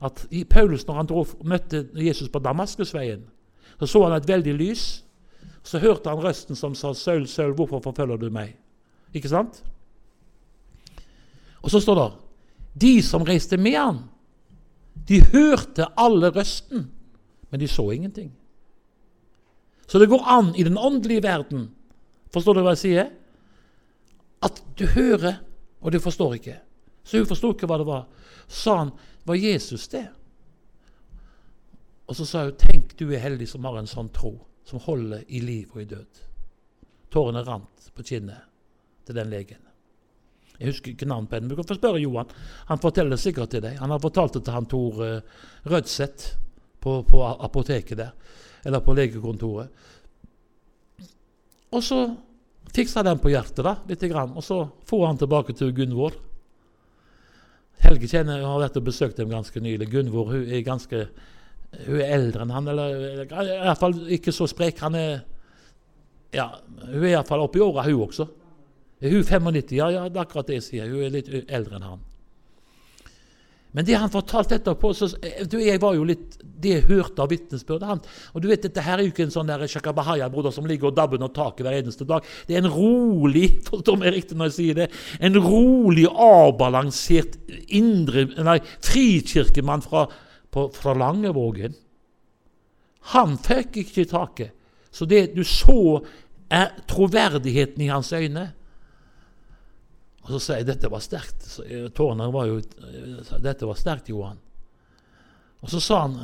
at 0.02 0.28
Paulus, 0.50 0.88
når 0.88 0.96
han 0.96 1.08
dro, 1.08 1.26
møtte 1.44 1.90
Jesus 1.96 2.30
på 2.32 2.40
Damaskusveien, 2.40 3.26
så 3.80 3.88
så 3.88 4.04
han 4.04 4.16
et 4.16 4.28
veldig 4.28 4.54
lys. 4.54 5.04
Så 5.64 5.80
hørte 5.80 6.10
han 6.10 6.24
røsten 6.24 6.56
som 6.56 6.76
sa 6.76 6.94
'Saul, 6.94 7.28
Saul, 7.28 7.54
hvorfor 7.54 7.80
forfølger 7.80 8.18
du 8.18 8.30
meg?' 8.30 8.56
Ikke 9.14 9.30
sant? 9.30 9.64
Og 11.62 11.72
så 11.72 11.80
står 11.80 11.96
det 11.96 12.12
de 12.82 13.02
som 13.02 13.24
reiste 13.24 13.58
med 13.58 13.76
han, 13.76 13.98
de 15.08 15.22
hørte 15.34 15.88
alle 15.98 16.30
røsten, 16.30 16.92
men 17.50 17.60
de 17.60 17.68
så 17.68 17.90
ingenting. 17.92 18.32
Så 19.88 20.00
det 20.00 20.10
går 20.10 20.24
an 20.28 20.56
i 20.56 20.64
den 20.64 20.78
åndelige 20.78 21.24
verden, 21.24 21.70
forstår 22.34 22.58
du 22.58 22.64
hva 22.66 22.76
jeg 22.76 22.84
sier? 22.84 23.10
at 24.40 24.64
du 24.76 24.88
hører, 24.88 25.42
og 25.80 25.92
du 25.92 26.00
forstår 26.00 26.38
ikke. 26.40 26.58
Så 27.04 27.20
hun 27.20 27.28
forsto 27.28 27.52
ikke 27.54 27.68
hva 27.70 27.80
det 27.82 27.88
var. 27.88 28.06
Sa 28.48 28.78
han, 28.84 28.92
var 29.28 29.40
Jesus 29.40 29.88
det? 29.92 30.06
Og 32.10 32.18
så 32.18 32.26
sa 32.26 32.46
hun, 32.48 32.58
tenk 32.60 32.96
du 33.00 33.10
er 33.12 33.24
heldig 33.24 33.48
som 33.50 33.66
har 33.68 33.80
en 33.80 33.90
sånn 33.90 34.12
tro, 34.16 34.34
som 34.68 34.82
holder 34.84 35.26
i 35.28 35.42
liv 35.44 35.72
og 35.76 35.84
i 35.84 35.90
død. 35.90 36.22
Tårene 37.14 37.44
rant 37.46 37.90
på 37.96 38.06
kinnet 38.06 38.48
til 39.08 39.18
den 39.18 39.32
legen. 39.32 39.62
Jeg 40.60 40.74
husker 40.74 40.92
ikke 40.92 41.08
navnet 41.08 41.30
på 41.32 41.38
henne, 41.38 41.48
men 41.48 41.56
du 41.56 41.60
kan 41.60 41.70
få 41.70 41.78
spørre 41.78 42.02
Johan. 42.02 42.32
Han 42.68 42.82
forteller 42.84 43.16
det 43.16 43.24
sikkert 43.24 43.54
til 43.54 43.64
deg. 43.64 43.78
Han 43.80 43.94
har 43.94 44.02
fortalt 44.04 44.36
det 44.36 44.44
til 44.44 44.56
han 44.56 44.68
Tor 44.70 44.98
Rødseth 45.72 46.34
på, 46.84 46.98
på, 47.08 47.22
apoteket 47.32 48.00
der, 48.00 48.12
eller 48.68 48.84
på 48.84 48.96
legekontoret. 48.98 49.72
Og 51.76 51.84
så 51.86 52.00
fiksa 52.74 53.04
den 53.06 53.22
på 53.22 53.32
hjertet 53.34 53.64
da, 53.66 53.76
litt, 53.90 54.04
grann, 54.12 54.36
og 54.38 54.46
så 54.46 54.64
for 54.90 55.08
han 55.08 55.20
tilbake 55.20 55.56
til 55.58 55.74
Gunvor. 55.76 56.18
Helge 57.80 58.10
kjenner, 58.12 58.44
har 58.44 58.62
vært 58.62 58.78
og 58.80 58.88
besøkt 58.90 59.20
dem 59.20 59.32
ganske 59.32 59.62
nylig. 59.64 59.90
Gunvor 59.92 60.34
hun 60.34 60.48
er 60.48 60.66
ganske 60.66 61.06
hun 61.86 62.00
er 62.02 62.16
eldre 62.16 62.44
enn 62.44 62.52
han, 62.54 62.68
eller, 62.72 62.96
eller 63.30 63.52
i 63.54 63.68
hvert 63.68 63.82
fall 63.82 63.96
ikke 64.16 64.34
så 64.34 64.48
sprek. 64.50 64.82
Han 64.82 64.98
er 64.98 65.20
ja, 66.34 66.48
Hun 66.82 67.04
er 67.04 67.14
iallfall 67.14 67.46
oppi 67.46 67.62
åra, 67.62 67.86
hun 67.86 68.06
også. 68.06 68.26
Er 69.02 69.14
hun 69.14 69.24
95? 69.24 69.78
Ja, 69.78 69.90
ja, 69.94 70.04
det 70.10 70.18
er 70.18 70.26
akkurat 70.26 70.50
det 70.50 70.60
jeg 70.60 70.66
sier. 70.66 70.90
Hun 70.90 71.06
er 71.06 71.14
litt 71.14 71.30
eldre 71.48 71.78
enn 71.78 71.88
han. 71.88 72.02
Men 73.72 73.86
det 73.86 73.98
han 74.02 74.10
fortalte 74.10 74.58
etterpå 74.58 74.92
så, 74.98 75.08
du, 75.46 75.60
Jeg 75.62 75.78
var 75.82 75.94
jo 75.94 76.06
litt 76.10 76.40
Det 76.42 76.72
jeg 76.72 76.86
hørte 76.88 77.22
av 77.22 77.30
vitnesbyrdet 77.30 78.08
Og 78.34 78.42
du 78.42 78.48
vet, 78.50 78.64
Dette 78.66 78.82
her 78.82 78.98
er 78.98 79.06
jo 79.06 79.12
ikke 79.14 79.28
en 79.28 79.34
sånn 79.34 79.50
der 79.50 79.66
Shakabahaya-broder 79.70 80.54
som 80.56 80.66
ligger 80.70 80.90
og 80.90 80.96
dabber 80.98 81.20
under 81.20 81.30
taket 81.34 81.68
hver 81.68 81.78
eneste 81.78 82.08
dag. 82.10 82.26
Det 82.48 82.58
er 82.58 82.64
en 82.64 82.74
rolig 82.74 83.46
forstår 83.70 84.00
meg 84.02 84.16
riktig 84.16 84.38
når 84.40 84.50
jeg 84.50 84.58
sier 84.58 84.80
det, 84.80 84.88
en 85.22 85.38
rolig, 85.38 86.08
avbalansert 86.10 87.38
indre, 87.78 88.26
nei, 88.46 88.58
frikirkemann 88.86 89.86
fra, 89.86 90.08
på, 90.50 90.66
fra 90.74 90.96
Langevågen. 90.98 91.78
Han 93.14 93.38
fikk 93.42 93.84
ikke 93.84 94.08
taket. 94.10 94.56
Så 94.92 95.06
det 95.10 95.30
du 95.36 95.44
så, 95.46 96.02
er 96.50 96.74
troverdigheten 96.90 97.84
i 97.86 97.92
hans 97.92 98.10
øyne. 98.14 98.50
Og 100.26 100.34
så 100.34 100.40
sier 100.44 100.62
jeg 100.62 100.70
dette 100.70 100.92
var 100.92 101.04
sterkt. 101.04 101.48
Tårene 101.96 102.28
var 102.34 102.50
jo 102.50 102.60
Dette 103.40 103.68
var 103.68 103.80
sterkt, 103.80 104.12
Johan. 104.12 104.40
Og 105.60 105.72
så 105.72 105.80
sa 105.84 106.04
han 106.06 106.16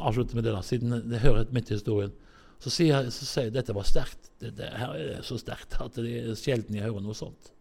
avslutte 0.00 0.36
med 0.36 0.44
det 0.44 0.52
da, 0.52 0.62
siden 0.64 1.04
det 1.08 1.22
hører 1.22 1.48
midt 1.56 1.70
i 1.70 1.78
historien. 1.78 2.12
Så 2.58 2.72
sier, 2.74 2.96
jeg, 2.96 3.12
så 3.14 3.28
sier 3.28 3.48
jeg 3.48 3.54
dette 3.54 3.76
var 3.76 3.86
sterkt. 3.88 4.32
Dette 4.42 4.68
her 4.80 4.96
er 4.98 5.22
så 5.26 5.38
sterkt 5.40 5.78
at 5.80 5.96
det 5.96 6.16
er 6.20 6.34
sjelden 6.38 6.76
jeg 6.76 6.88
hører 6.88 7.04
noe 7.04 7.16
sånt. 7.16 7.52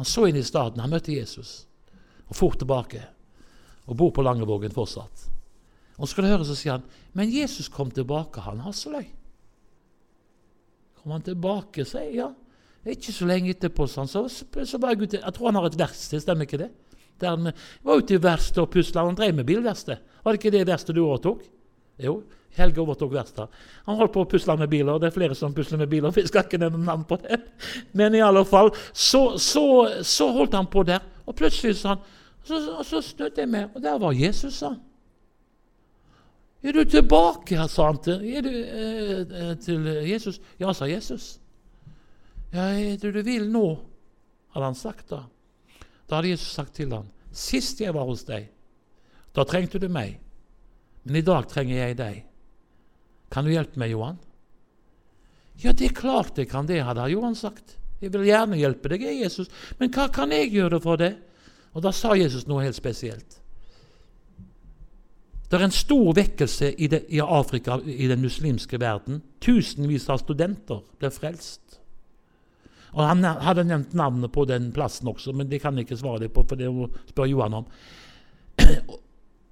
Han 0.00 0.08
så 0.08 0.26
inn 0.28 0.38
i 0.40 0.44
staden. 0.44 0.80
Han 0.82 0.92
møtte 0.92 1.14
Jesus. 1.14 1.66
Og 2.26 2.36
for 2.36 2.56
tilbake. 2.58 3.04
Og 3.86 3.98
bor 3.98 4.10
på 4.14 4.24
Langevågen 4.24 4.74
fortsatt. 4.74 5.28
Og 5.96 6.04
så 6.04 6.10
skal 6.12 6.26
du 6.26 6.32
høre, 6.32 6.44
så 6.44 6.56
sier 6.58 6.76
han 6.76 6.88
Men 7.16 7.30
Jesus 7.32 7.70
kom 7.72 7.92
tilbake, 7.94 8.42
han 8.44 8.60
Hasseløy. 8.64 9.06
Kom 11.00 11.14
han 11.14 11.24
tilbake, 11.24 11.86
sier 11.88 12.10
jeg. 12.10 12.18
Ja. 12.18 12.32
Ikke 12.86 13.12
så 13.12 13.26
lenge 13.26 13.50
etterpå 13.50 13.88
sånn, 13.90 14.08
så, 14.10 14.24
så 14.30 14.78
var 14.78 14.94
jeg 14.94 15.06
ute 15.06 15.18
Jeg 15.18 15.34
tror 15.34 15.50
han 15.50 15.58
har 15.58 15.66
et 15.66 15.78
verksted, 15.80 16.22
stemmer 16.22 16.46
ikke 16.46 16.60
det? 16.60 16.70
Der 17.20 17.32
han 17.32 17.50
var 17.82 18.02
ute 18.02 18.14
i 18.14 18.22
verkstedet 18.22 18.62
og 18.62 18.72
pusla. 18.72 19.06
Han 19.06 19.16
drev 19.18 19.34
med 19.34 19.46
bilverksted. 19.48 20.02
Var 20.22 20.34
det 20.34 20.40
ikke 20.40 20.52
det 20.54 20.66
verkstedet 20.68 20.98
du 20.98 21.06
overtok? 21.06 21.44
Jo, 22.04 22.18
Helge 22.56 22.80
overtok 22.80 23.12
verkstedet. 23.12 23.64
Han 23.86 23.98
holdt 24.00 24.12
på 24.14 24.24
å 24.24 24.28
pusle 24.28 24.56
med 24.60 24.70
biler. 24.72 25.00
Det 25.00 25.08
er 25.08 25.14
flere 25.14 25.36
som 25.38 25.54
pusler 25.56 25.80
med 25.80 25.90
biler. 25.92 26.12
Vi 26.16 26.26
skal 26.28 26.44
ikke 26.46 26.60
nevne 26.60 26.82
navn 26.84 27.06
på 27.08 27.18
det. 27.24 27.40
Men 27.96 28.14
i 28.16 28.22
alle 28.24 28.44
fall, 28.48 28.70
så, 28.92 29.38
så, 29.40 29.64
så 30.04 30.28
holdt 30.36 30.56
han 30.56 30.68
på 30.72 30.84
der. 30.88 31.04
Og 31.26 31.36
plutselig 31.36 31.80
sa 31.80 31.96
han 31.96 32.04
Så, 32.46 32.60
så 32.86 33.00
snudde 33.02 33.42
jeg 33.42 33.50
meg, 33.50 33.72
og 33.74 33.82
der 33.82 33.96
var 33.98 34.12
Jesus, 34.14 34.60
sa 34.60 34.68
han. 34.68 34.82
Er 36.62 36.76
du 36.76 36.84
tilbake, 36.86 37.58
sa 37.68 37.88
han 37.88 37.98
til, 38.02 38.22
du, 38.42 38.50
eh, 38.50 39.56
til 39.58 39.88
Jesus. 40.06 40.38
Ja, 40.60 40.70
sa 40.72 40.86
Jesus. 40.86 41.40
Ja, 42.56 42.70
er 42.72 42.96
det 42.96 43.12
du 43.12 43.20
vil 43.26 43.50
nå? 43.52 43.66
hadde 44.56 44.70
han 44.70 44.78
sagt 44.78 45.10
da. 45.12 45.26
Da 46.08 46.16
hadde 46.16 46.30
Jesus 46.32 46.54
sagt 46.56 46.78
til 46.78 46.92
ham, 46.94 47.10
sist 47.28 47.82
jeg 47.82 47.92
var 47.92 48.06
hos 48.08 48.22
deg, 48.24 48.46
da 49.36 49.44
trengte 49.44 49.76
du 49.82 49.90
meg, 49.92 50.14
men 51.04 51.18
i 51.20 51.24
dag 51.26 51.44
trenger 51.50 51.76
jeg 51.76 51.98
deg. 51.98 52.22
Kan 53.28 53.44
du 53.44 53.52
hjelpe 53.52 53.76
meg, 53.76 53.92
Johan? 53.92 54.16
Ja, 55.60 55.74
det 55.76 55.90
er 55.90 55.98
klart 55.98 56.40
jeg 56.40 56.48
kan 56.48 56.68
det, 56.68 56.80
hadde 56.86 57.04
Johan 57.12 57.36
sagt. 57.36 57.76
Jeg 58.00 58.14
vil 58.14 58.24
gjerne 58.30 58.56
hjelpe 58.60 58.92
deg, 58.92 59.04
Jesus, 59.18 59.52
men 59.76 59.92
hva 59.92 60.08
kan 60.12 60.32
jeg 60.32 60.54
gjøre 60.54 60.80
for 60.80 61.00
det? 61.00 61.12
Og 61.76 61.84
da 61.84 61.92
sa 61.92 62.14
Jesus 62.16 62.48
noe 62.48 62.64
helt 62.64 62.78
spesielt. 62.78 63.42
Det 65.46 65.60
er 65.60 65.66
en 65.68 65.74
stor 65.74 66.08
vekkelse 66.16 66.72
i, 66.72 66.88
det, 66.90 67.04
i 67.12 67.20
Afrika, 67.20 67.76
i 67.84 68.08
den 68.08 68.24
muslimske 68.24 68.80
verden. 68.80 69.20
Tusenvis 69.44 70.08
av 70.10 70.24
studenter 70.24 70.80
ble 70.98 71.12
frelst. 71.12 71.65
Og 72.96 73.02
Han 73.04 73.24
hadde 73.24 73.66
nevnt 73.68 73.92
navnet 73.96 74.32
på 74.32 74.46
den 74.48 74.70
plassen 74.72 75.08
også, 75.10 75.34
men 75.36 75.50
det 75.50 75.60
kan 75.62 75.76
jeg 75.76 75.86
ikke 75.86 76.00
svare 76.00 76.24
deg 76.24 76.32
på, 76.32 76.46
for 76.48 76.56
det 76.56 76.70
må 76.72 76.88
spørre 77.10 77.28
Johan 77.28 77.58
om. 77.60 77.66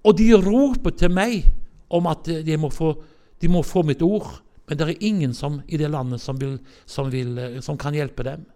Og 0.04 0.16
de 0.16 0.30
roper 0.36 0.96
til 0.96 1.12
meg 1.12 1.44
om 1.92 2.08
at 2.08 2.28
de 2.44 2.56
må 2.60 2.70
få, 2.72 2.94
de 3.40 3.48
må 3.52 3.62
få 3.64 3.84
mitt 3.86 4.02
ord, 4.04 4.30
men 4.64 4.80
det 4.80 4.86
er 4.88 5.04
ingen 5.04 5.34
som, 5.36 5.60
i 5.68 5.76
det 5.80 5.90
landet 5.92 6.22
som, 6.24 6.38
vil, 6.40 6.56
som, 6.88 7.10
vil, 7.12 7.36
som 7.64 7.76
kan 7.80 7.96
hjelpe 7.96 8.24
dem. 8.24 8.46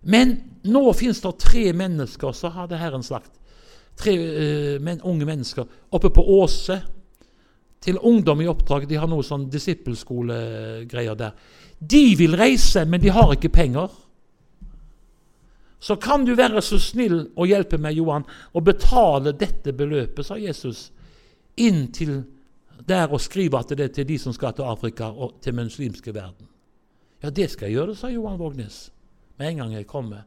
Men 0.00 0.36
nå 0.68 0.84
fins 0.96 1.20
det 1.24 1.34
tre 1.42 1.64
mennesker, 1.76 2.36
så 2.36 2.52
hadde 2.54 2.78
Herren 2.80 3.04
sagt. 3.04 3.32
Tre 3.98 4.14
uh, 4.14 4.76
men, 4.84 5.00
unge 5.02 5.26
mennesker 5.26 5.66
oppe 5.90 6.12
på 6.14 6.24
Åse. 6.38 6.78
Til 7.82 7.98
ungdom 8.02 8.40
i 8.42 8.48
oppdrag. 8.50 8.88
De 8.90 8.98
har 8.98 9.06
noe 9.10 9.22
sånn 9.26 9.46
disippelskolegreier 9.50 11.18
der. 11.18 11.34
De 11.78 12.14
vil 12.18 12.36
reise, 12.36 12.84
men 12.84 13.00
de 13.00 13.12
har 13.14 13.32
ikke 13.32 13.52
penger. 13.54 13.92
Så 15.78 15.96
kan 15.96 16.24
du 16.26 16.34
være 16.34 16.62
så 16.62 16.78
snill 16.82 17.28
å 17.38 17.46
hjelpe 17.46 17.78
meg, 17.78 18.00
Johan, 18.00 18.26
og 18.52 18.66
betale 18.66 19.32
dette 19.38 19.72
beløpet, 19.72 20.26
sa 20.26 20.38
Jesus, 20.38 20.88
inn 21.58 21.86
til 21.94 22.22
der 22.88 23.10
og 23.12 23.22
skrive 23.22 23.60
at 23.60 23.70
det 23.74 23.84
er 23.84 23.94
til 23.94 24.06
de 24.08 24.18
som 24.18 24.34
skal 24.34 24.54
til 24.56 24.66
Afrika 24.66 25.10
og 25.10 25.38
til 25.42 25.54
muslimske 25.54 26.14
verden. 26.14 26.48
Ja, 27.22 27.30
det 27.30 27.50
skal 27.50 27.68
jeg 27.68 27.78
gjøre, 27.78 27.96
sa 27.98 28.10
Johan 28.10 28.38
Vågnes 28.38 28.88
med 29.38 29.52
en 29.52 29.62
gang 29.62 29.74
jeg 29.74 29.86
kommer. 29.86 30.26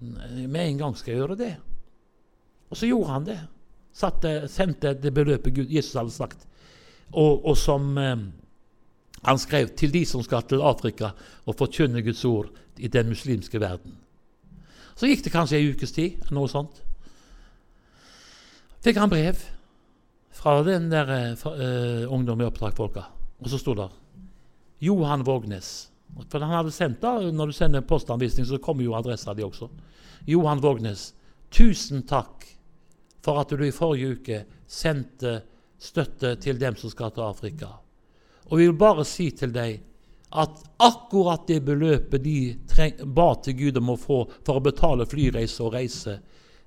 Med 0.00 0.60
en 0.62 0.78
gang 0.78 0.96
skal 0.96 1.12
jeg 1.12 1.20
gjøre 1.20 1.38
det. 1.40 1.54
Og 2.70 2.76
så 2.76 2.88
gjorde 2.88 3.12
han 3.12 3.26
det. 3.26 3.38
Satte, 3.92 4.32
sendte 4.48 4.94
det 4.94 5.12
beløpet 5.14 5.54
Gud, 5.54 5.72
Jesus 5.72 5.96
hadde 5.98 6.12
sagt, 6.14 6.44
og, 7.12 7.46
og 7.48 7.56
som 7.56 7.96
eh, 7.98 8.20
han 9.22 9.38
skrev 9.38 9.72
til 9.76 9.92
de 9.92 10.04
som 10.06 10.22
skal 10.22 10.44
til 10.46 10.62
Afrika 10.62 11.12
og 11.46 11.56
forkynne 11.58 12.02
Guds 12.02 12.24
ord 12.24 12.52
i 12.78 12.88
den 12.88 13.08
muslimske 13.10 13.60
verden. 13.60 13.96
Så 14.98 15.06
gikk 15.06 15.24
det 15.24 15.34
kanskje 15.34 15.58
ei 15.58 15.70
ukes 15.70 15.94
tid, 15.94 16.30
noe 16.34 16.50
sånt. 16.50 16.80
Fikk 18.82 18.98
han 18.98 19.10
brev 19.10 19.38
fra 20.38 20.60
den 20.66 20.88
der 20.90 21.10
uh, 21.10 22.06
ungdom 22.14 22.42
i 22.42 22.46
oppdragsfolka, 22.46 23.04
og 23.42 23.50
så 23.50 23.58
sto 23.58 23.74
det 23.78 23.88
Johan 24.82 25.24
Vågnes. 25.26 25.90
For 26.30 26.42
han 26.42 26.54
hadde 26.54 26.72
sendt 26.72 27.02
da, 27.02 27.18
Når 27.20 27.46
du 27.46 27.52
sender 27.52 27.80
postanvisning, 27.80 28.46
så 28.46 28.58
kommer 28.58 28.84
jo 28.84 28.94
adressa 28.96 29.34
di 29.34 29.44
også. 29.44 29.68
Johan 30.26 30.62
Vågnes, 30.62 31.12
tusen 31.50 32.02
takk 32.06 32.46
for 33.22 33.40
at 33.40 33.50
du 33.50 33.64
i 33.64 33.74
forrige 33.74 34.14
uke 34.16 34.38
sendte 34.66 35.40
støtte 35.78 36.36
til 36.42 36.58
dem 36.60 36.76
som 36.76 36.90
skal 36.90 37.10
til 37.14 37.26
Afrika. 37.26 37.74
Og 38.48 38.58
vi 38.58 38.66
vil 38.66 38.78
bare 38.78 39.04
si 39.08 39.30
til 39.36 39.52
deg 39.52 39.78
at 40.28 40.60
akkurat 40.84 41.46
det 41.48 41.60
beløpet 41.64 42.22
de 42.24 42.38
ba 43.04 43.30
til 43.42 43.56
Gud 43.56 43.80
om 43.80 43.94
å 43.94 44.00
få 44.00 44.18
for 44.44 44.58
å 44.58 44.64
betale 44.64 45.08
flyreise 45.08 45.62
og 45.64 45.72
reise, 45.76 46.18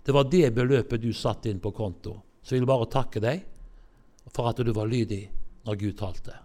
det 0.01 0.13
var 0.15 0.29
det 0.29 0.49
beløpet 0.55 1.01
du 1.01 1.11
satte 1.13 1.49
inn 1.49 1.61
på 1.61 1.73
konto. 1.77 2.15
Så 2.41 2.55
jeg 2.55 2.63
vil 2.63 2.71
bare 2.71 2.89
takke 2.89 3.21
deg 3.21 3.43
for 4.33 4.49
at 4.49 4.61
du 4.61 4.71
var 4.73 4.89
lydig 4.89 5.27
når 5.65 5.77
Gud 5.77 5.97
talte. 5.99 6.37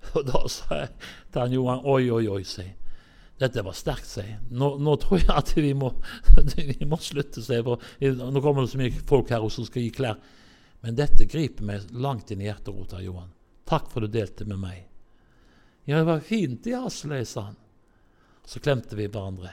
Og 0.14 0.22
da 0.26 0.44
sa 0.48 0.84
jeg 0.84 0.92
til 1.32 1.42
han 1.42 1.56
Johan 1.56 1.82
Oi, 1.90 2.04
oi, 2.14 2.26
oi, 2.30 2.44
si. 2.46 2.66
Dette 3.40 3.64
var 3.64 3.74
sterkt, 3.76 4.06
si. 4.06 4.24
Nå, 4.52 4.74
nå, 4.78 4.94
tror 5.00 5.18
jeg 5.18 5.32
at 5.34 5.52
vi 5.56 5.72
må, 5.74 5.90
vi 6.56 6.86
må 6.86 7.00
slutte, 7.00 7.42
si. 7.42 7.58
Nå 7.58 8.44
kommer 8.44 8.64
det 8.64 8.72
så 8.72 8.80
mye 8.80 9.04
folk 9.08 9.32
her 9.34 9.46
som 9.50 9.66
skal 9.66 9.86
gi 9.86 9.92
klær. 9.96 10.20
Men 10.84 10.96
dette 10.96 11.26
griper 11.28 11.66
meg 11.66 11.90
langt 11.92 12.30
inn 12.32 12.44
i 12.44 12.48
hjerterota, 12.48 13.02
Johan. 13.04 13.32
Takk 13.70 13.90
for 13.92 14.02
du 14.02 14.10
delte 14.10 14.44
med 14.50 14.58
meg. 14.58 14.86
Ja, 15.86 16.00
det 16.00 16.08
var 16.08 16.22
fint 16.26 16.66
i 16.66 16.74
Asløy, 16.74 17.22
sa 17.24 17.50
han. 17.50 17.58
Så 18.44 18.58
klemte 18.62 18.96
vi 18.98 19.06
hverandre. 19.06 19.52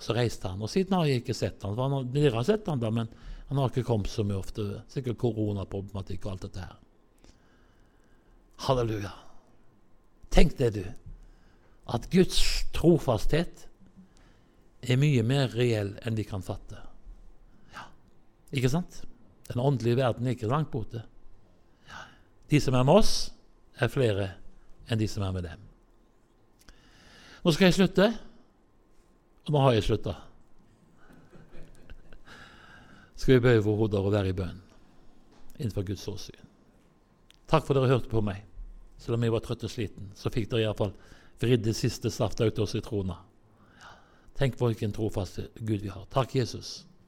Så 0.00 0.14
reiste 0.16 0.48
han. 0.48 0.62
Og 0.64 0.70
siden 0.72 0.96
har 0.96 1.04
jeg 1.04 1.20
ikke 1.20 1.36
sett 1.36 1.66
han 1.66 1.76
dere 2.14 2.38
har 2.38 2.46
sett 2.48 2.68
han 2.72 2.80
da, 2.80 2.88
men 2.94 3.10
han 3.50 3.58
har 3.60 3.68
ikke 3.68 3.84
kommet 3.84 4.08
så 4.08 4.24
mye 4.24 4.38
ofte. 4.40 4.64
Sikkert 4.88 5.18
koronaproblematikk 5.20 6.24
og 6.24 6.32
alt 6.32 6.46
dette 6.46 6.64
her. 6.64 6.78
Halleluja. 8.64 9.12
Tenk 10.32 10.56
det, 10.56 10.70
du. 10.78 10.84
At 11.90 12.06
Guds 12.12 12.38
trofasthet 12.76 13.66
er 14.80 15.00
mye 15.00 15.24
mer 15.26 15.52
reell 15.52 15.96
enn 16.06 16.16
de 16.16 16.24
kan 16.24 16.44
fatte. 16.44 16.78
Ja, 17.74 17.88
Ikke 18.56 18.72
sant? 18.72 19.02
Den 19.50 19.60
åndelige 19.60 19.98
verden 19.98 20.28
er 20.28 20.36
ikke 20.36 20.48
langt 20.48 20.70
borte. 20.72 21.02
Ja. 21.90 22.06
De 22.48 22.60
som 22.62 22.76
er 22.78 22.86
med 22.86 23.02
oss, 23.02 23.14
er 23.80 23.92
flere 23.92 24.26
enn 24.90 25.00
de 25.00 25.08
som 25.08 25.24
er 25.24 25.34
med 25.34 25.46
dem. 25.46 25.62
Nå 27.40 27.54
skal 27.56 27.70
jeg 27.70 27.78
slutte, 27.78 28.10
og 29.46 29.54
nå 29.54 29.62
har 29.64 29.76
jeg 29.76 29.86
slutta. 29.86 30.16
Skal 33.16 33.36
vi 33.36 33.44
bøye 33.44 33.62
våre 33.64 33.84
hoder 33.84 34.04
og 34.04 34.12
være 34.14 34.32
i 34.32 34.36
bønn 34.36 34.60
innenfor 35.60 35.84
Guds 35.84 36.06
åsyn. 36.08 36.46
Takk 37.50 37.66
for 37.66 37.76
dere 37.76 37.90
hørte 37.90 38.08
på 38.08 38.22
meg. 38.24 38.44
Selv 39.00 39.16
om 39.16 39.24
jeg 39.24 39.32
var 39.32 39.42
trøtt 39.44 39.64
og 39.64 39.72
sliten, 39.72 40.12
så 40.16 40.32
fikk 40.32 40.50
dere 40.50 40.68
iallfall 40.68 40.92
vridd 41.40 41.64
det 41.64 41.74
siste 41.76 42.12
safta 42.12 42.46
ut 42.48 42.60
av 42.60 42.68
sitrona. 42.68 43.16
Tenk 44.36 44.56
hvilken 44.60 44.92
trofast 44.96 45.40
Gud 45.56 45.82
vi 45.84 45.92
har. 45.92 46.06
Takk, 46.12 46.34
Jesus. 46.36 46.84